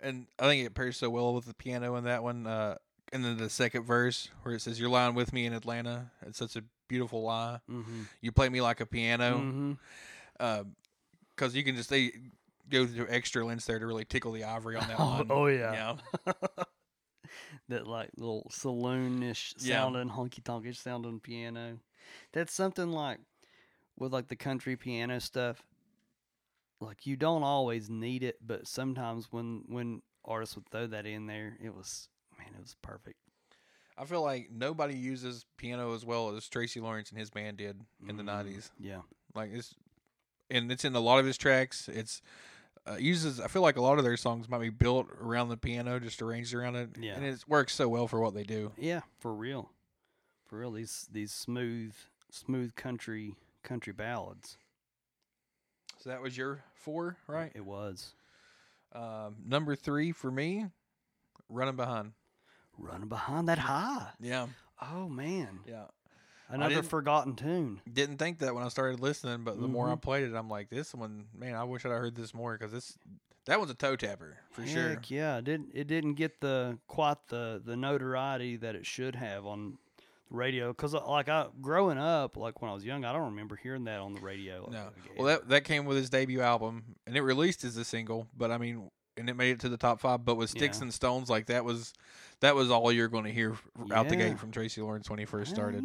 And 0.00 0.26
I 0.38 0.44
think 0.44 0.64
it 0.64 0.74
pairs 0.74 0.96
so 0.98 1.08
well 1.10 1.32
with 1.34 1.46
the 1.46 1.54
piano 1.54 1.96
in 1.96 2.04
that 2.04 2.22
one. 2.22 2.46
Uh, 2.46 2.76
and 3.12 3.24
then 3.24 3.36
the 3.36 3.48
second 3.50 3.84
verse 3.84 4.28
where 4.42 4.54
it 4.54 4.60
says, 4.60 4.78
"You're 4.80 4.88
lying 4.90 5.14
with 5.14 5.32
me 5.32 5.46
in 5.46 5.52
Atlanta." 5.52 6.10
It's 6.26 6.38
such 6.38 6.56
a 6.56 6.62
beautiful 6.88 7.22
lie. 7.22 7.60
Mm-hmm. 7.70 8.02
You 8.20 8.32
play 8.32 8.48
me 8.48 8.60
like 8.60 8.80
a 8.80 8.86
piano. 8.86 9.38
mm-hmm. 9.38 10.62
because 11.34 11.54
you 11.54 11.64
can 11.64 11.76
just 11.76 11.90
they 11.90 12.12
go 12.68 12.86
through 12.86 13.06
extra 13.08 13.44
lengths 13.46 13.66
there 13.66 13.78
to 13.78 13.86
really 13.86 14.04
tickle 14.04 14.32
the 14.32 14.44
ivory 14.44 14.76
on 14.76 14.86
that 14.88 14.96
Oh, 14.98 15.04
line. 15.04 15.26
oh, 15.30 15.46
yeah. 15.46 15.96
yeah, 16.26 16.32
that 17.68 17.86
like 17.86 18.10
little 18.16 18.50
saloonish 18.52 19.54
Yeah. 19.58 19.82
sounding, 19.82 20.08
honky 20.10 20.42
tonkish 20.42 20.76
sounding 20.76 21.20
piano. 21.20 21.78
That's 22.32 22.52
something 22.52 22.90
like 22.90 23.18
with 23.98 24.12
like 24.12 24.28
the 24.28 24.36
country 24.36 24.76
piano 24.76 25.20
stuff. 25.20 25.62
Like 26.80 27.06
you 27.06 27.16
don't 27.16 27.42
always 27.42 27.88
need 27.88 28.22
it, 28.22 28.36
but 28.44 28.66
sometimes 28.66 29.28
when 29.30 29.64
when 29.68 30.02
artists 30.24 30.54
would 30.56 30.68
throw 30.68 30.86
that 30.88 31.06
in 31.06 31.26
there, 31.26 31.56
it 31.62 31.74
was 31.74 32.08
man, 32.52 32.54
it 32.58 32.62
was 32.62 32.76
perfect. 32.82 33.18
I 33.98 34.04
feel 34.04 34.22
like 34.22 34.50
nobody 34.50 34.94
uses 34.94 35.46
piano 35.56 35.94
as 35.94 36.04
well 36.04 36.34
as 36.36 36.46
Tracy 36.48 36.80
Lawrence 36.80 37.10
and 37.10 37.18
his 37.18 37.30
band 37.30 37.56
did 37.56 37.80
in 38.06 38.16
the 38.16 38.22
Mm, 38.22 38.26
'90s. 38.26 38.70
Yeah, 38.78 39.00
Like 39.34 39.50
it's, 39.52 39.74
and 40.50 40.70
it's 40.70 40.84
in 40.84 40.94
a 40.94 41.00
lot 41.00 41.18
of 41.18 41.24
his 41.26 41.38
tracks. 41.38 41.88
It's 41.88 42.20
uh, 42.88 42.96
uses. 42.96 43.40
I 43.40 43.48
feel 43.48 43.62
like 43.62 43.76
a 43.76 43.80
lot 43.82 43.98
of 43.98 44.04
their 44.04 44.16
songs 44.18 44.48
might 44.48 44.60
be 44.60 44.68
built 44.70 45.08
around 45.20 45.48
the 45.48 45.56
piano, 45.56 45.98
just 45.98 46.20
arranged 46.22 46.52
around 46.54 46.76
it. 46.76 46.90
Yeah. 47.00 47.14
and 47.16 47.24
it 47.24 47.42
works 47.48 47.74
so 47.74 47.88
well 47.88 48.06
for 48.06 48.20
what 48.20 48.34
they 48.34 48.44
do. 48.44 48.72
yeah, 48.78 49.00
for 49.18 49.34
real, 49.34 49.70
for 50.46 50.58
real. 50.58 50.72
These 50.72 51.08
these 51.10 51.32
smooth 51.32 51.94
smooth 52.30 52.74
country 52.76 53.34
country 53.62 53.92
ballads. 53.94 54.58
So 55.98 56.10
that 56.10 56.20
was 56.20 56.36
your 56.36 56.62
four, 56.74 57.16
right? 57.26 57.50
It 57.54 57.64
was 57.64 58.12
Um, 58.92 59.36
number 59.44 59.74
three 59.74 60.12
for 60.12 60.30
me, 60.30 60.66
running 61.48 61.76
behind. 61.76 62.12
Running 62.78 63.08
behind 63.08 63.48
that 63.48 63.58
high. 63.58 64.08
Yeah, 64.20 64.46
Oh 64.80 65.08
man, 65.08 65.60
yeah. 65.66 65.84
another 66.48 66.82
forgotten 66.82 67.34
tune. 67.34 67.80
Didn't 67.90 68.18
think 68.18 68.38
that 68.40 68.54
when 68.54 68.62
I 68.64 68.68
started 68.68 69.00
listening, 69.00 69.42
but 69.44 69.60
the 69.60 69.68
more 69.68 69.90
I 69.90 69.94
Mhm. 69.94 70.02
played 70.02 70.24
it, 70.24 70.34
I'm 70.34 70.48
like, 70.50 70.68
this 70.70 70.94
one, 70.94 71.26
man, 71.34 71.54
I 71.54 71.64
wish 71.64 71.84
I'd 71.84 71.90
heard 71.90 72.14
this 72.14 72.34
more 72.34 72.56
because 72.58 72.72
this, 72.72 72.98
that 73.46 73.58
one's 73.58 73.70
a 73.70 73.74
toe 73.74 73.96
tapper 73.96 74.38
for 74.50 74.66
sure. 74.66 75.00
Yeah, 75.08 75.38
it 75.38 75.44
didn't 75.44 75.70
it 75.74 75.86
didn't 75.86 76.14
get 76.14 76.40
the 76.40 76.78
quite 76.88 77.16
the 77.28 77.60
the 77.64 77.76
notoriety 77.76 78.56
that 78.56 78.74
it 78.74 78.84
should 78.86 79.14
have 79.16 79.46
on 79.46 79.78
the 80.30 80.36
radio? 80.36 80.68
Because 80.72 80.92
like 80.94 81.28
I 81.28 81.46
growing 81.60 81.98
up, 81.98 82.36
like 82.36 82.60
when 82.60 82.70
I 82.70 82.74
was 82.74 82.84
young, 82.84 83.04
I 83.04 83.12
don't 83.12 83.26
remember 83.30 83.56
hearing 83.56 83.84
that 83.84 84.00
on 84.00 84.12
the 84.14 84.20
radio. 84.20 84.68
No, 84.70 84.84
like, 84.84 85.16
well, 85.16 85.26
that 85.26 85.48
that 85.48 85.64
came 85.64 85.84
with 85.86 85.96
his 85.96 86.10
debut 86.10 86.40
album, 86.42 86.96
and 87.06 87.16
it 87.16 87.22
released 87.22 87.64
as 87.64 87.76
a 87.76 87.84
single, 87.84 88.26
but 88.36 88.50
I 88.50 88.58
mean, 88.58 88.90
and 89.16 89.30
it 89.30 89.34
made 89.34 89.52
it 89.52 89.60
to 89.60 89.68
the 89.68 89.78
top 89.78 90.00
five. 90.00 90.24
But 90.24 90.34
with 90.34 90.50
Sticks 90.50 90.78
Yeah. 90.78 90.84
and 90.84 90.94
Stones, 90.94 91.30
like 91.30 91.46
that 91.46 91.64
was, 91.64 91.94
that 92.40 92.54
was 92.54 92.70
all 92.70 92.90
you're 92.92 93.08
going 93.08 93.24
to 93.24 93.32
hear 93.32 93.52
f- 93.52 93.92
out 93.92 94.08
the 94.08 94.16
gate 94.16 94.38
from 94.38 94.50
Tracy 94.50 94.80
Lawrence 94.80 95.08
when 95.10 95.18
he 95.18 95.24
first 95.24 95.50
started. 95.52 95.84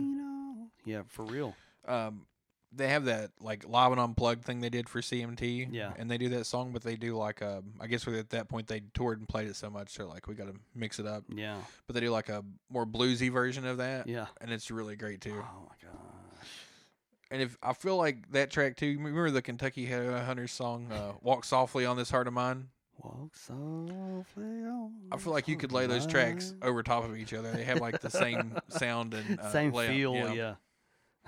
Yeah, 0.85 1.01
for 1.07 1.23
real. 1.25 1.55
Um, 1.87 2.25
they 2.73 2.87
have 2.87 3.05
that 3.05 3.31
like 3.41 3.67
live 3.67 3.91
and 3.91 3.99
unplugged 3.99 4.45
thing 4.45 4.61
they 4.61 4.69
did 4.69 4.87
for 4.87 5.01
CMT. 5.01 5.67
Yeah. 5.71 5.91
and 5.97 6.09
they 6.09 6.17
do 6.17 6.29
that 6.29 6.45
song, 6.45 6.71
but 6.71 6.81
they 6.83 6.95
do 6.95 7.15
like 7.17 7.41
a. 7.41 7.61
I 7.79 7.87
guess 7.87 8.07
at 8.07 8.29
that 8.29 8.47
point 8.47 8.67
they 8.67 8.81
toured 8.93 9.19
and 9.19 9.27
played 9.27 9.47
it 9.47 9.55
so 9.57 9.69
much, 9.69 9.95
they're 9.95 10.05
like, 10.05 10.27
we 10.27 10.35
got 10.35 10.47
to 10.47 10.53
mix 10.73 10.97
it 10.99 11.05
up. 11.05 11.23
Yeah, 11.33 11.57
But 11.87 11.95
they 11.95 11.99
do 11.99 12.11
like 12.11 12.29
a 12.29 12.43
more 12.69 12.85
bluesy 12.85 13.29
version 13.31 13.65
of 13.65 13.77
that, 13.77 14.07
yeah. 14.07 14.27
and 14.39 14.51
it's 14.51 14.71
really 14.71 14.95
great 14.95 15.19
too. 15.21 15.35
Oh 15.35 15.67
my 15.69 15.75
gosh. 15.81 16.47
And 17.29 17.41
if 17.41 17.57
I 17.63 17.73
feel 17.73 17.95
like 17.97 18.29
that 18.31 18.51
track 18.51 18.75
too, 18.75 18.97
remember 18.97 19.31
the 19.31 19.41
Kentucky 19.41 19.85
Hunters 19.85 20.51
song 20.51 20.91
uh, 20.91 21.13
"Walk 21.21 21.45
Softly 21.45 21.85
on 21.85 21.95
This 21.97 22.11
Heart 22.11 22.27
of 22.27 22.33
Mine." 22.33 22.67
Walk 23.03 23.35
softly 23.35 24.43
on. 24.65 24.91
I 25.11 25.17
feel 25.17 25.33
like 25.33 25.47
you 25.47 25.57
could 25.57 25.71
lay 25.71 25.87
those 25.87 26.05
tracks 26.05 26.53
over 26.61 26.83
top 26.83 27.03
of 27.03 27.17
each 27.17 27.33
other. 27.33 27.51
They 27.51 27.63
have 27.63 27.79
like 27.81 27.99
the 28.01 28.09
same 28.11 28.57
sound 28.69 29.13
and 29.13 29.39
uh, 29.39 29.51
Same 29.51 29.71
layout. 29.73 29.91
feel. 29.93 30.15
Yeah. 30.15 30.33
Yeah. 30.33 30.53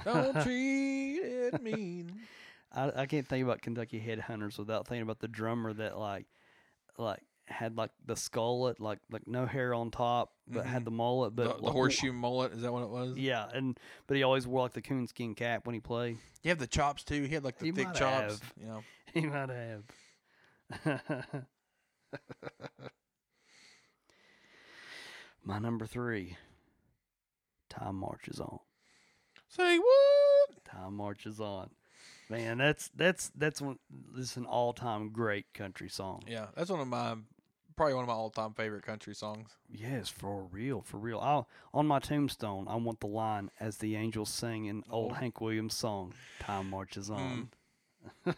Don't 0.05 0.41
treat 0.43 1.17
it 1.23 1.61
mean. 1.61 2.13
I, 2.71 2.91
I 3.01 3.05
can't 3.05 3.27
think 3.27 3.43
about 3.43 3.61
Kentucky 3.61 3.99
Headhunters 3.99 4.57
without 4.57 4.87
thinking 4.87 5.03
about 5.03 5.19
the 5.19 5.27
drummer 5.27 5.73
that 5.73 5.97
like 5.97 6.25
like 6.97 7.21
had 7.47 7.75
like 7.77 7.91
the 8.05 8.13
skullet 8.15 8.79
like 8.79 8.99
like 9.11 9.27
no 9.27 9.45
hair 9.45 9.73
on 9.73 9.91
top 9.91 10.31
but 10.47 10.65
had 10.65 10.81
Mhm. 10.83 10.85
the 10.85 10.91
mullet 10.91 11.35
but 11.35 11.43
the, 11.43 11.53
the 11.55 11.61
like, 11.65 11.73
horseshoe 11.73 12.13
mullet 12.13 12.53
is 12.53 12.61
that 12.61 12.71
what 12.71 12.83
it 12.83 12.89
was? 12.89 13.17
yeah 13.17 13.47
and 13.53 13.77
but 14.07 14.15
he 14.15 14.23
always 14.23 14.47
wore 14.47 14.61
like 14.61 14.71
the 14.73 14.81
coonskin 14.81 15.35
cap 15.35 15.65
when 15.67 15.73
he 15.73 15.81
played 15.81 16.17
You 16.43 16.49
have 16.49 16.59
the 16.59 16.67
chops 16.67 17.03
too. 17.03 17.23
He 17.23 17.33
had 17.33 17.43
like 17.43 17.57
the 17.57 17.65
He 17.65 17.71
thick 17.73 17.93
chops. 17.93 18.39
have. 18.39 18.53
You 18.59 18.65
know. 18.67 18.83
he 19.13 19.21
might 19.21 19.49
have 19.49 19.83
my 25.43 25.59
number 25.59 25.85
three 25.85 26.37
time 27.69 27.95
marches 27.95 28.39
on 28.39 28.59
Say 29.47 29.77
what? 29.77 30.63
time 30.65 30.95
marches 30.95 31.39
on 31.39 31.69
man 32.29 32.57
that's 32.57 32.89
that's 32.95 33.31
that's 33.35 33.61
one 33.61 33.77
this 34.15 34.31
is 34.31 34.37
an 34.37 34.45
all-time 34.45 35.09
great 35.11 35.53
country 35.53 35.89
song 35.89 36.23
Yeah, 36.27 36.47
that's 36.55 36.69
one 36.69 36.79
of 36.79 36.87
my 36.87 37.15
probably 37.75 37.93
one 37.95 38.03
of 38.03 38.07
my 38.07 38.13
all-time 38.13 38.53
favorite 38.53 38.83
country 38.83 39.15
songs. 39.15 39.49
Yes, 39.67 40.07
for 40.07 40.43
real, 40.51 40.81
for 40.81 40.97
real. 40.97 41.19
I'll, 41.19 41.47
on 41.73 41.87
my 41.87 41.97
tombstone, 41.99 42.67
I 42.67 42.75
want 42.75 42.99
the 42.99 43.07
line 43.07 43.49
as 43.59 43.77
the 43.77 43.95
angels 43.95 44.29
sing 44.29 44.65
in 44.65 44.83
old 44.91 45.11
Oh. 45.11 45.15
Hank 45.15 45.41
Williams 45.41 45.73
song, 45.73 46.13
"Time 46.39 46.69
marches 46.69 47.07
hmm. 47.07 47.13
on." 47.15 47.49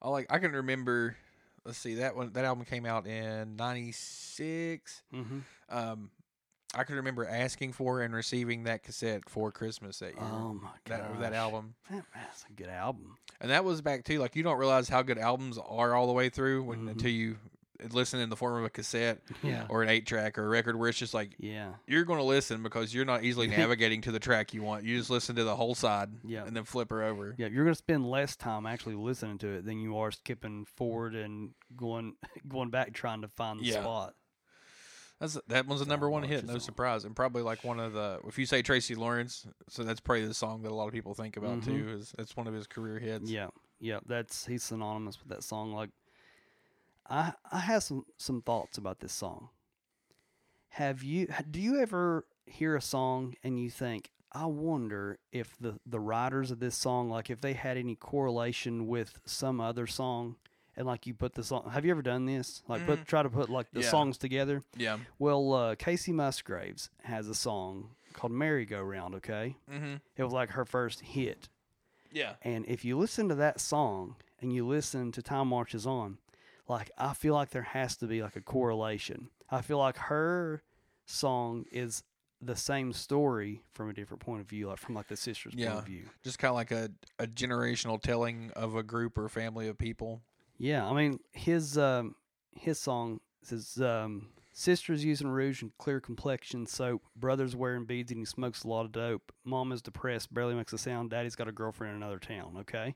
I 0.00 0.08
like. 0.08 0.26
I 0.30 0.38
can 0.38 0.52
remember. 0.52 1.16
Let's 1.64 1.78
see 1.78 1.94
that 1.96 2.14
one. 2.16 2.32
That 2.34 2.44
album 2.44 2.64
came 2.64 2.84
out 2.86 3.06
in 3.06 3.56
'96. 3.56 5.02
Mm-hmm. 5.14 5.38
Um, 5.70 6.10
I 6.76 6.84
can 6.84 6.96
remember 6.96 7.24
asking 7.26 7.72
for 7.72 8.02
and 8.02 8.12
receiving 8.14 8.64
that 8.64 8.82
cassette 8.82 9.28
for 9.28 9.52
Christmas 9.52 10.00
that 10.00 10.14
year. 10.14 10.22
Oh 10.22 10.54
my 10.54 10.70
god, 10.84 11.00
that 11.14 11.20
that 11.20 11.32
album, 11.32 11.74
That, 11.90 12.04
that's 12.14 12.44
a 12.50 12.52
good 12.52 12.68
album. 12.68 13.16
and 13.40 13.50
that 13.50 13.64
was 13.64 13.80
back 13.80 14.04
too. 14.04 14.18
Like 14.18 14.34
you 14.36 14.42
don't 14.42 14.58
realize 14.58 14.88
how 14.88 15.02
good 15.02 15.18
albums 15.18 15.56
are 15.64 15.94
all 15.94 16.06
the 16.06 16.12
way 16.12 16.28
through 16.30 16.64
when 16.64 16.80
Mhm. 16.86 16.90
until 16.90 17.10
you 17.10 17.36
listen 17.90 18.20
in 18.20 18.28
the 18.30 18.36
form 18.36 18.56
of 18.58 18.64
a 18.64 18.70
cassette 18.70 19.20
Yeah, 19.42 19.66
or 19.68 19.82
an 19.82 19.88
eight 19.88 20.06
track 20.06 20.38
or 20.38 20.44
a 20.46 20.48
record 20.48 20.76
where 20.76 20.88
it's 20.88 20.98
just 20.98 21.14
like 21.14 21.34
yeah, 21.38 21.72
you're 21.86 22.04
going 22.04 22.18
to 22.20 22.24
listen 22.24 22.62
because 22.62 22.94
you're 22.94 23.04
not 23.04 23.24
easily 23.24 23.46
navigating 23.48 24.00
to 24.02 24.12
the 24.12 24.20
track 24.20 24.54
you 24.54 24.62
want. 24.62 24.84
You 24.84 24.96
just 24.98 25.10
listen 25.10 25.36
to 25.36 25.44
the 25.44 25.56
whole 25.56 25.74
side 25.74 26.10
Yeah. 26.24 26.44
and 26.44 26.56
then 26.56 26.64
flip 26.64 26.90
her 26.90 27.02
over. 27.02 27.34
yeah. 27.38 27.48
You're 27.48 27.64
gonna 27.64 27.74
spend 27.74 28.08
less 28.08 28.36
time 28.36 28.66
actually 28.66 28.94
listening 28.94 29.38
to 29.38 29.48
it 29.48 29.64
than 29.64 29.80
you 29.80 29.98
are 29.98 30.10
skipping 30.12 30.64
forward 30.64 31.14
and 31.14 31.50
going 31.76 32.14
going 32.48 32.70
back 32.70 32.92
trying 32.92 33.22
to 33.22 33.28
find 33.28 33.60
the 33.60 33.64
Yeah. 33.64 33.80
spot. 33.82 34.14
That's 35.20 35.38
that 35.46 35.66
one's 35.66 35.80
a 35.80 35.86
number 35.86 36.10
one 36.10 36.24
hit, 36.24 36.44
no 36.44 36.58
surprise, 36.58 37.04
and 37.04 37.14
probably 37.14 37.42
like 37.42 37.62
one 37.62 37.78
of 37.78 37.92
the. 37.92 38.18
If 38.26 38.36
you 38.38 38.46
say 38.46 38.62
Tracy 38.62 38.94
Lawrence, 38.96 39.46
so 39.68 39.84
that's 39.84 40.00
probably 40.00 40.26
the 40.26 40.34
song 40.34 40.62
that 40.62 40.72
a 40.72 40.74
lot 40.74 40.88
of 40.88 40.92
people 40.92 41.14
think 41.14 41.36
about 41.36 41.60
Mhm. 41.60 41.64
too. 41.64 41.88
Is 41.98 42.14
it's 42.18 42.36
one 42.36 42.48
of 42.48 42.52
his 42.54 42.66
career 42.66 42.98
hits. 42.98 43.30
Yeah, 43.30 43.48
yeah, 43.78 44.00
that's 44.06 44.44
he's 44.46 44.64
synonymous 44.64 45.20
with 45.20 45.28
that 45.28 45.44
song. 45.44 45.72
Like, 45.72 45.90
I 47.08 47.32
I 47.52 47.58
have 47.60 47.82
some 47.82 48.04
some 48.16 48.42
thoughts 48.42 48.78
about 48.78 49.00
this 49.00 49.12
song. 49.12 49.50
Have 50.70 51.02
you? 51.02 51.28
Do 51.50 51.60
you 51.60 51.78
ever 51.80 52.24
hear 52.46 52.74
a 52.76 52.80
song 52.80 53.34
and 53.44 53.58
you 53.60 53.70
think, 53.70 54.10
I 54.32 54.46
wonder 54.46 55.18
if 55.32 55.56
the 55.60 55.78
the 55.86 56.00
writers 56.00 56.50
of 56.50 56.58
this 56.58 56.76
song, 56.76 57.08
like, 57.08 57.30
if 57.30 57.40
they 57.40 57.52
had 57.52 57.76
any 57.76 57.94
correlation 57.94 58.86
with 58.88 59.18
some 59.24 59.60
other 59.60 59.86
song, 59.86 60.36
and 60.76 60.86
like 60.86 61.06
you 61.06 61.14
put 61.14 61.34
the 61.34 61.44
song. 61.44 61.70
Have 61.70 61.84
you 61.84 61.92
ever 61.92 62.02
done 62.02 62.26
this? 62.26 62.62
Like, 62.66 62.84
put 62.86 63.06
try 63.06 63.22
to 63.22 63.30
put 63.30 63.48
like 63.48 63.70
the 63.72 63.80
Yeah. 63.82 63.90
songs 63.90 64.18
together. 64.18 64.62
yeah. 64.76 64.98
Well, 65.18 65.52
uh, 65.52 65.74
Kacey 65.76 66.12
Musgraves 66.12 66.90
has 67.04 67.28
a 67.28 67.34
song 67.34 67.90
called 68.12 68.32
"Merry 68.32 68.66
Go 68.66 68.82
Round." 68.82 69.14
Okay, 69.16 69.56
Mm-hmm. 69.70 69.94
it 70.16 70.24
was 70.24 70.32
like 70.32 70.50
her 70.50 70.64
first 70.64 71.00
hit. 71.00 71.48
Yeah. 72.10 72.34
And 72.42 72.64
if 72.66 72.84
you 72.84 72.98
listen 72.98 73.28
to 73.28 73.34
that 73.36 73.60
song 73.60 74.16
and 74.40 74.52
you 74.52 74.66
listen 74.66 75.10
to 75.12 75.22
Time 75.22 75.48
Marches 75.48 75.84
On, 75.86 76.18
like 76.68 76.90
I 76.98 77.14
feel 77.14 77.34
like 77.34 77.50
there 77.50 77.62
has 77.62 77.96
to 77.98 78.06
be 78.06 78.22
like 78.22 78.36
a 78.36 78.40
correlation. 78.40 79.28
I 79.50 79.60
feel 79.60 79.78
like 79.78 79.96
her 79.96 80.62
song 81.06 81.64
is 81.70 82.02
the 82.40 82.56
same 82.56 82.92
story 82.92 83.62
from 83.72 83.88
a 83.88 83.92
different 83.92 84.20
point 84.20 84.40
of 84.40 84.48
view, 84.48 84.68
like 84.68 84.78
from 84.78 84.94
like 84.94 85.08
the 85.08 85.16
sister's 85.16 85.54
point 85.54 85.68
of 85.68 85.86
view. 85.86 86.04
Just 86.22 86.38
kind 86.38 86.50
of 86.50 86.56
like 86.56 86.70
a, 86.70 86.90
a 87.18 87.26
generational 87.26 88.00
telling 88.00 88.50
of 88.54 88.76
a 88.76 88.82
group 88.82 89.16
or 89.18 89.28
family 89.28 89.68
of 89.68 89.78
people. 89.78 90.22
Yeah, 90.58 90.86
I 90.86 90.94
mean 90.94 91.20
his 91.32 91.76
um 91.78 92.14
his 92.52 92.78
song 92.78 93.20
says 93.42 93.80
um 93.80 94.28
sisters 94.52 95.04
using 95.04 95.28
rouge 95.28 95.62
and 95.62 95.76
clear 95.78 96.00
complexion 96.00 96.66
soap, 96.66 97.02
brothers 97.16 97.56
wearing 97.56 97.84
beads 97.84 98.10
and 98.12 98.20
he 98.20 98.24
smokes 98.24 98.62
a 98.62 98.68
lot 98.68 98.84
of 98.84 98.92
dope. 98.92 99.32
Mom 99.44 99.72
is 99.72 99.82
depressed, 99.82 100.32
barely 100.32 100.54
makes 100.54 100.72
a 100.72 100.78
sound, 100.78 101.10
daddy's 101.10 101.34
got 101.34 101.48
a 101.48 101.52
girlfriend 101.52 101.96
in 101.96 102.02
another 102.02 102.18
town, 102.20 102.56
okay? 102.60 102.94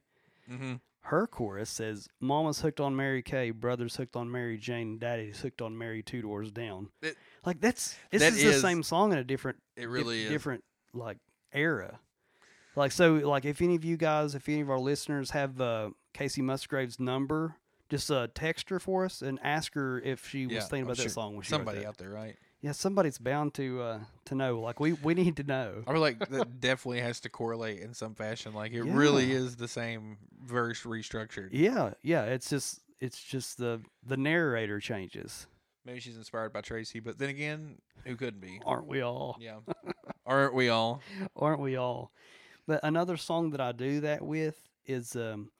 Mm-hmm. 0.51 0.75
Her 1.09 1.27
chorus 1.27 1.71
says, 1.71 2.07
Mama's 2.21 2.61
hooked 2.61 2.81
on 2.81 2.95
Mary 2.95 3.23
Kay, 3.23 3.51
brother's 3.51 3.97
hooked 3.97 4.15
on 4.15 4.31
Mary 4.31 4.59
Jane, 4.59 4.99
daddy's 4.99 5.41
hooked 5.41 5.63
on 5.63 5.77
Mary 5.79 6.03
two 6.03 6.21
doors 6.23 6.51
down. 6.51 6.91
It- 7.03 7.17
like 7.47 7.61
that's 7.61 7.97
this 8.11 8.21
that 8.21 8.35
is, 8.35 8.43
the 8.43 8.61
same 8.61 8.83
song 8.83 9.13
in 9.13 9.19
a 9.19 9.25
different 9.25 9.59
It 9.77 9.89
really 9.89 10.23
is. 10.25 10.29
different 10.29 10.65
like 10.93 11.17
era. 11.53 11.99
Like 12.77 12.93
so 12.93 13.15
like 13.15 13.45
if 13.47 13.63
any 13.63 13.75
of 13.75 13.85
you 13.85 13.97
guys, 13.97 14.35
if 14.35 14.49
any 14.49 14.61
of 14.61 14.69
our 14.71 14.79
listeners 14.79 15.31
have 15.31 15.61
uh 15.61 15.91
Kacey 16.15 16.43
Musgrave's 16.43 17.01
number, 17.01 17.57
just 17.89 18.11
uh 18.11 18.27
text 18.35 18.69
her 18.69 18.79
for 18.79 19.05
us 19.07 19.23
and 19.23 19.39
ask 19.43 19.75
her 19.75 19.99
if 20.01 20.29
she 20.29 20.47
was 20.47 20.55
Yeah, 20.55 20.61
thinking 20.61 20.81
I'm 20.81 20.87
about 20.89 20.97
that 20.99 21.03
sure 21.05 21.11
song 21.11 21.35
when 21.35 21.43
she 21.43 21.51
Somebody 21.51 21.87
out 21.87 21.97
there, 21.97 22.11
right? 22.11 22.37
Yeah, 22.61 22.73
somebody's 22.73 23.19
bound 23.19 23.55
to 23.55 23.81
uh 23.81 24.01
to 24.27 24.35
know. 24.35 24.61
Like 24.61 24.81
we 24.81 24.93
we 24.95 25.15
need 25.15 25.37
to 25.37 25.45
know. 25.45 25.85
I 25.87 25.93
feel 25.93 26.01
like 26.01 26.19
that 26.31 26.61
definitely 26.61 27.01
has 27.01 27.21
to 27.21 27.29
correlate 27.29 27.81
in 27.81 27.95
some 27.95 28.15
fashion. 28.15 28.53
Like 28.53 28.73
it 28.73 28.83
really 28.83 29.31
is 29.31 29.57
the 29.57 29.69
same 29.69 30.19
verse 30.45 30.83
restructured. 30.83 31.51
Yeah, 31.53 31.95
yeah, 32.03 32.25
it's 32.25 32.51
just 32.51 32.81
it's 33.01 33.23
just 33.23 33.59
the 33.59 33.81
the 34.05 34.17
narrator 34.17 34.81
changes. 34.81 35.47
Maybe 35.85 36.01
she's 36.01 36.17
inspired 36.17 36.53
by 36.53 36.61
Tracy, 36.61 37.01
but 37.01 37.19
then 37.19 37.31
again, 37.31 37.79
who 38.05 38.17
couldn't 38.17 38.41
be? 38.41 38.61
Aren't 38.67 38.87
we 38.87 39.01
all? 39.01 39.39
Yeah. 39.41 39.61
Aren't 40.27 40.53
we 40.53 40.69
all? 40.69 41.01
aren't 41.37 41.61
we 41.61 41.77
all? 41.77 42.13
But 42.67 42.81
another 42.83 43.17
song 43.17 43.51
that 43.51 43.61
I 43.61 43.73
do 43.73 44.01
that 44.01 44.23
with 44.23 44.69
is 44.85 45.15
um 45.15 45.51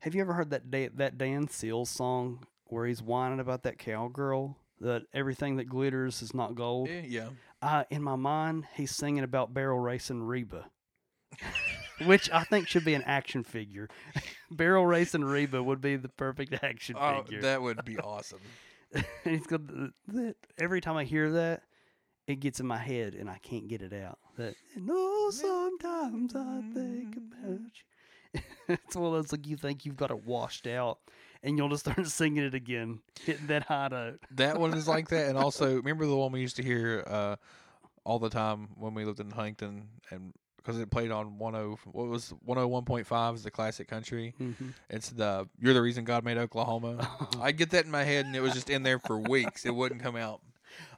have 0.00 0.14
you 0.14 0.20
ever 0.20 0.34
heard 0.34 0.50
that 0.50 0.70
da- 0.70 0.90
that 0.94 1.16
Dan 1.16 1.48
Seals 1.48 1.88
song 1.88 2.46
where 2.66 2.86
he's 2.86 3.02
whining 3.02 3.40
about 3.40 3.62
that 3.62 3.78
cowgirl 3.78 4.56
that 4.80 5.02
everything 5.12 5.56
that 5.56 5.68
glitters 5.68 6.22
is 6.22 6.34
not 6.34 6.54
gold? 6.54 6.88
Eh, 6.88 7.02
yeah. 7.06 7.28
Uh, 7.62 7.84
in 7.90 8.02
my 8.02 8.16
mind, 8.16 8.64
he's 8.74 8.90
singing 8.94 9.24
about 9.24 9.54
barrel 9.54 9.78
racing 9.78 10.22
Reba. 10.22 10.66
Which 12.04 12.30
I 12.30 12.44
think 12.44 12.68
should 12.68 12.84
be 12.84 12.92
an 12.94 13.02
action 13.04 13.42
figure. 13.42 13.88
barrel 14.50 14.84
racing 14.84 15.24
Reba 15.24 15.62
would 15.62 15.80
be 15.80 15.96
the 15.96 16.10
perfect 16.10 16.54
action 16.62 16.94
Oh, 16.98 17.22
figure. 17.22 17.40
that 17.42 17.62
would 17.62 17.84
be 17.84 17.96
awesome. 18.04 18.40
and 18.92 19.04
he's 19.24 19.46
got 19.46 19.62
that 20.08 20.34
every 20.58 20.80
time 20.82 20.96
I 20.96 21.04
hear 21.04 21.30
that, 21.32 21.62
it 22.26 22.40
gets 22.40 22.60
in 22.60 22.66
my 22.66 22.76
head 22.78 23.14
and 23.14 23.30
I 23.30 23.38
can't 23.38 23.66
get 23.68 23.80
it 23.82 23.92
out. 23.94 24.18
That 24.36 24.54
no, 24.76 25.30
sometimes 25.30 26.34
I 26.36 26.60
think 26.74 27.16
about 27.16 27.60
you. 28.34 28.40
it's 28.68 28.94
one 28.96 29.06
of 29.06 29.12
those 29.12 29.32
like 29.32 29.46
you 29.46 29.56
think 29.56 29.86
you've 29.86 29.96
got 29.96 30.10
it 30.10 30.24
washed 30.26 30.66
out, 30.66 30.98
and 31.46 31.56
you'll 31.56 31.68
just 31.68 31.84
start 31.84 32.06
singing 32.08 32.44
it 32.44 32.54
again, 32.54 32.98
hitting 33.24 33.46
that 33.46 33.62
high 33.62 33.88
note. 33.88 34.20
That 34.32 34.58
one 34.58 34.74
is 34.74 34.86
like 34.86 35.08
that, 35.08 35.28
and 35.28 35.38
also 35.38 35.74
remember 35.76 36.04
the 36.04 36.16
one 36.16 36.32
we 36.32 36.40
used 36.40 36.56
to 36.56 36.62
hear 36.62 37.04
uh, 37.06 37.36
all 38.04 38.18
the 38.18 38.28
time 38.28 38.68
when 38.76 38.92
we 38.92 39.04
lived 39.04 39.20
in 39.20 39.30
Huntington, 39.30 39.88
and 40.10 40.34
because 40.56 40.80
it 40.80 40.90
played 40.90 41.12
on 41.12 41.38
one 41.38 41.54
oh 41.54 41.78
what 41.84 42.08
was 42.08 42.34
one 42.44 42.58
oh 42.58 42.66
one 42.66 42.84
point 42.84 43.06
five 43.06 43.36
is 43.36 43.44
the 43.44 43.50
classic 43.50 43.86
country. 43.86 44.34
Mm-hmm. 44.40 44.70
It's 44.90 45.10
the 45.10 45.48
"You're 45.58 45.72
the 45.72 45.82
Reason 45.82 46.04
God 46.04 46.24
Made 46.24 46.36
Oklahoma." 46.36 47.08
I 47.40 47.52
get 47.52 47.70
that 47.70 47.84
in 47.84 47.90
my 47.90 48.02
head, 48.02 48.26
and 48.26 48.34
it 48.34 48.40
was 48.40 48.52
just 48.52 48.68
in 48.68 48.82
there 48.82 48.98
for 48.98 49.16
weeks. 49.16 49.64
It 49.64 49.74
wouldn't 49.74 50.02
come 50.02 50.16
out. 50.16 50.40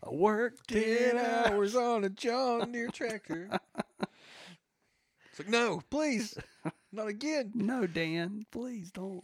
I 0.04 0.10
worked 0.10 0.68
Ten 0.68 1.18
hours 1.18 1.76
on 1.76 2.02
a 2.02 2.08
John 2.08 2.72
Deere 2.72 2.88
tractor. 2.88 3.50
It's 5.30 5.38
like 5.38 5.48
no, 5.48 5.82
please, 5.90 6.36
not 6.90 7.06
again. 7.06 7.52
No, 7.54 7.86
Dan, 7.86 8.46
please 8.50 8.90
don't. 8.90 9.22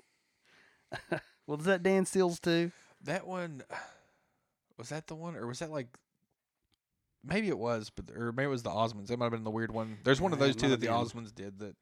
well, 1.46 1.58
is 1.58 1.66
that 1.66 1.82
Dan 1.82 2.06
Seals 2.06 2.40
too? 2.40 2.72
That 3.02 3.26
one 3.26 3.62
was 4.78 4.88
that 4.88 5.06
the 5.06 5.14
one, 5.14 5.36
or 5.36 5.46
was 5.46 5.60
that 5.60 5.70
like? 5.70 5.88
Maybe 7.26 7.48
it 7.48 7.56
was, 7.56 7.90
but 7.90 8.10
or 8.14 8.32
maybe 8.32 8.46
it 8.46 8.50
was 8.50 8.62
the 8.62 8.70
Osmonds. 8.70 9.06
That 9.06 9.18
might 9.18 9.26
have 9.26 9.32
been 9.32 9.44
the 9.44 9.50
weird 9.50 9.72
one. 9.72 9.96
There's 10.04 10.20
one 10.20 10.32
of 10.34 10.38
those 10.38 10.56
two 10.56 10.68
that 10.68 10.80
the 10.80 10.88
been. 10.88 10.96
Osmonds 10.96 11.34
did 11.34 11.58
that 11.60 11.74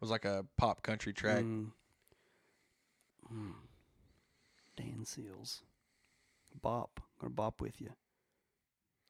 was 0.00 0.10
like 0.10 0.24
a 0.24 0.44
pop 0.56 0.82
country 0.82 1.12
track. 1.12 1.44
Mm. 1.44 1.70
Mm. 3.32 3.52
Dan 4.76 5.04
Seals. 5.04 5.62
Bop. 6.60 7.00
I'm 7.00 7.28
gonna 7.28 7.34
bop 7.34 7.60
with 7.60 7.80
you. 7.80 7.90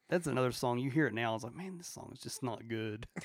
That's 0.09 0.27
another 0.27 0.51
song. 0.51 0.79
You 0.79 0.89
hear 0.89 1.07
it 1.07 1.13
now. 1.13 1.35
It's 1.35 1.43
like, 1.43 1.55
man, 1.55 1.77
this 1.77 1.87
song 1.87 2.11
is 2.13 2.19
just 2.19 2.43
not 2.43 2.67
good. 2.67 3.07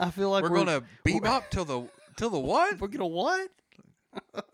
I 0.00 0.10
feel 0.10 0.30
like 0.30 0.42
we're, 0.42 0.50
we're, 0.50 0.64
gonna 0.64 0.82
bebop 1.06 1.50
till 1.50 1.64
the 1.64 1.88
till 2.16 2.30
the 2.30 2.38
what? 2.40 2.80
We're 2.80 2.88
gonna 2.88 3.06
what? 3.06 3.50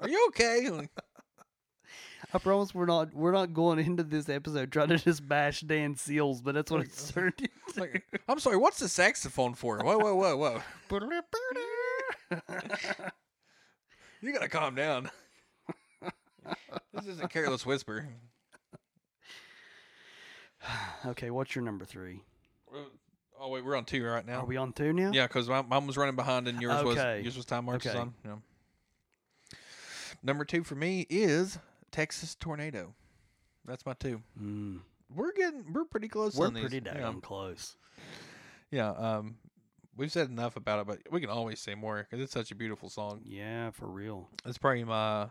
Are 0.00 0.08
you 0.08 0.26
okay? 0.28 0.68
Like, 0.70 0.90
I 2.34 2.38
promise 2.38 2.74
we're 2.74 2.86
not. 2.86 3.14
We're 3.14 3.32
not 3.32 3.52
going 3.54 3.78
into 3.78 4.02
this 4.02 4.28
episode 4.28 4.72
trying 4.72 4.88
to 4.88 4.98
just 4.98 5.26
bash 5.26 5.60
Dan 5.60 5.94
Seals, 5.96 6.40
but 6.42 6.54
that's 6.54 6.70
what 6.70 6.80
it's 6.82 7.10
turned 7.12 7.34
into. 7.38 7.50
like, 7.80 8.04
I'm 8.28 8.38
sorry. 8.40 8.56
What's 8.56 8.78
the 8.78 8.88
saxophone 8.88 9.54
for? 9.54 9.78
Whoa, 9.78 9.98
whoa, 9.98 10.14
whoa, 10.14 10.36
whoa! 10.36 10.62
You 14.22 14.32
gotta 14.32 14.48
calm 14.48 14.74
down. 14.74 15.10
this 16.94 17.06
is 17.06 17.20
a 17.20 17.28
careless 17.28 17.66
whisper. 17.66 18.08
okay, 21.06 21.30
what's 21.30 21.54
your 21.54 21.62
number 21.64 21.84
three? 21.84 22.22
Uh, 22.74 22.78
oh 23.38 23.48
wait, 23.50 23.64
we're 23.64 23.76
on 23.76 23.84
two 23.84 24.04
right 24.04 24.26
now. 24.26 24.40
Are 24.40 24.46
we 24.46 24.56
on 24.56 24.72
two 24.72 24.92
now? 24.92 25.10
Yeah, 25.12 25.26
because 25.26 25.48
mine 25.48 25.86
was 25.86 25.96
running 25.96 26.16
behind 26.16 26.48
and 26.48 26.60
yours 26.60 26.78
Okay. 26.78 27.16
was 27.16 27.24
yours 27.24 27.36
was 27.36 27.44
time 27.44 27.66
marches 27.66 27.90
Okay. 27.90 28.00
on. 28.00 28.14
Yeah. 28.24 28.36
Number 30.22 30.44
two 30.44 30.64
for 30.64 30.74
me 30.74 31.06
is 31.08 31.58
Texas 31.92 32.34
Tornado. 32.34 32.94
That's 33.64 33.84
my 33.86 33.94
two. 33.94 34.22
Mm, 34.40 34.80
We're 35.14 35.32
getting 35.32 35.72
we're 35.72 35.84
pretty 35.84 36.08
close. 36.08 36.36
we're 36.36 36.50
pretty 36.50 36.80
yeah. 36.84 37.12
close. 37.22 37.76
yeah. 38.70 38.90
Um, 38.90 39.36
we've 39.96 40.12
said 40.12 40.28
enough 40.28 40.56
about 40.56 40.80
it, 40.80 40.86
but 40.86 40.98
we 41.12 41.20
can 41.20 41.30
always 41.30 41.60
say 41.60 41.74
more 41.74 42.06
because 42.08 42.22
it's 42.22 42.32
such 42.32 42.50
a 42.50 42.54
beautiful 42.54 42.88
song. 42.88 43.20
Yeah, 43.24 43.70
for 43.70 43.86
real. 43.86 44.28
It's 44.44 44.58
probably 44.58 44.84
my 44.84 45.28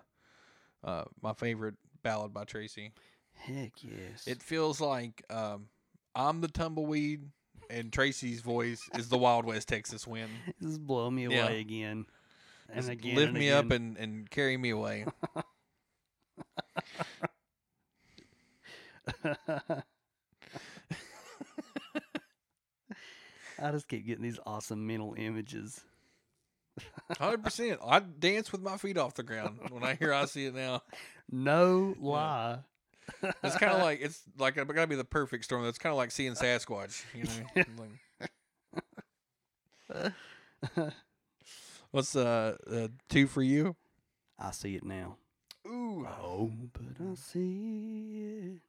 uh, 0.83 1.03
my 1.21 1.33
favorite 1.33 1.75
ballad 2.03 2.33
by 2.33 2.43
Tracy. 2.43 2.91
Heck 3.33 3.71
yes. 3.81 4.27
It 4.27 4.41
feels 4.41 4.79
like 4.81 5.23
um, 5.29 5.67
I'm 6.15 6.41
the 6.41 6.47
tumbleweed, 6.47 7.21
and 7.69 7.91
Tracy's 7.91 8.41
voice 8.41 8.81
is 8.97 9.09
the 9.09 9.17
Wild 9.17 9.45
West 9.45 9.67
Texas 9.67 10.05
wind. 10.07 10.29
This 10.59 10.71
is 10.71 10.77
blowing 10.79 11.15
me 11.15 11.25
away 11.25 11.35
Yeah. 11.35 11.49
again. 11.49 12.05
And 12.69 12.77
Just 12.77 12.89
again. 12.89 13.15
lift 13.15 13.29
and 13.29 13.37
me 13.37 13.51
up 13.51 13.71
and, 13.71 13.97
and 13.97 14.29
carry 14.29 14.57
me 14.57 14.69
away. 14.71 15.05
I 23.61 23.71
just 23.71 23.87
keep 23.87 24.05
getting 24.05 24.23
these 24.23 24.39
awesome 24.45 24.85
mental 24.85 25.15
images. 25.17 25.81
Hundred 27.17 27.43
percent. 27.43 27.79
I 27.85 27.99
dance 27.99 28.51
with 28.51 28.61
my 28.61 28.75
feet 28.77 28.97
off 28.97 29.13
the 29.13 29.23
ground 29.23 29.59
when 29.69 29.83
I 29.83 29.95
hear 29.95 30.11
I 30.13 30.25
see 30.25 30.45
it 30.45 30.55
now. 30.55 30.81
No 31.31 31.95
lie. 31.99 32.59
It's 33.43 33.55
kind 33.57 33.71
of 33.71 33.81
like 33.81 33.99
it's 34.01 34.21
like 34.37 34.57
it 34.57 34.67
gotta 34.67 34.87
be 34.87 34.95
the 34.95 35.05
perfect 35.05 35.45
storm. 35.45 35.63
That's 35.63 35.77
kind 35.77 35.91
of 35.91 35.97
like 35.97 36.11
seeing 36.11 36.33
Sasquatch. 36.33 37.03
You 37.13 37.23
know. 37.23 37.63
Like- 40.73 40.91
What's 41.95 42.13
uh, 42.13 42.57
uh 42.69 42.89
two 43.07 43.25
for 43.25 43.41
you? 43.41 43.77
I 44.37 44.51
see 44.51 44.75
it 44.75 44.83
now. 44.83 45.15
Ooh, 45.65 46.05
Oh, 46.05 46.51
but 46.73 47.01
I 47.01 47.15
see 47.15 48.19
it. 48.51 48.59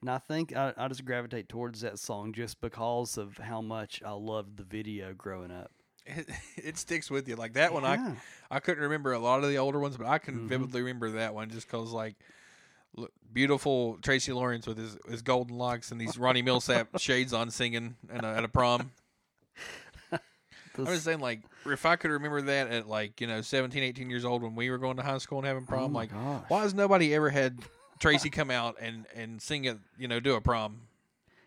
And 0.00 0.08
I 0.08 0.18
think 0.18 0.54
I, 0.56 0.72
I 0.76 0.86
just 0.86 1.04
gravitate 1.04 1.48
towards 1.48 1.80
that 1.80 1.98
song 1.98 2.32
just 2.32 2.60
because 2.60 3.18
of 3.18 3.36
how 3.38 3.60
much 3.60 4.00
I 4.06 4.12
loved 4.12 4.58
the 4.58 4.62
video 4.62 5.12
growing 5.12 5.50
up. 5.50 5.72
it, 6.06 6.28
it 6.56 6.78
sticks 6.78 7.10
with 7.10 7.26
you. 7.28 7.34
Like 7.34 7.54
that 7.54 7.72
one, 7.72 7.84
I 7.84 7.94
Yeah. 7.96 8.14
I 8.48 8.60
couldn't 8.60 8.84
remember 8.84 9.12
a 9.12 9.18
lot 9.18 9.42
of 9.42 9.50
the 9.50 9.58
older 9.58 9.80
ones, 9.80 9.96
but 9.96 10.06
I 10.06 10.18
can 10.18 10.36
Mhm. 10.42 10.46
vividly 10.46 10.82
remember 10.82 11.10
that 11.10 11.34
one 11.34 11.50
just 11.50 11.66
because 11.66 11.90
like. 11.90 12.14
look, 12.94 13.10
Beautiful 13.32 13.98
Tracy 14.02 14.32
Lawrence 14.32 14.68
with 14.68 14.78
his, 14.78 14.96
his 15.08 15.22
golden 15.22 15.56
locks 15.58 15.90
and 15.90 16.00
these 16.00 16.16
Ronnie 16.16 16.44
Milsap 16.44 16.86
shades 17.00 17.32
on 17.32 17.50
singing 17.50 17.96
in 18.12 18.24
a, 18.24 18.28
at 18.34 18.44
a 18.44 18.48
prom. 18.48 18.92
I 20.88 20.92
was 20.92 21.02
saying, 21.02 21.20
like, 21.20 21.40
if 21.66 21.86
I 21.86 21.96
could 21.96 22.10
remember 22.10 22.42
that 22.42 22.68
at, 22.68 22.88
like, 22.88 23.20
you 23.20 23.26
know, 23.26 23.40
17, 23.40 23.82
18 23.82 24.10
years 24.10 24.24
old 24.24 24.42
when 24.42 24.54
we 24.54 24.70
were 24.70 24.78
going 24.78 24.96
to 24.96 25.02
high 25.02 25.18
school 25.18 25.38
and 25.38 25.46
having 25.46 25.64
oh 25.64 25.70
prom, 25.70 25.92
my 25.92 26.00
like, 26.00 26.12
gosh. 26.12 26.44
why 26.48 26.62
has 26.62 26.74
nobody 26.74 27.14
ever 27.14 27.30
had 27.30 27.58
Tracy 27.98 28.30
come 28.30 28.50
out 28.50 28.76
and, 28.80 29.06
and 29.14 29.40
sing 29.40 29.64
it, 29.64 29.78
you 29.98 30.08
know, 30.08 30.20
do 30.20 30.34
a 30.34 30.40
prom? 30.40 30.82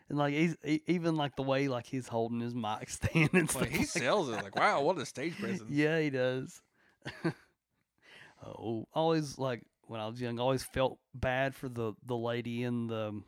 And 0.08 0.18
like 0.18 0.34
he's 0.34 0.56
e- 0.64 0.82
even 0.86 1.16
like 1.16 1.34
the 1.36 1.42
way 1.42 1.68
like 1.68 1.86
he's 1.86 2.08
holding 2.08 2.40
his 2.40 2.54
mic 2.54 2.88
stand 2.90 3.30
and 3.32 3.48
stuff. 3.48 3.62
Like, 3.62 3.70
he 3.70 3.78
like 3.78 3.86
sells 3.86 4.28
it. 4.28 4.42
Like, 4.42 4.54
wow, 4.56 4.82
what 4.82 4.98
a 4.98 5.06
stage 5.06 5.38
presence. 5.38 5.64
Yeah, 5.70 5.98
he 5.98 6.10
does. 6.10 6.60
oh, 8.46 8.86
always 8.92 9.38
like 9.38 9.62
when 9.86 10.00
I 10.00 10.06
was 10.06 10.20
young, 10.20 10.38
I 10.38 10.42
always 10.42 10.62
felt 10.62 10.98
bad 11.14 11.54
for 11.54 11.68
the 11.68 11.94
the 12.04 12.16
lady 12.16 12.62
in 12.62 12.86
the 12.86 13.22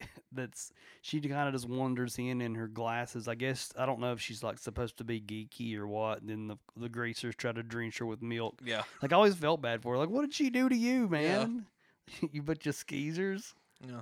that's 0.32 0.72
she 1.02 1.20
kind 1.20 1.48
of 1.48 1.54
just 1.54 1.68
wanders 1.68 2.18
in 2.18 2.40
in 2.40 2.54
her 2.54 2.68
glasses. 2.68 3.28
I 3.28 3.34
guess 3.34 3.72
I 3.78 3.86
don't 3.86 4.00
know 4.00 4.12
if 4.12 4.20
she's 4.20 4.42
like 4.42 4.58
supposed 4.58 4.98
to 4.98 5.04
be 5.04 5.20
geeky 5.20 5.76
or 5.78 5.86
what. 5.86 6.20
And 6.20 6.30
then 6.30 6.48
the 6.48 6.56
the 6.76 6.88
greasers 6.88 7.34
try 7.36 7.52
to 7.52 7.62
drench 7.62 7.98
her 7.98 8.06
with 8.06 8.22
milk. 8.22 8.60
Yeah. 8.64 8.82
Like 9.02 9.12
I 9.12 9.16
always 9.16 9.34
felt 9.34 9.62
bad 9.62 9.82
for 9.82 9.92
her. 9.92 9.98
Like, 9.98 10.10
what 10.10 10.22
did 10.22 10.34
she 10.34 10.50
do 10.50 10.68
to 10.68 10.76
you, 10.76 11.02
Yeah. 11.04 11.08
man? 11.46 11.66
you 12.32 12.42
bunch 12.42 12.66
of 12.66 12.74
skeezers. 12.74 13.54
Yeah. 13.86 14.00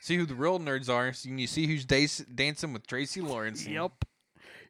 see 0.00 0.16
who 0.16 0.26
the 0.26 0.34
real 0.34 0.58
nerds 0.58 0.88
are. 0.88 1.12
So 1.12 1.28
you 1.28 1.46
see 1.46 1.66
who's 1.66 1.84
dac- 1.84 2.26
dancing 2.34 2.72
with 2.72 2.86
Tracy 2.86 3.20
Lawrence. 3.20 3.66
Yep. 3.66 3.92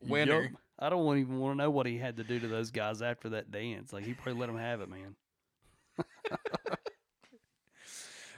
Winner. 0.06 0.42
Yup. 0.44 0.52
I 0.78 0.88
don't 0.88 1.18
even 1.18 1.38
want 1.38 1.52
to 1.58 1.62
know 1.62 1.70
what 1.70 1.86
he 1.86 1.98
had 1.98 2.16
to 2.16 2.24
do 2.24 2.40
to 2.40 2.48
those 2.48 2.70
guys 2.72 3.02
after 3.02 3.28
that 3.30 3.50
dance. 3.52 3.92
Like 3.92 4.04
he 4.04 4.14
probably 4.14 4.40
let 4.40 4.46
them 4.46 4.58
have 4.58 4.80
it, 4.80 4.88
man. 4.88 5.14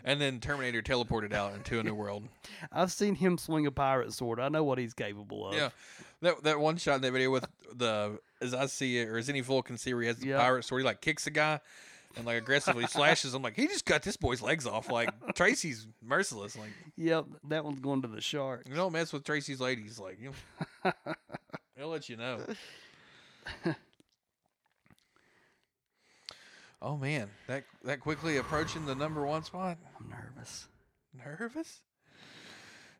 And 0.07 0.21
then 0.21 0.39
Terminator 0.39 0.83
teleported 0.83 1.33
out 1.33 1.55
into 1.55 1.81
a 1.81 1.83
new 1.83 1.95
world. 1.95 2.29
I've 2.73 2.93
seen 2.93 3.15
him 3.15 3.39
swing 3.39 3.67
a 3.67 3.71
pirate 3.71 4.13
sword. 4.13 4.39
I 4.39 4.49
know 4.51 4.63
what 4.63 4.77
he's 4.79 4.93
capable 4.95 5.49
of. 5.49 5.55
Yeah. 5.55 5.71
That 6.21 6.43
that 6.45 6.61
one 6.61 6.77
shot 6.77 6.97
in 6.97 7.01
that 7.03 7.13
video 7.13 7.31
with 7.31 7.47
the 7.75 8.19
as 8.41 8.53
I 8.55 8.67
see 8.67 8.99
it, 8.99 9.09
or 9.09 9.17
as 9.19 9.29
any 9.29 9.41
fool 9.43 9.63
can 9.63 9.79
see, 9.79 9.93
where 9.95 10.03
he 10.03 10.09
has 10.09 10.19
the 10.19 10.29
Yeah. 10.29 10.39
pirate 10.39 10.65
sword, 10.65 10.83
he 10.83 10.87
like 10.87 11.01
kicks 11.01 11.27
a 11.27 11.31
guy 11.31 11.61
and 12.17 12.25
like 12.27 12.37
aggressively 12.39 12.87
slashes 12.87 13.35
him. 13.35 13.43
Like 13.43 13.57
he 13.57 13.67
just 13.67 13.85
cut 13.87 14.03
this 14.03 14.17
boy's 14.17 14.41
legs 14.43 14.67
off. 14.67 14.91
Like 14.91 15.09
Tracy's 15.35 15.87
merciless. 16.03 16.57
Like 16.57 16.71
Yep, 16.97 17.25
that 17.49 17.65
one's 17.65 17.81
going 17.81 18.03
to 18.03 18.09
the 18.09 18.21
shark. 18.21 18.65
you 18.69 18.75
don't 18.75 18.93
mess 18.93 19.13
with 19.13 19.25
Tracy's 19.25 19.61
ladies. 19.61 19.99
Like 19.99 20.19
you 20.21 20.33
know, 20.85 20.93
he'll 21.77 21.89
let 21.89 22.09
you 22.09 22.17
know. 22.17 22.41
Oh 26.85 26.99
man, 26.99 27.31
that 27.47 27.65
that 27.85 28.01
quickly 28.01 28.37
approaching 28.37 28.85
the 28.85 28.95
number 28.95 29.25
one 29.25 29.43
spot. 29.43 29.79
I'm 29.99 30.11
nervous. 30.11 30.69
Nervous? 31.15 31.81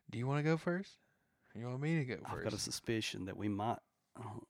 Do 0.09 0.17
you 0.17 0.25
want 0.25 0.39
to 0.39 0.43
go 0.43 0.57
first? 0.57 0.89
You 1.53 1.67
want 1.67 1.81
me 1.81 1.99
to 1.99 2.05
go 2.05 2.15
first? 2.15 2.25
I've 2.33 2.43
got 2.43 2.53
a 2.53 2.57
suspicion 2.57 3.25
that 3.25 3.37
we 3.37 3.47
might. 3.47 3.77
Oh, 4.19 4.41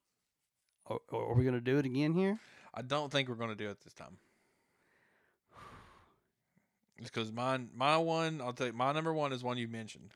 are, 0.87 0.99
are 1.11 1.33
we 1.33 1.43
going 1.43 1.55
to 1.55 1.61
do 1.61 1.77
it 1.77 1.85
again 1.85 2.13
here? 2.13 2.39
I 2.73 2.81
don't 2.81 3.11
think 3.11 3.27
we're 3.27 3.35
going 3.35 3.49
to 3.49 3.55
do 3.55 3.69
it 3.69 3.81
this 3.83 3.93
time. 3.93 4.17
It's 6.97 7.09
because 7.09 7.29
mine, 7.29 7.69
my 7.75 7.97
one, 7.97 8.39
I'll 8.41 8.53
tell 8.53 8.67
you, 8.67 8.73
my 8.73 8.93
number 8.93 9.13
one 9.13 9.33
is 9.33 9.43
one 9.43 9.57
you 9.57 9.67
mentioned. 9.67 10.11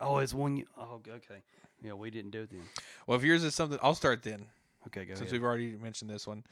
Oh, 0.00 0.18
it's 0.18 0.34
one. 0.34 0.56
You, 0.56 0.66
oh, 0.76 1.00
okay. 1.08 1.42
Yeah, 1.80 1.92
we 1.92 2.10
didn't 2.10 2.32
do 2.32 2.42
it 2.42 2.50
then. 2.50 2.62
Well, 3.06 3.16
if 3.16 3.24
yours 3.24 3.44
is 3.44 3.54
something, 3.54 3.78
I'll 3.82 3.94
start 3.94 4.24
then, 4.24 4.46
Okay, 4.88 5.04
go 5.04 5.14
since 5.14 5.20
ahead. 5.20 5.32
we've 5.32 5.44
already 5.44 5.76
mentioned 5.76 6.10
this 6.10 6.26
one. 6.26 6.42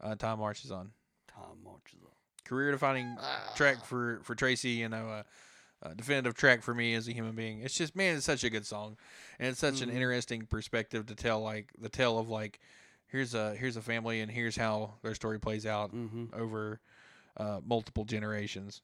Uh, 0.00 0.14
Time 0.14 0.38
marches 0.38 0.70
on. 0.70 0.92
Time 1.34 1.62
marches 1.64 1.98
on. 2.02 2.10
Career 2.44 2.70
defining 2.72 3.16
track 3.54 3.84
for 3.84 4.20
for 4.22 4.34
Tracy. 4.34 4.70
You 4.70 4.88
know, 4.88 5.08
uh, 5.08 5.22
uh, 5.82 5.94
definitive 5.94 6.34
track 6.34 6.62
for 6.62 6.74
me 6.74 6.94
as 6.94 7.06
a 7.08 7.12
human 7.12 7.34
being. 7.34 7.60
It's 7.60 7.74
just 7.76 7.94
man, 7.96 8.16
it's 8.16 8.26
such 8.26 8.44
a 8.44 8.50
good 8.50 8.66
song, 8.66 8.96
and 9.38 9.48
it's 9.50 9.60
such 9.60 9.80
an 9.80 9.88
Mhm. 9.90 9.94
interesting 9.94 10.46
perspective 10.46 11.06
to 11.06 11.14
tell. 11.14 11.40
Like 11.40 11.70
the 11.78 11.88
tale 11.88 12.18
of 12.18 12.28
like, 12.28 12.60
here's 13.06 13.34
a 13.34 13.54
here's 13.54 13.76
a 13.76 13.82
family, 13.82 14.20
and 14.20 14.30
here's 14.30 14.56
how 14.56 14.94
their 15.02 15.14
story 15.14 15.38
plays 15.38 15.64
out 15.66 15.92
Mm-hmm. 15.94 16.26
over 16.34 16.80
uh, 17.36 17.60
multiple 17.64 18.04
generations. 18.04 18.82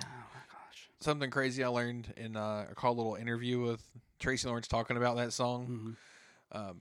Oh 0.00 0.06
my 0.06 0.40
gosh. 0.50 0.88
Something 1.00 1.30
crazy 1.30 1.62
I 1.62 1.68
learned 1.68 2.12
in 2.16 2.36
uh, 2.36 2.66
a 2.82 2.90
little 2.92 3.14
interview 3.14 3.60
with 3.60 3.82
Tracy 4.18 4.48
Lawrence 4.48 4.66
talking 4.66 4.96
about 4.96 5.16
that 5.18 5.32
song. 5.32 5.66
Mm-hmm. 6.52 6.58
Um, 6.58 6.80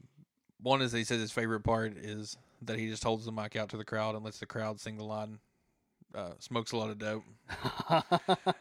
one 0.62 0.82
is 0.82 0.92
he 0.94 1.04
says 1.04 1.20
his 1.20 1.32
favorite 1.32 1.62
part 1.62 1.98
is 1.98 2.38
that 2.68 2.78
he 2.80 2.88
just 2.90 3.04
holds 3.04 3.26
the 3.26 3.32
mic 3.32 3.56
out 3.56 3.70
to 3.70 3.78
the 3.78 3.86
crowd 3.86 4.16
and 4.16 4.24
lets 4.24 4.40
the 4.40 4.46
crowd 4.46 4.80
sing 4.80 4.98
the 4.98 5.04
line. 5.04 5.40
Uh, 6.16 6.32
smokes 6.40 6.72
a 6.74 6.78
lot 6.78 6.90
of 6.92 7.00
dope, 7.00 7.24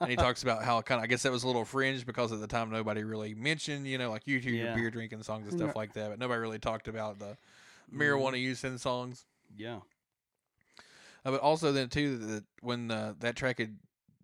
and 0.01 0.11
he 0.11 0.17
talks 0.17 0.43
about 0.43 0.65
how 0.65 0.81
kind 0.81 0.99
of 0.99 1.05
I 1.05 1.07
guess 1.07 1.23
that 1.25 1.33
was 1.33 1.43
a 1.45 1.47
little 1.47 1.67
fringe 1.67 2.07
because 2.07 2.33
at 2.33 2.41
the 2.41 2.47
time 2.47 2.71
nobody 2.71 3.05
really 3.05 3.35
mentioned, 3.35 3.87
you 3.87 3.99
know, 3.99 4.11
like 4.11 4.23
you 4.27 4.39
hear 4.39 4.55
your 4.55 4.75
beer 4.75 4.91
drinking 4.91 5.23
songs 5.23 5.45
and 5.45 5.53
stuff 5.53 5.77
like 5.77 5.93
that, 5.95 6.09
but 6.11 6.19
nobody 6.19 6.41
really 6.41 6.59
talked 6.59 6.89
about 6.89 7.19
the 7.19 7.37
Mm-hmm. 7.93 7.99
marijuana 7.99 8.41
use 8.41 8.65
in 8.65 8.79
songs. 8.79 9.27
yeah. 9.55 9.81
Uh, 11.25 11.31
but 11.33 11.41
also 11.41 11.73
then 11.73 11.89
too 11.89 12.17
that 12.17 12.45
when 12.63 12.91
uh, 12.91 13.15
that 13.21 13.37
track 13.37 13.59
had, 13.59 13.77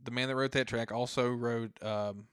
the 0.05 0.11
man 0.11 0.29
that 0.29 0.37
wrote 0.37 0.53
that 0.53 0.67
track 0.67 0.91
also 0.91 1.29
wrote 1.31 1.71
um, 1.83 2.27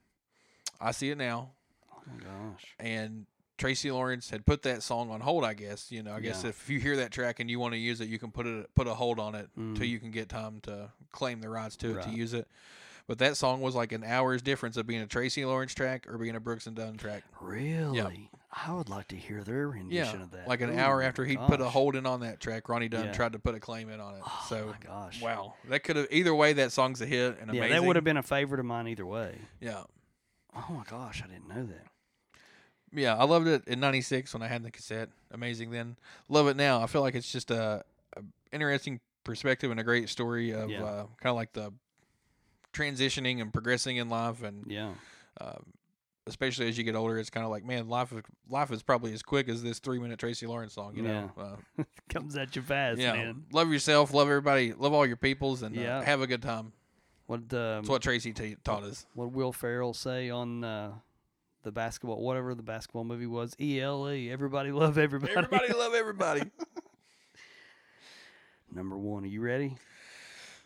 "I 0.79 0.91
See 0.91 1.09
It 1.09 1.17
Now," 1.17 1.49
Oh 1.91 2.01
my 2.07 2.17
gosh. 2.23 2.75
and 2.79 3.25
Tracy 3.57 3.89
Lawrence 3.91 4.29
had 4.29 4.45
put 4.45 4.63
that 4.63 4.83
song 4.83 5.09
on 5.11 5.21
hold. 5.21 5.43
I 5.45 5.53
guess 5.53 5.91
you 5.91 6.03
know. 6.03 6.13
I 6.13 6.19
guess 6.19 6.43
Yeah. 6.43 6.49
if 6.49 6.69
you 6.69 6.79
hear 6.79 6.97
that 6.97 7.11
track 7.11 7.39
and 7.39 7.49
you 7.49 7.59
want 7.59 7.73
to 7.73 7.77
use 7.79 8.01
it, 8.01 8.09
you 8.09 8.19
can 8.19 8.31
put 8.31 8.45
it 8.45 8.73
put 8.75 8.87
a 8.87 8.93
hold 8.93 9.19
on 9.19 9.33
it 9.35 9.49
Mhm. 9.57 9.75
till 9.75 9.85
you 9.85 9.99
can 9.99 10.11
get 10.11 10.27
time 10.29 10.59
to 10.61 10.91
claim 11.11 11.39
the 11.41 11.49
rights 11.49 11.75
to 11.77 11.97
it 11.97 12.03
to 12.03 12.09
use 12.09 12.33
it. 12.33 12.47
But 13.07 13.19
that 13.19 13.37
song 13.37 13.61
was 13.61 13.75
like 13.75 13.91
an 13.91 14.03
hour's 14.03 14.41
difference 14.41 14.77
of 14.77 14.87
being 14.87 14.99
a 15.01 15.05
Tracy 15.07 15.45
Lawrence 15.45 15.75
track 15.75 16.07
or 16.07 16.17
being 16.17 16.35
a 16.35 16.39
Brooks 16.39 16.65
and 16.65 16.75
Dunn 16.75 16.97
track. 16.97 17.23
Really? 17.39 18.31
I 18.51 18.71
would 18.73 18.89
like 18.89 19.07
to 19.09 19.15
hear 19.15 19.43
their 19.43 19.67
rendition 19.69 20.19
Yeah, 20.19 20.23
of 20.23 20.31
that. 20.31 20.47
like 20.47 20.61
an 20.61 20.71
Oh 20.71 20.81
hour 20.81 21.01
after 21.03 21.23
he 21.23 21.37
put 21.37 21.61
a 21.61 21.69
hold 21.69 21.95
in 21.95 22.05
on 22.07 22.21
that 22.21 22.39
track, 22.39 22.67
Ronnie 22.67 22.87
Dunn 22.89 23.05
Yeah. 23.07 23.11
tried 23.13 23.33
to 23.33 23.39
put 23.39 23.53
a 23.53 23.59
claim 23.59 23.89
in 23.89 23.99
on 23.99 24.15
it. 24.15 24.21
Oh 24.25 24.45
so 24.49 24.67
my 24.67 24.77
gosh. 24.87 25.21
wow, 25.21 25.53
that 25.69 25.83
could 25.83 25.97
have 25.97 26.07
either 26.09 26.33
way. 26.33 26.53
That 26.53 26.71
song's 26.71 26.99
a 26.99 27.05
hit 27.05 27.37
and 27.39 27.53
Yeah, 27.53 27.61
amazing. 27.61 27.69
that 27.81 27.83
would 27.87 27.95
have 27.95 28.05
been 28.05 28.17
a 28.17 28.23
favorite 28.23 28.59
of 28.59 28.65
mine 28.65 28.87
either 28.87 29.05
way. 29.05 29.39
yeah. 29.59 29.83
Oh 30.55 30.65
my 30.71 30.83
gosh, 30.89 31.21
I 31.23 31.27
didn't 31.27 31.47
know 31.47 31.65
that. 31.65 31.87
Yeah, 32.95 33.15
I 33.15 33.25
loved 33.25 33.47
it 33.47 33.67
in 33.67 33.79
'96 33.79 34.33
when 34.33 34.41
I 34.41 34.47
had 34.47 34.63
the 34.63 34.71
cassette. 34.71 35.09
Amazing 35.31 35.71
then. 35.71 35.97
Love 36.29 36.47
it 36.47 36.55
now. 36.55 36.81
I 36.81 36.87
feel 36.87 37.01
like 37.01 37.13
it's 37.15 37.31
just 37.31 37.51
a, 37.51 37.83
a 38.15 38.21
interesting 38.51 38.99
perspective 39.23 39.69
and 39.71 39.79
a 39.79 39.83
great 39.83 40.07
story 40.09 40.51
of 40.51 40.69
Yeah. 40.69 40.83
uh, 40.83 41.03
kind 41.19 41.29
of 41.31 41.35
like 41.35 41.53
the 41.53 41.73
transitioning 42.73 43.41
and 43.41 43.51
progressing 43.53 43.97
in 43.97 44.09
life, 44.09 44.43
and 44.43 44.65
Yeah. 44.69 44.93
um, 45.41 45.65
especially 46.27 46.67
as 46.67 46.77
you 46.77 46.83
get 46.83 46.95
older, 46.95 47.17
it's 47.17 47.29
kind 47.29 47.45
of 47.45 47.51
like, 47.51 47.63
man, 47.63 47.87
life 47.87 48.11
is, 48.11 48.21
life 48.49 48.71
is 48.71 48.81
probably 48.83 49.13
as 49.13 49.21
quick 49.23 49.47
as 49.47 49.63
this 49.63 49.79
three 49.79 49.99
minute 49.99 50.19
Tracy 50.19 50.45
Lawrence 50.47 50.73
song. 50.73 50.95
You 50.95 51.03
know, 51.03 51.31
uh, 51.37 51.83
Comes 52.09 52.35
at 52.37 52.55
you 52.55 52.61
fast, 52.61 52.99
yeah. 52.99 53.13
man. 53.13 53.45
Love 53.51 53.71
yourself, 53.71 54.13
love 54.13 54.27
everybody, 54.27 54.73
love 54.73 54.93
all 54.93 55.05
your 55.05 55.17
peoples, 55.17 55.61
and 55.63 55.75
Yeah. 55.75 55.99
uh, 55.99 56.01
have 56.03 56.21
a 56.21 56.27
good 56.27 56.41
time. 56.41 56.73
What 57.27 57.39
um, 57.39 57.47
That's 57.49 57.89
what 57.89 58.01
Tracy 58.03 58.33
t- 58.33 58.55
taught 58.63 58.83
us. 58.83 59.05
what 59.15 59.31
Will 59.31 59.51
Ferrell 59.51 59.93
say 59.95 60.29
on 60.29 60.63
uh, 60.63 60.91
the 61.65 61.71
basketball 61.71 62.21
whatever 62.21 62.55
the 62.55 62.63
basketball 62.63 63.03
movie 63.03 63.25
was? 63.25 63.53
ELE. 63.59 64.31
Everybody 64.31 64.71
love 64.71 64.97
everybody. 64.97 65.33
Everybody 65.35 65.73
love 65.73 65.93
everybody. 65.95 66.43
Number 68.71 68.97
one. 68.97 69.23
Are 69.23 69.27
you 69.27 69.41
ready? 69.41 69.75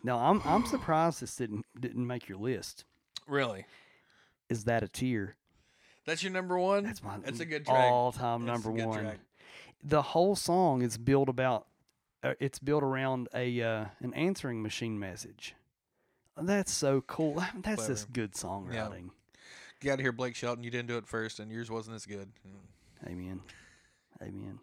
No, 0.04 0.16
I'm 0.16 0.40
I'm 0.44 0.64
surprised 0.66 1.20
this 1.20 1.34
didn't 1.36 1.66
didn't 1.78 2.06
make 2.06 2.28
your 2.28 2.38
list. 2.38 2.84
Really? 3.26 3.66
Is 4.48 4.64
that 4.64 4.82
a 4.82 4.88
tear? 4.88 5.36
That's 6.06 6.22
your 6.22 6.32
number 6.32 6.58
one? 6.58 6.84
That's 6.84 7.02
my 7.02 7.18
That's 7.18 7.40
a 7.40 7.44
good 7.44 7.66
track. 7.66 7.90
all 7.90 8.12
time 8.12 8.44
That's 8.46 8.64
number 8.64 8.84
one. 8.86 8.98
track. 9.00 9.18
The 9.82 10.02
whole 10.02 10.36
song 10.36 10.82
is 10.82 10.98
built 10.98 11.28
about 11.28 11.66
uh, 12.22 12.34
it's 12.40 12.58
built 12.58 12.82
around 12.82 13.28
a 13.34 13.62
uh, 13.62 13.84
an 14.00 14.12
answering 14.14 14.62
machine 14.62 14.98
message. 14.98 15.54
That's 16.36 16.72
so 16.72 17.02
cool. 17.02 17.34
That's 17.62 17.86
just 17.86 18.12
Clever. 18.12 18.28
good 18.28 18.32
songwriting. 18.32 19.10
Get 19.80 19.92
out 19.92 19.94
of 19.94 20.00
here, 20.00 20.12
Blake 20.12 20.36
Shelton. 20.36 20.62
You 20.62 20.70
didn't 20.70 20.88
do 20.88 20.98
it 20.98 21.06
first, 21.06 21.40
and 21.40 21.50
yours 21.50 21.70
wasn't 21.70 21.96
as 21.96 22.04
good. 22.04 22.30
Mm. 22.46 23.10
Amen. 23.10 23.40
Amen. 24.22 24.58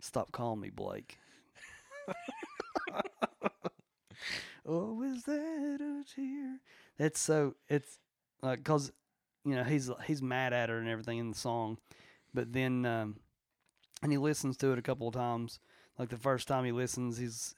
Stop 0.00 0.32
calling 0.32 0.60
me 0.60 0.70
Blake. 0.70 1.18
oh, 4.66 5.02
is 5.02 5.24
that 5.24 5.78
a 5.80 6.04
tear? 6.14 6.58
That's 6.98 7.20
so. 7.20 7.54
It's 7.68 7.98
like 8.42 8.60
because 8.60 8.92
you 9.44 9.54
know 9.54 9.64
he's 9.64 9.90
he's 10.06 10.22
mad 10.22 10.54
at 10.54 10.70
her 10.70 10.78
and 10.78 10.88
everything 10.88 11.18
in 11.18 11.30
the 11.30 11.36
song, 11.36 11.76
but 12.32 12.54
then 12.54 12.86
um, 12.86 13.16
and 14.02 14.10
he 14.10 14.16
listens 14.16 14.56
to 14.58 14.72
it 14.72 14.78
a 14.78 14.82
couple 14.82 15.08
of 15.08 15.14
times. 15.14 15.60
Like 15.98 16.08
the 16.08 16.16
first 16.16 16.48
time 16.48 16.64
he 16.64 16.72
listens, 16.72 17.18
he's 17.18 17.54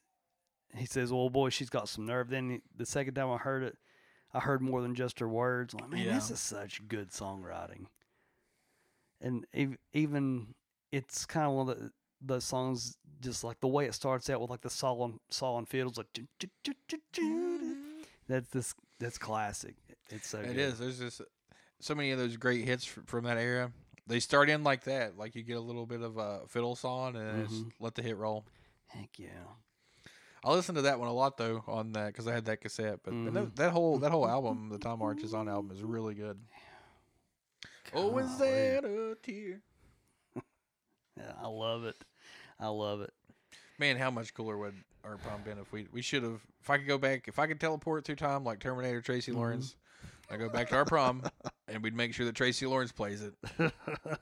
he 0.75 0.87
says, 0.87 1.13
"Well, 1.13 1.31
boy, 1.31 1.51
she's 1.51 1.71
got 1.71 1.89
some 1.89 2.07
nerve." 2.07 2.29
Then 2.29 2.51
he, 2.51 2.61
the 2.77 2.87
second 2.87 3.15
time 3.15 3.31
I 3.31 3.37
heard 3.37 3.63
it, 3.63 3.79
I 4.35 4.41
heard 4.41 4.63
more 4.63 4.81
than 4.83 4.95
just 4.95 5.19
her 5.21 5.29
words. 5.29 5.75
I'm 5.75 5.81
like, 5.81 5.91
man, 5.91 6.15
this 6.15 6.31
is 6.31 6.41
such 6.41 6.87
good 6.89 7.11
songwriting. 7.11 7.87
And 9.21 9.47
ev- 9.55 9.77
even 9.93 10.55
it's 10.91 11.27
kind 11.27 11.47
of 11.47 11.53
one 11.53 11.69
of 11.69 11.79
the 11.79 11.91
those 12.25 12.45
songs, 12.45 12.97
just 13.21 13.43
like 13.45 13.61
the 13.61 13.69
way 13.69 13.85
it 13.87 13.95
starts 13.95 14.31
out 14.31 14.41
with 14.41 14.49
like 14.51 14.61
the 14.63 14.71
solemn 14.71 15.19
solemn 15.29 15.67
fiddles, 15.67 15.99
like 15.99 16.07
that's 18.29 18.49
this 18.51 18.75
that's 18.99 19.19
classic. 19.19 19.75
It's 20.11 20.29
so 20.29 20.39
It 20.41 20.57
is. 20.57 20.79
There's 20.79 20.99
just 20.99 21.21
so 21.81 21.95
many 21.95 22.11
of 22.13 22.19
those 22.19 22.37
great 22.37 22.65
hits 22.65 22.85
fr- 22.85 23.01
from 23.07 23.25
that 23.25 23.39
era. 23.39 23.73
They 24.07 24.21
start 24.21 24.49
in 24.51 24.63
like 24.65 24.85
that, 24.85 25.17
like 25.17 25.35
you 25.35 25.43
get 25.43 25.57
a 25.57 25.61
little 25.61 25.87
bit 25.87 26.01
of 26.01 26.17
a 26.17 26.41
fiddle 26.49 26.77
song, 26.77 27.17
and 27.17 27.49
Mhm. 27.49 27.73
let 27.81 27.95
the 27.95 28.03
hit 28.03 28.17
roll. 28.17 28.45
Heck 28.89 29.19
yeah. 29.19 29.29
I 30.45 30.51
listened 30.53 30.77
to 30.77 30.83
that 30.83 30.99
one 30.99 31.09
a 31.09 31.13
lot 31.13 31.37
though 31.37 31.63
on 31.69 31.93
that 31.93 32.09
because 32.09 32.27
I 32.27 32.33
had 32.35 32.47
that 32.47 32.61
cassette. 32.61 33.01
But 33.05 33.15
Mhm. 33.15 33.33
that, 33.35 33.57
that 33.57 33.71
whole 33.73 33.99
that 33.99 34.11
whole 34.11 34.29
album, 34.29 34.69
the 34.71 34.79
Time 34.79 34.99
Marches 34.99 35.35
On 35.35 35.49
album, 35.49 35.71
is 35.71 35.83
really 35.83 36.15
good. 36.15 36.41
Oh, 37.95 38.17
is 38.19 38.39
that 38.39 38.85
a 38.85 39.17
tear? 39.23 39.61
Yeah, 41.17 41.33
I 41.41 41.47
love 41.47 41.85
it. 41.85 41.97
I 42.59 42.69
love 42.69 43.03
it. 43.03 43.13
Man, 43.79 43.99
how 43.99 44.11
much 44.11 44.33
cooler 44.33 44.57
would 44.57 44.75
our 45.05 45.19
prom 45.19 45.43
been 45.43 45.59
if 45.59 45.71
we 45.71 45.87
we 45.93 46.01
should 46.01 46.23
have? 46.23 46.41
If 46.63 46.71
I 46.71 46.79
could 46.79 46.87
go 46.87 46.97
back, 46.97 47.29
if 47.29 47.39
I 47.39 47.47
could 47.47 47.61
teleport 47.61 48.05
through 48.07 48.17
time 48.17 48.45
like 48.45 48.61
Terminator 48.61 49.03
Tracy 49.03 49.31
Mhm. 49.31 49.37
Lawrence, 49.37 49.77
I 50.31 50.39
go 50.39 50.49
back 50.49 50.71
to 50.71 50.77
our 50.77 50.85
prom, 50.87 51.23
and 51.69 51.83
we'd 51.83 51.95
make 51.95 52.15
sure 52.15 52.25
that 52.27 52.35
Tracy 52.35 52.65
Lawrence 52.67 52.93
plays 52.93 53.23
it. 53.23 53.35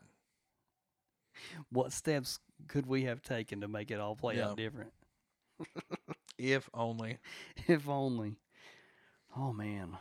what 1.70 1.92
steps 1.92 2.40
could 2.66 2.86
we 2.86 3.04
have 3.04 3.22
taken 3.22 3.60
to 3.60 3.68
make 3.68 3.90
it 3.92 4.00
all 4.00 4.16
play 4.16 4.36
Yeah. 4.38 4.48
out 4.50 4.56
different? 4.56 4.92
If 6.40 6.70
only. 6.72 7.18
If 7.68 7.86
only. 7.88 8.36
Oh 9.36 9.52
man. 9.52 9.98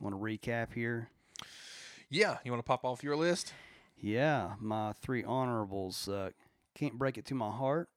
Want 0.00 0.14
to 0.14 0.20
recap 0.20 0.74
here? 0.74 1.08
Yeah, 2.10 2.38
you 2.44 2.50
want 2.50 2.58
to 2.58 2.66
pop 2.66 2.84
off 2.84 3.04
your 3.04 3.16
list? 3.16 3.54
Yeah, 3.96 4.54
my 4.60 4.92
three 4.92 5.24
honorables 5.24 6.08
uh, 6.08 6.30
Can't 6.74 6.98
Break 6.98 7.16
It 7.16 7.24
to 7.26 7.34
My 7.34 7.50
Heart, 7.50 7.88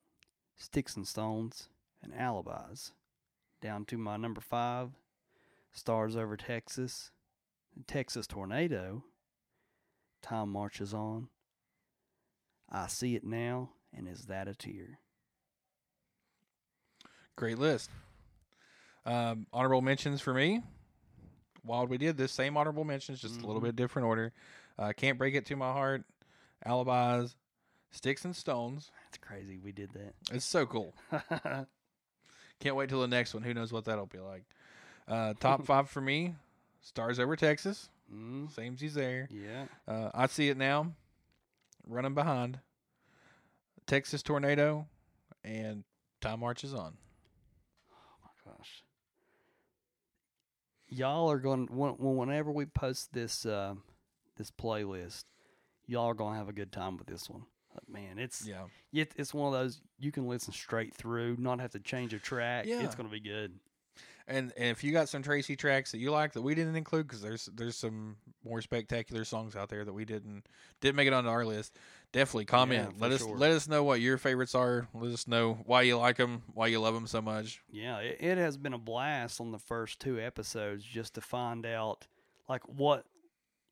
Sticks 0.55 0.95
and 0.95 1.07
Stones, 1.07 1.67
and 2.01 2.13
Alibis. 2.13 2.93
Down 3.59 3.85
to 3.85 3.97
my 3.97 4.15
number 4.17 4.39
five, 4.39 4.91
Stars 5.73 6.15
Over 6.15 6.37
Texas, 6.37 7.11
Texas 7.87 8.27
Tornado, 8.27 9.03
Time 10.21 10.49
Marches 10.49 10.93
On, 10.93 11.27
I 12.69 12.87
See 12.87 13.15
It 13.15 13.25
Now, 13.25 13.71
and 13.93 14.07
Is 14.07 14.25
That 14.25 14.47
a 14.47 14.53
Tear? 14.53 14.99
Great 17.39 17.57
list. 17.57 17.89
Um, 19.05 19.47
honorable 19.53 19.81
mentions 19.81 20.19
for 20.19 20.33
me. 20.33 20.61
While 21.63 21.87
we 21.87 21.97
did 21.97 22.17
this, 22.17 22.33
same 22.33 22.57
honorable 22.57 22.83
mentions, 22.83 23.21
just 23.21 23.41
a 23.41 23.45
little 23.47 23.61
Mhm. 23.61 23.65
bit 23.65 23.75
different 23.77 24.07
order. 24.07 24.33
Uh, 24.77 24.91
Can't 24.91 25.17
break 25.17 25.35
it 25.35 25.45
to 25.45 25.55
my 25.55 25.71
heart. 25.71 26.03
Alibis, 26.65 27.37
sticks 27.91 28.25
and 28.25 28.35
stones. 28.35 28.91
That's 29.05 29.17
crazy. 29.19 29.57
We 29.57 29.71
did 29.71 29.91
that. 29.93 30.15
It's 30.33 30.43
so 30.43 30.65
cool. 30.65 30.93
Can't 32.59 32.75
wait 32.75 32.89
till 32.89 32.99
the 32.99 33.07
next 33.07 33.33
one. 33.33 33.43
Who 33.43 33.53
knows 33.53 33.71
what 33.71 33.85
that'll 33.85 34.05
be 34.05 34.19
like? 34.19 34.43
Uh, 35.07 35.33
top 35.39 35.65
five 35.65 35.89
for 35.89 36.01
me. 36.01 36.35
Stars 36.81 37.19
over 37.19 37.37
Texas. 37.37 37.87
mm, 38.13 38.51
Samesy's 38.53 38.95
there. 38.95 39.29
yeah. 39.31 39.65
Uh, 39.87 40.11
I 40.13 40.27
see 40.27 40.49
it 40.49 40.57
now. 40.57 40.93
Running 41.87 42.15
behind. 42.15 42.59
Texas 43.87 44.21
tornado, 44.21 44.87
and 45.45 45.85
time 46.19 46.41
marches 46.41 46.73
on. 46.73 46.97
Gosh. 48.57 48.83
Y'all 50.87 51.29
are 51.29 51.37
going 51.39 51.67
when, 51.71 51.91
when- 51.91 52.17
whenever 52.17 52.51
we 52.51 52.65
post 52.65 53.13
this 53.13 53.45
uh, 53.45 53.75
this 54.37 54.51
playlist, 54.51 55.25
y'all 55.85 56.07
are 56.07 56.13
going 56.15 56.33
to 56.33 56.39
have 56.39 56.49
a 56.49 56.53
good 56.53 56.71
time 56.71 56.97
with 56.97 57.07
this 57.07 57.29
one. 57.29 57.43
Like, 57.73 57.87
man, 57.89 58.17
it's 58.17 58.45
Yeah. 58.47 58.63
it, 58.91 59.13
it's 59.15 59.33
one 59.33 59.53
of 59.53 59.59
those 59.59 59.81
you 59.99 60.11
can 60.11 60.27
listen 60.27 60.51
straight 60.53 60.95
through, 60.95 61.35
not 61.37 61.59
have 61.59 61.71
to 61.71 61.79
change 61.79 62.13
a 62.13 62.19
track. 62.19 62.65
Yeah. 62.65 62.81
It's 62.83 62.95
going 62.95 63.07
to 63.07 63.13
be 63.13 63.19
good. 63.19 63.59
And, 64.27 64.51
and 64.57 64.67
if 64.69 64.83
you 64.83 64.91
got 64.91 65.09
some 65.09 65.23
Tracy 65.23 65.55
tracks 65.55 65.91
that 65.91 65.97
you 65.97 66.11
like 66.11 66.33
that 66.33 66.41
we 66.43 66.53
didn't 66.53 66.75
include, 66.75 67.07
because 67.07 67.21
there's 67.21 67.45
there's 67.55 67.75
some 67.75 68.15
more 68.43 68.61
spectacular 68.61 69.23
songs 69.25 69.55
out 69.55 69.69
there 69.69 69.83
that 69.85 69.93
we 69.93 70.05
didn't 70.05 70.45
didn't 70.81 70.95
make 70.95 71.07
it 71.07 71.13
onto 71.13 71.29
our 71.29 71.45
list. 71.45 71.77
Definitely 72.11 72.45
comment. 72.45 72.97
for 72.97 72.99
let 73.03 73.11
us 73.11 73.21
sure. 73.21 73.37
let 73.37 73.51
us 73.51 73.67
know 73.67 73.83
what 73.83 74.01
your 74.01 74.17
favorites 74.17 74.55
are. 74.55 74.87
Let 74.93 75.13
us 75.13 75.27
know 75.27 75.59
why 75.65 75.83
you 75.83 75.97
like 75.97 76.17
them, 76.17 76.41
why 76.53 76.67
you 76.67 76.79
love 76.79 76.95
them 76.95 77.05
so 77.05 77.21
much. 77.21 77.61
Yeah, 77.71 77.97
it, 77.99 78.17
it 78.19 78.37
has 78.37 78.57
been 78.57 78.73
a 78.73 78.79
blast 78.79 79.39
on 79.39 79.51
the 79.51 79.59
first 79.59 79.99
two 79.99 80.19
episodes 80.19 80.83
just 80.83 81.13
to 81.15 81.21
find 81.21 81.65
out 81.65 82.07
like 82.47 82.67
what 82.67 83.05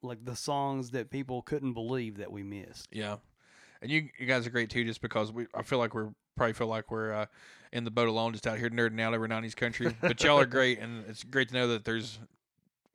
like 0.03 0.23
the 0.23 0.35
songs 0.35 0.91
that 0.91 1.09
people 1.09 1.41
couldn't 1.41 1.73
believe 1.73 2.17
that 2.17 2.31
we 2.31 2.43
missed. 2.43 2.89
Yeah, 2.91 3.17
and 3.81 3.89
you 3.89 4.09
you 4.19 4.27
guys 4.27 4.45
are 4.45 4.51
great 4.51 4.69
too, 4.69 4.83
just 4.83 5.01
because 5.01 5.31
we 5.31 5.47
I 5.55 5.63
feel 5.63 5.79
like 5.79 5.95
we're 5.95 6.11
probably 6.35 6.53
feel 6.53 6.67
like 6.67 6.91
we're 6.91 7.13
uh, 7.13 7.25
in 7.73 7.85
the 7.85 7.91
boat 7.91 8.07
alone, 8.07 8.33
just 8.33 8.45
out 8.45 8.59
here 8.59 8.69
nerding 8.69 9.01
out 9.01 9.15
over 9.15 9.27
'90s 9.27 9.55
country. 9.55 9.95
but 9.99 10.23
y'all 10.23 10.39
are 10.39 10.45
great, 10.47 10.77
and 10.79 11.05
it's 11.07 11.23
great 11.23 11.49
to 11.49 11.55
know 11.55 11.69
that 11.69 11.85
there's 11.85 12.19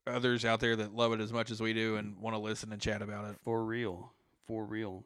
others 0.07 0.45
out 0.45 0.61
there 0.61 0.77
that 0.77 0.95
love 0.95 1.13
it 1.13 1.21
as 1.21 1.33
much 1.33 1.51
as 1.51 1.61
we 1.61 1.73
do 1.73 1.97
and 1.97 2.17
want 2.19 2.35
to 2.35 2.41
listen 2.41 2.73
and 2.73 2.81
chat 2.81 3.03
about 3.03 3.25
it. 3.25 3.37
For 3.45 3.65
real. 3.65 4.13
For 4.47 4.65
real. 4.65 5.05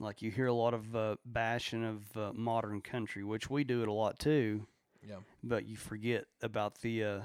Like 0.00 0.22
you 0.22 0.30
hear 0.30 0.46
a 0.46 0.52
lot 0.54 0.72
of 0.74 0.96
uh, 0.96 1.16
bashing 1.26 1.84
of 1.84 2.16
uh, 2.16 2.32
modern 2.34 2.80
country, 2.80 3.22
which 3.22 3.50
we 3.50 3.64
do 3.64 3.82
it 3.82 3.88
a 3.88 3.92
lot 3.92 4.18
too, 4.18 4.66
Yeah. 5.06 5.16
but 5.44 5.66
you 5.66 5.76
forget 5.76 6.24
about 6.42 6.80
the 6.80 7.04
uh, 7.04 7.20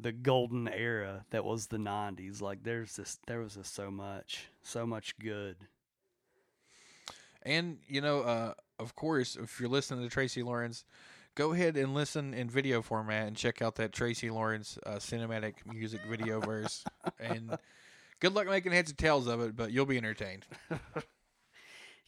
the 0.00 0.12
golden 0.12 0.68
era 0.68 1.26
that 1.30 1.44
was 1.44 1.66
the 1.66 1.76
90s. 1.76 2.40
Like 2.40 2.62
there's 2.62 2.96
this 2.96 3.18
there 3.26 3.40
was 3.40 3.54
just 3.56 3.74
so 3.74 3.90
much, 3.90 4.48
so 4.62 4.86
much 4.86 5.18
good. 5.18 5.56
And 7.42 7.78
you 7.86 8.00
know, 8.00 8.20
uh, 8.22 8.54
of 8.78 8.94
course, 8.94 9.36
if 9.36 9.60
you're 9.60 9.68
listening 9.68 10.02
to 10.02 10.08
Tracy 10.10 10.42
Lawrence, 10.42 10.84
go 11.34 11.52
ahead 11.52 11.76
and 11.76 11.94
listen 11.94 12.32
in 12.32 12.48
video 12.48 12.80
format 12.82 13.26
and 13.28 13.36
check 13.36 13.60
out 13.62 13.74
that 13.76 13.92
Tracy 13.92 14.30
Lawrence 14.30 14.78
uh, 14.86 14.96
cinematic 14.96 15.54
music 15.66 16.00
video 16.08 16.40
verse. 16.40 16.84
And 17.20 17.58
good 18.20 18.32
luck 18.34 18.46
making 18.46 18.72
heads 18.72 18.90
and 18.90 18.98
tails 18.98 19.26
of 19.26 19.40
it, 19.40 19.56
but 19.56 19.72
you'll 19.72 19.86
be 19.86 19.98
entertained. 19.98 20.46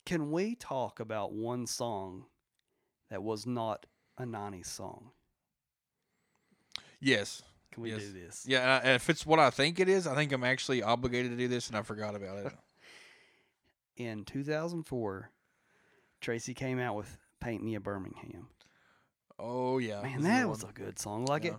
Can 0.07 0.31
we 0.31 0.55
talk 0.55 0.99
about 1.01 1.33
one 1.33 1.67
song 1.67 2.25
that 3.11 3.23
was 3.23 3.47
not 3.47 3.87
a 4.19 4.25
90s 4.25 4.67
song? 4.67 5.11
Yes. 7.01 7.43
Can 7.73 7.83
we 7.85 7.91
Yes. 7.91 8.01
do 8.03 8.13
this? 8.13 8.47
Yeah, 8.47 8.81
and 8.83 8.95
if 8.97 9.09
it's 9.09 9.25
what 9.25 9.39
I 9.39 9.51
think 9.51 9.79
it 9.79 9.89
is, 9.89 10.07
I 10.07 10.15
think 10.15 10.33
I'm 10.33 10.45
actually 10.45 10.83
obligated 10.83 11.31
to 11.31 11.37
do 11.37 11.49
this, 11.49 11.69
and 11.69 11.77
I 11.77 11.83
forgot 11.83 12.15
about 12.17 12.47
it. 12.47 12.53
In 13.97 14.25
2004, 14.25 15.31
Tracy 16.21 16.55
came 16.55 16.79
out 16.79 16.97
with 16.97 17.19
Paint 17.41 17.63
Me 17.63 17.75
a 17.75 17.81
Birmingham. 17.81 18.49
Oh 19.39 19.79
yeah, 19.79 20.03
Man, 20.03 20.23
that 20.23 20.49
was 20.49 20.63
one. 20.63 20.71
a 20.71 20.75
good 20.75 20.99
song. 20.99 21.25
Like 21.27 21.45
it, 21.47 21.55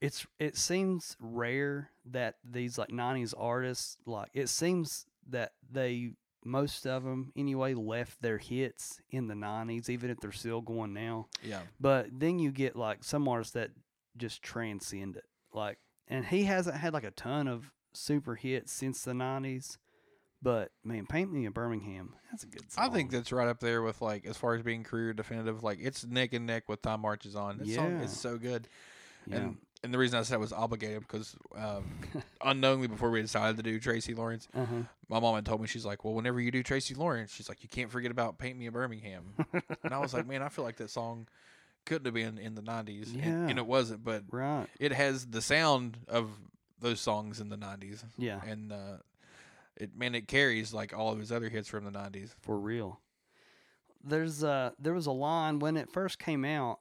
it's 0.00 0.26
it 0.40 0.56
seems 0.56 1.16
rare 1.20 1.90
that 2.06 2.36
these 2.44 2.76
like 2.78 2.88
90s 2.88 3.34
artists 3.36 3.96
like 4.04 4.30
it 4.34 4.48
seems 4.48 5.06
that 5.30 5.52
they 5.70 6.12
most 6.44 6.86
of 6.86 7.04
them 7.04 7.32
anyway 7.36 7.74
left 7.74 8.20
their 8.22 8.38
hits 8.38 9.00
in 9.10 9.26
the 9.28 9.34
90s 9.34 9.88
even 9.88 10.10
if 10.10 10.18
they're 10.20 10.32
still 10.32 10.60
going 10.60 10.92
now 10.92 11.26
Yeah, 11.42 11.60
but 11.80 12.08
then 12.12 12.38
you 12.38 12.50
get 12.52 12.76
like 12.76 13.02
some 13.04 13.26
artists 13.28 13.52
that 13.54 13.70
just 14.16 14.42
transcend 14.42 15.16
it 15.16 15.24
like 15.52 15.78
and 16.08 16.26
he 16.26 16.44
hasn't 16.44 16.76
had 16.76 16.92
like 16.92 17.04
a 17.04 17.10
ton 17.10 17.48
of 17.48 17.72
super 17.92 18.34
hits 18.34 18.72
since 18.72 19.02
the 19.02 19.12
90s 19.12 19.78
But 20.42 20.72
man, 20.84 21.06
Paint 21.06 21.32
Me 21.32 21.46
in 21.46 21.52
Birmingham, 21.52 22.14
that's 22.30 22.44
a 22.44 22.46
good 22.46 22.70
song. 22.70 22.84
I 22.84 22.88
think 22.92 23.10
that's 23.10 23.32
right 23.32 23.48
up 23.48 23.60
there 23.60 23.80
with 23.82 24.02
like 24.02 24.26
as 24.26 24.36
far 24.36 24.54
as 24.54 24.62
being 24.62 24.84
career 24.84 25.14
definitive. 25.14 25.62
Like 25.62 25.78
it's 25.80 26.04
neck 26.04 26.34
and 26.34 26.44
neck 26.46 26.64
with 26.68 26.82
Time 26.82 27.00
Marches 27.00 27.34
On. 27.34 27.56
This 27.58 27.74
song 27.74 27.92
Yeah. 27.96 28.02
is 28.04 28.20
so 28.20 28.36
good. 28.36 28.68
yeah. 29.26 29.36
And 29.36 29.56
and 29.84 29.94
the 29.94 29.98
reason 29.98 30.18
I 30.18 30.22
said 30.22 30.34
I 30.34 30.38
was 30.38 30.52
obligated 30.52 31.00
because 31.00 31.36
um, 31.56 31.84
unknowingly 32.44 32.88
before 32.88 33.10
we 33.10 33.22
decided 33.22 33.56
to 33.58 33.62
do 33.62 33.78
Tracy 33.78 34.14
Lawrence, 34.14 34.48
uh-huh. 34.54 34.82
my 35.08 35.20
mom 35.20 35.34
had 35.36 35.46
told 35.46 35.60
me 35.60 35.68
she's 35.68 35.84
like, 35.84 36.04
well, 36.04 36.14
whenever 36.14 36.40
you 36.40 36.50
do 36.50 36.62
Tracy 36.64 36.94
Lawrence, 36.94 37.32
she's 37.32 37.48
like, 37.48 37.62
you 37.62 37.68
can't 37.68 37.90
forget 37.90 38.10
about 38.10 38.38
Paint 38.38 38.58
Me 38.58 38.66
a 38.66 38.72
Birmingham. 38.72 39.22
and 39.84 39.92
I 39.94 39.98
was 39.98 40.12
like, 40.14 40.26
man, 40.26 40.42
I 40.42 40.48
feel 40.48 40.64
like 40.64 40.76
that 40.78 40.90
song 40.90 41.28
couldn't 41.84 42.06
have 42.06 42.14
been 42.14 42.38
in 42.38 42.54
the 42.54 42.62
'90s, 42.62 43.12
and, 43.12 43.22
Yeah. 43.22 43.46
and 43.48 43.58
it 43.58 43.66
wasn't, 43.66 44.02
but 44.02 44.24
Right. 44.30 44.66
it 44.80 44.90
has 44.92 45.26
the 45.26 45.42
sound 45.42 45.98
of 46.08 46.30
those 46.80 46.98
songs 47.00 47.40
in 47.40 47.50
the 47.50 47.58
'90s, 47.58 48.02
Yeah. 48.16 48.40
and 48.46 48.72
uh, 48.72 48.96
it 49.76 49.94
man, 49.94 50.14
it 50.14 50.26
carries 50.26 50.72
like 50.72 50.96
all 50.96 51.12
of 51.12 51.18
his 51.18 51.30
other 51.30 51.50
hits 51.50 51.68
from 51.68 51.84
the 51.84 51.90
'90s. 51.90 52.30
for 52.40 52.58
real. 52.58 53.00
There's 54.02 54.44
uh 54.44 54.70
there 54.78 54.94
was 54.94 55.06
a 55.06 55.12
line 55.12 55.58
when 55.58 55.76
it 55.76 55.90
first 55.90 56.18
came 56.18 56.44
out. 56.44 56.80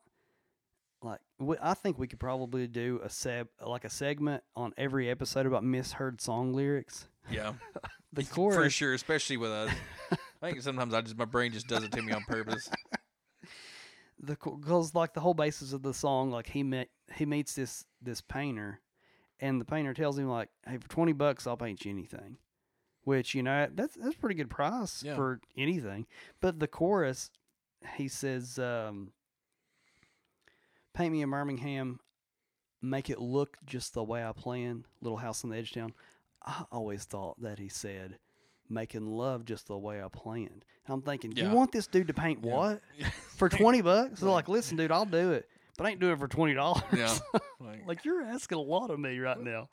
Like 1.04 1.20
we, 1.40 1.58
I 1.62 1.74
think 1.74 2.00
we 2.00 2.08
could 2.08 2.20
probably 2.20 2.66
do 2.68 3.00
a 3.04 3.08
seg 3.10 3.48
like 3.66 3.84
a 3.86 3.90
segment 3.90 4.44
on 4.56 4.74
every 4.78 5.10
episode 5.10 5.46
about 5.46 5.64
misheard 5.64 6.22
song 6.22 6.54
lyrics. 6.54 7.08
Yeah, 7.30 7.54
The 8.14 8.24
chorus 8.24 8.56
for 8.56 8.70
sure, 8.70 8.94
especially 8.94 9.38
with 9.38 9.52
us. 9.52 9.72
I 10.12 10.18
think 10.52 10.62
sometimes 10.62 10.94
I 10.94 11.02
just 11.02 11.18
my 11.18 11.26
brain 11.26 11.52
just 11.52 11.68
does 11.68 11.84
it 11.84 11.92
to 11.94 12.02
me 12.02 12.14
on 12.14 12.24
purpose. 12.24 12.70
the 14.20 14.38
because 14.42 14.96
like 14.96 15.14
the 15.14 15.20
whole 15.22 15.34
basis 15.34 15.74
of 15.74 15.82
the 15.84 15.94
song, 15.94 16.32
like 16.32 16.48
he 16.48 16.64
met 16.64 16.90
he 17.16 17.26
meets 17.26 17.56
this 17.56 17.86
this 18.02 18.22
painter, 18.22 18.80
and 19.40 19.60
the 19.60 19.66
painter 19.66 19.94
tells 19.94 20.18
him 20.18 20.28
like, 20.30 20.50
"Hey, 20.68 20.78
for 20.78 20.88
twenty 20.90 21.14
bucks, 21.14 21.46
I'll 21.48 21.58
paint 21.58 21.84
you 21.86 21.92
anything," 21.92 22.38
which 23.04 23.34
you 23.36 23.44
know 23.44 23.68
that's 23.74 23.96
that's 23.96 24.16
a 24.16 24.20
pretty 24.20 24.36
good 24.36 24.50
price 24.50 25.04
Yeah. 25.04 25.16
for 25.16 25.42
anything. 25.58 26.06
But 26.40 26.60
the 26.60 26.68
chorus, 26.68 27.32
he 27.98 28.08
says, 28.08 28.60
um, 28.60 29.12
"Paint 30.94 31.12
me 31.14 31.22
in 31.22 31.30
Birmingham, 31.30 32.00
make 32.82 33.10
it 33.10 33.20
look 33.20 33.58
just 33.66 33.94
the 33.94 34.04
way 34.04 34.24
I 34.24 34.32
plan." 34.32 34.86
Little 35.02 35.18
house 35.18 35.44
on 35.44 35.50
the 35.50 35.58
edge 35.58 35.72
town. 35.74 35.94
I 36.46 36.64
always 36.72 37.06
thought 37.06 37.42
that 37.42 37.60
he 37.60 37.70
said. 37.70 38.18
Making 38.70 39.06
love 39.08 39.46
just 39.46 39.68
the 39.68 39.78
way 39.78 40.02
I 40.02 40.08
planned. 40.08 40.64
I'm 40.88 41.02
thinking, 41.02 41.34
Yeah. 41.34 41.50
you 41.50 41.56
want 41.56 41.72
this 41.72 41.86
dude 41.86 42.08
to 42.08 42.14
paint 42.14 42.40
Yeah. 42.44 42.56
what? 42.56 42.82
for 43.38 43.50
20 43.50 43.82
bucks. 43.82 44.20
They're 44.22 44.30
like, 44.30 44.48
listen, 44.48 44.78
dude, 44.78 44.92
I'll 44.92 45.06
do 45.06 45.32
it, 45.34 45.48
but 45.78 45.86
I 45.86 45.92
ain't 45.92 46.00
doing 46.00 46.14
it 46.14 46.20
for 46.20 46.28
$20. 46.30 46.82
Yeah, 46.98 47.14
like, 47.60 47.86
like, 47.88 48.06
you're 48.06 48.22
asking 48.24 48.58
a 48.58 48.62
lot 48.62 48.90
of 48.90 49.00
me 49.00 49.20
right 49.20 49.40
now. 49.40 49.70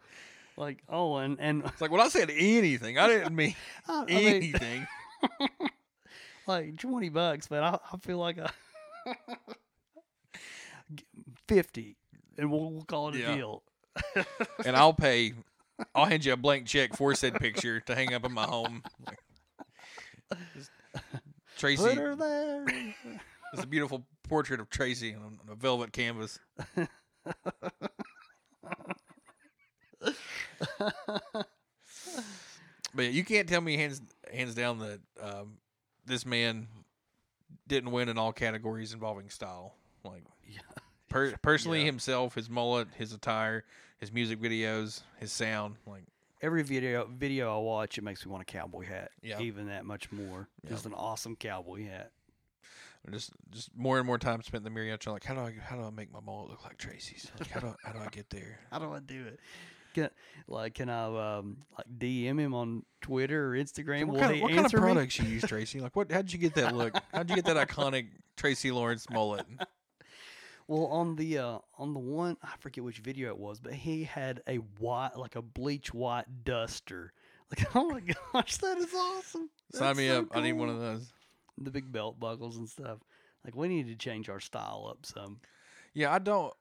Like, 0.56 0.82
oh, 0.88 1.16
and, 1.16 1.38
and 1.40 1.64
it's 1.64 1.80
like 1.80 1.90
when 1.90 2.00
I 2.00 2.08
said 2.08 2.30
anything, 2.30 2.98
I 2.98 3.06
didn't 3.06 3.34
mean 3.34 3.54
I, 3.88 4.02
I 4.02 4.04
mean, 4.06 4.26
anything. 4.26 4.86
like 6.46 6.76
20 6.76 7.08
bucks, 7.10 7.46
but 7.48 7.62
I, 7.62 7.78
I 7.92 7.96
feel 7.98 8.18
like 8.18 8.38
I, 8.38 8.50
50 11.54 11.96
and 12.38 12.50
we'll, 12.50 12.70
we'll 12.70 12.84
call 12.84 13.08
it 13.08 13.16
a 13.16 13.18
Yeah. 13.18 13.34
deal. 13.36 13.62
and 14.64 14.76
I'll 14.76 14.92
pay. 14.92 15.32
I'll 15.94 16.04
hand 16.06 16.24
you 16.24 16.32
a 16.32 16.36
blank 16.36 16.66
check 16.66 16.94
for 16.96 17.14
said 17.14 17.34
picture 17.34 17.80
to 17.80 17.94
hang 17.94 18.14
up 18.14 18.24
in 18.24 18.32
my 18.32 18.44
home. 18.44 18.82
Like, 19.06 19.18
just- 20.56 20.70
Tracy, 21.58 21.82
Put 21.82 21.98
her 21.98 22.14
there. 22.14 22.64
it's 23.52 23.62
a 23.64 23.66
beautiful 23.66 24.06
portrait 24.28 24.60
of 24.60 24.70
Tracy 24.70 25.14
on 25.14 25.38
a 25.50 25.54
velvet 25.54 25.92
canvas. 25.92 26.38
But 32.94 33.04
yeah, 33.04 33.10
you 33.10 33.24
can't 33.24 33.48
tell 33.48 33.60
me 33.60 33.76
hands 33.76 34.00
hands 34.32 34.54
down 34.54 34.78
that 34.80 35.00
um, 35.22 35.58
this 36.06 36.26
man 36.26 36.66
didn't 37.68 37.92
win 37.92 38.08
in 38.08 38.18
all 38.18 38.32
categories 38.32 38.92
involving 38.92 39.30
style. 39.30 39.74
Like 40.04 40.24
Yeah. 40.46 40.58
Per- 41.10 41.36
personally, 41.42 41.80
Yeah. 41.80 41.86
himself, 41.86 42.34
his 42.34 42.48
mullet, 42.48 42.88
his 42.96 43.12
attire, 43.12 43.64
his 43.98 44.10
music 44.10 44.40
videos, 44.40 45.02
his 45.18 45.30
sound. 45.32 45.76
Like 45.86 46.04
Every 46.42 46.62
video 46.62 47.06
video 47.06 47.54
I 47.54 47.58
watch, 47.58 47.98
it 47.98 48.02
makes 48.02 48.24
me 48.24 48.32
want 48.32 48.40
a 48.40 48.46
cowboy 48.46 48.86
hat. 48.86 49.10
Yeah. 49.22 49.40
Even 49.40 49.66
that 49.68 49.84
much 49.84 50.10
more. 50.10 50.48
Yeah. 50.64 50.70
Just 50.70 50.86
an 50.86 50.94
awesome 50.94 51.36
cowboy 51.36 51.84
hat. 51.86 52.12
just 53.10 53.32
just 53.50 53.76
more 53.76 53.98
and 53.98 54.06
more 54.06 54.16
time 54.18 54.42
spent 54.42 54.60
in 54.60 54.64
the 54.64 54.70
mirror. 54.70 54.96
trying 54.96 55.14
Like 55.14 55.24
how 55.24 55.34
do 55.34 55.40
I 55.40 55.54
how 55.62 55.76
do 55.76 55.82
I 55.82 55.90
make 55.90 56.10
my 56.12 56.20
mullet 56.20 56.48
look 56.48 56.64
like 56.64 56.78
Tracy's? 56.78 57.30
Like, 57.38 57.50
how 57.50 57.60
do 57.60 57.74
how 57.84 57.92
do 57.92 57.98
I 57.98 58.06
get 58.08 58.30
there? 58.30 58.58
How 58.70 58.78
do 58.78 58.90
I 58.92 59.00
do 59.00 59.26
it? 59.26 59.38
Can, 59.92 60.08
like, 60.46 60.74
can 60.74 60.88
I 60.88 61.36
um 61.38 61.58
like 61.76 61.86
DM 61.98 62.38
him 62.38 62.54
on 62.54 62.84
Twitter 63.02 63.52
or 63.52 63.56
Instagram? 63.56 64.04
What 64.06 64.14
Will 64.14 64.20
kind, 64.20 64.34
of, 64.36 64.40
what 64.40 64.48
kind 64.50 64.58
of 64.60 64.64
answer 64.66 64.76
me? 64.78 64.82
products 64.82 65.18
you 65.18 65.26
use, 65.28 65.42
Tracy? 65.42 65.80
Like 65.80 65.96
what? 65.96 66.10
How'd 66.12 66.32
you 66.32 66.38
get 66.38 66.54
that 66.54 66.74
look? 66.76 66.94
How'd 67.12 67.28
you 67.28 67.36
get 67.36 67.44
that 67.46 67.56
iconic 67.68 68.06
Tracy 68.36 68.70
Lawrence 68.70 69.10
mullet? 69.10 69.44
Well, 70.70 70.86
on 70.86 71.16
the 71.16 71.38
uh 71.38 71.58
on 71.78 71.94
the 71.94 71.98
one 71.98 72.36
I 72.44 72.52
forget 72.60 72.84
which 72.84 72.98
video 72.98 73.30
it 73.30 73.38
was, 73.38 73.58
but 73.58 73.72
he 73.74 74.04
had 74.04 74.40
a 74.46 74.58
white 74.78 75.16
like 75.16 75.34
a 75.34 75.42
bleach 75.42 75.92
white 75.92 76.44
duster. 76.44 77.12
Like, 77.58 77.74
oh 77.74 77.90
my 77.90 78.00
gosh, 78.32 78.58
that 78.58 78.78
is 78.78 78.94
awesome. 78.94 79.50
Sign 79.72 79.96
me 79.96 80.06
so 80.06 80.20
up. 80.20 80.26
I 80.36 80.40
need 80.40 80.52
one 80.52 80.68
of 80.68 80.78
those. 80.78 81.12
the 81.58 81.72
big 81.72 81.90
belt 81.90 82.20
buckles 82.20 82.56
and 82.58 82.68
stuff. 82.68 82.98
Like 83.44 83.56
we 83.56 83.66
need 83.66 83.88
to 83.88 83.96
change 83.96 84.28
our 84.28 84.38
style 84.38 84.86
up 84.88 85.04
some. 85.04 85.40
Yeah, 85.92 86.12
I 86.14 86.20
don't. 86.20 86.54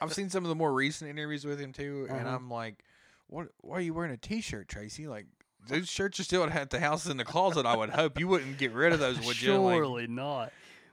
I've 0.00 0.14
seen 0.14 0.30
some 0.30 0.42
of 0.42 0.48
the 0.48 0.54
more 0.54 0.72
recent 0.72 1.10
interviews 1.10 1.44
with 1.44 1.60
him 1.60 1.74
too, 1.74 2.06
and 2.08 2.26
Uh-huh. 2.26 2.34
I'm 2.36 2.48
like, 2.50 2.82
"What? 3.26 3.48
Why 3.60 3.76
are 3.76 3.80
you 3.82 3.92
wearing 3.92 4.12
a 4.12 4.16
T-shirt, 4.16 4.68
Tracy? 4.68 5.06
Like, 5.06 5.26
those 5.68 5.90
shirts 5.90 6.18
are 6.18 6.24
still 6.24 6.44
at 6.44 6.70
the 6.70 6.80
house 6.80 7.04
in 7.04 7.18
the 7.18 7.26
closet. 7.26 7.66
I 7.66 7.76
would 7.76 7.90
hope 7.90 8.18
you 8.18 8.26
wouldn't 8.26 8.56
get 8.56 8.72
rid 8.72 8.94
of 8.94 9.00
those, 9.00 9.20
would 9.26 9.42
you? 9.42 9.52
Like, 9.58 9.74
Surely 9.76 10.06
not. 10.06 10.50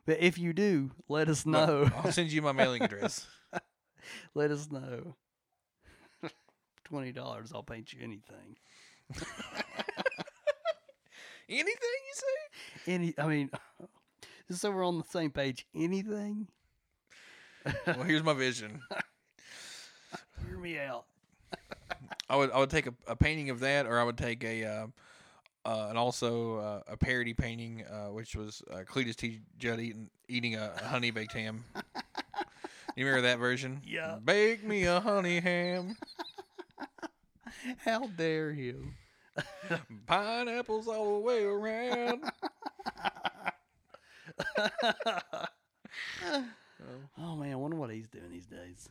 But 0.10 0.22
if 0.22 0.40
you 0.40 0.54
do, 0.54 0.90
let 1.08 1.30
us 1.30 1.46
know. 1.46 1.88
I'll 2.04 2.12
send 2.12 2.32
you 2.32 2.42
my 2.42 2.52
mailing 2.52 2.82
address. 2.82 3.28
let 4.34 4.50
us 4.50 4.72
know. 4.72 5.16
Twenty 6.84 7.12
dollars, 7.12 7.52
I'll 7.54 7.62
paint 7.62 7.94
you 7.94 8.00
anything. 8.02 8.58
Anything 11.48 11.68
you 11.68 12.16
say? 12.16 12.92
Any, 12.92 13.14
I 13.20 13.28
mean, 13.28 13.52
just 14.48 14.62
so 14.62 14.72
we're 14.72 14.84
on 14.84 14.98
the 14.98 15.04
same 15.12 15.30
page. 15.30 15.68
Anything? 15.76 16.48
Well, 17.86 18.02
here's 18.02 18.24
my 18.24 18.34
vision. 18.34 18.82
Hear 20.48 20.58
me 20.58 20.80
out. 20.80 21.06
I 22.28 22.36
would 22.36 22.50
I 22.50 22.58
would 22.58 22.72
take 22.72 22.88
a, 22.88 22.96
a 23.06 23.16
painting 23.16 23.52
of 23.52 23.60
that, 23.60 23.86
or 23.86 24.00
I 24.00 24.04
would 24.04 24.18
take 24.18 24.44
a 24.44 24.66
uh, 24.66 24.88
uh, 25.70 25.86
and 25.90 25.98
also 26.00 26.58
uh, 26.58 26.82
a 26.88 26.98
parody 26.98 27.34
painting, 27.34 27.84
uh, 27.86 28.12
which 28.12 28.36
was 28.36 28.64
uh, 28.72 28.78
Cletus 28.90 29.16
T. 29.16 29.42
Judd 29.60 29.80
eating 29.80 30.10
eating 30.28 30.56
a, 30.56 30.72
honey 30.84 31.12
baked 31.12 31.34
ham. 31.34 31.64
You 32.96 33.06
remember 33.06 33.28
that 33.30 33.38
version? 33.40 33.82
Yeah. 33.86 34.18
Bake 34.22 34.64
me 34.64 34.84
a 34.84 35.00
honey 35.00 35.40
ham, 35.40 35.96
How 37.86 38.08
dare 38.08 38.52
you? 38.52 38.88
pineapples 40.08 40.88
all 40.88 41.14
the 41.14 41.20
way 41.20 41.44
around. 41.44 42.24
Oh 47.22 47.36
man, 47.36 47.52
I 47.52 47.56
wonder 47.56 47.78
what 47.78 47.90
he's 47.92 48.08
doing 48.08 48.32
these 48.32 48.48
days. 48.48 48.90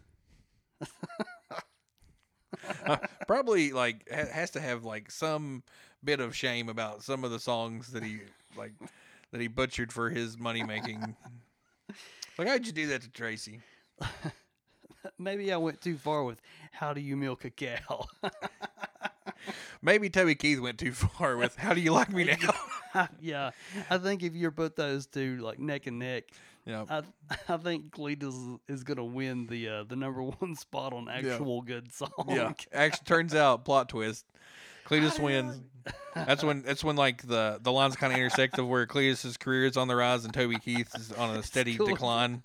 Probably 3.27 3.73
like 3.73 4.09
ha- 4.11 4.31
has 4.33 4.51
to 4.53 4.61
have 4.61 4.85
like 4.85 5.11
some 5.11 5.63
bit 6.05 6.21
of 6.21 6.35
shame 6.35 6.69
about 6.69 7.03
some 7.03 7.25
of 7.25 7.31
the 7.31 7.41
songs 7.41 7.89
that 7.93 8.03
he 8.03 8.21
like 8.57 8.73
that 9.33 9.41
he 9.41 9.49
butchered 9.49 9.93
for 9.93 10.11
his 10.11 10.39
money 10.39 10.63
making. 10.63 11.17
like 12.39 12.49
how'd 12.49 12.67
you 12.67 12.73
do 12.73 12.87
that 12.89 13.03
to 13.03 13.11
Tracy? 13.11 13.61
Maybe 15.19 15.53
I 15.53 15.57
went 15.57 15.81
too 15.81 15.97
far 15.97 16.25
with 16.25 16.41
how 16.73 16.93
do 16.93 17.01
you 17.01 17.17
milk 17.17 17.45
a 17.45 17.51
cow? 17.51 18.07
Maybe 19.83 20.11
Toby 20.11 20.35
Keith 20.35 20.61
went 20.61 20.79
too 20.79 20.93
far 20.93 21.37
with 21.37 21.57
"How 21.57 21.73
do 21.73 21.81
you 21.81 21.93
like 21.93 22.13
me 22.13 22.25
now?" 22.25 23.09
yeah, 23.21 23.51
I 23.89 23.99
think 23.99 24.23
if 24.23 24.35
you 24.35 24.51
put 24.51 24.75
those 24.75 25.07
two 25.07 25.39
like 25.39 25.61
neck 25.61 25.87
and 25.87 26.01
neck, 26.01 26.25
yeah, 26.65 26.85
I 26.91 27.03
I 27.49 27.57
think 27.57 27.93
Cletus 27.93 28.59
is 28.67 28.83
gonna 28.83 29.05
win 29.05 29.47
the 29.47 29.69
uh, 29.69 29.85
the 29.85 29.95
number 29.95 30.23
one 30.23 30.57
spot 30.57 30.93
on 30.93 31.09
actual 31.09 31.63
good 31.63 31.93
song. 31.93 32.11
yeah. 32.29 32.53
Actually, 32.73 33.05
turns 33.05 33.35
out 33.35 33.65
plot 33.65 33.89
twist. 33.89 34.27
Cletus 34.85 35.21
wins. 35.21 35.61
That's 36.15 36.43
when 36.43 36.63
that's 36.63 36.83
when 36.83 36.97
like 36.97 37.27
the 37.27 37.59
the 37.63 37.71
lines 37.71 37.95
kind 37.97 38.13
of 38.13 38.19
intersect 38.19 38.59
of 38.59 38.67
where 38.67 38.87
Cletus's 38.87 39.37
career 39.37 39.67
is 39.67 39.77
on 39.77 39.87
the 39.89 39.95
rise 39.95 40.25
and 40.25 40.35
Toby 40.35 40.59
Keith 40.59 40.91
is 40.97 41.13
on 41.13 41.37
a 41.37 41.43
steady 41.43 41.77
cool. 41.77 41.87
decline. 41.87 42.43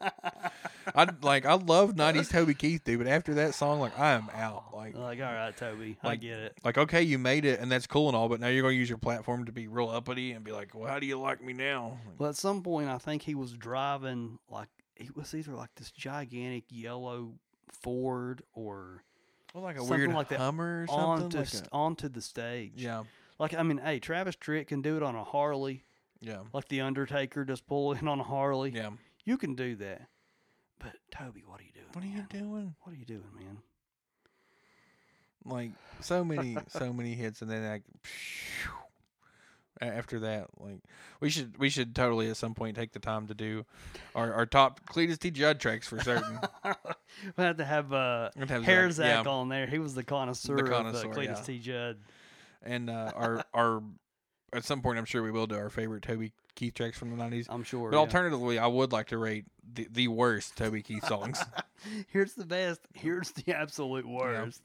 I 0.96 1.08
like 1.22 1.46
I 1.46 1.54
love 1.56 1.94
'90s 1.96 2.30
Toby 2.30 2.54
Keith, 2.54 2.84
dude, 2.84 3.00
but 3.00 3.08
after 3.08 3.34
that 3.36 3.56
song, 3.56 3.80
like 3.80 3.98
I 3.98 4.12
am 4.14 4.30
out. 4.36 4.66
Like 4.76 4.96
Like, 4.96 5.20
all 5.20 5.26
right, 5.34 5.56
Toby, 5.58 5.98
I 6.04 6.16
get 6.18 6.38
it. 6.40 6.58
like 6.64 6.78
okay, 6.78 7.02
you 7.02 7.18
made 7.18 7.46
it 7.46 7.60
and 7.60 7.72
that's 7.72 7.88
cool 7.88 8.08
and 8.10 8.16
all, 8.16 8.30
but 8.30 8.40
now 8.40 8.48
you're 8.48 8.62
gonna 8.62 8.74
use 8.76 8.90
your 8.90 8.98
platform 9.00 9.46
to 9.46 9.52
be 9.52 9.68
real 9.68 9.90
uppity 9.90 10.34
and 10.34 10.44
be 10.46 10.52
like, 10.52 10.76
well, 10.76 10.88
how 10.90 11.00
do 11.00 11.06
you 11.08 11.20
like 11.20 11.44
me 11.44 11.54
now? 11.54 11.98
Well, 12.20 12.30
at 12.30 12.36
some 12.36 12.62
point, 12.62 12.90
I 12.90 12.98
think 13.00 13.24
he 13.24 13.34
was 13.34 13.54
driving 13.54 14.38
like 14.50 14.70
he 14.96 15.10
was 15.16 15.34
either 15.34 15.54
like 15.54 15.74
this 15.76 15.90
gigantic 15.90 16.66
yellow 16.70 17.34
Ford 17.82 18.44
or 18.54 19.04
Well, 19.54 19.64
like 19.64 19.78
a 19.80 19.84
weird 19.84 20.14
like 20.14 20.28
that 20.30 20.40
Hummer 20.40 20.86
or 20.88 20.94
onto 21.00 21.22
something. 21.38 21.62
Like 21.62 21.68
a- 21.72 21.74
onto 21.76 22.10
the 22.10 22.22
stage. 22.22 22.74
yeah, 22.76 23.04
Like 23.40 23.54
I 23.54 23.64
mean, 23.64 23.78
hey, 23.80 24.00
Travis 24.00 24.36
Tritt 24.36 24.68
can 24.68 24.82
do 24.82 24.98
it 24.98 25.04
on 25.04 25.16
a 25.16 25.24
Harley, 25.24 25.84
Yeah. 26.22 26.40
like 26.54 26.68
the 26.68 26.82
Undertaker 26.82 27.46
just 27.46 27.66
pull 27.68 27.94
in 27.94 28.08
on 28.08 28.20
a 28.20 28.24
Harley. 28.24 28.72
Yeah. 28.72 28.92
You 29.26 29.38
can 29.38 29.56
do 29.56 29.76
that. 29.78 30.08
But 30.80 30.94
Toby, 31.12 31.44
what 31.46 31.60
are 31.60 31.64
you 31.64 31.72
doing? 31.74 31.88
What 31.94 32.04
are 32.04 32.08
you 32.08 32.18
man? 32.18 32.28
doing? 32.30 32.76
What 32.82 32.94
are 32.94 32.98
you 32.98 33.06
doing, 33.06 33.24
man? 33.36 33.58
Like 35.46 35.72
so 36.02 36.24
many, 36.24 36.58
so 36.68 36.94
many 36.94 37.16
hits, 37.16 37.42
and 37.42 37.50
then 37.50 37.64
like 37.70 37.84
a- 39.82 39.86
after 39.86 40.20
that, 40.22 40.48
like 40.60 40.80
we 41.20 41.30
should, 41.30 41.58
we 41.58 41.70
should 41.70 41.96
totally 41.96 42.30
at 42.30 42.38
some 42.38 42.54
point 42.54 42.76
take 42.76 42.92
the 42.94 43.00
time 43.00 43.28
to 43.28 43.34
do 43.34 43.66
our, 44.16 44.34
our 44.34 44.46
top 44.46 44.82
Cletus 44.86 45.18
T. 45.20 45.32
Judd 45.32 45.60
tracks 45.60 45.88
for 45.88 46.00
certain. 46.02 46.40
We 47.38 47.44
have 47.44 47.58
to 47.58 47.66
have 47.66 47.94
uh, 47.94 48.32
have 48.36 48.48
Preacher 48.48 48.90
Zach, 48.92 49.18
Zach 49.24 49.28
on 49.28 49.48
there. 49.48 49.68
He 49.68 49.78
was 49.78 49.94
the 49.94 50.04
connoisseur, 50.04 50.58
connoisseur, 50.58 51.12
of 51.12 51.12
uh, 51.12 51.20
Cletus 51.20 51.38
yeah. 51.38 51.44
T. 51.44 51.60
Judd. 51.60 51.98
And 52.64 52.90
uh, 52.90 53.12
our 53.16 53.46
our 53.54 53.84
at 54.54 54.64
some 54.64 54.82
point 54.82 55.00
I'm 55.00 55.06
sure 55.06 55.24
we 55.24 55.32
will 55.32 55.48
do 55.48 55.56
our 55.56 55.70
favorite 55.70 56.04
Toby 56.04 56.32
Keith 56.56 56.74
tracks 56.74 56.98
from 56.98 57.10
the 57.12 57.18
nineties. 57.18 57.48
I'm 57.50 57.64
sure. 57.64 57.90
But 57.90 57.98
yeah. 57.98 58.02
alternatively, 58.02 58.60
I 58.60 58.68
would 58.68 58.92
like 58.92 59.08
to 59.08 59.18
rate 59.18 59.46
the, 59.74 59.88
the 59.92 60.08
worst 60.08 60.56
Toby 60.58 60.82
Keith 60.82 61.06
songs. 61.06 61.42
Here's 62.08 62.34
the 62.34 62.46
best. 62.46 62.82
Here's 62.94 63.32
the 63.32 63.54
absolute 63.54 64.08
worst. 64.08 64.62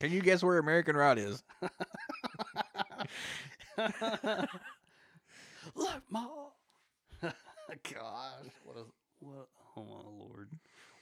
Can 0.00 0.10
you 0.12 0.20
guess 0.20 0.42
where 0.42 0.58
American 0.58 0.96
Ride 0.96 1.18
is? 1.18 1.42
Look, 5.74 6.02
Ma. 6.10 6.26
Gosh, 7.22 8.52
what 8.64 8.76
a 8.76 8.84
what? 9.20 9.48
Oh 9.76 9.82
my 9.82 10.02
lord, 10.06 10.50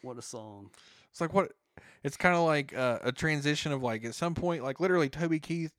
what 0.03 0.17
a 0.17 0.23
song! 0.23 0.71
It's 1.11 1.21
like 1.21 1.35
what? 1.35 1.53
It's 2.03 2.17
kind 2.17 2.35
of 2.35 2.43
like 2.43 2.77
uh, 2.77 2.99
a 3.03 3.13
transition 3.13 3.73
of 3.73 3.83
like 3.83 4.05
at 4.05 4.15
some 4.15 4.35
point, 4.35 4.63
like 4.63 4.81
literally 4.81 5.09
Toby 5.09 5.39
Keith 5.39 5.73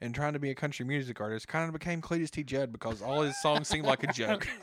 and 0.00 0.14
trying 0.14 0.32
to 0.34 0.38
be 0.38 0.50
a 0.50 0.54
country 0.54 0.84
music 0.84 1.20
artist 1.20 1.48
kind 1.48 1.66
of 1.66 1.72
became 1.72 2.00
Cletus 2.00 2.30
T. 2.30 2.42
Judd 2.42 2.72
because 2.72 3.02
all 3.02 3.22
his 3.22 3.40
songs 3.40 3.68
seemed 3.68 3.86
like 3.86 4.02
a 4.02 4.12
joke. 4.12 4.48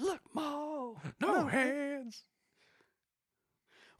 Look, 0.00 0.20
Ma. 0.34 0.92
no 1.20 1.46
hands. 1.46 2.24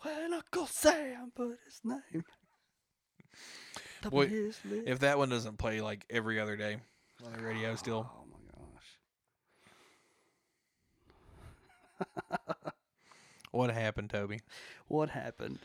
When 0.03 0.35
Uncle 0.35 0.67
Sam 0.67 1.33
put 1.35 1.59
his 1.65 1.81
name. 1.85 2.25
Boy, 4.11 4.29
his. 4.29 4.59
If 4.85 5.01
that 5.01 5.19
one 5.19 5.31
doesn't 5.31 5.59
play 5.59 5.81
like 5.81 6.05
every 6.11 6.39
other 6.39 6.57
day 6.57 6.77
on 7.25 7.33
the 7.33 7.43
radio, 7.43 7.75
still 7.75 8.09
Oh 8.13 8.25
my 8.31 8.39
gosh. 12.63 12.73
what 13.57 13.71
happened, 13.71 14.11
Toby? 14.11 14.41
What 14.89 15.11
happened? 15.11 15.59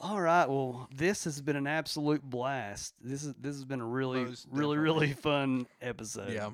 All 0.00 0.20
right. 0.20 0.48
Well, 0.48 0.88
this 0.94 1.24
has 1.24 1.40
been 1.40 1.54
an 1.56 1.66
absolute 1.68 2.22
blast. 2.22 2.94
This 3.00 3.22
is 3.24 3.34
this 3.34 3.54
has 3.54 3.64
been 3.64 3.80
a 3.80 3.86
really, 3.86 4.24
Most 4.24 4.46
really, 4.50 4.76
definitely. 4.76 5.06
really 5.06 5.12
fun 5.14 5.66
episode. 5.80 6.32
Yeah, 6.32 6.50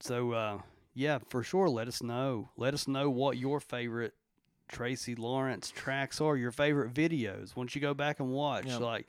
So, 0.00 0.32
uh, 0.32 0.58
yeah, 0.94 1.18
for 1.28 1.42
sure. 1.42 1.68
Let 1.68 1.88
us 1.88 2.02
know. 2.02 2.50
Let 2.56 2.74
us 2.74 2.88
know 2.88 3.08
what 3.10 3.36
your 3.38 3.60
favorite 3.60 4.14
Tracy 4.68 5.14
Lawrence 5.14 5.70
tracks 5.70 6.20
are. 6.20 6.36
Your 6.36 6.50
favorite 6.50 6.92
videos. 6.92 7.54
Once 7.54 7.74
you 7.74 7.80
go 7.80 7.94
back 7.94 8.18
and 8.20 8.30
watch, 8.32 8.66
Yeah. 8.66 8.78
like, 8.78 9.06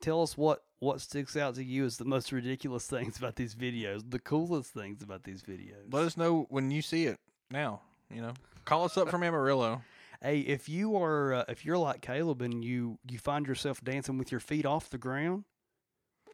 tell 0.00 0.22
us 0.22 0.36
what 0.36 0.62
what 0.78 1.00
sticks 1.00 1.36
out 1.38 1.54
to 1.54 1.64
you 1.64 1.86
as 1.86 1.96
the 1.96 2.04
most 2.04 2.30
ridiculous 2.32 2.86
things 2.88 3.16
about 3.16 3.34
these 3.36 3.54
videos, 3.54 4.08
the 4.08 4.18
coolest 4.18 4.70
things 4.72 5.02
about 5.02 5.24
these 5.24 5.42
videos. 5.42 5.90
let 5.92 6.04
us 6.04 6.16
know 6.18 6.46
when 6.50 6.70
you 6.70 6.82
see 6.82 7.06
it. 7.06 7.18
Now, 7.50 7.80
you 8.12 8.22
know, 8.22 8.34
call 8.64 8.84
us 8.84 8.96
up 8.96 9.08
from 9.08 9.22
Amarillo. 9.22 9.82
Hey, 10.22 10.40
if 10.40 10.68
you 10.68 10.96
are 10.96 11.34
uh, 11.34 11.44
if 11.48 11.64
you're 11.64 11.78
like 11.78 12.00
Caleb 12.00 12.42
and 12.42 12.64
you 12.64 12.98
you 13.08 13.18
find 13.18 13.46
yourself 13.46 13.82
dancing 13.82 14.18
with 14.18 14.30
your 14.30 14.40
feet 14.40 14.66
off 14.66 14.90
the 14.90 14.98
ground, 14.98 15.44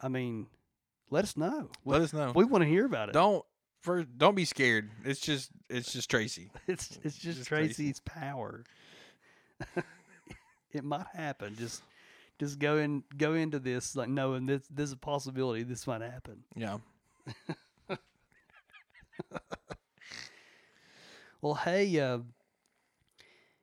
I 0.00 0.08
mean, 0.08 0.46
let 1.10 1.24
us 1.24 1.36
know. 1.36 1.68
We, 1.84 1.92
Let 1.92 2.02
us 2.02 2.12
know. 2.12 2.32
we 2.34 2.44
want 2.44 2.62
to 2.62 2.68
hear 2.68 2.86
about 2.86 3.10
it. 3.10 3.12
Don't 3.12 3.44
first. 3.82 4.08
Don't 4.16 4.34
be 4.34 4.44
scared. 4.44 4.90
It's 5.04 5.20
just 5.20 5.50
it's 5.68 5.92
just 5.92 6.08
Tracy. 6.10 6.50
It's 6.66 6.98
it's 7.02 7.16
just, 7.16 7.36
just 7.38 7.48
Tracy. 7.48 7.74
Tracy's 7.74 8.00
power. 8.00 8.64
it 10.72 10.84
might 10.84 11.06
happen. 11.12 11.54
Just 11.56 11.82
just 12.38 12.58
go 12.58 12.78
in 12.78 13.04
go 13.16 13.34
into 13.34 13.58
this 13.58 13.94
like 13.94 14.08
knowing 14.08 14.46
this 14.46 14.66
this 14.70 14.86
is 14.86 14.92
a 14.92 14.96
possibility. 14.96 15.64
This 15.64 15.86
might 15.86 16.00
happen. 16.00 16.44
Yeah. 16.56 16.78
Well, 21.42 21.54
hey, 21.54 21.98
uh, 22.00 22.20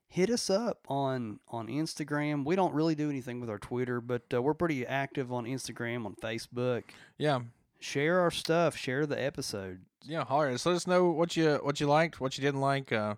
hit 0.07 0.29
us 0.29 0.49
up 0.49 0.85
on 0.87 1.39
on 1.47 1.67
Instagram. 1.67 2.43
We 2.45 2.55
don't 2.55 2.73
really 2.73 2.93
do 2.93 3.09
anything 3.09 3.39
with 3.39 3.49
our 3.49 3.57
Twitter, 3.57 4.01
but 4.01 4.23
uh, 4.33 4.41
we're 4.41 4.53
pretty 4.53 4.85
active 4.85 5.31
on 5.31 5.45
Instagram, 5.45 6.05
on 6.05 6.15
Facebook. 6.15 6.83
Yeah. 7.17 7.39
Share 7.79 8.19
our 8.19 8.31
stuff. 8.31 8.75
Share 8.75 9.05
the 9.05 9.21
episode. 9.21 9.79
Yeah, 10.03 10.25
holler 10.25 10.49
us. 10.49 10.65
Let 10.65 10.75
us 10.75 10.85
know 10.87 11.09
what 11.09 11.37
you 11.37 11.59
what 11.63 11.79
you 11.79 11.87
liked, 11.87 12.19
what 12.19 12.37
you 12.37 12.41
didn't 12.41 12.59
like. 12.59 12.91
Uh, 12.91 13.15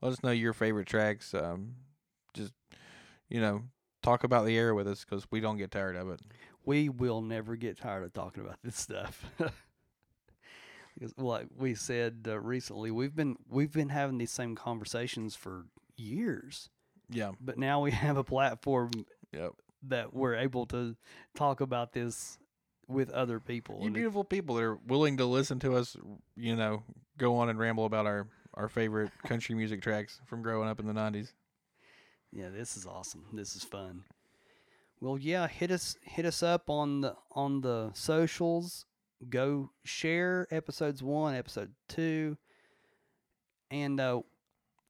let 0.00 0.12
us 0.12 0.22
know 0.22 0.30
your 0.30 0.52
favorite 0.52 0.86
tracks. 0.86 1.34
Um, 1.34 1.74
just 2.34 2.52
you 3.28 3.40
know, 3.40 3.64
talk 4.02 4.22
about 4.22 4.46
the 4.46 4.56
air 4.56 4.74
with 4.74 4.86
us 4.86 5.04
because 5.04 5.26
we 5.32 5.40
don't 5.40 5.58
get 5.58 5.72
tired 5.72 5.96
of 5.96 6.08
it. 6.10 6.20
we 6.64 6.88
will 6.88 7.20
never 7.20 7.56
get 7.56 7.78
tired 7.78 8.04
of 8.04 8.12
talking 8.12 8.44
about 8.44 8.58
this 8.62 8.76
stuff. 8.76 9.24
like 11.16 11.46
we 11.56 11.74
said 11.74 12.26
uh, 12.28 12.38
recently, 12.40 12.90
we've 12.90 13.14
been 13.14 13.36
we've 13.48 13.72
been 13.72 13.88
having 13.90 14.18
these 14.18 14.32
same 14.32 14.54
conversations 14.56 15.34
for 15.36 15.66
years, 15.96 16.70
Yeah. 17.10 17.32
but 17.40 17.58
now 17.58 17.80
we 17.82 17.90
have 18.06 18.16
a 18.16 18.24
platform 18.24 18.90
Yep. 19.32 19.52
that 19.88 20.14
we're 20.14 20.34
able 20.34 20.66
to 20.66 20.96
talk 21.34 21.60
about 21.60 21.92
this 21.92 22.38
with 22.86 23.10
other 23.10 23.38
people. 23.40 23.80
You 23.82 23.90
beautiful 23.90 24.24
people 24.24 24.54
that 24.56 24.64
are 24.64 24.76
willing 24.86 25.18
to 25.18 25.26
listen 25.26 25.58
to 25.60 25.76
us, 25.76 25.96
you 26.36 26.56
know, 26.56 26.82
go 27.18 27.36
on 27.36 27.48
and 27.50 27.58
ramble 27.58 27.84
about 27.84 28.06
our 28.06 28.28
our 28.54 28.68
favorite 28.68 29.10
country 29.24 29.54
music 29.54 29.82
tracks 29.82 30.20
from 30.26 30.42
growing 30.42 30.68
up 30.68 30.80
in 30.80 30.86
the 30.86 30.92
'90s. 30.94 31.32
yeah, 32.32 32.48
this 32.48 32.76
is 32.76 32.86
awesome. 32.86 33.24
This 33.32 33.54
is 33.54 33.62
fun. 33.62 34.04
Well, 35.00 35.16
yeah, 35.18 35.46
hit 35.46 35.70
us 35.70 35.96
hit 36.02 36.24
us 36.24 36.42
up 36.42 36.68
on 36.70 37.02
the 37.02 37.14
on 37.32 37.60
the 37.60 37.90
socials. 37.94 38.86
Go 39.28 39.70
share 39.84 40.46
episodes 40.50 41.02
one, 41.02 41.34
episode 41.34 41.72
two, 41.88 42.36
and 43.70 44.00
uh, 44.00 44.20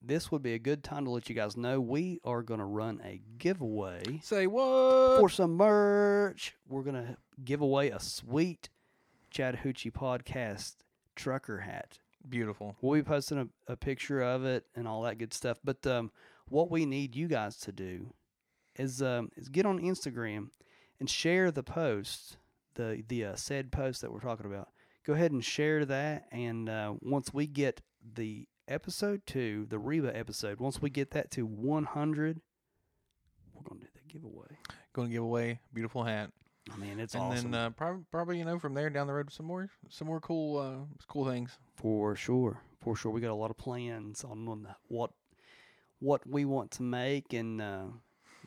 this 0.03 0.31
would 0.31 0.43
be 0.43 0.55
a 0.55 0.59
good 0.59 0.85
time 0.85 1.05
to 1.07 1.11
let 1.11 1.29
you 1.29 1.35
guys 1.35 1.57
know 1.57 1.81
we 1.81 2.21
are 2.25 2.43
going 2.43 2.61
to 2.61 2.67
run 2.67 3.01
a 3.05 3.21
giveaway 3.39 4.21
Say 4.23 4.47
what? 4.47 5.19
for 5.19 5.29
some 5.29 5.53
merch. 5.57 6.55
We're 6.69 6.83
going 6.83 6.95
to 7.07 7.17
give 7.43 7.63
away 7.63 7.91
a 7.91 7.99
sweet 8.01 8.69
Chattahoochee 9.31 9.91
podcast 9.91 10.77
trucker 11.17 11.59
hat. 11.61 11.99
Beautiful. 12.29 12.77
We'll 12.81 13.01
be 13.01 13.03
posting 13.03 13.39
a, 13.39 13.73
a 13.73 13.77
picture 13.77 14.21
of 14.21 14.45
it 14.45 14.67
and 14.75 14.87
all 14.87 15.03
that 15.03 15.19
good 15.19 15.33
stuff. 15.33 15.59
But 15.65 15.87
um, 15.87 16.11
what 16.49 16.71
we 16.71 16.85
need 16.85 17.17
you 17.17 17.29
guys 17.29 17.57
to 17.61 17.73
do 17.73 18.13
is 18.77 19.03
um, 19.03 19.31
is 19.37 19.49
get 19.49 19.67
on 19.67 19.81
Instagram 19.81 20.49
and 21.01 21.09
share 21.09 21.51
the 21.51 21.63
post, 21.63 22.37
the 22.79 23.05
the 23.09 23.27
uh, 23.27 23.37
said 23.37 23.71
post 23.71 24.01
that 24.01 24.11
we're 24.11 24.21
talking 24.21 24.47
about. 24.47 24.69
Go 25.05 25.13
ahead 25.13 25.33
and 25.33 25.45
share 25.45 25.85
that, 25.85 26.25
and 26.33 26.69
uh, 26.69 26.95
once 27.01 27.35
we 27.35 27.47
get 27.47 27.83
the 28.15 28.47
episode 28.67 29.23
two, 29.27 29.67
the 29.69 29.79
Reba 29.79 30.17
episode, 30.17 30.61
once 30.61 30.81
we 30.81 30.89
get 30.89 31.11
that 31.11 31.31
to 31.33 31.45
100, 31.45 32.41
we're 33.55 33.63
gonna 33.63 33.81
do 33.81 33.87
the 33.95 34.13
giveaway. 34.13 34.47
Going 34.95 35.09
to 35.09 35.13
give 35.13 35.23
away 35.23 35.61
a 35.71 35.75
beautiful 35.75 36.03
hat, 36.05 36.31
I 36.73 36.77
mean, 36.77 37.01
it's 37.01 37.15
and 37.15 37.23
awesome 37.25 37.51
then 37.51 37.61
uh, 37.61 37.71
probably 37.71 38.05
probably 38.11 38.39
you 38.39 38.45
know 38.45 38.59
from 38.59 38.75
there 38.75 38.91
down 38.91 39.07
the 39.07 39.13
road 39.13 39.33
some 39.33 39.47
more 39.47 39.71
some 39.89 40.07
more 40.07 40.21
cool 40.21 40.59
uh, 40.59 40.97
cool 41.07 41.27
things. 41.27 41.59
for 41.77 42.17
sure. 42.17 42.61
For 42.81 42.95
sure, 42.95 43.11
we 43.11 43.21
got 43.21 43.31
a 43.31 43.35
lot 43.35 43.51
of 43.51 43.57
plans 43.57 44.25
on 44.25 44.49
on 44.49 44.69
what 44.89 45.11
what 46.01 46.27
we 46.27 46.45
want 46.45 46.71
to 46.73 46.83
make 46.83 47.33
and 47.33 47.61
uh, 47.61 47.85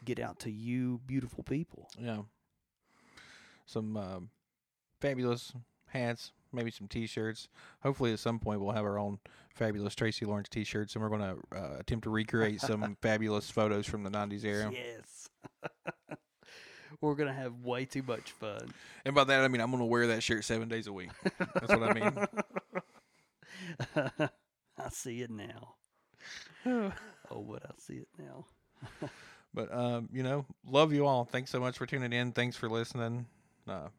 get 0.06 0.20
out 0.20 0.40
to 0.40 0.52
you, 0.52 1.02
beautiful 1.06 1.44
people. 1.44 1.90
Yeah. 2.00 2.22
Some 3.72 3.96
um 3.96 4.30
fabulous 5.00 5.54
hats, 5.88 6.34
maybe 6.52 6.72
some 6.72 6.88
T-shirts. 6.88 7.48
Hopefully, 7.84 8.12
at 8.12 8.20
some 8.20 8.38
point, 8.38 8.60
we'll 8.60 8.74
have 8.74 8.84
our 8.84 9.00
own 9.00 9.20
fabulous 9.56 9.96
Tracy 9.96 10.26
Lawrence 10.26 10.50
T-shirts, 10.50 10.94
and 10.96 11.02
we're 11.02 11.10
going 11.10 11.22
to 11.22 11.58
uh, 11.58 11.78
attempt 11.80 12.04
to 12.04 12.10
recreate 12.10 12.60
some 12.60 12.98
fabulous 13.02 13.50
photos 13.50 13.86
from 13.86 14.04
the 14.04 14.10
'90s 14.10 14.44
era. 14.44 14.72
Yes. 14.74 15.30
We're 17.00 17.16
gonna 17.16 17.34
have 17.34 17.64
way 17.64 17.86
too 17.86 18.04
much 18.04 18.32
fun. 18.34 18.74
And 19.06 19.16
by 19.16 19.24
that, 19.24 19.44
I 19.44 19.48
mean 19.48 19.60
I'm 19.62 19.72
going 19.72 19.82
to 19.82 19.86
wear 19.86 20.08
that 20.08 20.22
shirt 20.22 20.44
seven 20.46 20.68
days 20.68 20.86
a 20.86 20.94
week. 20.94 21.10
That's 21.24 21.74
what 21.74 21.84
I 21.84 21.94
mean. 21.94 22.14
I 24.78 24.90
see 24.90 25.22
it 25.22 25.32
now. 25.32 25.76
oh, 27.32 27.42
but 27.50 27.64
I 27.66 27.72
see 27.80 27.96
it 27.96 28.08
now. 28.20 28.46
But 29.54 29.74
um, 29.74 30.10
you 30.14 30.22
know, 30.22 30.46
love 30.68 30.94
you 30.94 31.08
all. 31.08 31.26
Thanks 31.26 31.50
so 31.50 31.60
much 31.60 31.78
for 31.78 31.88
tuning 31.88 32.14
in. 32.14 32.34
Thanks 32.34 32.56
for 32.56 32.70
listening. 32.70 33.26
Uh, 33.72 33.90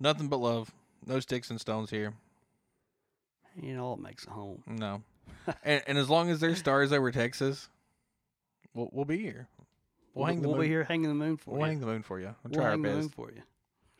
nothing 0.00 0.28
but 0.28 0.38
love. 0.38 0.72
No 1.06 1.20
sticks 1.20 1.50
and 1.50 1.60
stones 1.60 1.90
here. 1.90 2.14
You 3.60 3.74
know, 3.76 3.92
it 3.94 4.00
makes 4.00 4.26
a 4.26 4.30
home. 4.30 4.62
No. 4.66 5.02
and, 5.64 5.82
and 5.86 5.98
as 5.98 6.08
long 6.08 6.30
as 6.30 6.40
there's 6.40 6.58
stars 6.58 6.92
over 6.92 7.10
Texas, 7.10 7.68
we'll 8.74 8.88
we'll 8.92 9.04
be 9.04 9.18
here. 9.18 9.48
We'll 10.14 10.26
hang 10.26 10.40
the 10.42 10.48
we'll 10.48 10.58
be 10.58 10.66
here 10.66 10.84
hanging 10.84 11.08
the 11.08 11.14
moon 11.14 11.36
for 11.36 11.50
We'll 11.52 11.60
you. 11.60 11.66
hang 11.66 11.80
the 11.80 11.86
moon 11.86 12.02
for 12.02 12.18
you. 12.18 12.34
We'll 12.44 12.50
We'll 12.50 12.54
try 12.54 12.64
our 12.64 12.70
hang 12.72 12.82
the 12.82 12.88
moon 12.90 13.02
best. 13.02 13.14
for 13.14 13.30
you. 13.30 13.42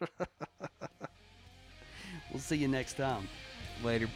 we'll 2.31 2.41
see 2.41 2.57
you 2.57 2.69
next 2.69 2.95
time. 2.95 3.29
Later. 3.85 4.09